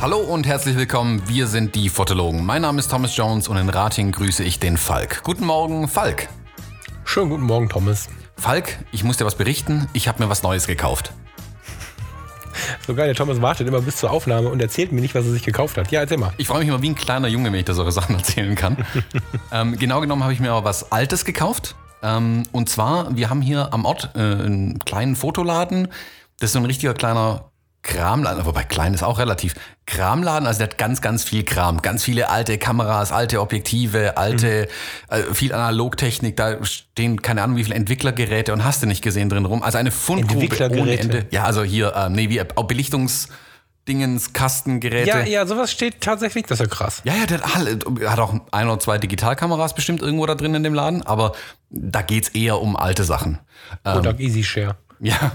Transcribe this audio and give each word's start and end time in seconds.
Hallo 0.00 0.18
und 0.18 0.46
herzlich 0.46 0.76
willkommen, 0.76 1.22
wir 1.26 1.48
sind 1.48 1.74
die 1.74 1.88
Fotologen. 1.88 2.46
Mein 2.46 2.62
Name 2.62 2.78
ist 2.78 2.88
Thomas 2.88 3.16
Jones 3.16 3.48
und 3.48 3.56
in 3.56 3.68
Rating 3.68 4.12
grüße 4.12 4.44
ich 4.44 4.60
den 4.60 4.76
Falk. 4.76 5.24
Guten 5.24 5.44
Morgen, 5.44 5.88
Falk. 5.88 6.28
Schönen 7.04 7.30
guten 7.30 7.42
Morgen, 7.42 7.68
Thomas. 7.68 8.08
Falk, 8.36 8.78
ich 8.92 9.02
muss 9.02 9.16
dir 9.16 9.24
was 9.24 9.34
berichten, 9.34 9.88
ich 9.94 10.06
habe 10.06 10.22
mir 10.22 10.30
was 10.30 10.44
Neues 10.44 10.68
gekauft. 10.68 11.12
So 12.86 12.94
geil, 12.94 13.06
der 13.06 13.16
Thomas 13.16 13.42
wartet 13.42 13.66
immer 13.66 13.80
bis 13.80 13.96
zur 13.96 14.12
Aufnahme 14.12 14.48
und 14.48 14.62
erzählt 14.62 14.92
mir 14.92 15.00
nicht, 15.00 15.16
was 15.16 15.26
er 15.26 15.32
sich 15.32 15.42
gekauft 15.42 15.76
hat. 15.76 15.90
Ja, 15.90 16.00
erzähl 16.00 16.18
mal. 16.18 16.32
Ich 16.36 16.46
freue 16.46 16.60
mich 16.60 16.68
immer 16.68 16.80
wie 16.82 16.90
ein 16.90 16.94
kleiner 16.94 17.26
Junge, 17.26 17.50
wenn 17.50 17.58
ich 17.58 17.64
da 17.64 17.74
solche 17.74 17.90
Sachen 17.90 18.14
erzählen 18.14 18.54
kann. 18.54 18.76
ähm, 19.52 19.76
genau 19.76 20.00
genommen 20.00 20.22
habe 20.22 20.32
ich 20.32 20.38
mir 20.38 20.52
aber 20.52 20.64
was 20.64 20.92
Altes 20.92 21.24
gekauft. 21.24 21.74
Ähm, 22.02 22.44
und 22.52 22.68
zwar, 22.68 23.16
wir 23.16 23.28
haben 23.28 23.42
hier 23.42 23.72
am 23.74 23.84
Ort 23.86 24.10
äh, 24.14 24.20
einen 24.20 24.78
kleinen 24.84 25.16
Fotoladen. 25.16 25.88
Das 26.38 26.50
ist 26.50 26.52
so 26.52 26.60
ein 26.60 26.64
richtiger 26.64 26.94
kleiner 26.94 27.50
Kramladen, 27.86 28.44
wobei 28.44 28.64
klein 28.64 28.92
ist 28.92 29.02
auch 29.02 29.18
relativ. 29.18 29.54
Kramladen, 29.86 30.46
also 30.46 30.58
der 30.58 30.68
hat 30.68 30.78
ganz, 30.78 31.00
ganz 31.00 31.24
viel 31.24 31.44
Kram. 31.44 31.80
Ganz 31.80 32.02
viele 32.02 32.28
alte 32.28 32.58
Kameras, 32.58 33.12
alte 33.12 33.40
Objektive, 33.40 34.16
alte, 34.16 34.68
mhm. 35.08 35.16
äh, 35.16 35.34
viel 35.34 35.52
Analogtechnik. 35.52 36.36
Da 36.36 36.62
stehen 36.64 37.22
keine 37.22 37.42
Ahnung 37.42 37.56
wie 37.56 37.64
viele 37.64 37.76
Entwicklergeräte 37.76 38.52
und 38.52 38.64
hast 38.64 38.82
du 38.82 38.86
nicht 38.86 39.02
gesehen 39.02 39.28
drin 39.28 39.44
rum. 39.44 39.62
Also 39.62 39.78
eine 39.78 39.92
Fundgrube 39.92 40.48
ohne 40.78 40.98
Ende. 40.98 41.26
Ja, 41.30 41.44
also 41.44 41.62
hier, 41.62 41.94
äh, 41.94 42.10
nee, 42.10 42.28
wie 42.28 42.42
auch 42.42 42.64
Belichtungs... 42.64 43.28
Dingens, 43.88 44.32
Kastengeräte. 44.32 45.08
Ja, 45.08 45.24
ja, 45.24 45.46
sowas 45.46 45.70
steht 45.70 46.00
tatsächlich, 46.00 46.44
das 46.46 46.58
ist 46.58 46.66
ja 46.66 46.68
krass. 46.68 47.02
Ja, 47.04 47.14
ja, 47.14 47.24
der 47.24 48.10
hat 48.10 48.18
auch 48.18 48.34
ein 48.50 48.66
oder 48.66 48.80
zwei 48.80 48.98
Digitalkameras 48.98 49.74
bestimmt 49.76 50.02
irgendwo 50.02 50.26
da 50.26 50.34
drin 50.34 50.56
in 50.56 50.64
dem 50.64 50.74
Laden, 50.74 51.06
aber 51.06 51.34
da 51.70 52.02
geht's 52.02 52.30
eher 52.30 52.60
um 52.60 52.74
alte 52.74 53.04
Sachen. 53.04 53.38
Kodak 53.84 54.18
ähm, 54.18 54.26
Easy 54.26 54.42
Share. 54.42 54.74
Ja. 55.00 55.32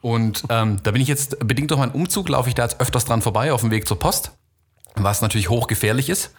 Und 0.00 0.44
ähm, 0.50 0.78
da 0.82 0.90
bin 0.92 1.02
ich 1.02 1.08
jetzt, 1.08 1.38
bedingt 1.40 1.70
durch 1.70 1.80
meinen 1.80 1.92
Umzug, 1.92 2.28
laufe 2.28 2.48
ich 2.48 2.54
da 2.54 2.62
jetzt 2.62 2.80
öfters 2.80 3.04
dran 3.04 3.22
vorbei 3.22 3.52
auf 3.52 3.62
dem 3.62 3.70
Weg 3.70 3.88
zur 3.88 3.98
Post, 3.98 4.32
was 4.94 5.20
natürlich 5.20 5.50
hochgefährlich 5.50 6.08
ist, 6.08 6.32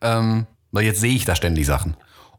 ähm, 0.00 0.46
weil 0.70 0.84
jetzt 0.84 1.00
sehe 1.00 1.14
ich 1.14 1.24
da 1.24 1.34
ständig 1.34 1.66
Sachen. 1.66 1.96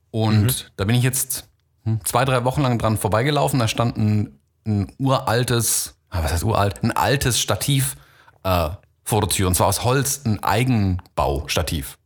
Und 0.10 0.46
mhm. 0.46 0.72
da 0.78 0.86
bin 0.86 0.96
ich 0.96 1.04
jetzt 1.04 1.48
hm, 1.84 2.04
zwei, 2.04 2.26
drei 2.26 2.44
Wochen 2.46 2.62
lang 2.62 2.80
dran 2.80 2.98
vorbeigelaufen, 2.98 3.60
da 3.60 3.68
stand 3.68 3.98
ein, 3.98 4.40
ein 4.66 4.92
uraltes, 4.98 5.96
ah, 6.10 6.24
was 6.24 6.34
heißt 6.34 6.44
uralt, 6.44 6.84
ein 6.84 6.92
altes 6.92 7.40
Stativ 7.40 7.96
äh, 8.44 8.70
vor 9.04 9.22
der 9.22 9.30
Tür 9.30 9.48
und 9.48 9.56
zwar 9.56 9.68
aus 9.68 9.84
Holz, 9.84 10.22
ein 10.26 10.42
Eigenbaustativ. 10.44 11.98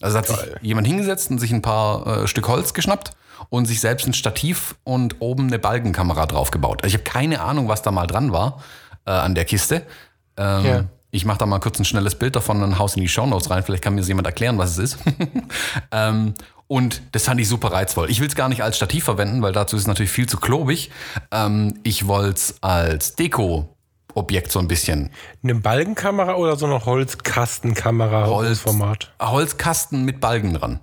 Also 0.00 0.16
hat 0.18 0.28
Geil. 0.28 0.36
sich 0.36 0.62
jemand 0.62 0.86
hingesetzt 0.86 1.30
und 1.30 1.38
sich 1.38 1.50
ein 1.50 1.62
paar 1.62 2.06
äh, 2.06 2.28
Stück 2.28 2.48
Holz 2.48 2.72
geschnappt 2.72 3.12
und 3.48 3.66
sich 3.66 3.80
selbst 3.80 4.06
ein 4.06 4.12
Stativ 4.12 4.76
und 4.84 5.16
oben 5.20 5.46
eine 5.46 5.58
Balkenkamera 5.58 6.26
draufgebaut. 6.26 6.82
Also 6.82 6.94
ich 6.94 7.00
habe 7.00 7.10
keine 7.10 7.40
Ahnung, 7.40 7.68
was 7.68 7.82
da 7.82 7.90
mal 7.90 8.06
dran 8.06 8.32
war 8.32 8.62
äh, 9.06 9.10
an 9.10 9.34
der 9.34 9.44
Kiste. 9.44 9.82
Ähm, 10.36 10.64
ja. 10.64 10.84
Ich 11.10 11.24
mache 11.24 11.38
da 11.38 11.46
mal 11.46 11.58
kurz 11.58 11.78
ein 11.78 11.84
schnelles 11.84 12.14
Bild 12.14 12.36
davon 12.36 12.62
und 12.62 12.78
haus 12.78 12.94
in 12.94 13.02
die 13.02 13.08
Shownotes 13.08 13.50
rein. 13.50 13.62
Vielleicht 13.64 13.82
kann 13.82 13.94
mir 13.94 14.02
jemand 14.02 14.26
erklären, 14.26 14.58
was 14.58 14.78
es 14.78 14.94
ist. 14.94 14.98
ähm, 15.90 16.34
und 16.68 17.02
das 17.10 17.24
fand 17.24 17.40
ich 17.40 17.48
super 17.48 17.72
reizvoll. 17.72 18.10
Ich 18.10 18.20
will 18.20 18.28
es 18.28 18.36
gar 18.36 18.48
nicht 18.48 18.62
als 18.62 18.76
Stativ 18.76 19.02
verwenden, 19.02 19.42
weil 19.42 19.52
dazu 19.52 19.74
ist 19.74 19.82
es 19.82 19.88
natürlich 19.88 20.12
viel 20.12 20.28
zu 20.28 20.36
klobig. 20.36 20.92
Ähm, 21.32 21.80
ich 21.82 22.06
wollte 22.06 22.34
es 22.34 22.62
als 22.62 23.16
Deko 23.16 23.76
Objekt 24.14 24.52
so 24.52 24.58
ein 24.58 24.68
bisschen. 24.68 25.10
Eine 25.42 25.56
Balkenkamera 25.56 26.34
oder 26.34 26.56
so 26.56 26.66
eine 26.66 26.84
Holzkastenkamera 26.84 28.26
Holz, 28.26 28.60
Format? 28.60 29.12
Holzkasten 29.20 30.04
mit 30.04 30.20
Balken 30.20 30.54
dran. 30.54 30.80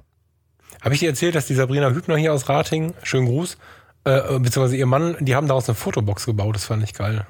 Habe 0.81 0.93
ich 0.93 0.99
dir 0.99 1.09
erzählt, 1.09 1.33
dass 1.35 1.47
die 1.47 1.55
Sabrina 1.55 1.89
Hübner 1.89 2.17
hier 2.17 2.33
aus 2.33 2.49
Rating, 2.49 2.93
schönen 3.03 3.27
Gruß, 3.27 3.57
äh, 4.03 4.39
beziehungsweise 4.39 4.75
ihr 4.77 4.85
Mann, 4.85 5.15
die 5.19 5.35
haben 5.35 5.47
daraus 5.47 5.67
eine 5.67 5.73
Fotobox 5.75 6.25
gebaut, 6.25 6.55
das 6.55 6.65
fand 6.65 6.83
ich 6.83 6.93
geil. 6.93 7.25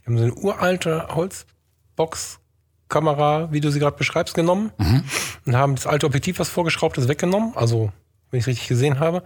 Die 0.00 0.06
haben 0.06 0.18
so 0.18 0.24
eine 0.24 0.34
uralte 0.34 1.08
Holzbox-Kamera, 1.08 3.52
wie 3.52 3.60
du 3.60 3.70
sie 3.70 3.78
gerade 3.78 3.96
beschreibst, 3.96 4.34
genommen 4.34 4.72
mhm. 4.78 5.04
und 5.46 5.56
haben 5.56 5.74
das 5.74 5.86
alte 5.86 6.06
Objektiv, 6.06 6.38
was 6.38 6.48
vorgeschraubt 6.48 6.96
ist, 6.98 7.08
weggenommen. 7.08 7.52
Also, 7.56 7.92
wenn 8.30 8.38
ich 8.38 8.44
es 8.44 8.48
richtig 8.48 8.68
gesehen 8.68 9.00
habe. 9.00 9.22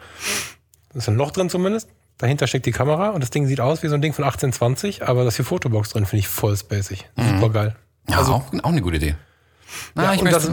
Da 0.93 0.99
ist 0.99 1.09
ein 1.09 1.17
Loch 1.17 1.31
drin 1.31 1.49
zumindest. 1.51 1.89
Dahinter 2.19 2.47
steckt 2.47 2.67
die 2.67 2.73
Kamera 2.73 3.11
und 3.11 3.23
das 3.23 3.31
Ding 3.31 3.47
sieht 3.47 3.61
aus 3.61 3.83
wie 3.83 3.89
so 3.89 3.95
ein 3.95 4.01
Ding 4.01 4.15
von 4.15 4.25
1820, 4.25 5.07
aber 5.07 5.21
da 5.23 5.29
ist 5.29 5.37
hier 5.37 5.45
Fotobox 5.45 5.91
drin, 5.91 6.07
finde 6.07 6.21
ich 6.21 6.29
voll 6.29 6.57
spacig. 6.57 7.05
Mhm. 7.15 7.41
Super 7.41 7.51
geil. 7.51 7.77
Ja, 8.09 8.19
also, 8.19 8.33
auch, 8.33 8.47
auch 8.63 8.71
eine 8.71 8.81
gute 8.81 8.97
Idee. 8.97 9.17
Na, 9.95 10.05
ja, 10.05 10.15
ich 10.15 10.23
und 10.23 10.33
das, 10.33 10.49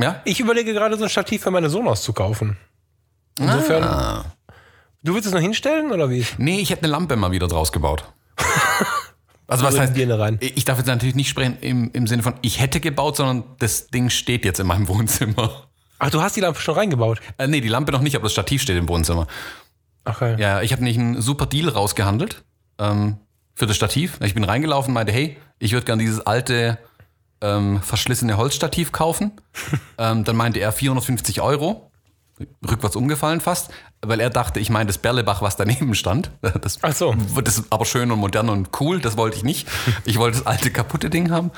ja? 0.00 0.20
Ich 0.24 0.40
überlege 0.40 0.72
gerade 0.72 0.96
so 0.96 1.04
ein 1.04 1.10
Stativ 1.10 1.42
für 1.42 1.50
meine 1.50 1.70
Sonos 1.70 2.02
zu 2.02 2.12
kaufen. 2.12 2.56
Insofern. 3.38 3.82
Ah. 3.82 4.24
Du 5.02 5.14
willst 5.14 5.26
es 5.26 5.34
noch 5.34 5.40
hinstellen 5.40 5.92
oder 5.92 6.08
wie? 6.08 6.26
Nee, 6.38 6.60
ich 6.60 6.70
hätte 6.70 6.84
eine 6.84 6.92
Lampe 6.92 7.16
mal 7.16 7.30
wieder 7.30 7.48
draus 7.48 7.72
gebaut. 7.72 8.04
Also 9.46 9.64
was 9.66 9.78
heißt, 9.78 9.92
rein. 9.94 10.38
ich 10.40 10.64
darf 10.64 10.78
jetzt 10.78 10.86
natürlich 10.86 11.14
nicht 11.14 11.28
sprechen 11.28 11.58
im, 11.60 11.90
im 11.92 12.06
Sinne 12.06 12.22
von, 12.22 12.32
ich 12.40 12.60
hätte 12.60 12.80
gebaut, 12.80 13.16
sondern 13.16 13.44
das 13.58 13.88
Ding 13.88 14.08
steht 14.08 14.44
jetzt 14.44 14.58
in 14.58 14.66
meinem 14.66 14.88
Wohnzimmer. 14.88 15.68
Ach, 15.98 16.10
du 16.10 16.22
hast 16.22 16.34
die 16.36 16.40
Lampe 16.40 16.60
schon 16.60 16.74
reingebaut? 16.74 17.20
Äh, 17.36 17.46
nee, 17.46 17.60
die 17.60 17.68
Lampe 17.68 17.92
noch 17.92 18.00
nicht, 18.00 18.16
aber 18.16 18.24
das 18.24 18.32
Stativ 18.32 18.62
steht 18.62 18.78
im 18.78 18.88
Wohnzimmer. 18.88 19.26
Okay. 20.06 20.36
Ja, 20.40 20.62
ich 20.62 20.72
habe 20.72 20.82
nicht 20.82 20.98
einen 20.98 21.20
super 21.20 21.46
Deal 21.46 21.68
rausgehandelt 21.68 22.42
ähm, 22.78 23.18
für 23.54 23.66
das 23.66 23.76
Stativ. 23.76 24.18
Ich 24.22 24.34
bin 24.34 24.44
reingelaufen 24.44 24.94
meinte, 24.94 25.12
hey, 25.12 25.36
ich 25.58 25.72
würde 25.72 25.84
gerne 25.86 26.02
dieses 26.02 26.20
alte 26.20 26.78
ähm, 27.40 27.80
verschlissene 27.82 28.36
Holzstativ 28.36 28.92
kaufen. 28.92 29.32
ähm, 29.98 30.24
dann 30.24 30.36
meinte 30.36 30.60
er 30.60 30.72
450 30.72 31.40
Euro. 31.40 31.90
Rückwärts 32.68 32.96
umgefallen 32.96 33.40
fast, 33.40 33.70
weil 34.02 34.18
er 34.18 34.28
dachte, 34.28 34.58
ich 34.58 34.68
meine 34.68 34.88
das 34.88 34.98
Berlebach, 34.98 35.40
was 35.40 35.56
daneben 35.56 35.94
stand. 35.94 36.30
Das, 36.60 36.78
Ach 36.82 36.92
so. 36.92 37.14
das 37.42 37.58
ist 37.58 37.66
aber 37.70 37.84
schön 37.84 38.10
und 38.10 38.18
modern 38.18 38.48
und 38.48 38.70
cool, 38.80 39.00
das 39.00 39.16
wollte 39.16 39.36
ich 39.36 39.44
nicht. 39.44 39.68
Ich 40.04 40.18
wollte 40.18 40.38
das 40.38 40.46
alte 40.46 40.70
kaputte 40.70 41.10
Ding 41.10 41.30
haben. 41.30 41.52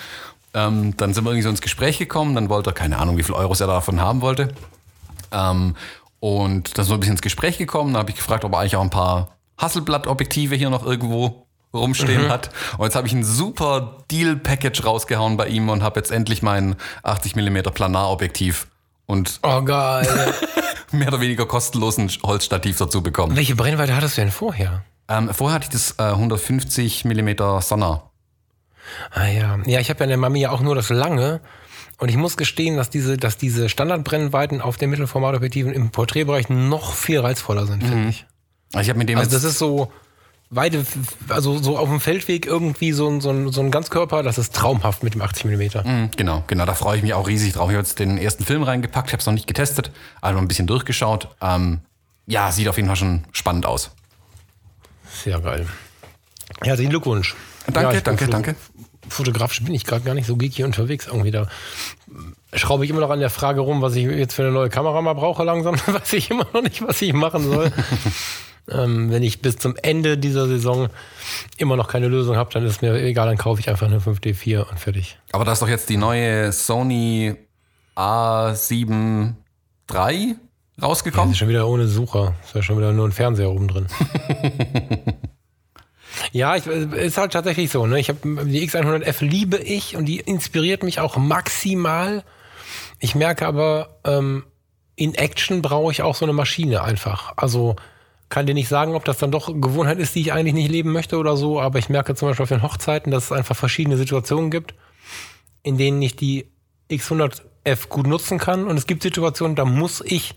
Ähm, 0.53 0.97
dann 0.97 1.15
sind 1.15 1.25
wir 1.25 1.31
irgendwie 1.31 1.43
so 1.43 1.49
ins 1.49 1.61
Gespräch 1.61 1.99
gekommen, 1.99 2.35
dann 2.35 2.49
wollte 2.49 2.71
er, 2.71 2.75
keine 2.75 2.99
Ahnung, 2.99 3.17
wie 3.17 3.23
viel 3.23 3.35
Euros 3.35 3.61
er 3.61 3.67
davon 3.67 4.01
haben 4.01 4.21
wollte. 4.21 4.55
Ähm, 5.33 5.77
und 6.21 6.77
dann 6.77 6.85
sind 6.85 6.93
wir 6.93 6.97
ein 6.97 7.01
bisschen 7.01 7.15
ins 7.15 7.23
Gespräch 7.23 7.59
gekommen, 7.59 7.93
dann 7.93 8.01
habe 8.01 8.11
ich 8.11 8.17
gefragt, 8.17 8.45
ob 8.45 8.53
er 8.53 8.61
eigentlich 8.61 8.77
auch 8.77 8.83
ein 8.83 8.91
paar 8.91 9.37
Hasselblatt-Objektive 9.59 10.55
hier 10.55 10.71
noch 10.71 10.85
irgendwo 10.85 11.46
rumstehen 11.77 12.25
mhm. 12.25 12.29
hat. 12.29 12.51
Und 12.79 12.85
jetzt 12.85 12.97
habe 12.97 13.07
ich 13.07 13.13
ein 13.13 13.25
super 13.25 14.05
Deal-Package 14.11 14.85
rausgehauen 14.85 15.37
bei 15.37 15.49
ihm 15.49 15.69
und 15.69 15.83
habe 15.83 16.01
jetzt 16.01 16.11
endlich 16.11 16.43
mein 16.43 16.77
80 17.03 17.37
mm 17.37 17.59
Planarobjektiv 17.73 18.67
und 19.07 19.41
oh, 19.43 19.63
geil. 19.63 20.35
mehr 20.93 21.09
oder 21.09 21.21
weniger 21.21 21.47
kostenlosen 21.47 22.11
Holzstativ 22.23 22.79
dazu 22.79 23.03
bekommen. 23.03 23.37
Welche 23.37 23.57
Brennweite 23.57 23.95
hattest 23.95 24.17
du 24.17 24.23
denn 24.23 24.31
vorher? 24.31 24.85
Ähm, 25.09 25.33
vorher 25.33 25.57
hatte 25.57 25.65
ich 25.65 25.71
das 25.71 25.95
äh, 25.99 26.13
150 26.13 27.05
mm 27.05 27.31
Sonner. 27.61 28.11
Ah 29.11 29.27
ja, 29.27 29.59
ja, 29.67 29.81
ich 29.81 29.91
habe 29.91 30.01
ja 30.01 30.05
in 30.05 30.11
der 30.11 30.19
Mami 30.19 30.41
ja 30.41 30.51
auch 30.51 30.61
nur 30.61 30.75
das 30.75 30.91
lange. 30.91 31.41
Und 31.99 32.11
ich 32.11 32.17
muss 32.17 32.37
gestehen, 32.37 32.77
dass 32.77 32.91
diese, 32.91 33.17
dass 33.17 33.39
diese 33.39 33.69
Standardbrennweiten 33.69 34.61
auf 34.61 34.77
den 34.77 34.91
Mittelformatobjektiven 34.91 35.73
im 35.73 35.91
Porträtbereich 35.91 36.49
noch 36.51 36.93
viel 36.93 37.21
reizvoller 37.21 37.67
sind, 37.67 37.83
finde 37.83 37.97
mhm. 37.97 38.09
ich. 38.09 38.27
Ich 38.79 38.89
habe 38.89 38.99
mit 38.99 39.09
dem 39.09 39.19
also 39.19 39.31
das 39.31 39.45
ist 39.45 39.59
so, 39.59 39.91
Weide, 40.49 40.87
also 41.29 41.59
so 41.59 41.77
auf 41.77 41.89
dem 41.89 42.01
Feldweg 42.01 42.47
irgendwie 42.47 42.93
so 42.93 43.09
ein, 43.09 43.21
so 43.21 43.31
ein, 43.31 43.51
so 43.51 43.61
ein 43.61 43.73
Ganzkörper, 43.73 44.23
das 44.23 44.39
ist 44.39 44.55
traumhaft 44.55 45.03
mit 45.03 45.15
dem 45.15 45.23
80 45.23 45.45
mm. 45.47 45.89
Mhm, 45.89 46.11
genau, 46.17 46.45
genau, 46.47 46.65
da 46.65 46.75
freue 46.75 46.99
ich 46.99 47.03
mich 47.03 47.15
auch 47.15 47.27
riesig 47.27 47.55
drauf. 47.55 47.69
Ich 47.69 47.75
habe 47.75 47.85
jetzt 47.85 47.99
den 47.99 48.17
ersten 48.17 48.45
Film 48.45 48.63
reingepackt, 48.63 49.13
habe 49.13 49.21
es 49.21 49.27
noch 49.27 49.33
nicht 49.33 49.49
getestet, 49.49 49.91
also 50.21 50.39
ein 50.39 50.47
bisschen 50.47 50.69
durchgeschaut. 50.69 51.29
Ähm, 51.41 51.81
ja, 52.27 52.53
sieht 52.53 52.69
auf 52.69 52.77
jeden 52.77 52.87
Fall 52.87 52.97
schon 52.97 53.25
spannend 53.33 53.67
aus. 53.67 53.91
Sehr 55.25 55.41
geil. 55.41 55.67
Herzlichen 56.63 56.91
Glückwunsch. 56.91 57.35
Danke, 57.73 57.95
ja, 57.95 58.01
danke, 58.01 58.29
danke. 58.29 58.57
Fotografisch 59.09 59.63
bin 59.63 59.75
ich 59.75 59.85
gerade 59.85 60.05
gar 60.05 60.15
nicht 60.15 60.27
so 60.27 60.37
geeky 60.37 60.65
unterwegs 60.65 61.07
irgendwie 61.07 61.31
da. 61.31 61.49
Schraube 62.53 62.85
ich 62.85 62.91
immer 62.91 63.01
noch 63.01 63.11
an 63.11 63.21
der 63.21 63.31
Frage 63.31 63.61
rum, 63.61 63.83
was 63.83 63.95
ich 63.95 64.05
jetzt 64.05 64.35
für 64.35 64.43
eine 64.43 64.53
neue 64.53 64.69
Kamera 64.69 65.01
mal 65.03 65.15
brauche 65.15 65.43
langsam. 65.43 65.75
Weiß 65.87 66.13
ich 66.13 66.31
immer 66.31 66.47
noch 66.53 66.63
nicht, 66.63 66.83
was 66.87 67.03
ich 67.03 67.13
machen 67.13 67.43
soll. 67.45 67.73
Ähm, 68.71 69.11
wenn 69.11 69.23
ich 69.23 69.43
bis 69.43 69.59
zum 69.59 69.77
Ende 69.77 70.19
dieser 70.19 70.47
Saison 70.47 70.89
immer 71.57 71.77
noch 71.77 71.89
keine 71.89 72.09
Lösung 72.09 72.37
habe, 72.37 72.53
dann 72.53 72.67
ist 72.67 72.83
mir 72.83 72.95
egal, 72.95 73.29
dann 73.29 73.37
kaufe 73.37 73.61
ich 73.61 73.69
einfach 73.69 73.87
eine 73.87 74.01
5D4 74.01 74.69
und 74.69 74.81
fertig. 74.81 75.19
Aber 75.33 75.45
da 75.45 75.53
ist 75.53 75.63
doch 75.63 75.69
jetzt 75.69 75.89
die 75.89 75.97
neue 75.97 76.51
Sony 76.53 77.37
A7 77.97 79.35
III 79.93 80.37
rausgekommen. 80.83 81.29
Ja, 81.29 81.33
ist 81.33 81.39
schon 81.39 81.49
wieder 81.49 81.69
ohne 81.69 81.87
Sucher. 81.87 82.35
Ist 82.45 82.55
ja 82.55 82.63
schon 82.63 82.77
wieder 82.77 82.93
nur 82.93 83.07
ein 83.07 83.13
Fernseher 83.13 83.51
oben 83.51 83.69
drin. 83.69 83.87
ja, 86.33 86.57
ich, 86.57 86.67
ist 86.67 87.19
halt 87.19 87.33
tatsächlich 87.33 87.71
so. 87.71 87.87
Ne? 87.87 88.01
Ich 88.01 88.09
habe 88.09 88.19
die 88.45 88.69
X100F 88.69 89.25
liebe 89.25 89.59
ich 89.59 89.97
und 89.97 90.07
die 90.07 90.21
inspiriert 90.21 90.83
mich 90.83 91.01
auch 91.01 91.17
maximal. 91.17 92.25
Ich 92.99 93.15
merke 93.15 93.47
aber, 93.47 94.01
ähm, 94.05 94.45
in 94.97 95.15
Action 95.15 95.63
brauche 95.63 95.93
ich 95.93 96.03
auch 96.03 96.15
so 96.15 96.25
eine 96.25 96.33
Maschine 96.33 96.83
einfach. 96.83 97.35
Also 97.37 97.77
kann 98.29 98.47
dir 98.47 98.55
nicht 98.55 98.69
sagen, 98.69 98.95
ob 98.95 99.05
das 99.05 99.19
dann 99.19 99.31
doch 99.31 99.47
Gewohnheit 99.47 99.99
ist, 99.99 100.15
die 100.15 100.21
ich 100.21 100.33
eigentlich 100.33 100.55
nicht 100.55 100.71
leben 100.71 100.93
möchte 100.93 101.19
oder 101.19 101.37
so, 101.37 101.61
aber 101.61 101.79
ich 101.79 101.89
merke 101.89 102.15
zum 102.15 102.29
Beispiel 102.29 102.43
auf 102.43 102.49
den 102.49 102.63
Hochzeiten, 102.63 103.13
dass 103.13 103.27
es 103.27 103.33
einfach 103.33 103.57
verschiedene 103.57 103.97
Situationen 103.97 104.51
gibt, 104.51 104.75
in 105.63 105.79
denen 105.79 106.03
ich 106.03 106.17
die 106.17 106.47
X100F 106.91 107.89
gut 107.89 108.07
nutzen 108.07 108.39
kann. 108.39 108.67
Und 108.67 108.77
es 108.77 108.87
gibt 108.87 109.03
Situationen, 109.03 109.55
da 109.55 109.65
muss 109.65 110.03
ich, 110.05 110.35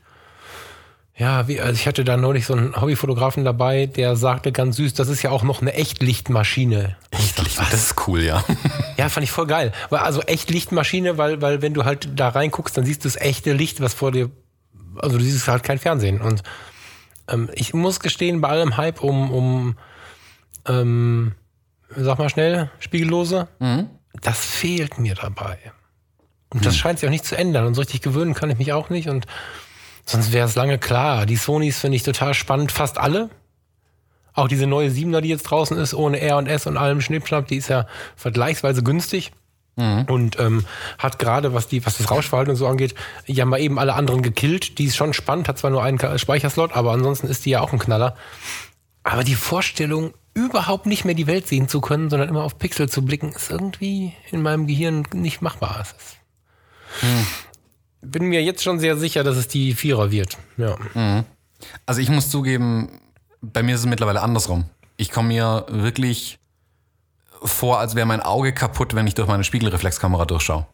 ja, 1.15 1.47
wie, 1.47 1.59
also 1.59 1.74
ich 1.74 1.88
hatte 1.88 2.03
da 2.03 2.15
neulich 2.15 2.45
so 2.45 2.53
einen 2.53 2.80
Hobbyfotografen 2.80 3.44
dabei, 3.44 3.88
der 3.88 4.15
sagte 4.15 4.51
ganz 4.51 4.77
süß, 4.77 4.94
das 4.94 5.09
ist 5.09 5.24
ja 5.24 5.31
auch 5.31 5.44
noch 5.44 5.62
eine 5.62 5.74
Echtlichtmaschine. 5.74 6.95
Echtlicht, 7.12 7.59
das 7.59 7.74
ist 7.74 8.07
cool, 8.07 8.21
ja. 8.21 8.44
Ja, 8.97 9.09
fand 9.09 9.24
ich 9.24 9.31
voll 9.31 9.47
geil. 9.47 9.71
Also 9.89 10.21
Echtlichtmaschine, 10.21 11.18
weil, 11.18 11.41
weil 11.41 11.62
wenn 11.62 11.74
du 11.74 11.86
halt 11.86 12.09
da 12.15 12.30
reinguckst, 12.30 12.77
dann 12.77 12.86
siehst 12.86 13.03
du 13.03 13.07
das 13.07 13.15
echte 13.15 13.53
Licht, 13.53 13.81
was 13.81 13.94
vor 13.94 14.12
dir, 14.12 14.30
also 14.97 15.18
du 15.18 15.24
siehst 15.24 15.47
halt 15.47 15.63
kein 15.63 15.80
Fernsehen. 15.80 16.21
Und 16.21 16.44
ähm, 17.31 17.50
ich 17.54 17.74
muss 17.74 18.00
gestehen, 18.00 18.42
bei 18.42 18.50
allem 18.50 18.78
Hype 18.78 19.02
um, 19.02 19.31
um 19.31 19.78
ähm, 20.68 21.34
sag 21.96 22.20
mal 22.20 22.30
schnell, 22.30 22.70
Spiegellose, 22.80 23.48
Mhm. 23.60 23.90
das 24.22 24.46
fehlt 24.46 25.00
mir 25.00 25.16
dabei. 25.16 25.58
Und 26.52 26.66
das 26.66 26.76
scheint 26.78 27.00
sich 27.00 27.08
auch 27.08 27.12
nicht 27.12 27.26
zu 27.26 27.38
ändern. 27.38 27.66
Und 27.68 27.76
so 27.76 27.81
richtig 27.81 28.02
gewöhnen 28.02 28.34
kann 28.34 28.50
ich 28.50 28.58
mich 28.58 28.74
auch 28.74 28.90
nicht. 28.90 29.08
Und 29.08 29.26
sonst 30.06 30.31
wäre 30.31 30.48
es 30.48 30.56
lange 30.56 30.80
klar. 30.80 31.26
Die 31.28 31.36
Sonys 31.36 31.80
finde 31.80 31.96
ich 31.98 32.04
total 32.04 32.34
spannend, 32.34 32.72
fast 32.72 32.98
alle. 32.98 33.30
Auch 34.34 34.48
diese 34.48 34.66
neue 34.66 34.90
7er, 34.90 35.22
die 35.22 35.30
jetzt 35.30 35.44
draußen 35.44 35.78
ist, 35.78 35.94
ohne 35.94 36.20
R 36.22 36.38
und 36.38 36.48
S 36.48 36.66
und 36.66 36.78
allem 36.78 37.02
Schnippschnapp, 37.02 37.48
die 37.48 37.58
ist 37.58 37.68
ja 37.68 37.86
vergleichsweise 38.16 38.82
günstig. 38.84 39.32
Und 40.08 40.40
ähm, 40.40 40.66
hat 40.98 41.20
gerade, 41.20 41.54
was, 41.54 41.68
die, 41.68 41.86
was 41.86 41.98
das 41.98 42.12
Rauschverhalten 42.12 42.52
und 42.52 42.58
so 42.58 42.68
angeht, 42.68 42.96
ja 43.26 43.46
mal 43.46 43.60
eben 43.60 43.80
alle 43.80 43.94
anderen 43.96 44.22
gekillt. 44.22 44.78
Die 44.78 44.86
ist 44.86 44.96
schon 44.96 45.14
spannend, 45.14 45.48
hat 45.48 45.58
zwar 45.58 45.72
nur 45.72 45.84
einen 45.84 45.98
Ka- 45.98 46.18
Speicherslot, 46.18 46.74
aber 46.74 46.92
ansonsten 46.92 47.28
ist 47.28 47.46
die 47.46 47.52
ja 47.52 47.62
auch 47.62 47.72
ein 47.74 47.80
Knaller. 47.80 48.16
Aber 49.04 49.24
die 49.24 49.36
Vorstellung, 49.36 50.14
überhaupt 50.34 50.86
nicht 50.86 51.06
mehr 51.06 51.16
die 51.16 51.28
Welt 51.28 51.48
sehen 51.48 51.68
zu 51.68 51.81
können, 51.81 52.10
sondern 52.10 52.30
immer 52.30 52.44
auf 52.44 52.60
Pixel 52.60 52.88
zu 52.90 53.04
blicken, 53.04 53.31
ist 53.31 53.50
irgendwie 53.50 54.14
in 54.31 54.42
meinem 54.42 54.68
Gehirn 54.68 55.06
nicht 55.14 55.42
machbar. 55.42 55.82
Ist 55.82 56.18
Bin 58.02 58.25
mir 58.25 58.44
jetzt 58.44 58.64
schon 58.64 58.80
sehr 58.80 58.98
sicher, 58.98 59.24
dass 59.24 59.38
es 59.38 59.48
die 59.48 59.74
Vierer 59.74 60.12
wird. 60.12 60.38
Ja. 60.58 60.75
Also 61.86 62.02
ich 62.02 62.10
muss 62.10 62.30
zugeben, 62.30 63.02
bei 63.42 63.64
mir 63.64 63.75
ist 63.75 63.82
es 63.82 63.88
mittlerweile 63.88 64.22
andersrum. 64.22 64.66
Ich 64.98 65.12
komme 65.12 65.30
mir 65.30 65.66
wirklich 65.70 66.40
vor, 67.44 67.80
als 67.80 67.95
wäre 67.95 68.06
mein 68.06 68.21
Auge 68.21 68.53
kaputt, 68.53 68.95
wenn 68.95 69.07
ich 69.07 69.15
durch 69.15 69.27
meine 69.27 69.44
Spiegelreflexkamera 69.44 70.25
durchschaue. 70.25 70.65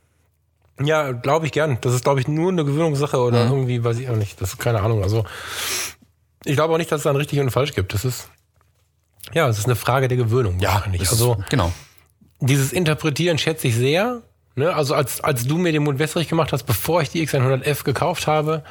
Ja, 0.82 1.12
glaube 1.14 1.46
ich 1.46 1.52
gern. 1.52 1.78
Das 1.82 1.94
ist, 1.94 2.04
glaube 2.04 2.20
ich, 2.20 2.28
nur 2.28 2.52
eine 2.52 2.66
Gewöhnungssache 2.66 3.18
oder 3.20 3.46
irgendwie, 3.46 3.84
weiß 3.84 3.98
ich 4.00 4.10
auch 4.10 4.16
nicht. 4.16 4.42
Das 4.42 4.50
ist 4.54 4.60
keine 4.60 4.82
Ahnung. 4.82 5.04
Also, 5.04 5.24
ich 6.44 6.56
glaube 6.56 6.74
auch 6.74 6.78
nicht, 6.78 6.92
dass 6.92 7.00
es 7.00 7.04
da 7.04 7.12
ein 7.12 7.16
richtig 7.16 7.40
und 7.40 7.50
falsch 7.52 7.74
gibt. 7.74 7.94
Das 7.94 8.04
ist, 8.04 8.30
ja, 9.34 9.48
es 9.48 9.58
ist 9.58 9.66
eine 9.66 9.76
Frage 9.76 10.08
der 10.08 10.18
Gewöhnung. 10.18 10.62
wahrscheinlich. 10.62 11.02
das- 11.02 11.12
Also, 11.12 11.38
genau. 11.50 11.72
dieses 12.42 12.74
Interpretieren 12.74 13.38
schätze 13.38 13.68
ich 13.70 13.76
sehr. 13.76 14.22
Ne? 14.56 14.74
Also, 14.76 14.96
als, 14.96 15.22
als 15.22 15.46
du 15.48 15.58
mir 15.58 15.72
den 15.72 15.84
Mund 15.84 16.00
wässrig 16.00 16.28
gemacht 16.28 16.52
hast, 16.52 16.64
bevor 16.64 17.02
ich 17.02 17.10
die 17.10 17.26
X100F 17.26 17.84
gekauft 17.84 18.28
habe, 18.28 18.64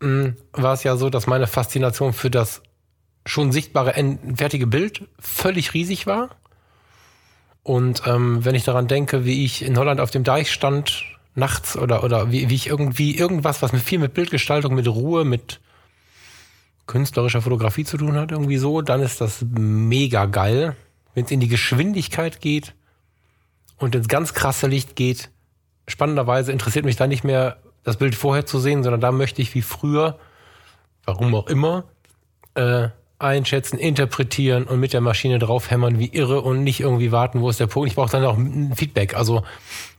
mh, 0.00 0.34
war 0.52 0.74
es 0.74 0.82
ja 0.82 0.96
so, 0.96 1.08
dass 1.10 1.26
meine 1.26 1.46
Faszination 1.46 2.12
für 2.12 2.30
das 2.30 2.62
schon 3.26 3.50
sichtbare, 3.52 3.94
fertige 4.36 4.66
Bild 4.66 5.08
völlig 5.18 5.72
riesig 5.74 6.06
war. 6.06 6.30
Und 7.70 8.02
ähm, 8.04 8.44
wenn 8.44 8.56
ich 8.56 8.64
daran 8.64 8.88
denke, 8.88 9.24
wie 9.24 9.44
ich 9.44 9.64
in 9.64 9.78
Holland 9.78 10.00
auf 10.00 10.10
dem 10.10 10.24
Deich 10.24 10.50
stand, 10.50 11.04
nachts 11.36 11.76
oder, 11.76 12.02
oder 12.02 12.32
wie, 12.32 12.50
wie 12.50 12.56
ich 12.56 12.66
irgendwie 12.66 13.16
irgendwas, 13.16 13.62
was 13.62 13.72
mit 13.72 13.80
viel 13.80 14.00
mit 14.00 14.12
Bildgestaltung, 14.12 14.74
mit 14.74 14.88
Ruhe, 14.88 15.24
mit 15.24 15.60
künstlerischer 16.88 17.42
Fotografie 17.42 17.84
zu 17.84 17.96
tun 17.96 18.16
hat, 18.16 18.32
irgendwie 18.32 18.56
so, 18.56 18.82
dann 18.82 19.00
ist 19.00 19.20
das 19.20 19.44
mega 19.48 20.26
geil. 20.26 20.74
Wenn 21.14 21.26
es 21.26 21.30
in 21.30 21.38
die 21.38 21.46
Geschwindigkeit 21.46 22.40
geht 22.40 22.74
und 23.78 23.94
ins 23.94 24.08
ganz 24.08 24.34
krasse 24.34 24.66
Licht 24.66 24.96
geht, 24.96 25.30
spannenderweise 25.86 26.50
interessiert 26.50 26.84
mich 26.84 26.96
da 26.96 27.06
nicht 27.06 27.22
mehr 27.22 27.58
das 27.84 27.98
Bild 27.98 28.16
vorher 28.16 28.46
zu 28.46 28.58
sehen, 28.58 28.82
sondern 28.82 29.00
da 29.00 29.12
möchte 29.12 29.42
ich 29.42 29.54
wie 29.54 29.62
früher, 29.62 30.18
warum 31.04 31.32
auch 31.36 31.46
immer, 31.46 31.84
äh, 32.54 32.88
einschätzen, 33.20 33.78
interpretieren 33.78 34.64
und 34.64 34.80
mit 34.80 34.92
der 34.92 35.00
Maschine 35.00 35.38
draufhämmern 35.38 35.98
wie 35.98 36.08
irre 36.08 36.40
und 36.40 36.64
nicht 36.64 36.80
irgendwie 36.80 37.12
warten, 37.12 37.40
wo 37.40 37.50
ist 37.50 37.60
der 37.60 37.66
Punkt. 37.66 37.88
Ich 37.88 37.94
brauche 37.94 38.10
dann 38.10 38.24
auch 38.24 38.36
ein 38.36 38.74
Feedback. 38.74 39.14
Also 39.14 39.42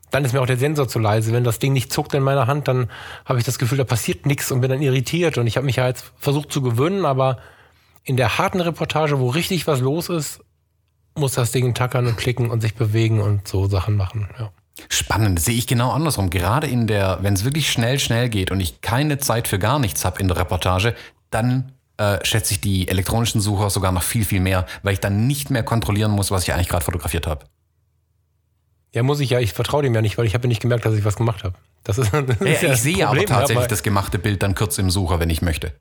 dann 0.10 0.26
ist 0.26 0.34
mir 0.34 0.42
auch 0.42 0.46
der 0.46 0.58
Sensor 0.58 0.88
zu 0.88 1.00
leise. 1.00 1.32
Wenn 1.32 1.44
das 1.44 1.60
Ding 1.60 1.74
nicht 1.74 1.92
zuckt 1.92 2.14
in 2.14 2.24
meiner 2.24 2.48
Hand, 2.48 2.68
dann 2.68 2.90
habe 3.26 3.40
ich 3.40 3.46
das 3.46 3.58
Gefühl, 3.60 3.78
da 3.78 3.84
passiert 3.86 4.26
nichts 4.26 4.52
und 4.52 4.62
bin 4.62 4.70
dann 4.70 4.82
irritiert. 4.82 5.38
Und 5.38 5.48
ich 5.48 5.56
habe 5.56 5.66
mich 5.66 5.78
ja 5.78 5.88
jetzt 5.88 6.12
versucht 6.18 6.52
zu 6.52 6.62
gewöhnen, 6.62 7.06
aber 7.06 7.38
in 8.04 8.18
der 8.18 8.38
harten 8.38 8.60
Reportage, 8.60 9.20
wo 9.20 9.30
richtig 9.30 9.68
was 9.68 9.80
los 9.80 10.10
ist, 10.10 10.42
muss 11.16 11.34
das 11.34 11.52
Ding 11.52 11.74
tackern 11.74 12.08
und 12.08 12.18
klicken 12.18 12.50
und 12.50 12.62
sich 12.62 12.76
bewegen 12.76 13.22
und 13.22 13.48
so 13.48 13.68
Sachen 13.68 13.96
machen. 13.96 14.30
Ja. 14.38 14.52
Spannend, 14.90 15.40
sehe 15.40 15.56
ich 15.56 15.68
genau 15.68 15.92
andersrum. 15.92 16.30
Gerade 16.30 16.68
in 16.68 16.88
der, 16.88 17.20
wenn 17.22 17.34
es 17.34 17.46
wirklich 17.46 17.72
schnell, 17.72 18.00
schnell 18.00 18.30
geht 18.30 18.52
und 18.52 18.60
ich 18.60 18.82
keine 18.82 19.18
Zeit 19.18 19.48
für 19.48 19.60
gar 19.60 19.80
nichts 19.80 20.04
habe 20.06 20.20
in 20.20 20.28
der 20.28 20.38
Reportage, 20.38 20.96
dann 21.30 21.74
äh, 22.02 22.26
schätze 22.26 22.54
ich 22.54 22.62
die 22.62 22.88
elektronischen 22.88 23.42
Sucher 23.42 23.70
sogar 23.70 23.92
noch 23.92 24.04
viel, 24.04 24.26
viel 24.26 24.40
mehr, 24.40 24.66
weil 24.84 24.94
ich 24.94 25.00
dann 25.00 25.28
nicht 25.28 25.50
mehr 25.50 25.64
kontrollieren 25.64 26.12
muss, 26.12 26.32
was 26.32 26.44
ich 26.44 26.54
eigentlich 26.54 26.70
gerade 26.70 26.84
fotografiert 26.86 27.28
habe. 27.28 27.46
ja, 28.94 29.04
muss 29.04 29.20
ich 29.20 29.30
ja, 29.30 29.40
ich 29.40 29.54
vertraue 29.54 29.84
dem 29.84 29.94
ja 29.96 30.02
nicht, 30.02 30.18
weil 30.18 30.26
ich 30.26 30.34
habe 30.34 30.44
ja 30.46 30.50
nicht 30.50 30.62
gemerkt, 30.62 30.86
dass 30.86 30.96
ich 30.96 31.06
was 31.06 31.16
gemacht 31.16 31.44
habe. 31.44 31.56
Das 31.84 31.98
ist, 31.98 32.12
das 32.14 32.24
ist 32.24 32.42
Ja, 32.42 32.48
ich 32.54 32.60
das 32.62 32.84
sehe 32.84 32.96
aber 33.08 33.16
Problem, 33.18 33.28
tatsächlich 33.28 33.58
aber- 33.60 33.68
das 33.68 33.84
gemachte 33.84 34.20
Bild 34.20 34.44
dann 34.44 34.56
kurz 34.56 34.78
im 34.78 34.90
Sucher, 34.90 35.20
wenn 35.20 35.30
ich 35.30 35.42
möchte. 35.42 35.74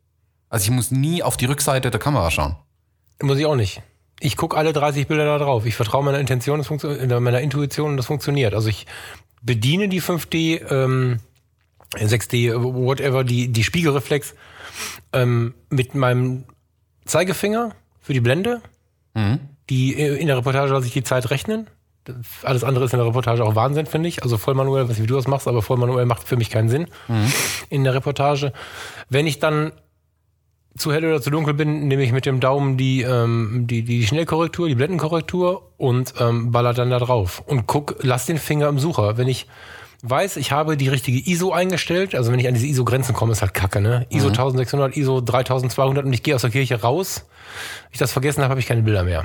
Also 0.49 0.65
ich 0.65 0.71
muss 0.71 0.91
nie 0.91 1.23
auf 1.23 1.37
die 1.37 1.47
Rückseite 1.47 1.91
der 1.91 2.01
Kamera 2.01 2.31
schauen. 2.31 2.57
Muss 3.23 3.39
ich 3.39 3.47
auch 3.47 3.55
nicht. 3.57 3.83
Ich 4.21 4.37
gucke 4.37 4.57
alle 4.57 4.73
30 4.73 5.07
Bilder 5.07 5.25
da 5.25 5.39
drauf. 5.39 5.65
Ich 5.65 5.75
vertraue 5.77 6.05
meiner 6.05 6.19
Intention, 6.21 6.59
das 6.59 6.71
äh, 6.85 7.21
meiner 7.21 7.41
Intuition 7.41 7.93
und 7.93 7.97
das 7.97 8.07
funktioniert. 8.07 8.55
Also 8.55 8.69
ich 8.69 8.87
bediene 9.43 9.89
die 9.89 10.03
5D, 10.03 10.71
ähm, 10.71 11.21
6D, 11.95 12.53
whatever, 12.55 13.25
die, 13.25 13.49
die 13.49 13.65
Spiegelreflex 13.65 14.35
ähm, 15.13 15.55
mit 15.71 15.95
meinem 15.95 16.45
Zeigefinger 17.05 17.73
für 18.01 18.13
die 18.13 18.21
Blende. 18.21 18.61
Die 19.69 19.95
äh, 19.95 20.17
in 20.17 20.27
der 20.27 20.37
Reportage 20.37 20.73
lasse 20.73 20.87
ich 20.87 20.93
die 20.93 21.03
Zeit 21.03 21.31
rechnen. 21.31 21.69
Alles 22.43 22.65
andere 22.65 22.87
ist 22.87 22.93
in 22.93 22.99
der 22.99 23.07
Reportage 23.07 23.45
auch 23.45 23.55
Wahnsinn, 23.55 23.87
finde 23.87 24.09
ich. 24.09 24.23
Also 24.23 24.39
voll 24.39 24.55
manuell, 24.55 24.85
weiß 24.85 24.91
nicht, 24.91 25.03
wie 25.03 25.07
du 25.07 25.15
das 25.15 25.29
machst, 25.29 25.47
aber 25.47 25.63
voll 25.63 25.77
manuell 25.77 26.07
macht 26.07 26.27
für 26.27 26.37
mich 26.37 26.51
keinen 26.51 26.69
Sinn 26.69 26.87
in 27.69 27.85
der 27.85 27.95
Reportage. 27.95 28.53
Wenn 29.09 29.27
ich 29.27 29.39
dann 29.39 29.73
zu 30.77 30.93
hell 30.93 31.05
oder 31.05 31.21
zu 31.21 31.31
dunkel 31.31 31.55
bin, 31.55 31.89
nehme 31.89 32.03
ich 32.03 32.13
mit 32.13 32.27
dem 32.27 32.41
Daumen 32.41 32.77
die, 32.77 33.03
ähm, 33.03 33.67
die, 33.67 33.83
die 33.83 34.07
Schnellkorrektur, 34.07 34.69
die 34.69 34.75
Blendenkorrektur 34.75 35.73
und 35.77 36.15
ähm, 36.19 36.53
baller 36.53 36.75
dann 36.75 36.91
da 36.91 36.99
drauf. 36.99 37.43
Und 37.47 37.67
guck, 37.67 37.97
lass 38.01 38.27
den 38.27 38.39
Finger 38.39 38.69
im 38.69 38.79
Sucher. 38.79 39.19
Wenn 39.19 39.29
ich 39.29 39.47
weiß, 40.03 40.37
ich 40.37 40.53
habe 40.53 40.77
die 40.77 40.89
richtige 40.89 41.19
ISO 41.31 41.53
eingestellt, 41.53 42.15
also 42.15 42.33
wenn 42.33 42.39
ich 42.39 42.49
an 42.49 42.55
diese 42.55 42.67
ISO-Grenzen 42.67 43.15
komme, 43.15 43.33
ist 43.33 43.43
halt 43.43 43.55
kacke, 43.55 43.81
ne? 43.81 44.07
ISO 44.11 44.29
1600, 44.29 44.97
ISO 44.97 45.21
3200 45.21 46.05
und 46.05 46.13
ich 46.13 46.23
gehe 46.23 46.35
aus 46.35 46.41
der 46.43 46.51
Kirche 46.51 46.81
raus, 46.81 47.27
ich 47.91 47.99
das 47.99 48.13
vergessen 48.13 48.43
habe, 48.43 48.51
habe 48.51 48.61
ich 48.61 48.67
keine 48.67 48.83
Bilder 48.83 49.05
mehr. 49.05 49.25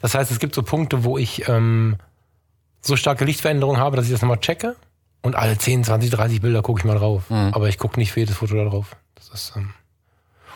Das 0.00 0.14
heißt, 0.14 0.30
es 0.30 0.38
gibt 0.38 0.54
so 0.54 0.62
Punkte, 0.62 1.04
wo 1.04 1.18
ich 1.18 1.48
ähm, 1.48 1.96
so 2.80 2.96
starke 2.96 3.24
Lichtveränderungen 3.24 3.80
habe, 3.80 3.96
dass 3.96 4.06
ich 4.06 4.12
das 4.12 4.22
nochmal 4.22 4.40
checke. 4.40 4.76
Und 5.22 5.36
alle 5.36 5.56
10, 5.56 5.84
20, 5.84 6.10
30 6.10 6.40
Bilder 6.40 6.62
gucke 6.62 6.80
ich 6.80 6.84
mal 6.84 6.98
drauf. 6.98 7.24
Aber 7.52 7.68
ich 7.68 7.78
gucke 7.78 7.98
nicht 8.00 8.10
für 8.10 8.20
jedes 8.20 8.36
Foto 8.36 8.56
da 8.56 8.64
drauf. 8.64 8.96
Das 9.14 9.28
ist, 9.28 9.52
ähm 9.56 9.72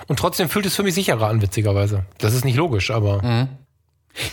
und 0.09 0.19
trotzdem 0.19 0.49
fühlt 0.49 0.67
es 0.67 0.77
für 0.77 0.83
mich 0.83 0.95
sicherer 0.95 1.29
an, 1.29 1.41
witzigerweise. 1.41 2.05
Das 2.19 2.35
ist 2.35 2.45
nicht 2.45 2.57
logisch, 2.57 2.91
aber 2.91 3.49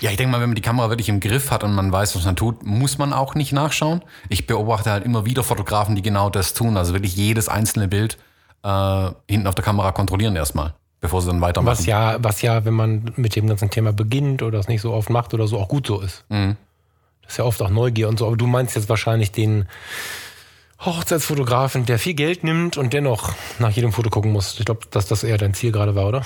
Ja, 0.02 0.12
ich 0.12 0.18
denke 0.18 0.32
mal, 0.32 0.42
wenn 0.42 0.50
man 0.50 0.56
die 0.56 0.62
Kamera 0.62 0.90
wirklich 0.90 1.10
im 1.10 1.20
Griff 1.20 1.52
hat 1.52 1.63
und 1.63 1.74
man 1.74 1.92
weiß, 1.92 2.16
was 2.16 2.25
man 2.25 2.36
tut, 2.36 2.63
muss 2.63 2.98
man 2.98 3.13
auch 3.13 3.36
nicht 3.36 3.52
nachschauen. 3.52 4.02
Ich 4.30 4.48
beobachte 4.48 4.92
halt 4.92 5.04
immer 5.06 5.25
wieder 5.25 5.44
Fotografen, 5.44 5.96
die 5.96 6.02
genau 6.02 6.30
das 6.30 6.54
tun. 6.54 6.78
Also 6.78 6.94
wirklich 6.94 7.16
jedes 7.16 7.50
einzelne 7.50 7.88
Bild 7.88 8.18
äh, 8.63 9.12
hinten 9.30 9.48
auf 9.48 9.56
der 9.56 9.63
Kamera 9.63 9.92
kontrollieren 9.92 10.36
erstmal, 10.36 10.74
bevor 11.02 11.22
sie 11.22 11.28
dann 11.28 11.42
weitermachen. 11.42 11.78
was 11.78 11.86
ja, 11.86 12.16
was 12.20 12.42
ja, 12.42 12.63
wenn 12.66 12.74
man 12.74 13.12
mit 13.18 13.36
dem 13.36 13.48
ganzen 13.48 13.70
Thema 13.70 13.92
beginnt 13.92 14.42
oder 14.42 14.60
es 14.60 14.68
nicht 14.68 14.82
so 14.82 14.94
oft 14.94 15.10
macht 15.10 15.34
oder 15.34 15.48
so, 15.48 15.60
auch 15.60 15.68
gut 15.68 15.88
so 15.88 16.00
ist. 16.02 16.24
Das 16.30 17.34
ist 17.34 17.38
ja 17.38 17.46
oft 17.46 17.62
auch 17.62 17.70
Neugier 17.70 18.10
und 18.10 18.20
so. 18.20 18.28
Aber 18.28 18.38
du 18.38 18.48
meinst 18.48 18.75
jetzt 18.75 18.90
wahrscheinlich 18.90 19.32
den 19.32 19.66
Hochzeitsfotografen, 20.86 21.86
der 21.86 22.00
viel 22.00 22.13
Geld 22.13 22.44
nimmt 22.44 22.78
und 22.78 22.94
dennoch 22.94 23.34
nach 23.60 23.72
jedem 23.72 23.94
Foto 23.94 24.10
gucken 24.10 24.32
muss. 24.32 24.60
Ich 24.60 24.66
glaube, 24.66 24.82
dass 24.92 25.08
das 25.08 25.24
eher 25.24 25.38
dein 25.38 25.54
Ziel 25.54 25.72
gerade 25.72 25.96
war, 25.96 26.08
oder? 26.08 26.24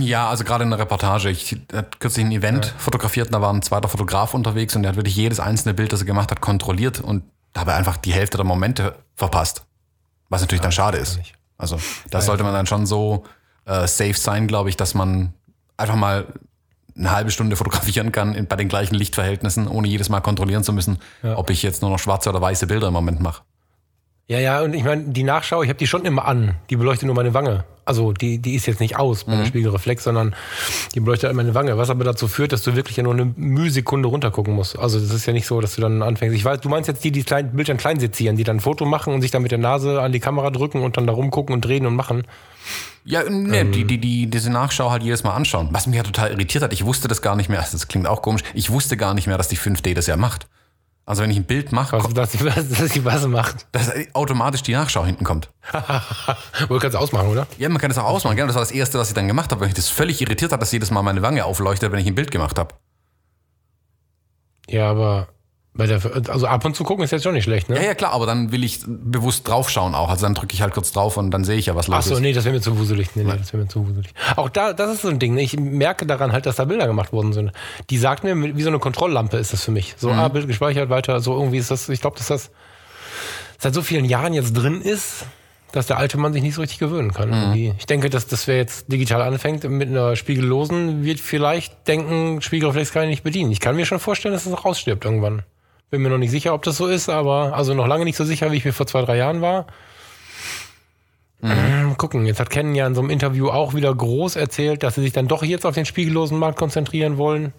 Ja, 0.00 0.28
also 0.28 0.44
gerade 0.44 0.64
in 0.64 0.70
der 0.70 0.78
Reportage. 0.78 1.30
Ich 1.30 1.56
habe 1.72 1.88
kürzlich 1.98 2.24
ein 2.24 2.32
Event 2.32 2.74
fotografiert 2.78 3.28
und 3.28 3.32
da 3.32 3.40
war 3.40 3.52
ein 3.52 3.62
zweiter 3.62 3.88
Fotograf 3.88 4.34
unterwegs 4.34 4.76
und 4.76 4.82
der 4.82 4.90
hat 4.90 4.96
wirklich 4.96 5.16
jedes 5.16 5.40
einzelne 5.40 5.74
Bild, 5.74 5.92
das 5.92 6.00
er 6.00 6.06
gemacht 6.06 6.30
hat, 6.30 6.40
kontrolliert 6.40 7.00
und 7.00 7.24
dabei 7.52 7.74
einfach 7.74 7.96
die 7.96 8.12
Hälfte 8.12 8.36
der 8.36 8.44
Momente 8.44 8.96
verpasst. 9.14 9.64
Was 10.28 10.40
natürlich 10.40 10.62
dann 10.62 10.72
schade 10.72 10.98
ist. 10.98 11.20
Also 11.56 11.78
da 12.10 12.20
sollte 12.20 12.42
man 12.42 12.52
dann 12.52 12.66
schon 12.66 12.86
so 12.86 13.24
äh, 13.64 13.86
safe 13.86 14.14
sein, 14.14 14.46
glaube 14.48 14.68
ich, 14.68 14.76
dass 14.76 14.94
man 14.94 15.32
einfach 15.76 15.96
mal 15.96 16.26
eine 16.96 17.10
halbe 17.10 17.30
Stunde 17.30 17.56
fotografieren 17.56 18.12
kann 18.12 18.34
in, 18.34 18.46
bei 18.46 18.56
den 18.56 18.68
gleichen 18.68 18.94
Lichtverhältnissen, 18.94 19.68
ohne 19.68 19.88
jedes 19.88 20.08
Mal 20.08 20.20
kontrollieren 20.20 20.64
zu 20.64 20.72
müssen, 20.72 20.98
ob 21.22 21.50
ich 21.50 21.62
jetzt 21.62 21.82
nur 21.82 21.90
noch 21.90 21.98
schwarze 21.98 22.28
oder 22.30 22.40
weiße 22.40 22.66
Bilder 22.66 22.88
im 22.88 22.92
Moment 22.92 23.20
mache. 23.20 23.42
Ja, 24.26 24.38
ja, 24.38 24.62
und 24.62 24.72
ich 24.74 24.84
meine, 24.84 25.04
die 25.04 25.22
Nachschau, 25.22 25.62
ich 25.62 25.68
habe 25.68 25.78
die 25.78 25.86
schon 25.86 26.06
immer 26.06 26.24
an. 26.24 26.54
Die 26.70 26.76
beleuchtet 26.76 27.06
nur 27.06 27.14
meine 27.14 27.34
Wange. 27.34 27.64
Also 27.84 28.12
die, 28.12 28.38
die 28.38 28.54
ist 28.54 28.64
jetzt 28.64 28.80
nicht 28.80 28.96
aus 28.96 29.24
bei 29.24 29.36
der 29.36 29.44
Spiegelreflex, 29.44 30.04
sondern 30.04 30.34
die 30.94 31.00
beleuchtet 31.00 31.28
halt 31.28 31.36
meine 31.36 31.54
Wange. 31.54 31.76
Was 31.76 31.90
aber 31.90 32.04
dazu 32.04 32.28
führt, 32.28 32.52
dass 32.52 32.62
du 32.62 32.74
wirklich 32.76 32.96
ja 32.96 33.02
nur 33.02 33.12
eine 33.12 33.26
Mühsekunde 33.36 34.08
runtergucken 34.08 34.54
musst. 34.54 34.78
Also 34.78 34.98
das 34.98 35.10
ist 35.10 35.26
ja 35.26 35.34
nicht 35.34 35.46
so, 35.46 35.60
dass 35.60 35.74
du 35.74 35.82
dann 35.82 36.00
anfängst. 36.00 36.34
Ich 36.34 36.44
weiß, 36.46 36.60
du 36.60 36.70
meinst 36.70 36.88
jetzt 36.88 37.04
die, 37.04 37.12
die 37.12 37.22
klein, 37.22 37.52
Bildschirm 37.52 37.76
klein 37.76 38.00
sezieren, 38.00 38.36
die 38.36 38.44
dann 38.44 38.56
ein 38.56 38.60
Foto 38.60 38.86
machen 38.86 39.12
und 39.12 39.20
sich 39.20 39.30
dann 39.30 39.42
mit 39.42 39.50
der 39.50 39.58
Nase 39.58 40.00
an 40.00 40.12
die 40.12 40.20
Kamera 40.20 40.48
drücken 40.48 40.80
und 40.80 40.96
dann 40.96 41.06
da 41.06 41.12
rumgucken 41.12 41.54
und 41.54 41.62
drehen 41.62 41.84
und 41.84 41.94
machen. 41.94 42.22
Ja, 43.04 43.28
ne, 43.28 43.66
die, 43.66 43.84
die, 43.84 43.98
die, 43.98 44.28
diese 44.28 44.50
Nachschau 44.50 44.90
halt 44.90 45.02
jedes 45.02 45.22
Mal 45.22 45.34
anschauen. 45.34 45.68
Was 45.72 45.86
mich 45.86 45.96
ja 45.96 46.02
total 46.02 46.30
irritiert 46.30 46.64
hat, 46.64 46.72
ich 46.72 46.86
wusste 46.86 47.06
das 47.06 47.20
gar 47.20 47.36
nicht 47.36 47.50
mehr. 47.50 47.62
Das 47.70 47.86
klingt 47.86 48.06
auch 48.06 48.22
komisch. 48.22 48.42
Ich 48.54 48.70
wusste 48.70 48.96
gar 48.96 49.12
nicht 49.12 49.26
mehr, 49.26 49.36
dass 49.36 49.48
die 49.48 49.58
5D 49.58 49.92
das 49.94 50.06
ja 50.06 50.16
macht. 50.16 50.46
Also 51.06 51.22
wenn 51.22 51.30
ich 51.30 51.36
ein 51.36 51.44
Bild 51.44 51.70
mache, 51.70 52.02
Was, 52.02 52.14
dass, 52.14 52.32
sie, 52.32 52.38
dass 52.38 52.68
sie 52.92 53.04
was 53.04 53.26
macht. 53.26 53.66
dass 53.72 53.92
automatisch 54.14 54.62
die 54.62 54.72
Nachschau 54.72 55.04
hinten 55.04 55.24
kommt. 55.24 55.50
Wohl 56.68 56.78
kannst 56.78 56.94
du 56.94 56.98
ausmachen, 56.98 57.28
oder? 57.28 57.46
Ja, 57.58 57.68
man 57.68 57.78
kann 57.78 57.90
das 57.90 57.98
auch 57.98 58.04
ausmachen. 58.04 58.36
Genau, 58.36 58.46
das 58.46 58.56
war 58.56 58.62
das 58.62 58.70
Erste, 58.70 58.98
was 58.98 59.08
ich 59.08 59.14
dann 59.14 59.28
gemacht 59.28 59.50
habe, 59.50 59.60
weil 59.60 59.68
mich 59.68 59.74
das 59.76 59.88
völlig 59.90 60.22
irritiert 60.22 60.52
hat, 60.52 60.62
dass 60.62 60.72
jedes 60.72 60.90
Mal 60.90 61.02
meine 61.02 61.20
Wange 61.20 61.44
aufleuchtet, 61.44 61.92
wenn 61.92 62.00
ich 62.00 62.06
ein 62.06 62.14
Bild 62.14 62.30
gemacht 62.30 62.58
habe. 62.58 62.74
Ja, 64.66 64.90
aber 64.90 65.28
der, 65.76 66.00
also 66.28 66.46
ab 66.46 66.64
und 66.64 66.76
zu 66.76 66.84
gucken 66.84 67.04
ist 67.04 67.10
jetzt 67.10 67.24
schon 67.24 67.34
nicht 67.34 67.44
schlecht, 67.44 67.68
ne? 67.68 67.76
Ja, 67.76 67.82
ja, 67.82 67.94
klar, 67.94 68.12
aber 68.12 68.26
dann 68.26 68.52
will 68.52 68.62
ich 68.62 68.80
bewusst 68.86 69.48
draufschauen 69.48 69.94
auch. 69.94 70.08
Also 70.08 70.24
dann 70.24 70.34
drücke 70.34 70.54
ich 70.54 70.62
halt 70.62 70.72
kurz 70.72 70.92
drauf 70.92 71.16
und 71.16 71.32
dann 71.32 71.42
sehe 71.42 71.56
ich 71.56 71.66
ja, 71.66 71.74
was 71.74 71.88
los 71.88 71.96
Ach 71.98 72.02
so, 72.02 72.14
ist. 72.14 72.20
nee, 72.20 72.32
das 72.32 72.44
wäre 72.44 72.54
mir 72.54 72.60
zu 72.60 72.78
wuselig. 72.78 73.16
Nee, 73.16 73.24
nee, 73.24 73.36
das 73.36 73.52
wäre 73.52 73.64
mir 73.64 73.68
zu 73.68 73.84
wuselig. 73.86 74.12
Auch 74.36 74.48
da, 74.48 74.72
das 74.72 74.92
ist 74.94 75.02
so 75.02 75.08
ein 75.08 75.18
Ding. 75.18 75.34
ne? 75.34 75.42
Ich 75.42 75.58
merke 75.58 76.06
daran 76.06 76.30
halt, 76.32 76.46
dass 76.46 76.56
da 76.56 76.64
Bilder 76.64 76.86
gemacht 76.86 77.12
worden 77.12 77.32
sind. 77.32 77.50
Die 77.90 77.98
sagt 77.98 78.22
mir, 78.22 78.36
wie 78.56 78.62
so 78.62 78.68
eine 78.68 78.78
Kontrolllampe 78.78 79.36
ist 79.36 79.52
das 79.52 79.64
für 79.64 79.72
mich. 79.72 79.94
So, 79.96 80.10
ah, 80.10 80.28
Bild 80.28 80.46
gespeichert, 80.46 80.90
weiter. 80.90 81.18
So 81.18 81.34
irgendwie 81.34 81.58
ist 81.58 81.72
das, 81.72 81.88
ich 81.88 82.00
glaube, 82.00 82.16
dass 82.18 82.28
das 82.28 82.50
seit 83.58 83.74
so 83.74 83.82
vielen 83.82 84.04
Jahren 84.04 84.32
jetzt 84.32 84.52
drin 84.52 84.80
ist, 84.80 85.26
dass 85.72 85.88
der 85.88 85.98
alte 85.98 86.18
Mann 86.18 86.32
sich 86.32 86.42
nicht 86.42 86.54
so 86.54 86.60
richtig 86.60 86.78
gewöhnen 86.78 87.12
kann. 87.12 87.32
Irgendwie. 87.32 87.74
Ich 87.78 87.86
denke, 87.86 88.10
dass 88.10 88.28
das, 88.28 88.46
wer 88.46 88.58
jetzt 88.58 88.92
digital 88.92 89.22
anfängt 89.22 89.68
mit 89.68 89.88
einer 89.88 90.14
spiegellosen, 90.14 91.04
wird 91.04 91.18
vielleicht 91.18 91.88
denken, 91.88 92.40
Spiegelreflex 92.42 92.92
kann 92.92 93.02
ich 93.04 93.08
nicht 93.08 93.24
bedienen. 93.24 93.50
Ich 93.50 93.58
kann 93.58 93.74
mir 93.74 93.86
schon 93.86 93.98
vorstellen, 93.98 94.34
dass 94.34 94.46
es 94.46 94.52
auch 94.52 94.64
ausstirbt 94.64 95.04
irgendwann. 95.04 95.42
Bin 95.90 96.02
mir 96.02 96.08
noch 96.08 96.18
nicht 96.18 96.30
sicher, 96.30 96.54
ob 96.54 96.62
das 96.62 96.76
so 96.76 96.86
ist, 96.86 97.08
aber 97.08 97.54
also 97.54 97.74
noch 97.74 97.86
lange 97.86 98.04
nicht 98.04 98.16
so 98.16 98.24
sicher, 98.24 98.50
wie 98.50 98.56
ich 98.56 98.64
mir 98.64 98.72
vor 98.72 98.86
zwei, 98.86 99.02
drei 99.02 99.16
Jahren 99.16 99.40
war. 99.42 99.66
Mal 101.40 101.94
gucken, 101.98 102.26
jetzt 102.26 102.40
hat 102.40 102.50
Ken 102.50 102.74
ja 102.74 102.86
in 102.86 102.94
so 102.94 103.00
einem 103.00 103.10
Interview 103.10 103.50
auch 103.50 103.74
wieder 103.74 103.94
groß 103.94 104.36
erzählt, 104.36 104.82
dass 104.82 104.96
sie 104.96 105.02
sich 105.02 105.12
dann 105.12 105.28
doch 105.28 105.42
jetzt 105.44 105.64
auf 105.64 105.74
den 105.74 105.84
spiegellosen 105.84 106.38
Markt 106.38 106.58
konzentrieren 106.58 107.18
wollen. 107.18 107.52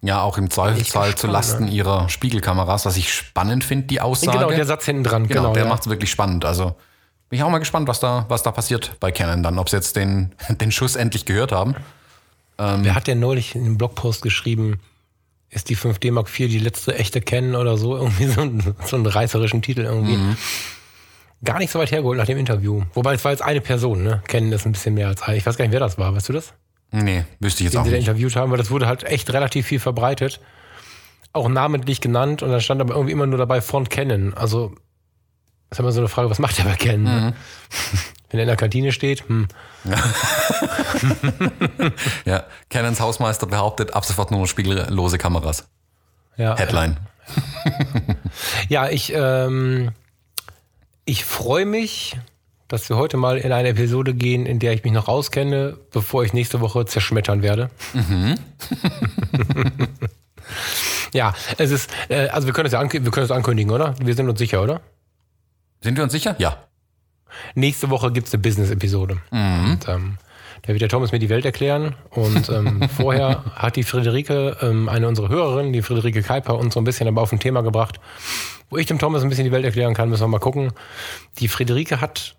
Ja, 0.00 0.22
auch 0.22 0.38
im 0.38 0.48
Zweifelsfall 0.48 1.14
zu 1.14 1.26
Lasten 1.26 1.68
ihrer 1.68 2.08
Spiegelkameras, 2.08 2.86
was 2.86 2.96
ich 2.96 3.12
spannend 3.12 3.64
finde, 3.64 3.86
die 3.86 4.00
Aussage. 4.00 4.38
Genau, 4.38 4.50
der 4.50 4.64
Satz 4.64 4.86
hinten 4.86 5.04
dran. 5.04 5.28
Genau, 5.28 5.42
Genau, 5.42 5.52
der 5.52 5.64
ja. 5.64 5.68
macht 5.68 5.82
es 5.82 5.90
wirklich 5.90 6.10
spannend. 6.10 6.46
Also 6.46 6.74
bin 7.28 7.38
ich 7.38 7.42
auch 7.42 7.50
mal 7.50 7.58
gespannt, 7.58 7.86
was 7.86 8.00
da, 8.00 8.24
was 8.28 8.42
da 8.42 8.50
passiert 8.50 8.96
bei 8.98 9.12
Canon 9.12 9.42
dann, 9.42 9.58
ob 9.58 9.68
sie 9.68 9.76
jetzt 9.76 9.96
den, 9.96 10.32
den 10.48 10.72
Schuss 10.72 10.96
endlich 10.96 11.26
gehört 11.26 11.52
haben. 11.52 11.74
Wer 12.56 12.94
hat 12.94 13.06
denn 13.06 13.20
neulich 13.20 13.54
in 13.54 13.64
einem 13.64 13.78
Blogpost 13.78 14.20
geschrieben, 14.20 14.80
ist 15.50 15.68
die 15.68 15.76
5D 15.76 16.12
Mark 16.12 16.28
IV 16.28 16.48
die 16.48 16.58
letzte 16.58 16.94
echte 16.96 17.20
Canon 17.20 17.56
oder 17.56 17.76
so? 17.76 17.96
Irgendwie 17.98 18.26
so, 18.26 18.40
ein, 18.40 18.74
so 18.84 18.96
einen 18.96 19.06
reißerischen 19.06 19.62
Titel 19.62 19.82
irgendwie. 19.82 20.16
Mhm. 20.16 20.36
Gar 21.44 21.58
nicht 21.58 21.70
so 21.70 21.78
weit 21.78 21.90
hergeholt 21.90 22.18
nach 22.18 22.26
dem 22.26 22.38
Interview. 22.38 22.82
Wobei 22.94 23.14
es 23.14 23.24
war 23.24 23.32
jetzt 23.32 23.42
eine 23.42 23.60
Person, 23.60 24.02
ne? 24.02 24.22
Canon 24.28 24.52
ist 24.52 24.66
ein 24.66 24.72
bisschen 24.72 24.94
mehr 24.94 25.08
als 25.08 25.22
eine. 25.22 25.36
Ich 25.38 25.46
weiß 25.46 25.56
gar 25.56 25.64
nicht, 25.64 25.72
wer 25.72 25.80
das 25.80 25.96
war. 25.98 26.14
Weißt 26.14 26.28
du 26.28 26.32
das? 26.34 26.52
Nee, 26.92 27.24
wüsste 27.38 27.62
ich 27.62 27.64
jetzt 27.66 27.74
Den 27.74 27.80
auch 27.80 27.84
sie 27.84 27.90
da 27.90 27.96
nicht. 27.96 28.08
interviewt 28.08 28.36
haben, 28.36 28.50
weil 28.50 28.58
das 28.58 28.70
wurde 28.70 28.86
halt 28.86 29.04
echt 29.04 29.32
relativ 29.32 29.66
viel 29.66 29.80
verbreitet. 29.80 30.40
Auch 31.32 31.48
namentlich 31.48 32.00
genannt 32.00 32.42
und 32.42 32.50
dann 32.50 32.60
stand 32.60 32.80
aber 32.80 32.94
irgendwie 32.94 33.12
immer 33.12 33.26
nur 33.26 33.38
dabei 33.38 33.60
von 33.60 33.88
Canon. 33.88 34.34
Also, 34.34 34.74
das 35.70 35.78
ist 35.78 35.80
immer 35.80 35.92
so 35.92 36.00
eine 36.00 36.08
Frage, 36.08 36.28
was 36.28 36.40
macht 36.40 36.58
der 36.58 36.64
bei 36.64 36.74
Canon? 36.74 37.26
Mhm. 37.28 37.32
Wenn 38.30 38.38
er 38.38 38.44
in 38.44 38.48
der 38.48 38.56
Kantine 38.56 38.92
steht, 38.92 39.28
hm. 39.28 39.48
Ja, 42.24 42.44
Canons 42.68 43.00
Hausmeister 43.00 43.46
behauptet, 43.46 43.94
ab 43.94 44.04
sofort 44.04 44.30
nur 44.30 44.46
spiegellose 44.46 45.18
Kameras. 45.18 45.68
Ja, 46.36 46.56
Headline. 46.56 46.96
Ja, 48.68 48.88
ich, 48.88 49.12
ähm, 49.14 49.90
ich 51.04 51.24
freue 51.24 51.66
mich, 51.66 52.16
dass 52.68 52.88
wir 52.88 52.96
heute 52.96 53.16
mal 53.16 53.38
in 53.38 53.52
eine 53.52 53.70
Episode 53.70 54.14
gehen, 54.14 54.46
in 54.46 54.58
der 54.58 54.72
ich 54.72 54.84
mich 54.84 54.92
noch 54.92 55.08
auskenne, 55.08 55.76
bevor 55.92 56.24
ich 56.24 56.32
nächste 56.32 56.60
Woche 56.60 56.86
zerschmettern 56.86 57.42
werde. 57.42 57.70
ja, 61.12 61.34
es 61.58 61.70
ist, 61.70 61.90
äh, 62.08 62.28
also 62.28 62.46
wir 62.46 62.54
können 62.54 62.66
es 62.66 62.72
ja 62.72 62.80
wir 62.80 63.10
können 63.10 63.24
es 63.24 63.30
ankündigen, 63.30 63.72
oder? 63.72 63.94
Wir 64.00 64.14
sind 64.14 64.28
uns 64.28 64.38
sicher, 64.38 64.62
oder? 64.62 64.80
Sind 65.80 65.96
wir 65.96 66.04
uns 66.04 66.12
sicher? 66.12 66.36
Ja. 66.38 66.56
Nächste 67.54 67.90
Woche 67.90 68.12
gibt 68.12 68.28
es 68.28 68.34
eine 68.34 68.42
Business-Episode. 68.42 69.18
Und 69.70 69.88
ähm, 69.88 70.18
da 70.62 70.68
wird 70.68 70.82
der 70.82 70.88
Thomas 70.88 71.12
mir 71.12 71.18
die 71.18 71.28
Welt 71.28 71.44
erklären. 71.44 71.94
Und 72.10 72.48
ähm, 72.48 72.88
vorher 72.96 73.44
hat 73.54 73.76
die 73.76 73.82
Friederike, 73.82 74.56
ähm, 74.60 74.88
eine 74.88 75.08
unserer 75.08 75.28
Hörerinnen, 75.28 75.72
die 75.72 75.82
Friederike 75.82 76.22
Kuiper, 76.22 76.58
uns 76.58 76.74
so 76.74 76.80
ein 76.80 76.84
bisschen 76.84 77.08
aber 77.08 77.22
auf 77.22 77.32
ein 77.32 77.40
Thema 77.40 77.62
gebracht, 77.62 78.00
wo 78.68 78.76
ich 78.76 78.86
dem 78.86 78.98
Thomas 78.98 79.22
ein 79.22 79.28
bisschen 79.28 79.44
die 79.44 79.52
Welt 79.52 79.64
erklären 79.64 79.94
kann, 79.94 80.08
müssen 80.08 80.22
wir 80.22 80.28
mal 80.28 80.38
gucken. 80.38 80.72
Die 81.38 81.48
Friederike 81.48 82.00
hat 82.00 82.36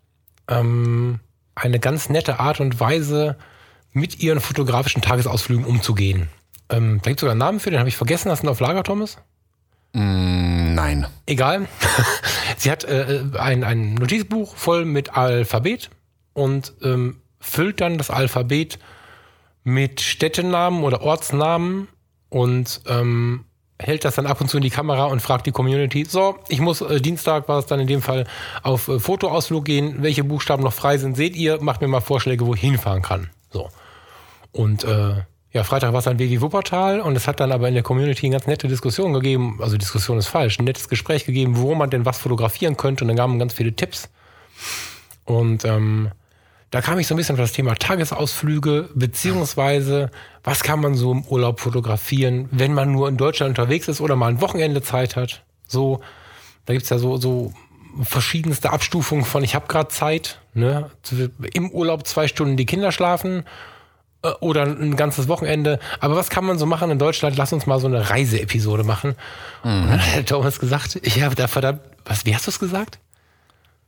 ähm, 0.48 1.19
eine 1.55 1.79
ganz 1.79 2.10
nette 2.10 2.39
Art 2.39 2.60
und 2.60 2.79
Weise, 2.79 3.38
mit 3.93 4.19
ihren 4.21 4.39
fotografischen 4.39 5.01
Tagesausflügen 5.01 5.65
umzugehen. 5.65 6.29
Ähm, 6.69 7.00
da 7.03 7.10
gibt 7.10 7.19
es 7.19 7.21
sogar 7.21 7.31
einen 7.31 7.39
Namen 7.39 7.60
für, 7.60 7.71
den 7.71 7.79
habe 7.79 7.89
ich 7.89 7.98
vergessen. 7.98 8.31
Hast 8.31 8.43
du 8.43 8.48
ihn 8.48 8.51
auf 8.51 8.60
Lager, 8.60 8.83
Thomas? 8.83 9.17
Mm, 9.93 10.74
nein. 10.74 11.07
Egal. 11.25 11.67
Sie 12.57 12.71
hat 12.71 12.83
äh, 12.83 13.24
ein, 13.38 13.63
ein 13.63 13.95
Notizbuch 13.95 14.55
voll 14.55 14.86
mit 14.86 15.15
Alphabet 15.15 15.89
und 16.33 16.74
ähm, 16.81 17.21
füllt 17.39 17.81
dann 17.81 17.98
das 17.98 18.10
Alphabet 18.10 18.79
mit 19.63 20.01
Städtenamen 20.01 20.83
oder 20.83 21.01
Ortsnamen 21.01 21.88
und 22.29 22.81
ähm, 22.88 23.45
hält 23.79 24.05
das 24.05 24.15
dann 24.15 24.27
ab 24.27 24.39
und 24.41 24.48
zu 24.48 24.57
in 24.57 24.63
die 24.63 24.69
Kamera 24.69 25.05
und 25.05 25.21
fragt 25.21 25.45
die 25.48 25.51
Community, 25.51 26.05
so, 26.05 26.38
ich 26.48 26.60
muss 26.60 26.81
äh, 26.81 27.01
Dienstag, 27.01 27.48
war 27.48 27.60
es 27.60 27.65
dann 27.65 27.79
in 27.79 27.88
dem 27.88 28.01
Fall, 28.01 28.25
auf 28.63 28.88
äh, 28.88 29.00
Fotoausflug 29.00 29.65
gehen, 29.65 29.98
welche 30.01 30.24
Buchstaben 30.24 30.63
noch 30.63 30.74
frei 30.74 30.98
sind, 30.98 31.17
seht 31.17 31.36
ihr, 31.36 31.62
macht 31.62 31.81
mir 31.81 31.88
mal 31.88 32.01
Vorschläge, 32.01 32.45
wo 32.45 32.53
ich 32.53 32.62
hinfahren 32.62 33.01
kann. 33.01 33.29
So. 33.50 33.69
Und 34.51 34.83
äh, 34.83 35.24
ja, 35.53 35.63
Freitag 35.63 35.91
war 35.91 36.00
es 36.00 36.05
dann 36.05 36.17
WG 36.17 36.39
Wuppertal 36.39 37.01
und 37.01 37.15
es 37.15 37.27
hat 37.27 37.41
dann 37.41 37.51
aber 37.51 37.67
in 37.67 37.74
der 37.74 37.84
Community 37.84 38.25
eine 38.25 38.36
ganz 38.36 38.48
nette 38.48 38.70
Diskussion 38.70 39.12
gegeben, 39.12 39.60
also 39.62 39.77
Diskussion 39.77 40.17
ist 40.17 40.27
falsch, 40.27 40.60
ein 40.60 40.65
nettes 40.65 40.88
Gespräch 40.88 41.25
gegeben, 41.25 41.58
wo 41.58 41.75
man 41.75 41.89
denn 41.89 42.05
was 42.05 42.17
fotografieren 42.20 42.77
könnte 42.77 43.03
und 43.03 43.10
dann 43.10 43.17
gaben 43.17 43.38
ganz 43.38 43.53
viele 43.53 43.74
Tipps. 43.74 44.10
Und 45.25 45.65
ähm, 45.65 46.12
da 46.72 46.79
kam 46.79 47.00
ich 47.00 47.08
so 47.08 47.13
ein 47.13 47.17
bisschen 47.17 47.36
auf 47.36 47.41
das 47.41 47.51
Thema 47.51 47.75
Tagesausflüge, 47.75 48.89
beziehungsweise 48.96 50.10
was 50.41 50.63
kann 50.63 50.79
man 50.79 50.96
so 50.96 51.12
im 51.12 51.25
Urlaub 51.25 51.60
fotografieren, 51.60 52.48
wenn 52.51 52.74
man 52.74 52.93
nur 52.93 53.10
in 53.10 53.17
Deutschland 53.17 53.50
unterwegs 53.50 53.89
ist 53.89 54.00
oder 54.00 54.15
mal 54.15 54.27
ein 54.27 54.39
Wochenende 54.39 54.81
Zeit 54.81 55.17
hat. 55.17 55.43
So, 55.67 56.00
da 56.65 56.74
gibt's 56.74 56.89
ja 56.89 56.98
so, 56.98 57.17
so 57.17 57.53
verschiedenste 58.03 58.72
Abstufungen 58.72 59.25
von 59.25 59.43
ich 59.43 59.53
habe 59.53 59.67
gerade 59.67 59.89
Zeit, 59.89 60.39
ne? 60.53 60.89
im 61.53 61.70
Urlaub 61.72 62.08
zwei 62.08 62.29
Stunden 62.29 62.55
die 62.55 62.65
Kinder 62.65 62.93
schlafen 62.93 63.43
oder 64.40 64.63
ein 64.63 64.96
ganzes 64.96 65.28
Wochenende. 65.28 65.80
Aber 66.00 66.16
was 66.16 66.30
kann 66.30 66.46
man 66.46 66.60
so 66.60 66.66
machen 66.66 66.92
in 66.92 67.00
Deutschland? 67.00 67.38
Lass 67.38 67.54
uns 67.54 67.66
mal 67.66 67.80
so 67.80 67.88
eine 67.88 68.10
Reiseepisode 68.10 68.84
machen. 68.84 69.16
Und 69.63 69.88
dann 69.90 70.00
hat 70.00 70.28
Thomas 70.28 70.60
gesagt, 70.60 71.00
ich 71.01 71.22
habe 71.24 71.36
da 71.36 71.48
verdammt, 71.48 71.82
was, 72.06 72.25
wie 72.25 72.36
hast 72.36 72.46
du 72.48 72.51
es 72.51 72.60
gesagt? 72.60 73.00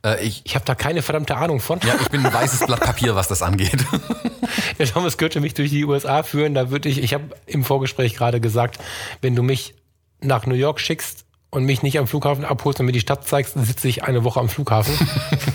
Äh, 0.04 0.24
ich, 0.24 0.42
Ich 0.44 0.54
habe 0.54 0.64
da 0.64 0.74
keine 0.74 1.02
verdammte 1.02 1.36
Ahnung 1.36 1.60
von. 1.60 1.78
ja, 1.86 1.94
ich 2.00 2.08
bin 2.08 2.24
ein 2.26 2.32
weißes 2.32 2.66
Blatt 2.66 2.80
Papier, 2.84 3.14
was 3.14 3.28
das 3.28 3.42
angeht. 3.42 3.84
Der 4.78 4.86
Thomas 4.86 5.18
könnte 5.18 5.40
mich 5.40 5.54
durch 5.54 5.70
die 5.70 5.84
USA 5.84 6.22
führen. 6.22 6.54
Da 6.54 6.70
würde 6.70 6.88
ich, 6.88 7.02
ich 7.02 7.14
habe 7.14 7.24
im 7.46 7.64
Vorgespräch 7.64 8.14
gerade 8.16 8.40
gesagt, 8.40 8.78
wenn 9.22 9.36
du 9.36 9.42
mich 9.42 9.74
nach 10.20 10.46
New 10.46 10.54
York 10.54 10.80
schickst 10.80 11.24
und 11.50 11.64
mich 11.64 11.82
nicht 11.82 11.98
am 11.98 12.08
Flughafen 12.08 12.44
abholst 12.44 12.80
und 12.80 12.86
mir 12.86 12.92
die 12.92 13.00
Stadt 13.00 13.26
zeigst, 13.26 13.54
sitze 13.56 13.86
ich 13.88 14.02
eine 14.02 14.24
Woche 14.24 14.40
am 14.40 14.48
Flughafen. 14.48 14.94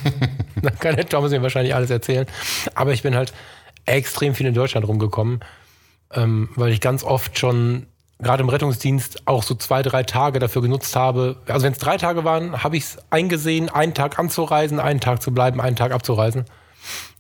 dann 0.62 0.80
kann 0.80 0.96
der 0.96 1.08
Thomas 1.08 1.32
mir 1.32 1.42
wahrscheinlich 1.42 1.76
alles 1.76 1.90
erzählen. 1.90 2.26
Aber 2.76 2.94
ich 2.94 3.02
bin 3.04 3.16
halt 3.16 3.34
extrem 3.90 4.36
viel 4.36 4.48
in 4.48 4.54
Deutschland 4.54 4.88
rumgekommen, 4.88 5.40
ähm, 6.12 6.50
weil 6.56 6.72
ich 6.72 6.82
ganz 6.82 7.04
oft 7.04 7.38
schon 7.38 7.88
gerade 8.20 8.44
im 8.44 8.50
Rettungsdienst 8.50 9.28
auch 9.28 9.44
so 9.44 9.56
zwei, 9.56 9.82
drei 9.82 10.04
Tage 10.04 10.40
dafür 10.40 10.62
genutzt 10.62 10.96
habe. 10.96 11.38
Also 11.48 11.66
wenn 11.66 11.74
es 11.74 11.80
drei 11.80 11.98
Tage 11.98 12.24
waren, 12.24 12.64
habe 12.64 12.78
ich 12.78 12.84
es 12.84 12.98
eingesehen, 13.10 13.70
einen 13.70 13.94
Tag 13.94 14.20
anzureisen, 14.20 14.80
einen 14.80 15.00
Tag 15.00 15.22
zu 15.22 15.34
bleiben, 15.34 15.62
einen 15.62 15.76
Tag 15.76 15.92
abzureisen. 15.92 16.46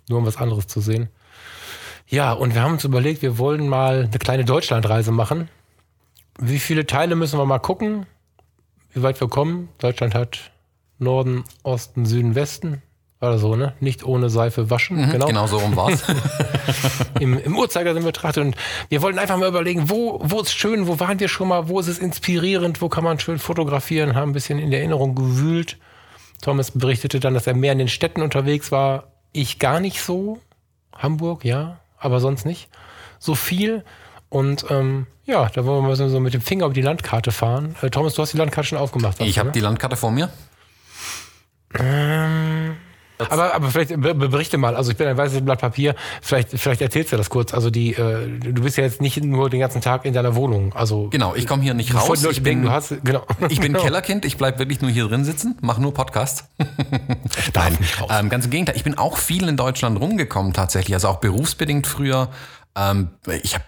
Nur 0.10 0.20
um 0.20 0.26
was 0.26 0.38
anderes 0.38 0.68
zu 0.68 0.82
sehen. 0.82 1.10
Ja, 2.08 2.34
und 2.34 2.56
wir 2.56 2.64
haben 2.64 2.74
uns 2.74 2.84
überlegt, 2.84 3.22
wir 3.22 3.38
wollen 3.38 3.68
mal 3.70 4.06
eine 4.06 4.20
kleine 4.20 4.44
Deutschlandreise 4.44 5.12
machen. 5.12 5.48
Wie 6.40 6.60
viele 6.60 6.86
Teile 6.86 7.16
müssen 7.16 7.38
wir 7.38 7.46
mal 7.46 7.60
gucken? 7.60 8.06
Wie 8.92 9.04
weit 9.04 9.22
wir 9.22 9.28
kommen? 9.28 9.70
Deutschland 9.78 10.16
hat 10.16 10.52
Norden, 10.98 11.44
Osten, 11.64 12.06
Süden, 12.06 12.34
Westen. 12.34 12.82
War 13.20 13.32
das 13.34 13.42
so, 13.42 13.56
ne? 13.56 13.74
Nicht 13.82 14.06
ohne 14.06 14.30
Seife 14.30 14.70
waschen. 14.70 15.12
genau. 15.12 15.28
Genau 15.28 15.46
so 15.48 15.58
rum 15.58 15.76
war's. 15.76 16.04
Im, 17.20 17.38
Im 17.38 17.58
Uhrzeigersinn 17.58 18.04
betrachtet. 18.04 18.46
Und 18.46 18.56
wir 18.88 19.02
wollten 19.02 19.20
einfach 19.20 19.36
mal 19.38 19.50
überlegen, 19.50 19.90
wo, 19.90 20.22
wo 20.24 20.40
ist 20.40 20.54
schön, 20.54 20.88
wo 20.88 21.02
waren 21.02 21.20
wir 21.20 21.28
schon 21.28 21.50
mal, 21.50 21.68
wo 21.68 21.82
ist 21.82 21.88
es 21.88 22.00
inspirierend, 22.00 22.82
wo 22.82 22.88
kann 22.88 23.04
man 23.04 23.20
schön 23.20 23.38
fotografieren, 23.38 24.16
haben 24.16 24.30
ein 24.30 24.34
bisschen 24.34 24.58
in 24.58 24.72
der 24.72 24.80
Erinnerung 24.80 25.16
gewühlt. 25.16 25.78
Thomas 26.42 26.72
berichtete 26.72 27.20
dann, 27.20 27.34
dass 27.34 27.46
er 27.46 27.56
mehr 27.56 27.74
in 27.74 27.80
den 27.80 27.90
Städten 27.90 28.22
unterwegs 28.22 28.72
war. 28.72 29.12
Ich 29.34 29.60
gar 29.60 29.82
nicht 29.82 30.02
so. 30.02 30.40
Hamburg, 30.98 31.44
ja, 31.44 31.80
aber 31.98 32.22
sonst 32.22 32.46
nicht 32.46 32.70
so 33.20 33.36
viel. 33.36 33.84
Und 34.30 34.66
ähm, 34.70 35.08
ja, 35.26 35.50
da 35.50 35.66
wollen 35.66 35.84
wir 35.84 35.90
mal 35.90 35.96
so 35.96 36.20
mit 36.20 36.34
dem 36.34 36.42
Finger 36.42 36.66
über 36.66 36.74
die 36.74 36.82
Landkarte 36.82 37.32
fahren. 37.32 37.76
Äh, 37.82 37.90
Thomas, 37.90 38.14
du 38.14 38.22
hast 38.22 38.32
die 38.34 38.38
Landkarte 38.38 38.70
schon 38.70 38.78
aufgemacht. 38.78 39.20
Ich 39.20 39.40
habe 39.40 39.52
die 39.52 39.60
Landkarte 39.60 39.98
vor 39.98 40.12
mir. 40.12 40.30
Ähm, 41.78 42.78
aber, 43.20 43.54
aber 43.54 43.68
vielleicht 43.70 44.00
berichte 44.00 44.58
mal, 44.58 44.76
also 44.76 44.92
ich 44.92 44.98
bin 44.98 45.08
ein 45.08 45.18
weißes 45.18 45.44
Blatt 45.44 45.60
Papier, 45.60 45.96
vielleicht, 46.22 46.50
vielleicht 46.50 46.82
erzählst 46.82 47.12
du 47.12 47.18
das 47.18 47.30
kurz. 47.30 47.54
Also 47.54 47.70
die, 47.70 47.94
äh, 47.94 48.28
du 48.28 48.62
bist 48.62 48.78
ja 48.78 48.84
jetzt 48.84 49.02
nicht 49.02 49.22
nur 49.24 49.50
den 49.50 49.60
ganzen 49.60 49.82
Tag 49.82 50.06
in 50.06 50.14
deiner 50.14 50.36
Wohnung. 50.36 50.74
Also 50.74 51.10
genau, 51.10 51.36
ich 51.36 51.46
komme 51.46 51.62
hier 51.64 51.74
nicht 51.74 51.94
raus. 51.94 52.24
Ich 52.24 52.44
bin, 52.44 52.64
du 52.64 52.72
hast, 52.72 52.96
genau. 53.04 53.26
ich 53.50 53.60
bin 53.60 53.74
Kellerkind, 53.74 54.26
ich 54.26 54.38
bleib 54.38 54.60
wirklich 54.60 54.82
nur 54.82 54.90
hier 54.90 55.08
drin 55.08 55.26
sitzen, 55.26 55.58
mache 55.62 55.82
nur 55.82 55.94
Podcasts. 55.94 56.46
Nein, 57.54 57.78
ähm, 58.10 58.30
ganz 58.30 58.46
im 58.46 58.52
Gegenteil. 58.52 58.76
Ich 58.78 58.84
bin 58.84 58.98
auch 58.98 59.18
viel 59.18 59.48
in 59.48 59.58
Deutschland 59.58 60.00
rumgekommen 60.00 60.54
tatsächlich, 60.54 60.94
also 60.94 61.10
auch 61.10 61.18
berufsbedingt 61.18 61.88
früher. 61.88 62.30
Ähm, 62.76 63.10
ich 63.44 63.56
habe 63.56 63.66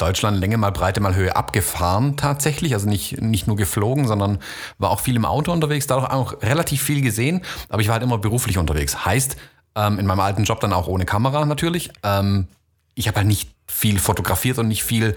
Deutschland 0.00 0.38
Länge 0.40 0.56
mal 0.56 0.70
Breite 0.70 1.00
mal 1.00 1.14
Höhe 1.14 1.34
abgefahren 1.34 2.16
tatsächlich, 2.16 2.74
also 2.74 2.88
nicht, 2.88 3.20
nicht 3.20 3.46
nur 3.46 3.56
geflogen, 3.56 4.06
sondern 4.06 4.38
war 4.78 4.90
auch 4.90 5.00
viel 5.00 5.16
im 5.16 5.24
Auto 5.24 5.52
unterwegs, 5.52 5.86
dadurch 5.86 6.10
auch 6.10 6.42
relativ 6.42 6.82
viel 6.82 7.02
gesehen, 7.02 7.42
aber 7.68 7.82
ich 7.82 7.88
war 7.88 7.94
halt 7.94 8.02
immer 8.02 8.18
beruflich 8.18 8.58
unterwegs. 8.58 9.04
Heißt, 9.04 9.36
ähm, 9.76 9.98
in 9.98 10.06
meinem 10.06 10.20
alten 10.20 10.44
Job 10.44 10.60
dann 10.60 10.72
auch 10.72 10.86
ohne 10.86 11.04
Kamera 11.04 11.44
natürlich. 11.44 11.90
Ähm, 12.02 12.48
ich 12.94 13.08
habe 13.08 13.18
halt 13.18 13.26
nicht 13.26 13.50
viel 13.66 13.98
fotografiert 13.98 14.58
und 14.58 14.68
nicht 14.68 14.82
viel 14.82 15.16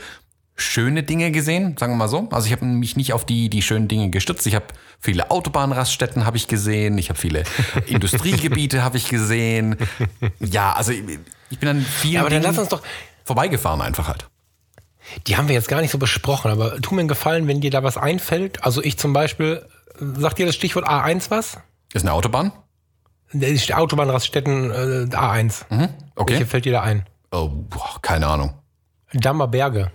schöne 0.56 1.02
Dinge 1.04 1.32
gesehen, 1.32 1.76
sagen 1.78 1.94
wir 1.94 1.98
mal 1.98 2.08
so. 2.08 2.28
Also 2.32 2.46
ich 2.46 2.52
habe 2.52 2.66
mich 2.66 2.96
nicht 2.96 3.14
auf 3.14 3.26
die, 3.26 3.50
die 3.50 3.62
schönen 3.62 3.88
Dinge 3.88 4.10
gestützt. 4.10 4.46
Ich 4.46 4.54
habe 4.54 4.66
viele 5.00 5.32
Autobahnraststätten 5.32 6.26
habe 6.26 6.38
ich 6.38 6.48
gesehen, 6.48 6.98
ich 6.98 7.10
habe 7.10 7.20
viele 7.20 7.44
Industriegebiete 7.88 8.84
habe 8.84 8.98
ich 8.98 9.10
gesehen. 9.10 9.78
Ja, 10.40 10.74
also 10.74 10.92
ich, 10.92 11.04
ich 11.50 11.60
bin 11.60 11.70
an 11.70 11.82
vielen 11.82 12.14
ja, 12.14 12.22
aber 12.22 12.30
dann 12.30 12.44
lass 12.44 12.58
uns 12.58 12.70
doch 12.70 12.84
vorbeigefahren 13.26 13.82
einfach 13.82 14.08
halt. 14.08 14.28
Die 15.28 15.38
haben 15.38 15.48
wir 15.48 15.56
jetzt 15.56 15.68
gar 15.68 15.82
nicht 15.82 15.92
so 15.92 15.98
besprochen, 15.98 16.52
aber 16.52 16.80
tu 16.82 16.94
mir 16.94 17.02
einen 17.02 17.08
Gefallen, 17.08 17.48
wenn 17.48 17.62
dir 17.62 17.72
da 17.72 17.84
was 17.84 17.98
einfällt. 17.98 18.64
Also 18.64 18.82
ich 18.84 18.98
zum 18.98 19.14
Beispiel, 19.14 19.66
sagt 20.00 20.40
dir 20.40 20.46
das 20.46 20.56
Stichwort 20.56 20.88
A1 20.88 21.30
was? 21.30 21.58
Ist 21.94 22.04
eine 22.04 22.14
Autobahn? 22.14 22.52
Die 23.32 23.74
Autobahnraststätten 23.74 24.72
äh, 24.72 25.16
A1. 25.16 25.66
Mhm, 25.70 25.90
okay. 26.16 26.34
Welche 26.34 26.46
fällt 26.46 26.66
dir 26.66 26.74
da 26.74 26.82
ein? 26.82 27.06
Oh, 27.32 27.50
boah, 27.50 28.00
keine 28.02 28.28
Ahnung. 28.28 28.54
Dammer 29.14 29.48
Berge. 29.48 29.92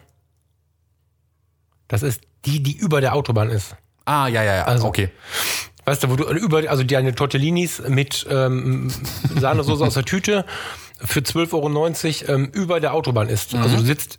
Das 1.86 2.02
ist 2.02 2.20
die, 2.44 2.62
die 2.62 2.76
über 2.76 3.00
der 3.00 3.14
Autobahn 3.14 3.50
ist. 3.50 3.76
Ah, 4.04 4.26
ja, 4.26 4.42
ja, 4.42 4.56
ja. 4.56 4.64
Also, 4.64 4.86
okay. 4.86 5.10
Weißt 5.84 6.02
du, 6.02 6.10
wo 6.10 6.16
du 6.16 6.24
über, 6.24 6.68
also 6.68 6.82
deine 6.82 7.14
Tortellinis 7.14 7.80
mit 7.88 8.26
ähm, 8.28 8.90
Sahnesoße 9.36 9.84
aus 9.86 9.94
der 9.94 10.04
Tüte 10.04 10.44
für 11.00 11.20
12,90 11.20 12.28
Euro 12.28 12.34
ähm, 12.34 12.50
über 12.52 12.80
der 12.80 12.92
Autobahn 12.92 13.28
ist. 13.28 13.54
Mhm. 13.54 13.62
Also 13.62 13.76
du 13.76 13.82
sitzt 13.82 14.18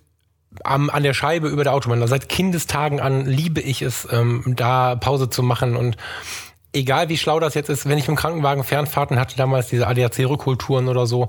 am, 0.64 0.90
an 0.90 1.02
der 1.02 1.14
Scheibe 1.14 1.48
über 1.48 1.64
der 1.64 1.74
Autobahn. 1.74 2.06
Seit 2.06 2.28
Kindestagen 2.28 3.00
an 3.00 3.26
liebe 3.26 3.60
ich 3.60 3.82
es, 3.82 4.08
ähm, 4.10 4.42
da 4.56 4.96
Pause 4.96 5.30
zu 5.30 5.42
machen 5.42 5.76
und 5.76 5.96
egal 6.72 7.08
wie 7.08 7.18
schlau 7.18 7.40
das 7.40 7.54
jetzt 7.54 7.68
ist, 7.68 7.88
wenn 7.88 7.98
ich 7.98 8.08
im 8.08 8.16
Krankenwagen 8.16 8.62
Fernfahrten 8.62 9.18
hatte, 9.18 9.36
damals 9.36 9.68
diese 9.68 9.86
ADAC-Rückkulturen 9.86 10.88
oder 10.88 11.06
so, 11.06 11.28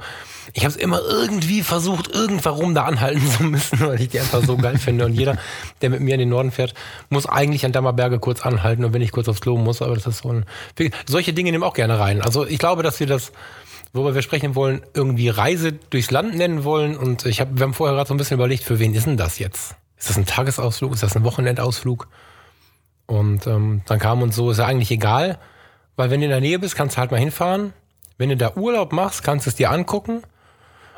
ich 0.53 0.63
habe 0.63 0.71
es 0.71 0.75
immer 0.75 1.01
irgendwie 1.01 1.61
versucht, 1.61 2.13
irgendwarum 2.13 2.75
da 2.75 2.83
anhalten 2.83 3.25
zu 3.37 3.43
müssen, 3.43 3.79
weil 3.79 4.01
ich 4.01 4.09
die 4.09 4.19
einfach 4.19 4.43
so 4.43 4.57
geil 4.57 4.77
finde. 4.77 5.05
Und 5.05 5.13
jeder, 5.13 5.37
der 5.81 5.89
mit 5.89 6.01
mir 6.01 6.13
in 6.13 6.19
den 6.19 6.29
Norden 6.29 6.51
fährt, 6.51 6.73
muss 7.09 7.25
eigentlich 7.25 7.65
an 7.65 7.71
Dammerberge 7.71 8.19
kurz 8.19 8.45
anhalten 8.45 8.85
und 8.85 8.93
wenn 8.93 9.01
ich 9.01 9.11
kurz 9.11 9.27
aufs 9.27 9.41
Klo 9.41 9.57
muss, 9.57 9.81
aber 9.81 9.95
das 9.95 10.07
ist 10.07 10.19
so 10.19 10.31
ein... 10.31 10.45
Solche 11.07 11.33
Dinge 11.33 11.51
nehmen 11.51 11.63
auch 11.63 11.73
gerne 11.73 11.99
rein. 11.99 12.21
Also 12.21 12.45
ich 12.45 12.59
glaube, 12.59 12.83
dass 12.83 12.99
wir 12.99 13.07
das 13.07 13.31
worüber 13.93 14.15
wir 14.15 14.21
sprechen 14.21 14.55
wollen, 14.55 14.81
irgendwie 14.93 15.29
Reise 15.29 15.73
durchs 15.73 16.11
Land 16.11 16.35
nennen 16.35 16.63
wollen. 16.63 16.97
Und 16.97 17.25
ich 17.25 17.41
hab, 17.41 17.57
wir 17.57 17.63
haben 17.63 17.73
vorher 17.73 17.95
gerade 17.95 18.07
so 18.07 18.13
ein 18.13 18.17
bisschen 18.17 18.37
überlegt, 18.37 18.63
für 18.63 18.79
wen 18.79 18.93
ist 18.93 19.05
denn 19.05 19.17
das 19.17 19.39
jetzt? 19.39 19.75
Ist 19.97 20.09
das 20.09 20.17
ein 20.17 20.25
Tagesausflug? 20.25 20.93
Ist 20.93 21.03
das 21.03 21.15
ein 21.15 21.23
Wochenendausflug? 21.23 22.07
Und 23.05 23.45
ähm, 23.47 23.81
dann 23.85 23.99
kam 23.99 24.21
uns 24.21 24.35
so, 24.35 24.51
ist 24.51 24.57
ja 24.57 24.65
eigentlich 24.65 24.91
egal, 24.91 25.37
weil 25.95 26.09
wenn 26.09 26.21
du 26.21 26.25
in 26.25 26.31
der 26.31 26.41
Nähe 26.41 26.59
bist, 26.59 26.75
kannst 26.75 26.95
du 26.95 26.99
halt 26.99 27.11
mal 27.11 27.19
hinfahren. 27.19 27.73
Wenn 28.17 28.29
du 28.29 28.37
da 28.37 28.55
Urlaub 28.55 28.93
machst, 28.93 29.23
kannst 29.23 29.45
du 29.45 29.49
es 29.49 29.55
dir 29.55 29.71
angucken 29.71 30.21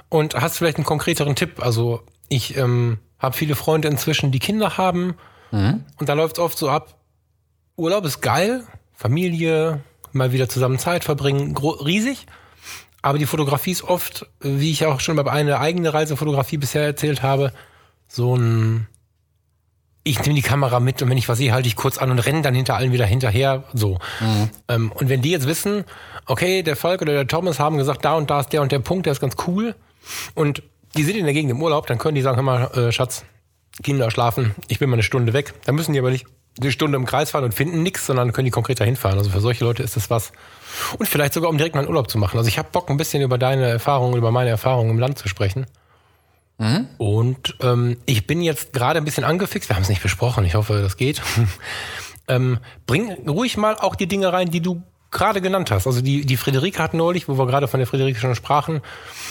und 0.10 0.36
hast 0.36 0.58
vielleicht 0.58 0.78
einen 0.78 0.86
konkreteren 0.86 1.36
Tipp. 1.36 1.64
Also 1.64 2.04
ich 2.30 2.56
ähm, 2.58 3.00
habe 3.18 3.36
viele 3.36 3.56
Freunde 3.56 3.88
inzwischen, 3.88 4.32
die 4.32 4.40
Kinder 4.40 4.78
haben 4.78 5.16
mhm. 5.52 5.86
und 5.98 6.10
da 6.10 6.14
läuft 6.14 6.38
es 6.38 6.44
oft 6.44 6.58
so 6.58 6.70
ab, 6.70 6.96
Urlaub 7.76 8.06
ist 8.06 8.22
geil, 8.22 8.64
Familie, 8.94 9.82
mal 10.12 10.32
wieder 10.32 10.48
zusammen 10.48 10.78
Zeit 10.78 11.04
verbringen, 11.04 11.58
riesig. 11.58 12.28
Aber 13.04 13.20
die 13.20 13.28
Fotografie 13.28 13.72
ist 13.72 13.84
oft, 13.84 14.26
wie 14.40 14.72
ich 14.72 14.86
auch 14.88 15.00
schon 15.00 15.16
bei 15.18 15.32
einer 15.32 15.60
eigenen 15.60 15.92
Reisefotografie 15.92 16.58
bisher 16.58 16.84
erzählt 16.84 17.22
habe, 17.22 17.54
so 18.08 18.36
ein 18.36 18.88
ich 20.06 20.20
nehme 20.22 20.36
die 20.36 20.42
Kamera 20.42 20.80
mit 20.80 21.02
und 21.02 21.10
wenn 21.10 21.18
ich 21.18 21.30
was 21.30 21.38
sehe, 21.38 21.54
halte 21.54 21.68
ich 21.68 21.76
kurz 21.76 21.98
an 21.98 22.12
und 22.12 22.20
renne 22.20 22.42
dann 22.42 22.54
hinter 22.54 22.76
allen 22.76 22.92
wieder 22.92 23.06
hinterher. 23.06 23.64
So. 23.74 24.00
Mhm. 24.20 24.50
Ähm, 24.68 24.92
und 24.92 25.08
wenn 25.08 25.22
die 25.22 25.32
jetzt 25.32 25.48
wissen, 25.48 25.86
okay, 26.26 26.62
der 26.62 26.76
Falk 26.76 27.02
oder 27.02 27.14
der 27.14 27.28
Thomas 27.28 27.60
haben 27.60 27.78
gesagt, 27.78 28.04
da 28.04 28.16
und 28.16 28.30
da 28.30 28.42
ist 28.42 28.52
der 28.52 28.62
und 28.62 28.72
der 28.72 28.80
Punkt, 28.80 29.06
der 29.06 29.14
ist 29.14 29.22
ganz 29.22 29.36
cool. 29.48 29.76
Und 30.36 30.62
die 30.98 31.04
sind 31.04 31.16
in 31.16 31.24
der 31.24 31.34
Gegend 31.34 31.52
im 31.52 31.62
Urlaub, 31.62 31.88
dann 31.88 31.98
können 31.98 32.16
die 32.16 32.22
sagen, 32.22 32.36
hör 32.36 32.44
mal, 32.44 32.66
äh, 32.78 32.92
Schatz, 32.92 33.24
Kinder 33.82 34.12
schlafen, 34.12 34.54
ich 34.68 34.80
bin 34.80 34.90
mal 34.90 34.96
eine 34.96 35.04
Stunde 35.04 35.32
weg. 35.32 35.54
Dann 35.66 35.76
müssen 35.76 35.94
die 35.94 36.00
aber 36.00 36.12
nicht 36.12 36.26
eine 36.60 36.72
Stunde 36.72 36.98
im 36.98 37.06
Kreis 37.06 37.32
fahren 37.32 37.46
und 37.46 37.54
finden 37.54 37.82
nichts, 37.82 38.06
sondern 38.06 38.34
können 38.34 38.46
die 38.46 38.52
konkret 38.52 38.80
dahin 38.80 38.98
fahren. 38.98 39.18
Also 39.18 39.30
für 39.30 39.40
solche 39.40 39.64
Leute 39.64 39.84
ist 39.84 39.96
das 39.96 40.10
was. 40.10 40.34
Und 40.98 41.08
vielleicht 41.08 41.34
sogar, 41.34 41.50
um 41.50 41.58
direkt 41.58 41.76
mal 41.76 41.82
einen 41.82 41.90
Urlaub 41.90 42.10
zu 42.10 42.18
machen. 42.18 42.38
Also 42.38 42.48
ich 42.48 42.58
habe 42.58 42.70
Bock, 42.72 42.90
ein 42.90 42.98
bisschen 42.98 43.22
über 43.22 43.38
deine 43.38 43.68
Erfahrungen, 43.68 44.18
über 44.18 44.32
meine 44.32 44.50
Erfahrungen 44.50 44.92
im 44.92 45.00
Land 45.00 45.18
zu 45.18 45.28
sprechen. 45.28 45.66
Mhm. 46.58 46.88
Und 46.98 47.56
ähm, 47.62 47.98
ich 48.06 48.28
bin 48.28 48.42
jetzt 48.42 48.74
gerade 48.74 49.00
ein 49.00 49.06
bisschen 49.06 49.24
angefixt. 49.24 49.70
Wir 49.70 49.76
haben 49.76 49.84
es 49.84 49.90
nicht 49.90 50.04
besprochen. 50.04 50.46
Ich 50.46 50.56
hoffe, 50.56 50.82
das 50.82 50.98
geht. 50.98 51.22
ähm, 52.28 52.60
bring 52.86 53.12
ruhig 53.28 53.58
mal 53.58 53.76
auch 53.78 53.96
die 53.96 54.08
Dinge 54.08 54.32
rein, 54.32 54.52
die 54.52 54.62
du 54.62 54.84
gerade 55.12 55.42
genannt 55.42 55.72
hast. 55.72 55.88
Also 55.88 56.02
die, 56.02 56.26
die 56.26 56.38
Friederike 56.38 56.82
hat 56.82 56.94
neulich, 56.94 57.28
wo 57.28 57.38
wir 57.38 57.46
gerade 57.46 57.68
von 57.68 57.80
der 57.80 57.88
Friederike 57.88 58.20
schon 58.20 58.36
sprachen, 58.36 58.82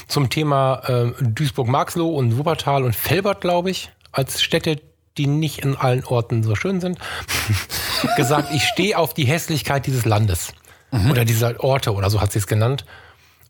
zum 0.07 0.31
Thema 0.31 0.83
äh, 0.87 1.13
Duisburg-Marxloh 1.21 2.09
und 2.09 2.39
Wuppertal 2.39 2.85
und 2.85 2.95
Felbert, 2.95 3.41
glaube 3.41 3.71
ich, 3.71 3.91
als 4.13 4.43
Städte, 4.43 4.81
die 5.19 5.27
nicht 5.27 5.59
in 5.59 5.77
allen 5.77 6.05
Orten 6.05 6.43
so 6.43 6.55
schön 6.55 6.81
sind, 6.81 6.99
gesagt, 8.17 8.55
ich 8.55 8.65
stehe 8.65 8.97
auf 8.97 9.13
die 9.13 9.25
Hässlichkeit 9.25 9.87
dieses 9.87 10.05
Landes 10.05 10.53
mhm. 10.93 11.11
oder 11.11 11.25
dieser 11.25 11.63
Orte 11.63 11.93
oder 11.93 12.11
so 12.11 12.21
hat 12.21 12.33
sie 12.33 12.39
es 12.39 12.47
genannt. 12.47 12.85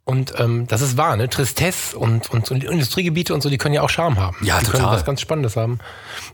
Und 0.05 0.35
ähm, 0.39 0.67
das 0.67 0.81
ist 0.81 0.97
wahr, 0.97 1.17
ne? 1.17 1.29
Tristesse 1.29 1.97
und, 1.97 2.29
und, 2.31 2.51
und 2.51 2.65
Industriegebiete 2.65 3.35
und 3.35 3.41
so, 3.41 3.49
die 3.49 3.59
können 3.59 3.75
ja 3.75 3.83
auch 3.83 3.89
Charme 3.89 4.19
haben. 4.19 4.37
Ja, 4.43 4.59
die 4.59 4.65
total. 4.65 4.81
können 4.81 4.93
was 4.93 5.05
ganz 5.05 5.21
Spannendes 5.21 5.57
haben. 5.57 5.79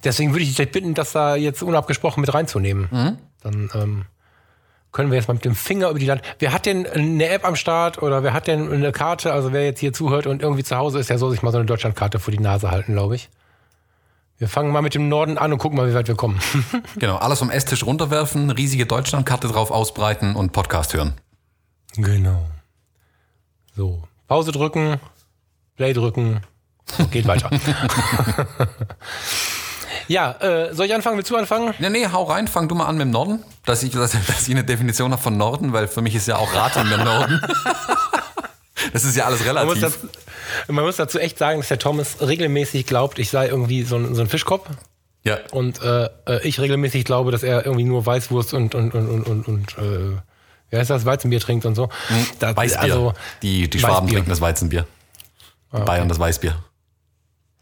Deswegen 0.04 0.32
würde 0.32 0.44
ich 0.44 0.54
dich 0.54 0.70
bitten, 0.70 0.94
das 0.94 1.12
da 1.12 1.36
jetzt 1.36 1.62
unabgesprochen 1.62 2.22
mit 2.22 2.32
reinzunehmen. 2.32 2.88
Mhm. 2.90 3.18
Dann 3.42 3.70
ähm, 3.74 4.04
können 4.90 5.10
wir 5.10 5.18
jetzt 5.18 5.28
mal 5.28 5.34
mit 5.34 5.44
dem 5.44 5.54
Finger 5.54 5.90
über 5.90 5.98
die 5.98 6.06
Land. 6.06 6.22
Wer 6.38 6.52
hat 6.54 6.64
denn 6.64 6.86
eine 6.86 7.28
App 7.28 7.44
am 7.44 7.56
Start 7.56 8.00
oder 8.02 8.22
wer 8.22 8.32
hat 8.32 8.46
denn 8.46 8.72
eine 8.72 8.90
Karte? 8.90 9.34
Also 9.34 9.52
wer 9.52 9.64
jetzt 9.64 9.80
hier 9.80 9.92
zuhört 9.92 10.26
und 10.26 10.42
irgendwie 10.42 10.64
zu 10.64 10.76
Hause 10.76 10.98
ist, 10.98 11.10
der 11.10 11.18
soll 11.18 11.30
sich 11.30 11.42
mal 11.42 11.50
so 11.50 11.58
eine 11.58 11.66
Deutschlandkarte 11.66 12.18
vor 12.18 12.32
die 12.32 12.40
Nase 12.40 12.70
halten, 12.70 12.94
glaube 12.94 13.16
ich. 13.16 13.28
Wir 14.38 14.48
fangen 14.48 14.70
mal 14.70 14.82
mit 14.82 14.94
dem 14.94 15.08
Norden 15.08 15.36
an 15.36 15.52
und 15.52 15.58
gucken 15.58 15.76
mal, 15.76 15.90
wie 15.90 15.94
weit 15.94 16.06
wir 16.06 16.14
kommen. 16.14 16.38
genau, 16.96 17.16
alles 17.16 17.40
vom 17.40 17.50
Esstisch 17.50 17.84
runterwerfen, 17.84 18.50
riesige 18.50 18.86
Deutschlandkarte 18.86 19.48
drauf 19.48 19.72
ausbreiten 19.72 20.36
und 20.36 20.52
Podcast 20.52 20.94
hören. 20.94 21.14
Genau. 21.96 22.46
So, 23.74 24.04
Pause 24.28 24.52
drücken, 24.52 25.00
Play 25.76 25.92
drücken, 25.92 26.40
geht 27.10 27.26
weiter. 27.26 27.50
ja, 30.08 30.32
äh, 30.40 30.72
soll 30.72 30.86
ich 30.86 30.94
anfangen? 30.94 31.16
Willst 31.16 31.30
du 31.30 31.36
anfangen? 31.36 31.74
Nee, 31.80 31.90
nee, 31.90 32.06
hau 32.06 32.22
rein, 32.22 32.46
fang 32.46 32.68
du 32.68 32.76
mal 32.76 32.86
an 32.86 32.96
mit 32.96 33.06
dem 33.06 33.10
Norden. 33.10 33.42
Dass 33.64 33.82
ich, 33.82 33.90
dass, 33.90 34.12
dass 34.12 34.46
ich 34.46 34.50
eine 34.50 34.62
Definition 34.62 35.10
habe 35.10 35.20
von 35.20 35.36
Norden, 35.36 35.72
weil 35.72 35.88
für 35.88 36.02
mich 36.02 36.14
ist 36.14 36.28
ja 36.28 36.36
auch 36.36 36.54
Raten 36.54 36.88
der 36.88 37.04
Norden. 37.04 37.40
Das 38.92 39.04
ist 39.04 39.16
ja 39.16 39.26
alles 39.26 39.44
relativ. 39.44 39.98
Man 40.68 40.84
muss 40.84 40.96
dazu 40.96 41.18
echt 41.18 41.38
sagen, 41.38 41.60
dass 41.60 41.68
der 41.68 41.78
Thomas 41.78 42.20
regelmäßig 42.20 42.86
glaubt, 42.86 43.18
ich 43.18 43.30
sei 43.30 43.48
irgendwie 43.48 43.82
so 43.82 43.96
ein, 43.96 44.14
so 44.14 44.22
ein 44.22 44.28
Fischkopf. 44.28 44.68
Ja. 45.24 45.38
Und 45.50 45.82
äh, 45.82 46.08
äh, 46.26 46.46
ich 46.46 46.60
regelmäßig 46.60 47.04
glaube, 47.04 47.32
dass 47.32 47.42
er 47.42 47.66
irgendwie 47.66 47.84
nur 47.84 48.06
Weißwurst 48.06 48.54
und, 48.54 48.74
und, 48.74 48.94
und, 48.94 49.08
und, 49.08 49.26
und, 49.26 49.48
und 49.48 49.78
äh, 49.78 50.16
wie 50.70 50.76
heißt 50.76 50.90
das, 50.90 51.04
Weizenbier 51.04 51.40
trinkt 51.40 51.66
und 51.66 51.74
so. 51.74 51.88
Hm, 52.08 52.26
da, 52.38 52.56
Weißbier. 52.56 52.80
Also, 52.80 53.14
die 53.42 53.68
die 53.68 53.78
Schwaben 53.78 53.94
Weißbier. 53.94 54.12
trinken 54.12 54.30
das 54.30 54.40
Weizenbier. 54.40 54.86
Ah, 55.70 55.76
okay. 55.76 55.84
Bayern 55.84 56.08
das 56.08 56.18
Weißbier. 56.18 56.52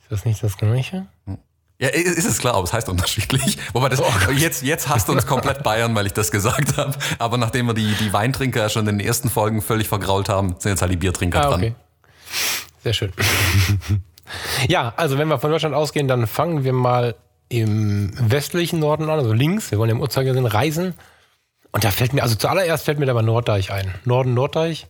Ist 0.02 0.10
das 0.12 0.24
nicht 0.24 0.42
das 0.42 0.56
Gleiche? 0.56 1.06
Hm. 1.26 1.38
Ja, 1.78 1.88
ist 1.88 2.24
es 2.24 2.38
klar, 2.38 2.54
aber 2.54 2.64
es 2.64 2.72
heißt 2.72 2.88
unterschiedlich. 2.88 3.58
Wobei 3.74 3.90
das, 3.90 4.00
oh 4.00 4.30
jetzt, 4.34 4.62
jetzt 4.62 4.88
hasst 4.88 5.10
uns 5.10 5.26
komplett 5.26 5.62
Bayern, 5.62 5.94
weil 5.94 6.06
ich 6.06 6.14
das 6.14 6.30
gesagt 6.30 6.78
habe. 6.78 6.94
Aber 7.18 7.36
nachdem 7.36 7.66
wir 7.66 7.74
die, 7.74 7.92
die 8.00 8.12
Weintrinker 8.12 8.60
ja 8.60 8.68
schon 8.70 8.88
in 8.88 8.98
den 8.98 9.06
ersten 9.06 9.28
Folgen 9.28 9.60
völlig 9.60 9.86
vergrault 9.86 10.30
haben, 10.30 10.56
sind 10.58 10.72
jetzt 10.72 10.80
halt 10.80 10.92
die 10.92 10.96
Biertrinker 10.96 11.42
ah, 11.42 11.54
okay. 11.54 11.60
dran. 11.60 11.74
Sehr 12.82 12.94
schön. 12.94 13.12
ja, 14.68 14.94
also 14.96 15.18
wenn 15.18 15.28
wir 15.28 15.38
von 15.38 15.50
Deutschland 15.50 15.74
ausgehen, 15.74 16.08
dann 16.08 16.26
fangen 16.26 16.64
wir 16.64 16.72
mal 16.72 17.14
im 17.48 18.12
westlichen 18.18 18.80
Norden 18.80 19.04
an, 19.04 19.18
also 19.18 19.34
links. 19.34 19.70
Wir 19.70 19.78
wollen 19.78 19.90
im 19.90 20.00
Uhrzeigersinn 20.00 20.46
reisen. 20.46 20.94
Und 21.72 21.84
da 21.84 21.90
fällt 21.90 22.14
mir, 22.14 22.22
also 22.22 22.36
zuallererst 22.36 22.86
fällt 22.86 22.98
mir 22.98 23.08
aber 23.10 23.22
Norddeich 23.22 23.70
ein. 23.70 23.94
Norden 24.06 24.32
Norddeich 24.32 24.86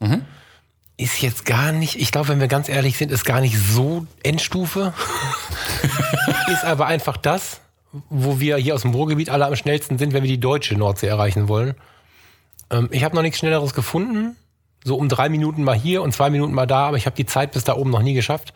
ist 0.96 1.20
jetzt 1.20 1.44
gar 1.44 1.72
nicht, 1.72 2.00
ich 2.00 2.10
glaube, 2.10 2.28
wenn 2.28 2.40
wir 2.40 2.48
ganz 2.48 2.68
ehrlich 2.68 2.96
sind, 2.96 3.12
ist 3.12 3.24
gar 3.24 3.40
nicht 3.40 3.58
so 3.58 4.06
Endstufe. 4.22 4.94
ist 6.52 6.64
aber 6.64 6.86
einfach 6.86 7.16
das, 7.16 7.60
wo 8.08 8.40
wir 8.40 8.56
hier 8.56 8.74
aus 8.74 8.82
dem 8.82 8.94
Ruhrgebiet 8.94 9.28
alle 9.28 9.46
am 9.46 9.56
schnellsten 9.56 9.98
sind, 9.98 10.14
wenn 10.14 10.22
wir 10.22 10.30
die 10.30 10.40
deutsche 10.40 10.74
Nordsee 10.74 11.06
erreichen 11.06 11.48
wollen. 11.48 11.74
Ähm, 12.70 12.88
ich 12.92 13.04
habe 13.04 13.14
noch 13.14 13.22
nichts 13.22 13.38
Schnelleres 13.38 13.74
gefunden. 13.74 14.36
So 14.84 14.96
um 14.96 15.08
drei 15.08 15.28
Minuten 15.28 15.64
mal 15.64 15.74
hier 15.74 16.02
und 16.02 16.12
zwei 16.12 16.30
Minuten 16.30 16.54
mal 16.54 16.66
da, 16.66 16.86
aber 16.86 16.96
ich 16.96 17.06
habe 17.06 17.16
die 17.16 17.26
Zeit 17.26 17.52
bis 17.52 17.64
da 17.64 17.74
oben 17.74 17.90
noch 17.90 18.02
nie 18.02 18.14
geschafft, 18.14 18.54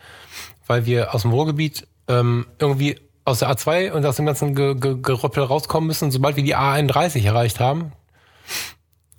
weil 0.65 0.85
wir 0.85 1.13
aus 1.13 1.23
dem 1.23 1.31
Ruhrgebiet 1.31 1.87
ähm, 2.07 2.47
irgendwie 2.57 2.99
aus 3.25 3.39
der 3.39 3.51
A2 3.51 3.91
und 3.91 4.05
aus 4.05 4.15
dem 4.15 4.25
ganzen 4.25 4.55
Ge 4.55 4.75
Ge 4.75 4.97
Geröppel 5.01 5.43
rauskommen 5.43 5.87
müssen, 5.87 6.09
sobald 6.09 6.37
wir 6.37 6.43
die 6.43 6.55
A31 6.55 7.23
erreicht 7.25 7.59
haben. 7.59 7.91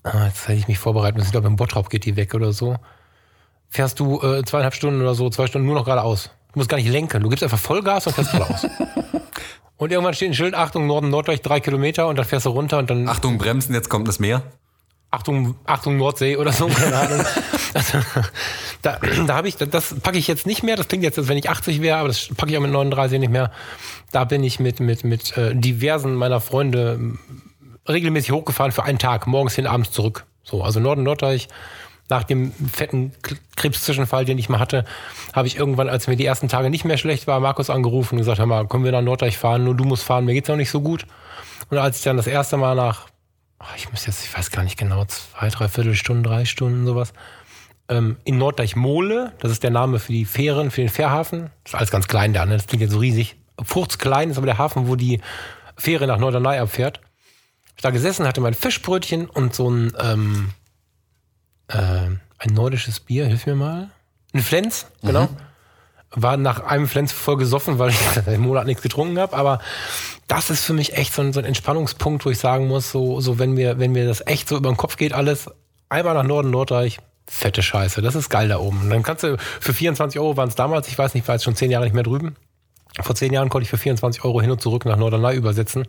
Ah, 0.03 0.27
jetzt 0.27 0.49
hätte 0.49 0.59
ich 0.59 0.69
mich 0.69 0.79
vorbereiten 0.79 1.19
müssen. 1.19 1.29
Ich 1.29 1.33
glaube, 1.33 1.47
im 1.47 1.57
Bottrop 1.57 1.91
geht 1.91 2.05
die 2.05 2.17
weg 2.17 2.35
oder 2.35 2.53
so. 2.53 2.77
Fährst 3.73 3.99
du 4.01 4.21
äh, 4.21 4.45
zweieinhalb 4.45 4.75
Stunden 4.75 5.01
oder 5.01 5.15
so, 5.15 5.31
zwei 5.31 5.47
Stunden 5.47 5.67
nur 5.67 5.75
noch 5.75 5.87
geradeaus. 5.87 6.29
Du 6.53 6.59
musst 6.59 6.69
gar 6.69 6.77
nicht 6.77 6.91
lenken. 6.91 7.23
Du 7.23 7.31
gibst 7.31 7.43
einfach 7.43 7.59
Vollgas 7.59 8.07
und 8.07 8.13
fährst 8.13 8.33
geradeaus. 8.33 8.67
und 9.79 9.91
irgendwann 9.91 10.13
steht 10.13 10.29
ein 10.29 10.35
Schild, 10.35 10.55
Achtung, 10.55 10.87
Norden, 10.87 11.09
Norddeich, 11.09 11.41
drei 11.41 11.59
Kilometer 11.59 12.07
und 12.07 12.17
dann 12.17 12.27
fährst 12.27 12.45
du 12.45 12.51
runter 12.51 12.77
und 12.77 12.91
dann 12.91 13.09
Achtung, 13.09 13.39
bremsen, 13.39 13.75
jetzt 13.75 13.89
kommt 13.89 14.07
das 14.09 14.19
Meer. 14.19 14.43
Achtung, 15.11 15.55
Achtung 15.65 15.97
Nordsee 15.97 16.37
oder 16.37 16.53
so, 16.53 16.67
keine 16.69 16.97
Ahnung. 16.97 17.25
Also, 17.75 17.99
da 18.83 18.99
da 19.27 19.35
habe 19.35 19.49
ich, 19.49 19.57
das 19.57 19.95
packe 20.03 20.19
ich 20.19 20.29
jetzt 20.29 20.47
nicht 20.47 20.63
mehr. 20.63 20.77
Das 20.77 20.89
klingt 20.89 21.05
jetzt, 21.05 21.19
als 21.19 21.29
wenn 21.29 21.39
ich 21.39 21.49
80 21.49 21.81
wäre, 21.81 21.97
aber 21.97 22.09
das 22.09 22.29
packe 22.37 22.53
ich 22.53 22.59
auch 22.59 22.63
mit 22.63 22.71
39 22.71 23.21
nicht 23.21 23.33
mehr. 23.33 23.51
Da 24.11 24.25
bin 24.25 24.45
ich 24.45 24.61
mit, 24.61 24.81
mit, 24.81 25.05
mit 25.05 25.35
äh, 25.39 25.55
diversen 25.55 26.15
meiner 26.15 26.43
Freunde 26.43 26.99
ähm, 27.01 27.19
regelmäßig 27.89 28.33
hochgefahren 28.33 28.73
für 28.73 28.83
einen 28.83 28.99
Tag, 28.99 29.27
morgens 29.27 29.55
hin, 29.55 29.67
abends 29.67 29.93
zurück. 29.93 30.27
So, 30.43 30.63
also 30.63 30.81
Norden 30.81 31.03
Norddeich. 31.03 31.49
Nach 32.09 32.25
dem 32.25 32.53
fetten 32.53 33.13
Krebszwischenfall, 33.57 34.25
den 34.25 34.39
ich 34.39 34.49
mal 34.49 34.59
hatte, 34.59 34.85
habe 35.33 35.47
ich 35.47 35.57
irgendwann, 35.57 35.89
als 35.89 36.09
mir 36.09 36.17
die 36.17 36.27
ersten 36.27 36.49
Tage 36.49 36.69
nicht 36.69 36.85
mehr 36.85 36.99
schlecht 36.99 37.27
war, 37.27 37.41
Markus 37.41 37.71
angerufen 37.71 38.15
und 38.15 38.19
gesagt, 38.19 38.39
hör 38.39 38.47
mal, 38.47 38.67
können 38.67 38.85
wir 38.85 38.93
nach 38.93 39.03
Norddeich 39.03 39.39
fahren? 39.39 39.65
Nur 39.65 39.75
du 39.75 39.85
musst 39.85 40.05
fahren, 40.05 40.25
mir 40.25 40.35
geht's 40.35 40.49
noch 40.49 40.57
nicht 40.57 40.71
so 40.71 40.81
gut. 40.81 41.07
Und 41.71 41.79
als 41.79 41.99
ich 41.99 42.05
dann 42.05 42.17
das 42.17 42.27
erste 42.27 42.57
Mal 42.57 42.75
nach 42.75 43.07
ach, 43.63 43.77
ich 43.77 43.91
muss 43.91 44.07
jetzt, 44.07 44.25
ich 44.25 44.37
weiß 44.37 44.51
gar 44.51 44.63
nicht 44.63 44.79
genau, 44.79 45.05
zwei, 45.07 45.49
drei 45.49 45.69
Viertelstunden, 45.69 46.25
drei 46.25 46.45
Stunden, 46.45 46.87
sowas. 46.87 47.13
Ähm, 47.89 48.17
in 48.25 48.39
Norddeich-Mohle, 48.39 49.33
das 49.41 49.51
ist 49.51 49.63
der 49.63 49.71
Name 49.71 49.99
für 49.99 50.13
die 50.13 50.25
Fähren, 50.25 50.71
für 50.71 50.81
den 50.81 50.91
Fährhafen. 50.91 51.51
Das 51.65 51.73
ist 51.73 51.79
alles 51.79 51.91
ganz 51.91 52.09
klein 52.09 52.33
da, 52.33 52.47
ne? 52.47 52.57
das 52.57 52.67
klingt 52.67 52.83
jetzt 52.83 52.93
so 52.93 52.99
riesig. 52.99 53.37
Furzklein 53.63 54.31
ist 54.31 54.39
aber 54.39 54.47
der 54.47 54.59
Hafen, 54.59 54.89
wo 54.89 54.97
die 54.97 55.21
Fähre 55.77 56.07
nach 56.07 56.19
Norderney 56.19 56.59
abfährt. 56.59 57.01
Ich 57.77 57.83
da 57.83 57.91
gesessen, 57.91 58.27
hatte 58.27 58.41
mein 58.41 58.55
Fischbrötchen 58.55 59.29
und 59.29 59.55
so 59.55 59.71
ein, 59.71 59.93
ähm, 60.01 60.51
äh, 61.69 61.77
ein 61.77 62.55
nordisches 62.55 63.01
Bier, 63.01 63.27
hilf 63.27 63.47
mir 63.47 63.55
mal. 63.55 63.91
Ein 64.33 64.41
Flens, 64.41 64.87
genau. 65.03 65.29
War 66.11 66.37
nach 66.37 66.61
einem 66.61 66.89
Flens 66.89 67.13
voll 67.13 67.37
gesoffen, 67.37 67.79
weil 67.79 67.91
ich 67.91 67.97
seit 68.15 68.29
einem 68.29 68.43
Monat 68.43 68.67
nichts 68.67 68.83
getrunken 68.83 69.19
habe, 69.19 69.37
aber 69.37 69.61
das 70.29 70.51
ist 70.51 70.65
für 70.65 70.73
mich 70.73 70.95
echt 70.95 71.15
so 71.15 71.23
ein, 71.23 71.33
so 71.33 71.41
ein 71.41 71.47
Entspannungspunkt, 71.47 72.25
wo 72.25 72.31
ich 72.31 72.39
sagen 72.39 72.67
muss, 72.67 72.91
so, 72.91 73.21
so 73.21 73.39
wenn 73.39 73.53
mir, 73.53 73.79
wenn 73.79 73.93
mir 73.93 74.07
das 74.07 74.27
echt 74.27 74.49
so 74.49 74.57
über 74.57 74.71
den 74.71 74.77
Kopf 74.77 74.97
geht, 74.97 75.13
alles, 75.13 75.51
einmal 75.89 76.15
nach 76.15 76.25
Norden, 76.25 76.51
Nordreich, 76.51 76.99
fette 77.27 77.63
Scheiße, 77.63 78.03
das 78.03 78.15
ist 78.15 78.29
geil 78.29 78.49
da 78.49 78.59
oben. 78.59 78.83
Und 78.83 78.91
dann 78.91 79.03
kannst 79.03 79.23
du 79.23 79.37
für 79.39 79.73
24 79.73 80.21
Euro 80.21 80.37
waren 80.37 80.49
es 80.49 80.55
damals, 80.55 80.89
ich 80.89 80.99
weiß 80.99 81.15
nicht, 81.15 81.27
war 81.29 81.35
jetzt 81.35 81.45
schon 81.45 81.57
zehn 81.57 81.71
Jahre 81.71 81.85
nicht 81.85 81.95
mehr 81.95 82.03
drüben. 82.03 82.37
Vor 83.01 83.15
zehn 83.15 83.33
Jahren 83.33 83.49
konnte 83.49 83.65
ich 83.65 83.71
für 83.71 83.79
24 83.79 84.25
Euro 84.25 84.41
hin 84.41 84.51
und 84.51 84.61
zurück 84.61 84.85
nach 84.85 84.97
Norderney 84.97 85.37
übersetzen. 85.37 85.89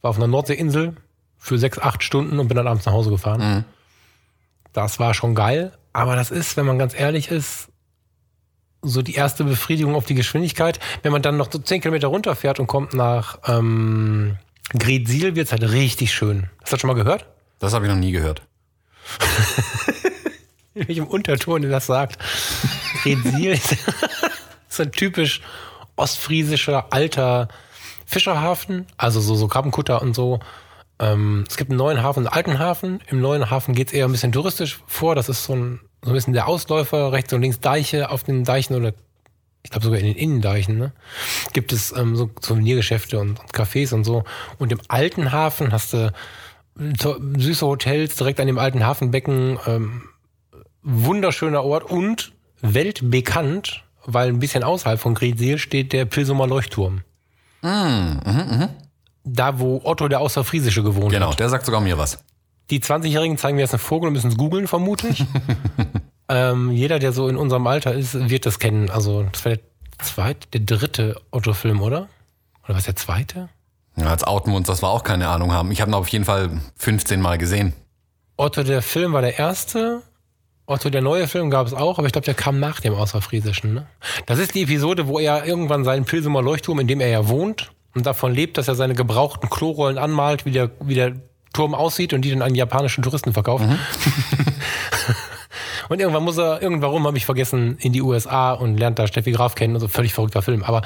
War 0.00 0.10
auf 0.10 0.16
einer 0.16 0.26
Nordseeinsel 0.26 0.96
für 1.38 1.58
sechs, 1.58 1.78
acht 1.78 2.02
Stunden 2.02 2.38
und 2.38 2.48
bin 2.48 2.56
dann 2.56 2.66
abends 2.66 2.84
nach 2.86 2.92
Hause 2.92 3.10
gefahren. 3.10 3.64
Das 4.78 5.00
war 5.00 5.12
schon 5.12 5.34
geil, 5.34 5.72
aber 5.92 6.14
das 6.14 6.30
ist, 6.30 6.56
wenn 6.56 6.64
man 6.64 6.78
ganz 6.78 6.94
ehrlich 6.96 7.32
ist, 7.32 7.66
so 8.80 9.02
die 9.02 9.16
erste 9.16 9.42
Befriedigung 9.42 9.96
auf 9.96 10.06
die 10.06 10.14
Geschwindigkeit. 10.14 10.78
Wenn 11.02 11.10
man 11.10 11.20
dann 11.20 11.36
noch 11.36 11.50
so 11.50 11.58
10 11.58 11.80
Kilometer 11.80 12.06
runterfährt 12.06 12.60
und 12.60 12.68
kommt 12.68 12.94
nach 12.94 13.40
ähm, 13.48 14.36
Gretzil, 14.78 15.34
wird 15.34 15.46
es 15.46 15.50
halt 15.52 15.64
richtig 15.64 16.14
schön. 16.14 16.48
Hast 16.60 16.70
du 16.70 16.76
das 16.76 16.80
schon 16.80 16.86
mal 16.86 16.94
gehört? 16.94 17.26
Das 17.58 17.72
habe 17.72 17.86
ich 17.86 17.90
noch 17.90 17.98
nie 17.98 18.12
gehört. 18.12 18.42
In 20.74 20.86
welchem 20.86 21.08
Unterton 21.08 21.64
ihr 21.64 21.70
das 21.70 21.86
sagt. 21.86 22.16
Gretzil 23.02 23.50
ist 23.54 23.78
so 24.68 24.84
ein 24.84 24.92
typisch 24.92 25.40
ostfriesischer 25.96 26.92
alter 26.92 27.48
Fischerhafen, 28.06 28.86
also 28.96 29.20
so, 29.20 29.34
so 29.34 29.48
Krabbenkutter 29.48 30.00
und 30.02 30.14
so. 30.14 30.38
Ähm, 31.00 31.44
es 31.48 31.56
gibt 31.56 31.70
einen 31.70 31.78
neuen 31.78 32.02
Hafen, 32.02 32.20
einen 32.26 32.34
alten 32.34 32.58
Hafen. 32.58 33.00
Im 33.08 33.20
neuen 33.20 33.50
Hafen 33.50 33.74
geht 33.74 33.88
es 33.88 33.92
eher 33.92 34.06
ein 34.06 34.12
bisschen 34.12 34.32
touristisch 34.32 34.80
vor. 34.86 35.14
Das 35.14 35.28
ist 35.28 35.44
so 35.44 35.54
ein, 35.54 35.80
so 36.02 36.10
ein 36.10 36.14
bisschen 36.14 36.32
der 36.32 36.48
Ausläufer, 36.48 37.12
rechts 37.12 37.32
und 37.32 37.42
links 37.42 37.60
Deiche 37.60 38.10
auf 38.10 38.24
den 38.24 38.44
Deichen 38.44 38.74
oder 38.74 38.92
ich 39.64 39.70
glaube 39.70 39.84
sogar 39.84 39.98
in 40.00 40.06
den 40.06 40.16
Innendeichen, 40.16 40.78
ne? 40.78 40.92
gibt 41.52 41.72
es 41.72 41.92
ähm, 41.92 42.14
so 42.16 42.30
Souvenirgeschäfte 42.40 43.18
und, 43.18 43.40
und 43.40 43.52
Cafés 43.52 43.92
und 43.92 44.04
so. 44.04 44.24
Und 44.58 44.72
im 44.72 44.80
alten 44.88 45.32
Hafen 45.32 45.72
hast 45.72 45.92
du 45.92 46.12
to- 46.98 47.20
süße 47.36 47.66
Hotels 47.66 48.14
direkt 48.16 48.40
an 48.40 48.46
dem 48.46 48.58
alten 48.58 48.86
Hafenbecken. 48.86 49.58
Ähm, 49.66 50.02
wunderschöner 50.82 51.64
Ort 51.64 51.84
und 51.90 52.32
weltbekannt, 52.60 53.84
weil 54.06 54.28
ein 54.28 54.38
bisschen 54.38 54.62
außerhalb 54.64 54.98
von 55.00 55.14
Gretzil 55.14 55.58
steht 55.58 55.92
der 55.92 56.04
Pilsumer 56.06 56.46
Leuchtturm. 56.46 57.02
Da, 59.34 59.58
wo 59.58 59.80
Otto 59.84 60.08
der 60.08 60.20
Außerfriesische 60.20 60.82
gewohnt 60.82 61.12
Genau, 61.12 61.30
hat. 61.30 61.40
der 61.40 61.48
sagt 61.48 61.66
sogar 61.66 61.80
mir 61.80 61.98
was. 61.98 62.18
Die 62.70 62.80
20-Jährigen 62.80 63.38
zeigen 63.38 63.56
mir 63.56 63.62
jetzt 63.62 63.72
einen 63.74 63.80
Vogel 63.80 64.08
und 64.08 64.12
müssen 64.12 64.30
es 64.30 64.36
googeln, 64.36 64.66
vermute 64.66 65.08
ich. 65.08 65.24
ähm, 66.28 66.70
jeder, 66.70 66.98
der 66.98 67.12
so 67.12 67.28
in 67.28 67.36
unserem 67.36 67.66
Alter 67.66 67.94
ist, 67.94 68.28
wird 68.28 68.46
das 68.46 68.58
kennen. 68.58 68.90
Also, 68.90 69.22
das 69.32 69.44
war 69.44 69.52
der 69.56 69.60
zweite, 69.98 70.48
der 70.48 70.60
dritte 70.60 71.20
Otto-Film, 71.30 71.80
oder? 71.80 72.08
Oder 72.64 72.76
was 72.76 72.84
der 72.84 72.96
zweite? 72.96 73.48
Ja, 73.96 74.06
als 74.06 74.24
outen 74.24 74.52
wir 74.52 74.56
uns, 74.56 74.66
dass 74.68 74.82
wir 74.82 74.88
auch 74.88 75.02
keine 75.02 75.28
Ahnung 75.28 75.52
haben. 75.52 75.72
Ich 75.72 75.80
habe 75.80 75.90
ihn 75.90 75.94
auf 75.94 76.08
jeden 76.08 76.24
Fall 76.24 76.60
15 76.76 77.20
Mal 77.20 77.38
gesehen. 77.38 77.72
Otto 78.36 78.62
der 78.62 78.82
Film 78.82 79.12
war 79.12 79.22
der 79.22 79.38
erste. 79.38 80.02
Otto 80.66 80.90
der 80.90 81.00
neue 81.00 81.26
Film 81.26 81.50
gab 81.50 81.66
es 81.66 81.72
auch, 81.72 81.98
aber 81.98 82.06
ich 82.06 82.12
glaube, 82.12 82.26
der 82.26 82.34
kam 82.34 82.60
nach 82.60 82.80
dem 82.80 82.94
Außerfriesischen. 82.94 83.72
Ne? 83.74 83.86
Das 84.26 84.38
ist 84.38 84.54
die 84.54 84.62
Episode, 84.62 85.08
wo 85.08 85.18
er 85.18 85.46
irgendwann 85.46 85.82
seinen 85.82 86.04
Pilsumer 86.04 86.42
Leuchtturm, 86.42 86.78
in 86.80 86.86
dem 86.86 87.00
er 87.00 87.08
ja 87.08 87.28
wohnt 87.28 87.72
und 87.94 88.06
davon 88.06 88.34
lebt, 88.34 88.58
dass 88.58 88.68
er 88.68 88.74
seine 88.74 88.94
gebrauchten 88.94 89.48
Klorollen 89.48 89.98
anmalt, 89.98 90.44
wie 90.44 90.52
der, 90.52 90.70
wie 90.80 90.94
der 90.94 91.16
Turm 91.52 91.74
aussieht 91.74 92.12
und 92.12 92.22
die 92.22 92.30
dann 92.30 92.42
an 92.42 92.54
japanischen 92.54 93.02
Touristen 93.02 93.32
verkauft. 93.32 93.64
und 95.88 95.98
irgendwann 95.98 96.22
muss 96.22 96.38
er, 96.38 96.62
irgendwann 96.62 97.04
habe 97.04 97.16
ich 97.16 97.24
vergessen, 97.24 97.78
in 97.80 97.92
die 97.92 98.02
USA 98.02 98.52
und 98.52 98.76
lernt 98.76 98.98
da 98.98 99.06
Steffi 99.06 99.32
Graf 99.32 99.54
kennen 99.54 99.74
und 99.74 99.80
so 99.80 99.88
völlig 99.88 100.12
verrückter 100.12 100.42
Film. 100.42 100.62
Aber 100.62 100.82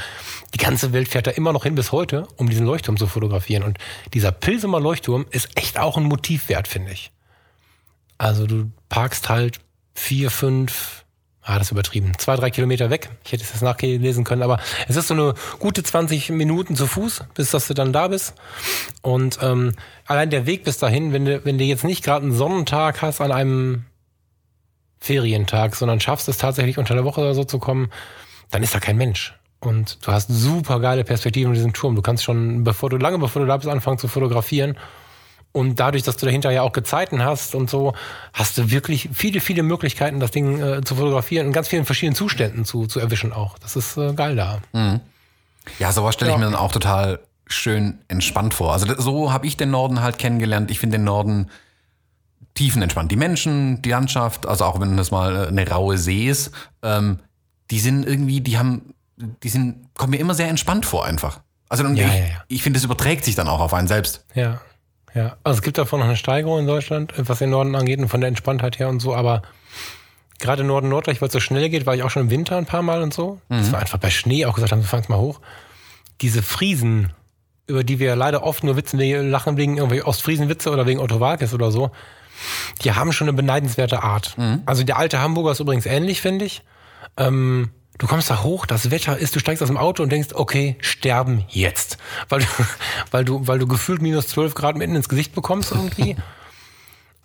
die 0.55 0.59
ganze 0.59 0.93
Welt 0.93 1.09
fährt 1.09 1.27
da 1.27 1.33
immer 1.33 1.53
noch 1.53 1.65
hin 1.65 1.75
bis 1.75 1.93
heute, 1.93 2.27
um 2.37 2.49
diesen 2.49 2.67
Leuchtturm 2.67 2.97
zu 2.97 3.07
fotografieren. 3.07 3.65
Und 3.65 3.79
dieser 4.15 4.33
Pilsumer 4.33 4.81
Leuchtturm 4.81 5.27
ist 5.31 5.51
echt 5.57 5.79
auch 5.79 5.97
ein 5.97 6.05
Motiv 6.05 6.49
wert, 6.49 6.69
finde 6.69 6.93
ich. 6.93 7.11
Also 8.19 8.47
du 8.47 8.71
parkst 8.89 9.29
halt 9.29 9.59
vier, 9.95 10.31
fünf, 10.31 11.02
ah, 11.43 11.59
das 11.59 11.69
ist 11.69 11.73
übertrieben, 11.73 12.13
zwei, 12.19 12.37
drei 12.37 12.51
Kilometer 12.51 12.91
weg. 12.91 13.11
Ich 13.25 13.33
hätte 13.33 13.43
es 13.43 13.51
jetzt 13.51 13.63
nachlesen 13.63 14.25
können, 14.25 14.43
aber 14.43 14.59
es 14.89 14.97
ist 14.97 15.09
so 15.09 15.15
eine 15.15 15.35
gute 15.59 15.83
20 15.83 16.31
Minuten 16.31 16.77
zu 16.77 16.87
Fuß, 16.87 17.25
bis 17.35 17.51
dass 17.51 17.67
du 17.67 17.75
dann 17.75 17.93
da 17.93 18.09
bist. 18.09 18.35
Und 19.03 19.39
ähm, 19.43 19.75
allein 20.07 20.31
der 20.31 20.47
Weg 20.47 20.65
bis 20.65 20.79
dahin, 20.79 21.13
wenn 21.13 21.25
du, 21.25 21.45
wenn 21.45 21.59
du 21.59 21.65
jetzt 21.65 21.85
nicht 21.85 22.05
gerade 22.05 22.25
einen 22.25 22.35
Sonnentag 22.35 23.03
hast 23.03 23.21
an 23.21 23.33
einem 23.33 23.85
Ferientag, 25.01 25.75
sondern 25.75 26.01
schaffst 26.01 26.29
es 26.29 26.39
tatsächlich 26.39 26.79
unter 26.79 26.95
der 26.95 27.05
Woche 27.05 27.21
oder 27.21 27.35
so 27.35 27.45
zu 27.45 27.59
kommen, 27.59 27.91
dann 28.51 28.63
ist 28.63 28.75
da 28.75 28.79
kein 28.79 28.97
Mensch. 28.97 29.35
Und 29.59 30.05
du 30.07 30.13
hast 30.13 30.29
super 30.29 30.81
geile 30.81 31.05
Perspektiven 31.05 31.51
in 31.51 31.55
diesem 31.55 31.73
Turm. 31.73 31.95
Du 31.95 32.03
kannst 32.03 32.25
schon, 32.25 32.65
bevor 32.65 32.91
du 32.91 32.97
lange 32.97 33.19
bevor 33.19 33.43
du 33.43 33.49
da 33.49 33.57
bist, 33.57 33.69
anfangen 33.69 33.99
zu 33.99 34.09
fotografieren. 34.09 34.77
Und 35.53 35.79
dadurch, 35.81 36.03
dass 36.03 36.17
du 36.17 36.25
dahinter 36.27 36.51
ja 36.51 36.63
auch 36.63 36.73
Gezeiten 36.73 37.23
hast 37.23 37.55
und 37.55 37.69
so, 37.69 37.95
hast 38.33 38.57
du 38.57 38.71
wirklich 38.71 39.11
viele, 39.13 39.41
viele 39.41 39.63
Möglichkeiten, 39.63 40.19
das 40.19 40.31
Ding 40.31 40.61
äh, 40.63 40.83
zu 40.83 40.95
fotografieren 40.97 41.47
in 41.49 41.53
ganz 41.53 41.69
vielen 41.69 41.85
verschiedenen 41.85 42.17
Zuständen 42.17 42.65
zu, 42.65 42.87
zu 42.87 43.01
erwischen 43.01 43.33
auch. 43.35 43.59
Das 43.59 43.77
ist 43.77 43.97
äh, 43.99 44.15
geil 44.15 44.35
da. 44.37 44.61
Ja, 45.79 45.93
sowas 45.93 46.15
stelle 46.15 46.31
ich 46.31 46.35
Ja. 46.35 46.39
mir 46.39 46.47
dann 46.47 46.55
auch 46.55 46.73
total 46.73 47.21
schön 47.47 47.99
entspannt 48.09 48.55
vor. 48.55 48.73
Also 48.73 48.87
das- 48.87 49.05
so 49.05 49.31
habe 49.33 49.47
ich 49.47 49.59
den 49.59 49.71
Norden 49.71 50.01
halt 50.01 50.17
kennengelernt. 50.19 50.71
Ich 50.71 50.81
finde 50.81 50.97
den 50.97 51.05
Norden 51.05 51.51
tiefenentspannt. 52.55 53.11
Die 53.11 53.17
Menschen, 53.17 53.81
die 53.83 53.91
Landschaft, 53.91 54.47
also 54.47 54.65
auch 54.65 54.81
wenn 54.81 54.97
das 54.97 55.11
mal 55.11 55.45
äh, 55.45 55.49
eine 55.49 55.69
raue 55.69 55.99
See 55.99 56.29
ist, 56.29 56.51
ähm, 56.83 57.19
die 57.71 57.79
sind 57.81 58.07
irgendwie, 58.07 58.41
die 58.41 58.59
haben, 58.59 58.95
die 59.43 59.49
sind, 59.49 59.89
kommen 59.95 60.11
mir 60.11 60.19
immer 60.21 60.35
sehr 60.35 60.49
entspannt 60.49 60.85
vor 60.85 61.05
einfach. 61.07 61.41
Also 61.69 61.85
und 61.85 61.97
Ja, 61.97 62.07
ich, 62.09 62.13
ja, 62.15 62.19
ja. 62.21 62.45
ich 62.49 62.63
finde, 62.63 62.79
es 62.79 62.85
überträgt 62.85 63.25
sich 63.25 63.35
dann 63.35 63.49
auch 63.49 63.61
auf 63.61 63.73
einen 63.73 63.89
selbst. 63.89 64.25
Ja, 64.35 64.61
ja. 65.15 65.37
Also 65.45 65.59
es 65.59 65.63
gibt 65.63 65.79
davon 65.79 66.01
noch 66.01 66.07
eine 66.07 66.17
Steigerung 66.17 66.61
in 66.61 66.67
Deutschland, 66.67 67.13
was 67.17 67.39
den 67.39 67.51
Norden 67.51 67.75
angeht 67.75 67.99
und 67.99 68.09
von 68.09 68.21
der 68.21 68.29
Entspanntheit 68.29 68.79
her 68.79 68.89
und 68.89 69.01
so, 69.01 69.15
aber 69.15 69.43
gerade 70.39 70.65
Norden 70.65 70.89
Norddeich, 70.89 71.21
weil 71.21 71.29
es 71.29 71.33
so 71.33 71.41
schnell 71.41 71.69
geht, 71.71 71.87
war 71.87 71.95
ich 71.95 72.03
auch 72.03 72.11
schon 72.11 72.23
im 72.23 72.31
Winter 72.31 72.57
ein 72.57 72.67
paar 72.67 72.83
Mal 72.83 73.03
und 73.03 73.15
so. 73.15 73.41
Das 73.49 73.73
war 73.73 73.81
einfach 73.81 73.99
bei 73.99 74.11
Schnee 74.11 74.45
auch 74.45 74.55
gesagt 74.55 74.73
haben, 74.73 74.81
wir 74.81 74.89
fangen 74.89 75.05
mal 75.09 75.19
hoch. 75.19 75.41
Diese 76.21 76.43
Friesen, 76.43 77.13
über 77.67 77.85
die 77.85 77.99
wir 77.99 78.17
leider 78.17 78.43
oft 78.43 78.65
nur 78.65 78.77
Witze 78.77 78.97
lachen 79.23 79.57
wegen 79.57 79.77
irgendwelche 79.77 80.07
Ostfriesen-Witze 80.07 80.71
oder 80.71 80.87
wegen 80.87 81.01
Otto 81.01 81.21
Walkes 81.21 81.55
oder 81.55 81.71
so, 81.71 81.91
die 82.83 82.93
haben 82.93 83.13
schon 83.13 83.29
eine 83.29 83.37
beneidenswerte 83.37 84.03
Art. 84.03 84.37
Mhm. 84.37 84.63
Also 84.67 84.83
der 84.83 84.99
alte 84.99 85.21
Hamburger 85.21 85.53
ist 85.53 85.61
übrigens 85.61 85.87
ähnlich, 85.87 86.21
finde 86.21 86.45
ich. 86.45 86.63
Ähm, 87.17 87.71
du 87.99 88.07
kommst 88.07 88.31
da 88.31 88.43
hoch, 88.43 88.67
das 88.67 88.91
Wetter 88.91 89.19
ist, 89.19 89.35
du 89.35 89.41
steigst 89.41 89.63
aus 89.63 89.69
dem 89.69 89.77
Auto 89.77 90.03
und 90.03 90.11
denkst, 90.11 90.31
okay, 90.35 90.77
sterben 90.81 91.45
jetzt. 91.49 91.99
Weil 92.29 92.41
du, 92.41 92.47
weil 93.11 93.25
du, 93.25 93.47
weil 93.47 93.59
du 93.59 93.67
gefühlt 93.67 94.03
minus 94.03 94.29
12 94.29 94.55
Grad 94.55 94.77
mitten 94.77 94.97
ins 94.97 95.09
Gesicht 95.09 95.35
bekommst 95.35 95.73
irgendwie. 95.73 96.17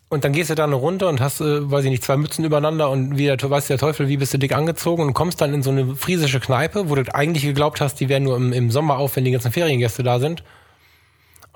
Und 0.09 0.23
dann 0.23 0.31
gehst 0.31 0.49
du 0.49 0.55
da 0.55 0.63
eine 0.63 0.75
Runde 0.75 1.05
und 1.09 1.19
hast, 1.19 1.41
äh, 1.41 1.69
weiß 1.69 1.83
ich 1.83 1.91
nicht, 1.91 2.01
zwei 2.01 2.15
Mützen 2.15 2.45
übereinander 2.45 2.89
und 2.89 3.17
wie 3.17 3.25
der, 3.25 3.37
weiß 3.37 3.67
der 3.67 3.77
Teufel, 3.77 4.07
wie 4.07 4.15
bist 4.15 4.33
du 4.33 4.39
dick 4.39 4.53
angezogen 4.53 5.03
und 5.03 5.13
kommst 5.13 5.41
dann 5.41 5.53
in 5.53 5.63
so 5.63 5.69
eine 5.69 5.97
friesische 5.97 6.39
Kneipe, 6.39 6.89
wo 6.89 6.95
du 6.95 7.13
eigentlich 7.13 7.43
geglaubt 7.43 7.81
hast, 7.81 7.95
die 7.99 8.07
wären 8.07 8.23
nur 8.23 8.37
im, 8.37 8.53
im 8.53 8.71
Sommer 8.71 8.99
auf, 8.99 9.17
wenn 9.17 9.25
die 9.25 9.31
ganzen 9.31 9.51
Feriengäste 9.51 10.03
da 10.03 10.19
sind. 10.19 10.43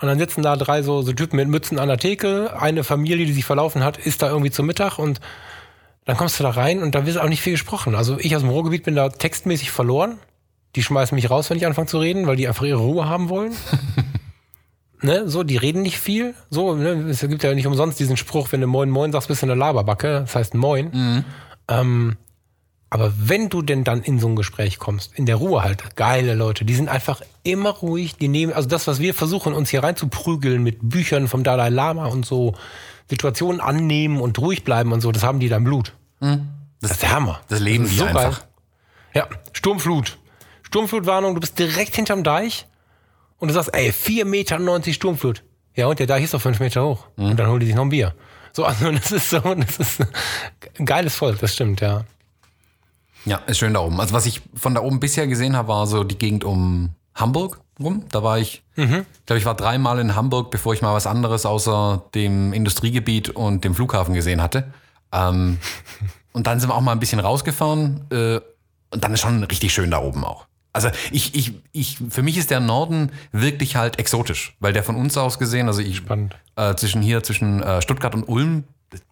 Und 0.02 0.10
dann 0.10 0.20
sitzen 0.20 0.42
da 0.42 0.58
drei 0.58 0.82
so, 0.82 1.02
so 1.02 1.14
Typen 1.14 1.38
mit 1.38 1.48
Mützen 1.48 1.80
an 1.80 1.88
der 1.88 1.98
Theke, 1.98 2.60
eine 2.60 2.84
Familie, 2.84 3.26
die 3.26 3.32
sich 3.32 3.46
verlaufen 3.46 3.86
hat, 3.86 3.98
ist 3.98 4.22
da 4.22 4.28
irgendwie 4.28 4.52
zum 4.52 4.66
Mittag 4.66 5.00
und 5.00 5.22
dann 6.06 6.18
kommst 6.18 6.40
du 6.40 6.44
da 6.44 6.50
rein 6.50 6.82
und 6.82 6.96
da 6.96 7.06
wird 7.06 7.18
auch 7.18 7.30
nicht 7.30 7.42
viel 7.42 7.54
gesprochen. 7.54 7.96
Also 7.96 8.18
ich 8.20 8.36
aus 8.36 8.42
dem 8.42 8.50
Ruhrgebiet 8.50 8.84
bin 8.84 8.96
da 8.96 9.10
textmäßig 9.10 9.72
verloren. 9.72 10.18
Die 10.76 10.84
schmeißen 10.84 11.16
mich 11.16 11.30
raus, 11.30 11.50
wenn 11.50 11.58
ich 11.58 11.66
anfange 11.66 11.88
zu 11.88 12.00
reden, 12.00 12.28
weil 12.28 12.38
die 12.38 12.48
einfach 12.48 12.64
ihre 12.64 12.80
Ruhe 12.80 13.08
haben 13.08 13.30
wollen. 13.30 13.54
ne, 15.02 15.30
so, 15.30 15.44
die 15.44 15.58
reden 15.58 15.82
nicht 15.82 16.00
viel. 16.00 16.34
So, 16.50 16.76
ne, 16.76 17.10
es 17.10 17.20
gibt 17.22 17.44
ja 17.44 17.54
nicht 17.54 17.68
umsonst 17.68 18.00
diesen 18.00 18.18
Spruch, 18.18 18.52
wenn 18.52 18.62
du 18.62 18.68
Moin 18.68 18.90
Moin 18.90 19.12
sagst, 19.12 19.28
bist 19.28 19.42
du 19.42 19.46
eine 19.46 19.56
Laberbacke. 19.56 20.22
Das 20.22 20.36
heißt 20.36 20.56
Moin. 20.56 20.90
Mhm. 20.92 21.26
Ähm, 21.68 22.18
aber 22.90 23.14
wenn 23.16 23.48
du 23.50 23.62
denn 23.62 23.86
dann 23.86 24.02
in 24.02 24.20
so 24.20 24.28
ein 24.28 24.36
Gespräch 24.36 24.78
kommst, 24.78 25.18
in 25.18 25.26
der 25.26 25.38
Ruhe 25.38 25.64
halt, 25.64 25.96
geile 25.96 26.36
Leute, 26.36 26.66
die 26.66 26.74
sind 26.74 26.90
einfach 26.90 27.22
immer 27.44 27.70
ruhig, 27.70 28.18
die 28.18 28.28
nehmen, 28.28 28.52
also 28.52 28.68
das, 28.68 28.86
was 28.86 29.00
wir 29.00 29.14
versuchen, 29.14 29.54
uns 29.54 29.70
hier 29.70 29.82
reinzuprügeln 29.82 30.62
mit 30.62 30.80
Büchern 30.82 31.30
vom 31.30 31.44
Dalai 31.44 31.70
Lama 31.70 32.08
und 32.08 32.26
so, 32.26 32.54
Situationen 33.12 33.60
annehmen 33.60 34.22
und 34.22 34.40
ruhig 34.40 34.64
bleiben 34.64 34.94
und 34.94 35.02
so, 35.02 35.12
das 35.12 35.22
haben 35.22 35.42
die 35.42 35.50
da 35.50 35.58
im 35.58 35.66
Blut. 35.66 35.94
Mhm. 36.22 36.48
Das, 36.80 36.90
das, 36.90 36.92
ist 36.92 37.02
der 37.02 37.12
Hammer. 37.12 37.42
Das 37.50 37.60
leben 37.60 37.84
das 37.84 37.92
die 37.92 37.98
so 38.00 38.06
einfach. 38.06 38.40
Geil. 38.40 38.48
Ja, 39.14 39.28
Sturmflut. 39.52 40.18
Sturmflutwarnung, 40.64 41.36
du 41.36 41.42
bist 41.42 41.60
direkt 41.60 41.94
hinterm 41.94 42.24
Deich 42.24 42.68
und 43.38 43.50
du 43.50 43.54
sagst, 43.54 43.74
ey, 43.74 43.90
4,90 43.90 44.26
Meter 44.26 44.94
Sturmflut. 44.94 45.44
Ja, 45.76 45.88
und 45.88 46.00
der 46.00 46.08
Deich 46.08 46.24
ist 46.24 46.34
doch 46.34 46.42
5 46.42 46.62
Meter 46.62 46.86
hoch. 46.86 47.08
Mhm. 47.18 47.32
Und 47.32 47.38
dann 47.38 47.50
holen 47.50 47.60
die 47.60 47.66
sich 47.66 47.76
noch 47.76 47.84
ein 47.84 47.90
Bier. 47.90 48.16
So, 48.54 48.64
also 48.64 48.90
das 48.90 49.12
ist 49.12 49.30
so, 49.30 49.40
das 49.56 49.78
ist 49.78 50.08
ein 50.80 50.86
geiles 50.86 51.14
Volk, 51.16 51.40
das 51.40 51.54
stimmt, 51.54 51.82
ja. 51.82 52.06
Ja, 53.26 53.38
ist 53.48 53.60
schön 53.60 53.74
da 53.74 53.82
oben. 53.82 54.00
Also 54.00 54.14
was 54.14 54.26
ich 54.26 54.42
von 54.56 54.74
da 54.74 54.82
oben 54.82 55.02
bisher 55.02 55.28
gesehen 55.28 55.58
habe, 55.58 55.68
war 55.68 55.86
so 55.86 56.06
die 56.06 56.18
Gegend 56.18 56.46
um 56.46 56.92
Hamburg 57.14 57.60
rum. 57.82 58.06
Da 58.12 58.24
war 58.24 58.40
ich, 58.40 58.64
mhm. 58.76 59.06
glaube, 59.26 59.40
ich 59.40 59.46
war 59.46 59.56
dreimal 59.56 60.00
in 60.00 60.16
Hamburg, 60.16 60.52
bevor 60.52 60.74
ich 60.74 60.82
mal 60.82 60.94
was 60.94 61.08
anderes 61.08 61.46
außer 61.46 62.04
dem 62.16 62.54
Industriegebiet 62.54 63.30
und 63.30 63.64
dem 63.64 63.76
Flughafen 63.76 64.14
gesehen 64.14 64.42
hatte. 64.42 64.66
Ähm, 65.12 65.60
und 66.34 66.48
dann 66.48 66.60
sind 66.60 66.70
wir 66.70 66.76
auch 66.76 66.82
mal 66.82 66.94
ein 66.94 67.00
bisschen 67.00 67.20
rausgefahren. 67.20 68.06
Äh, 68.12 68.40
und 68.92 69.04
dann 69.04 69.14
ist 69.14 69.22
schon 69.22 69.44
richtig 69.44 69.74
schön 69.74 69.92
da 69.92 70.00
oben 70.00 70.24
auch. 70.24 70.46
Also 70.74 70.90
ich, 71.12 71.36
ich, 71.36 71.54
ich, 71.74 71.98
für 72.10 72.22
mich 72.22 72.38
ist 72.38 72.50
der 72.50 72.62
Norden 72.62 73.12
wirklich 73.32 73.76
halt 73.76 74.00
exotisch, 74.00 74.56
weil 74.60 74.72
der 74.72 74.84
von 74.84 74.96
uns 74.96 75.18
aus 75.18 75.38
gesehen, 75.38 75.68
also 75.68 75.82
ich 75.82 75.98
Spannend. 75.98 76.38
Äh, 76.56 76.76
zwischen 76.76 77.02
hier, 77.02 77.24
zwischen 77.24 77.62
äh, 77.62 77.82
Stuttgart 77.82 78.16
und 78.16 78.24
Ulm 78.24 78.64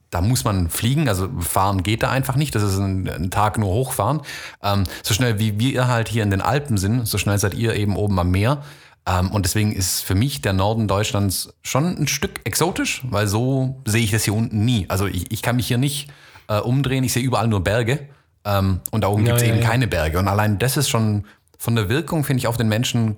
da 0.09 0.21
muss 0.21 0.43
man 0.43 0.69
fliegen, 0.69 1.07
also 1.07 1.29
fahren 1.39 1.83
geht 1.83 2.03
da 2.03 2.09
einfach 2.09 2.35
nicht. 2.35 2.55
Das 2.55 2.63
ist 2.63 2.77
ein, 2.77 3.07
ein 3.07 3.31
Tag 3.31 3.57
nur 3.57 3.69
hochfahren. 3.69 4.21
Ähm, 4.63 4.85
so 5.03 5.13
schnell 5.13 5.39
wie 5.39 5.59
wir 5.59 5.87
halt 5.87 6.07
hier 6.07 6.23
in 6.23 6.31
den 6.31 6.41
Alpen 6.41 6.77
sind, 6.77 7.07
so 7.07 7.17
schnell 7.17 7.37
seid 7.37 7.53
ihr 7.53 7.75
eben 7.75 7.95
oben 7.95 8.19
am 8.19 8.31
Meer. 8.31 8.63
Ähm, 9.05 9.31
und 9.31 9.45
deswegen 9.45 9.71
ist 9.71 10.01
für 10.01 10.15
mich 10.15 10.41
der 10.41 10.53
Norden 10.53 10.87
Deutschlands 10.87 11.53
schon 11.61 11.97
ein 11.97 12.07
Stück 12.07 12.41
exotisch, 12.43 13.01
weil 13.09 13.27
so 13.27 13.81
sehe 13.85 14.03
ich 14.03 14.11
das 14.11 14.23
hier 14.23 14.33
unten 14.33 14.65
nie. 14.65 14.85
Also 14.89 15.05
ich, 15.05 15.31
ich 15.31 15.41
kann 15.41 15.55
mich 15.55 15.67
hier 15.67 15.77
nicht 15.77 16.09
äh, 16.47 16.59
umdrehen, 16.59 17.03
ich 17.03 17.13
sehe 17.13 17.23
überall 17.23 17.47
nur 17.47 17.63
Berge. 17.63 18.09
Ähm, 18.45 18.81
und 18.91 19.03
da 19.03 19.07
oben 19.07 19.25
ja, 19.25 19.33
gibt 19.33 19.41
es 19.41 19.47
ja, 19.47 19.53
eben 19.53 19.63
ja. 19.63 19.69
keine 19.69 19.87
Berge. 19.87 20.19
Und 20.19 20.27
allein 20.27 20.59
das 20.59 20.77
ist 20.77 20.89
schon 20.89 21.25
von 21.57 21.75
der 21.75 21.89
Wirkung, 21.89 22.23
finde 22.23 22.39
ich, 22.39 22.47
auf 22.47 22.57
den 22.57 22.67
Menschen 22.67 23.17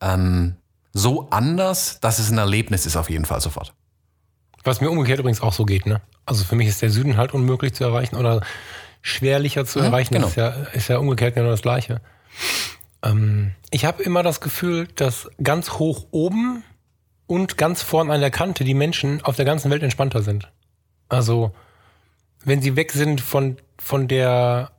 ähm, 0.00 0.56
so 0.92 1.28
anders, 1.30 2.00
dass 2.00 2.18
es 2.18 2.30
ein 2.30 2.38
Erlebnis 2.38 2.86
ist 2.86 2.96
auf 2.96 3.10
jeden 3.10 3.24
Fall 3.24 3.40
sofort. 3.40 3.74
Was 4.64 4.80
mir 4.80 4.90
umgekehrt 4.90 5.18
übrigens 5.18 5.40
auch 5.40 5.52
so 5.52 5.64
geht, 5.64 5.86
ne? 5.86 6.00
Also 6.26 6.44
für 6.44 6.54
mich 6.54 6.68
ist 6.68 6.82
der 6.82 6.90
Süden 6.90 7.16
halt 7.16 7.32
unmöglich 7.32 7.74
zu 7.74 7.84
erreichen 7.84 8.16
oder 8.16 8.42
schwerlicher 9.02 9.64
zu 9.64 9.78
mhm, 9.78 9.86
erreichen. 9.86 10.14
Genau. 10.14 10.26
Das 10.26 10.32
ist 10.32 10.36
ja, 10.36 10.48
ist 10.72 10.88
ja 10.88 10.98
umgekehrt 10.98 11.34
genau 11.34 11.50
das 11.50 11.62
Gleiche. 11.62 12.00
Ähm, 13.02 13.52
ich 13.70 13.84
habe 13.84 14.02
immer 14.02 14.22
das 14.22 14.40
Gefühl, 14.40 14.88
dass 14.96 15.30
ganz 15.42 15.72
hoch 15.72 16.06
oben 16.10 16.62
und 17.26 17.56
ganz 17.56 17.82
vorn 17.82 18.10
an 18.10 18.20
der 18.20 18.30
Kante 18.30 18.64
die 18.64 18.74
Menschen 18.74 19.22
auf 19.22 19.36
der 19.36 19.44
ganzen 19.44 19.70
Welt 19.70 19.82
entspannter 19.82 20.22
sind. 20.22 20.50
Also 21.08 21.52
wenn 22.44 22.62
sie 22.62 22.76
weg 22.76 22.92
sind 22.92 23.20
von, 23.20 23.56
von 23.78 24.08
der, 24.08 24.72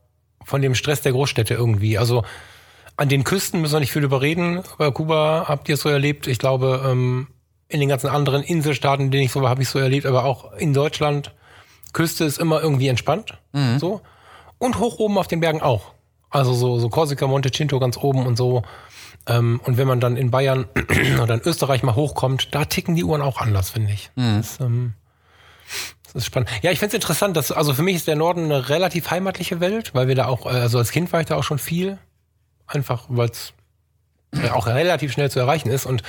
von 0.44 0.62
dem 0.62 0.76
Stress 0.76 1.02
der 1.02 1.12
Großstädte 1.12 1.54
irgendwie. 1.54 1.98
Also 1.98 2.24
an 2.98 3.10
den 3.10 3.24
Küsten 3.24 3.62
müssen 3.62 3.74
wir 3.74 3.80
nicht 3.80 3.92
viel 3.92 4.04
überreden. 4.04 4.62
Bei 4.78 4.92
Kuba 4.92 5.46
habt 5.48 5.70
ihr 5.70 5.76
es 5.76 5.82
so 5.82 5.90
erlebt. 5.90 6.28
Ich 6.28 6.40
glaube, 6.40 6.84
ähm, 6.86 7.28
in 7.72 7.80
den 7.80 7.90
ganzen 7.90 8.08
anderen 8.08 8.44
Inselstaaten, 8.44 9.06
in 9.06 9.12
denen 9.12 9.24
ich 9.24 9.32
so 9.32 9.42
war, 9.42 9.50
habe 9.50 9.62
ich 9.62 9.70
so 9.70 9.80
erlebt, 9.80 10.06
aber 10.06 10.26
auch 10.26 10.54
in 10.54 10.74
Deutschland 10.74 11.34
Küste 11.94 12.26
ist 12.26 12.38
immer 12.38 12.62
irgendwie 12.62 12.88
entspannt. 12.88 13.38
Mhm. 13.54 13.80
So. 13.80 14.02
Und 14.58 14.80
hoch 14.80 15.00
oben 15.00 15.18
auf 15.18 15.28
den 15.28 15.40
Bergen 15.40 15.62
auch. 15.62 15.94
Also 16.30 16.54
so, 16.54 16.80
so 16.80 16.90
Korsika, 16.90 17.28
Montecinto 17.28 17.80
ganz 17.80 17.98
oben 17.98 18.26
und 18.26 18.38
so. 18.38 18.64
Ähm, 19.28 19.60
und 19.66 19.78
wenn 19.78 19.88
man 19.88 20.00
dann 20.00 20.18
in 20.18 20.32
Bayern 20.32 20.66
oder 21.22 21.36
in 21.36 21.42
Österreich 21.42 21.84
mal 21.84 21.96
hochkommt, 21.96 22.54
da 22.56 22.66
ticken 22.66 22.96
die 22.96 23.04
Uhren 23.04 23.22
auch 23.22 23.40
anders, 23.40 23.70
finde 23.70 23.94
ich. 23.94 24.12
Mhm. 24.16 24.38
Das, 24.38 24.60
ähm, 24.60 24.94
das, 26.04 26.16
ist 26.16 26.26
spannend. 26.26 26.50
Ja, 26.62 26.72
ich 26.72 26.80
finde 26.80 26.96
es 26.96 27.02
interessant, 27.02 27.36
dass, 27.36 27.52
also 27.52 27.74
für 27.74 27.84
mich 27.84 27.96
ist 27.96 28.08
der 28.08 28.16
Norden 28.16 28.46
eine 28.46 28.70
relativ 28.70 29.12
heimatliche 29.12 29.60
Welt, 29.60 29.94
weil 29.94 30.08
wir 30.08 30.16
da 30.16 30.28
auch, 30.28 30.46
also 30.46 30.78
als 30.78 30.92
Kind 30.92 31.12
war 31.14 31.20
ich 31.20 31.28
da 31.28 31.36
auch 31.36 31.44
schon 31.44 31.60
viel. 31.60 31.98
Einfach, 32.68 33.06
weil 33.10 33.30
es 33.30 33.54
auch 34.54 34.68
relativ 34.68 35.12
schnell 35.12 35.30
zu 35.30 35.40
erreichen 35.40 35.70
ist. 35.70 35.86
Und 35.86 36.04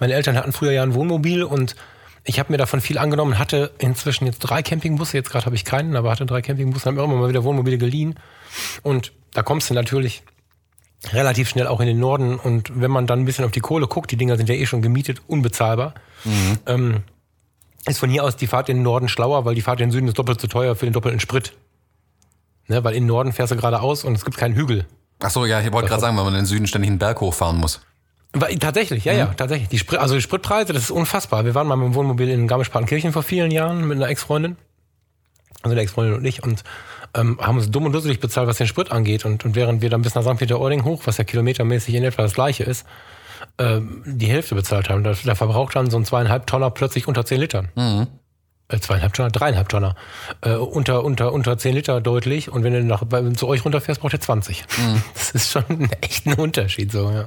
meine 0.00 0.14
Eltern 0.14 0.36
hatten 0.36 0.52
früher 0.52 0.72
ja 0.72 0.82
ein 0.82 0.94
Wohnmobil 0.94 1.42
und 1.42 1.76
ich 2.24 2.38
habe 2.38 2.52
mir 2.52 2.58
davon 2.58 2.80
viel 2.80 2.98
angenommen, 2.98 3.38
hatte 3.38 3.72
inzwischen 3.78 4.24
jetzt 4.26 4.38
drei 4.38 4.62
Campingbusse, 4.62 5.16
jetzt 5.16 5.30
gerade 5.30 5.44
habe 5.44 5.56
ich 5.56 5.64
keinen, 5.64 5.94
aber 5.94 6.10
hatte 6.10 6.24
drei 6.24 6.40
Campingbusse, 6.40 6.86
haben 6.86 6.94
mir 6.94 7.04
immer 7.04 7.16
mal 7.16 7.28
wieder 7.28 7.44
Wohnmobile 7.44 7.76
geliehen. 7.76 8.14
Und 8.82 9.12
da 9.32 9.42
kommst 9.42 9.68
du 9.68 9.74
natürlich 9.74 10.22
relativ 11.12 11.50
schnell 11.50 11.66
auch 11.66 11.80
in 11.80 11.86
den 11.86 12.00
Norden. 12.00 12.36
Und 12.36 12.80
wenn 12.80 12.90
man 12.90 13.06
dann 13.06 13.20
ein 13.20 13.24
bisschen 13.26 13.44
auf 13.44 13.50
die 13.50 13.60
Kohle 13.60 13.86
guckt, 13.86 14.10
die 14.10 14.16
Dinger 14.16 14.38
sind 14.38 14.48
ja 14.48 14.54
eh 14.54 14.64
schon 14.64 14.80
gemietet, 14.80 15.20
unbezahlbar, 15.26 15.94
mhm. 16.24 16.58
ähm, 16.66 17.02
ist 17.86 17.98
von 17.98 18.08
hier 18.08 18.24
aus 18.24 18.36
die 18.36 18.46
Fahrt 18.46 18.70
in 18.70 18.78
den 18.78 18.82
Norden 18.82 19.08
schlauer, 19.08 19.44
weil 19.44 19.54
die 19.54 19.60
Fahrt 19.60 19.80
in 19.80 19.88
den 19.88 19.92
Süden 19.92 20.08
ist 20.08 20.18
doppelt 20.18 20.40
so 20.40 20.46
teuer 20.46 20.76
für 20.76 20.86
den 20.86 20.94
doppelten 20.94 21.20
Sprit. 21.20 21.52
Ne, 22.66 22.82
weil 22.82 22.94
in 22.94 23.02
den 23.02 23.08
Norden 23.08 23.32
fährst 23.32 23.52
du 23.52 23.56
geradeaus 23.56 24.04
und 24.04 24.14
es 24.14 24.24
gibt 24.24 24.38
keinen 24.38 24.54
Hügel. 24.54 24.86
Ach 25.22 25.30
so, 25.30 25.46
ja, 25.46 25.60
ich 25.60 25.72
wollte 25.72 25.88
gerade 25.88 26.00
sagen, 26.00 26.16
weil 26.16 26.24
man 26.24 26.34
in 26.34 26.40
den 26.40 26.46
Süden 26.46 26.66
ständig 26.66 26.90
einen 26.90 26.98
Berg 26.98 27.20
hochfahren 27.20 27.56
muss. 27.56 27.80
Tatsächlich, 28.58 29.04
ja, 29.04 29.12
mhm. 29.12 29.18
ja, 29.18 29.26
tatsächlich. 29.26 29.68
Die 29.68 29.78
Sprit, 29.78 30.00
also 30.00 30.14
die 30.16 30.20
Spritpreise, 30.20 30.72
das 30.72 30.84
ist 30.84 30.90
unfassbar. 30.90 31.44
Wir 31.44 31.54
waren 31.54 31.68
mal 31.68 31.76
mit 31.76 31.86
dem 31.86 31.94
Wohnmobil 31.94 32.28
in 32.28 32.48
Garmisch-Partenkirchen 32.48 33.12
vor 33.12 33.22
vielen 33.22 33.50
Jahren 33.50 33.86
mit 33.86 33.96
einer 33.96 34.08
Ex-Freundin, 34.08 34.56
also 35.62 35.74
der 35.74 35.84
Ex-Freundin 35.84 36.16
und 36.16 36.24
ich, 36.24 36.42
und 36.42 36.64
ähm, 37.14 37.38
haben 37.40 37.56
uns 37.56 37.70
dumm 37.70 37.86
und 37.86 37.92
dusselig 37.92 38.18
bezahlt, 38.18 38.48
was 38.48 38.58
den 38.58 38.66
Sprit 38.66 38.90
angeht. 38.90 39.24
Und, 39.24 39.44
und 39.44 39.54
während 39.54 39.82
wir 39.82 39.90
dann 39.90 40.02
bis 40.02 40.16
nach 40.16 40.22
St. 40.22 40.36
Peter-Ording 40.36 40.84
hoch, 40.84 41.02
was 41.04 41.16
ja 41.16 41.24
kilometermäßig 41.24 41.94
in 41.94 42.02
etwa 42.02 42.22
das 42.22 42.34
gleiche 42.34 42.64
ist, 42.64 42.84
ähm, 43.58 44.02
die 44.04 44.26
Hälfte 44.26 44.56
bezahlt 44.56 44.88
haben. 44.88 45.04
Da, 45.04 45.14
da 45.24 45.34
verbraucht 45.36 45.76
dann 45.76 45.90
so 45.90 45.96
ein 45.96 46.04
zweieinhalb 46.04 46.46
Tonner 46.46 46.70
plötzlich 46.70 47.06
unter 47.06 47.24
zehn 47.24 47.40
Litern. 47.40 47.68
Mhm. 47.76 48.08
Äh, 48.68 48.78
zweieinhalb 48.78 49.12
Tonner, 49.12 49.30
dreieinhalb 49.30 49.68
Tonner. 49.68 49.94
Äh, 50.40 50.54
unter, 50.54 51.04
unter, 51.04 51.32
unter 51.32 51.58
zehn 51.58 51.74
Liter 51.74 52.00
deutlich. 52.00 52.50
Und 52.50 52.64
wenn 52.64 52.72
du 52.72 52.82
nach, 52.82 53.04
bei, 53.04 53.22
zu 53.32 53.46
euch 53.46 53.64
runterfährst, 53.64 54.00
braucht 54.00 54.14
ihr 54.14 54.20
20. 54.20 54.64
Mhm. 54.78 55.02
Das 55.14 55.30
ist 55.32 55.50
schon 55.50 55.88
echt 56.00 56.26
ein 56.26 56.34
Unterschied, 56.34 56.90
so, 56.90 57.10
ja. 57.10 57.26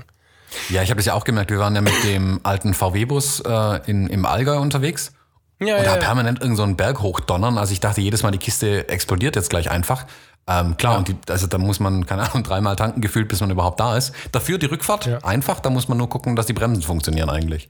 Ja, 0.70 0.82
ich 0.82 0.90
habe 0.90 0.98
das 0.98 1.06
ja 1.06 1.14
auch 1.14 1.26
gemerkt. 1.26 1.52
Wir 1.52 1.60
waren 1.60 1.76
ja 1.76 1.82
mit 1.82 2.04
dem 2.04 2.40
alten 2.44 2.74
VW-Bus 2.74 3.42
äh, 3.42 3.80
in, 3.86 4.08
im 4.08 4.26
Allgäu 4.26 4.58
unterwegs. 4.60 5.12
Ja, 5.60 5.78
und 5.78 5.86
da 5.86 5.96
ja, 5.96 5.98
permanent 5.98 6.42
irgend 6.42 6.58
so 6.58 6.64
einen 6.64 6.78
Berg 6.78 7.02
hochdonnern. 7.02 7.58
Also 7.58 7.74
ich 7.74 7.80
dachte 7.80 8.02
jedes 8.02 8.24
Mal, 8.24 8.32
die 8.32 8.38
Kiste 8.38 8.88
explodiert 8.90 9.36
jetzt 9.36 9.50
gleich 9.50 9.70
einfach. 9.70 10.06
Ähm, 10.48 10.78
klar, 10.78 10.94
ja. 10.94 10.98
und 11.00 11.08
die, 11.10 11.16
also 11.30 11.48
da 11.48 11.58
muss 11.58 11.80
man, 11.80 12.06
keine 12.06 12.30
Ahnung, 12.30 12.44
dreimal 12.48 12.76
tanken 12.76 13.02
gefühlt, 13.02 13.28
bis 13.28 13.42
man 13.42 13.50
überhaupt 13.50 13.80
da 13.80 13.98
ist. 13.98 14.14
Dafür 14.32 14.58
die 14.58 14.68
Rückfahrt 14.68 15.06
ja. 15.06 15.18
einfach, 15.20 15.60
da 15.60 15.70
muss 15.70 15.88
man 15.88 15.98
nur 15.98 16.10
gucken, 16.10 16.36
dass 16.36 16.46
die 16.46 16.54
Bremsen 16.54 16.84
funktionieren 16.84 17.30
eigentlich. 17.30 17.70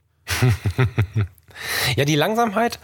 ja, 1.96 2.06
die 2.06 2.16
Langsamkeit, 2.16 2.80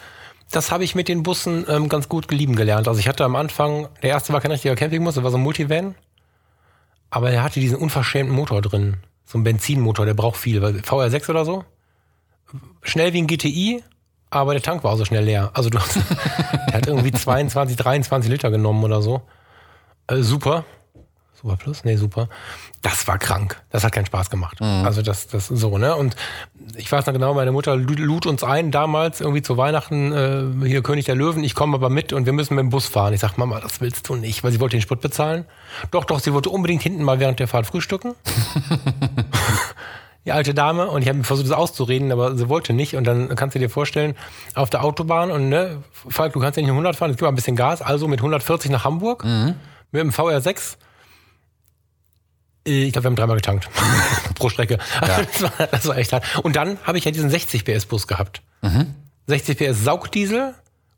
das 0.54 0.72
habe 0.72 0.84
ich 0.84 0.96
mit 0.96 1.08
den 1.08 1.24
Bussen 1.24 1.66
ähm, 1.68 1.90
ganz 1.90 2.08
gut 2.08 2.28
gelieben 2.28 2.56
gelernt. 2.56 2.88
Also 2.88 3.00
ich 3.00 3.08
hatte 3.08 3.26
am 3.26 3.36
Anfang, 3.36 3.90
der 4.02 4.12
erste 4.12 4.34
war 4.34 4.42
kein 4.42 4.52
richtiger 4.52 4.76
Campingbus, 4.76 5.16
das 5.16 5.24
war 5.24 5.32
so 5.32 5.38
ein 5.38 5.44
Multivan. 5.44 5.96
Aber 7.10 7.32
der 7.32 7.44
hatte 7.44 7.60
diesen 7.60 7.78
unverschämten 7.78 8.36
Motor 8.36 8.62
drin. 8.62 8.98
So 9.26 9.38
ein 9.38 9.44
Benzinmotor, 9.44 10.06
der 10.06 10.14
braucht 10.14 10.38
viel. 10.38 10.64
VR6 10.64 11.30
oder 11.30 11.46
so. 11.46 11.66
Schnell 12.84 13.14
wie 13.14 13.22
ein 13.22 13.28
GTI, 13.28 13.84
aber 14.30 14.54
der 14.54 14.62
Tank 14.62 14.84
war 14.84 14.94
auch 14.94 14.98
so 14.98 15.06
schnell 15.06 15.24
leer. 15.24 15.52
Also 15.54 15.70
du 15.70 15.80
hast, 15.80 15.96
der 16.68 16.74
hat 16.74 16.88
irgendwie 16.88 17.12
22, 17.12 17.76
23 17.76 18.32
Liter 18.32 18.52
genommen 18.52 18.84
oder 18.84 19.02
so. 19.02 19.22
Äh, 20.08 20.22
super. 20.22 20.66
Super 21.44 21.58
Plus? 21.58 21.84
Nee, 21.84 21.98
super. 21.98 22.30
Das 22.82 23.06
war 23.06 23.18
krank. 23.18 23.62
Das 23.70 23.84
hat 23.84 23.92
keinen 23.92 24.06
Spaß 24.06 24.30
gemacht. 24.30 24.62
Mhm. 24.62 24.86
Also 24.86 25.02
das, 25.02 25.28
das 25.28 25.48
so, 25.48 25.78
ne? 25.78 25.94
Und 25.94 26.16
ich 26.78 26.90
weiß 26.90 27.06
noch 27.06 27.14
genau, 27.14 27.34
meine 27.34 27.52
Mutter 27.52 27.76
lud 27.76 28.26
uns 28.26 28.46
ein 28.46 28.72
damals 28.72 29.20
irgendwie 29.20 29.42
zu 29.42 29.58
Weihnachten, 29.58 30.14
äh, 30.14 30.68
hier 30.68 30.82
König 30.82 31.04
der 31.04 31.16
Löwen, 31.16 31.44
ich 31.44 31.54
komme 31.54 31.76
aber 31.76 31.90
mit 31.90 32.14
und 32.14 32.26
wir 32.26 32.32
müssen 32.32 32.56
mit 32.56 32.62
dem 32.62 32.70
Bus 32.70 32.88
fahren. 32.88 33.14
Ich 33.14 33.20
sag, 33.20 33.38
Mama, 33.38 33.60
das 33.60 33.82
willst 33.82 34.08
du 34.08 34.16
nicht, 34.16 34.42
weil 34.44 34.54
sie 34.54 34.62
wollte 34.62 34.78
den 34.78 34.82
Sprit 34.82 35.02
bezahlen. 35.02 35.44
Doch, 35.92 36.06
doch, 36.06 36.20
sie 36.20 36.34
wollte 36.34 36.50
unbedingt 36.50 36.82
hinten 36.82 37.04
mal 37.04 37.20
während 37.20 37.40
der 37.42 37.50
Fahrt 37.50 37.68
frühstücken. 37.68 38.16
die 40.26 40.32
alte 40.32 40.54
Dame 40.54 40.88
und 40.88 41.02
ich 41.02 41.10
habe 41.10 41.26
versucht, 41.26 41.48
das 41.48 41.54
auszureden, 41.54 42.14
aber 42.14 42.38
sie 42.38 42.48
wollte 42.48 42.72
nicht. 42.72 42.96
Und 42.96 43.04
dann 43.04 43.36
kannst 43.36 43.56
du 43.56 43.60
dir 43.60 43.70
vorstellen, 43.70 44.16
auf 44.56 44.70
der 44.70 44.82
Autobahn 44.82 45.30
und 45.30 45.50
ne, 45.50 45.84
Falk, 45.92 46.32
du 46.32 46.40
kannst 46.40 46.56
ja 46.56 46.62
nicht 46.62 46.70
nur 46.70 46.78
100 46.78 46.96
fahren, 46.96 47.12
es 47.12 47.18
gibt 47.18 47.24
mal 47.24 47.30
ein 47.30 47.36
bisschen 47.36 47.58
Gas, 47.58 47.82
also 47.82 48.08
mit 48.08 48.20
140 48.22 48.72
nach 48.72 48.86
Hamburg 48.86 49.26
mit 49.92 50.02
dem 50.02 50.12
VR6. 50.12 50.78
Äh, 52.68 52.84
Ich 52.84 52.94
glaube, 52.94 53.06
wir 53.06 53.10
haben 53.10 53.16
dreimal 53.16 53.36
getankt 53.38 53.70
pro 54.36 54.50
Strecke. 54.50 54.78
Das, 55.02 55.42
war, 55.44 55.68
das 55.68 55.88
war 55.88 55.98
echt 55.98 56.14
hart. 56.14 56.24
Und 56.44 56.56
dann 56.56 56.78
habe 56.84 56.98
ich 56.98 57.06
ja 57.06 57.12
diesen 57.12 57.30
60 57.30 57.66
PS 57.66 57.86
Bus 57.86 58.08
gehabt. 58.08 58.42
60 59.28 59.58
PS 59.58 59.84
Saugdiesel, 59.84 60.54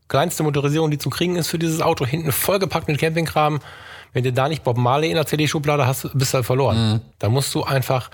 kleinste 0.07 0.43
Motorisierung, 0.43 0.91
die 0.91 0.97
zu 0.97 1.09
kriegen 1.09 1.35
ist 1.35 1.47
für 1.47 1.59
dieses 1.59 1.81
Auto, 1.81 2.05
hinten 2.05 2.31
vollgepackt 2.31 2.87
mit 2.87 2.99
Campingkram. 2.99 3.59
Wenn 4.13 4.23
du 4.23 4.31
da 4.31 4.47
nicht 4.47 4.63
Bob 4.63 4.77
Marley 4.77 5.09
in 5.09 5.15
der 5.15 5.25
CD-Schublade 5.25 5.85
hast, 5.85 6.09
bist 6.13 6.33
du 6.33 6.35
halt 6.37 6.45
verloren. 6.45 7.01
Da 7.19 7.29
musst 7.29 7.53
du 7.53 7.63
einfach 7.63 8.09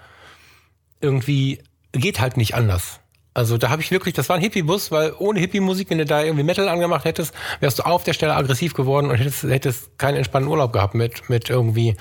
irgendwie, 1.00 1.62
geht 1.92 2.20
halt 2.20 2.38
nicht 2.38 2.56
anders. 2.56 3.00
Also 3.34 3.58
da 3.58 3.70
habe 3.70 3.82
ich 3.82 3.92
wirklich, 3.92 4.14
das 4.14 4.28
war 4.28 4.36
ein 4.36 4.42
Hippie-Bus, 4.42 4.92
weil 4.92 5.14
ohne 5.18 5.40
Hippie-Musik, 5.40 5.90
wenn 5.90 6.00
du 6.00 6.06
da 6.06 6.22
irgendwie 6.24 6.44
Metal 6.44 6.68
angemacht 6.68 7.06
hättest, 7.06 7.34
wärst 7.62 7.80
du 7.80 7.84
auf 7.84 8.04
der 8.04 8.14
Stelle 8.14 8.36
aggressiv 8.36 8.74
geworden 8.74 9.10
und 9.10 9.18
hättest, 9.18 9.44
hättest 9.44 9.98
keinen 9.98 10.18
entspannten 10.18 10.50
Urlaub 10.52 10.74
gehabt 10.74 10.96
mit, 10.96 11.30
mit 11.30 11.50
irgendwie 11.50 11.96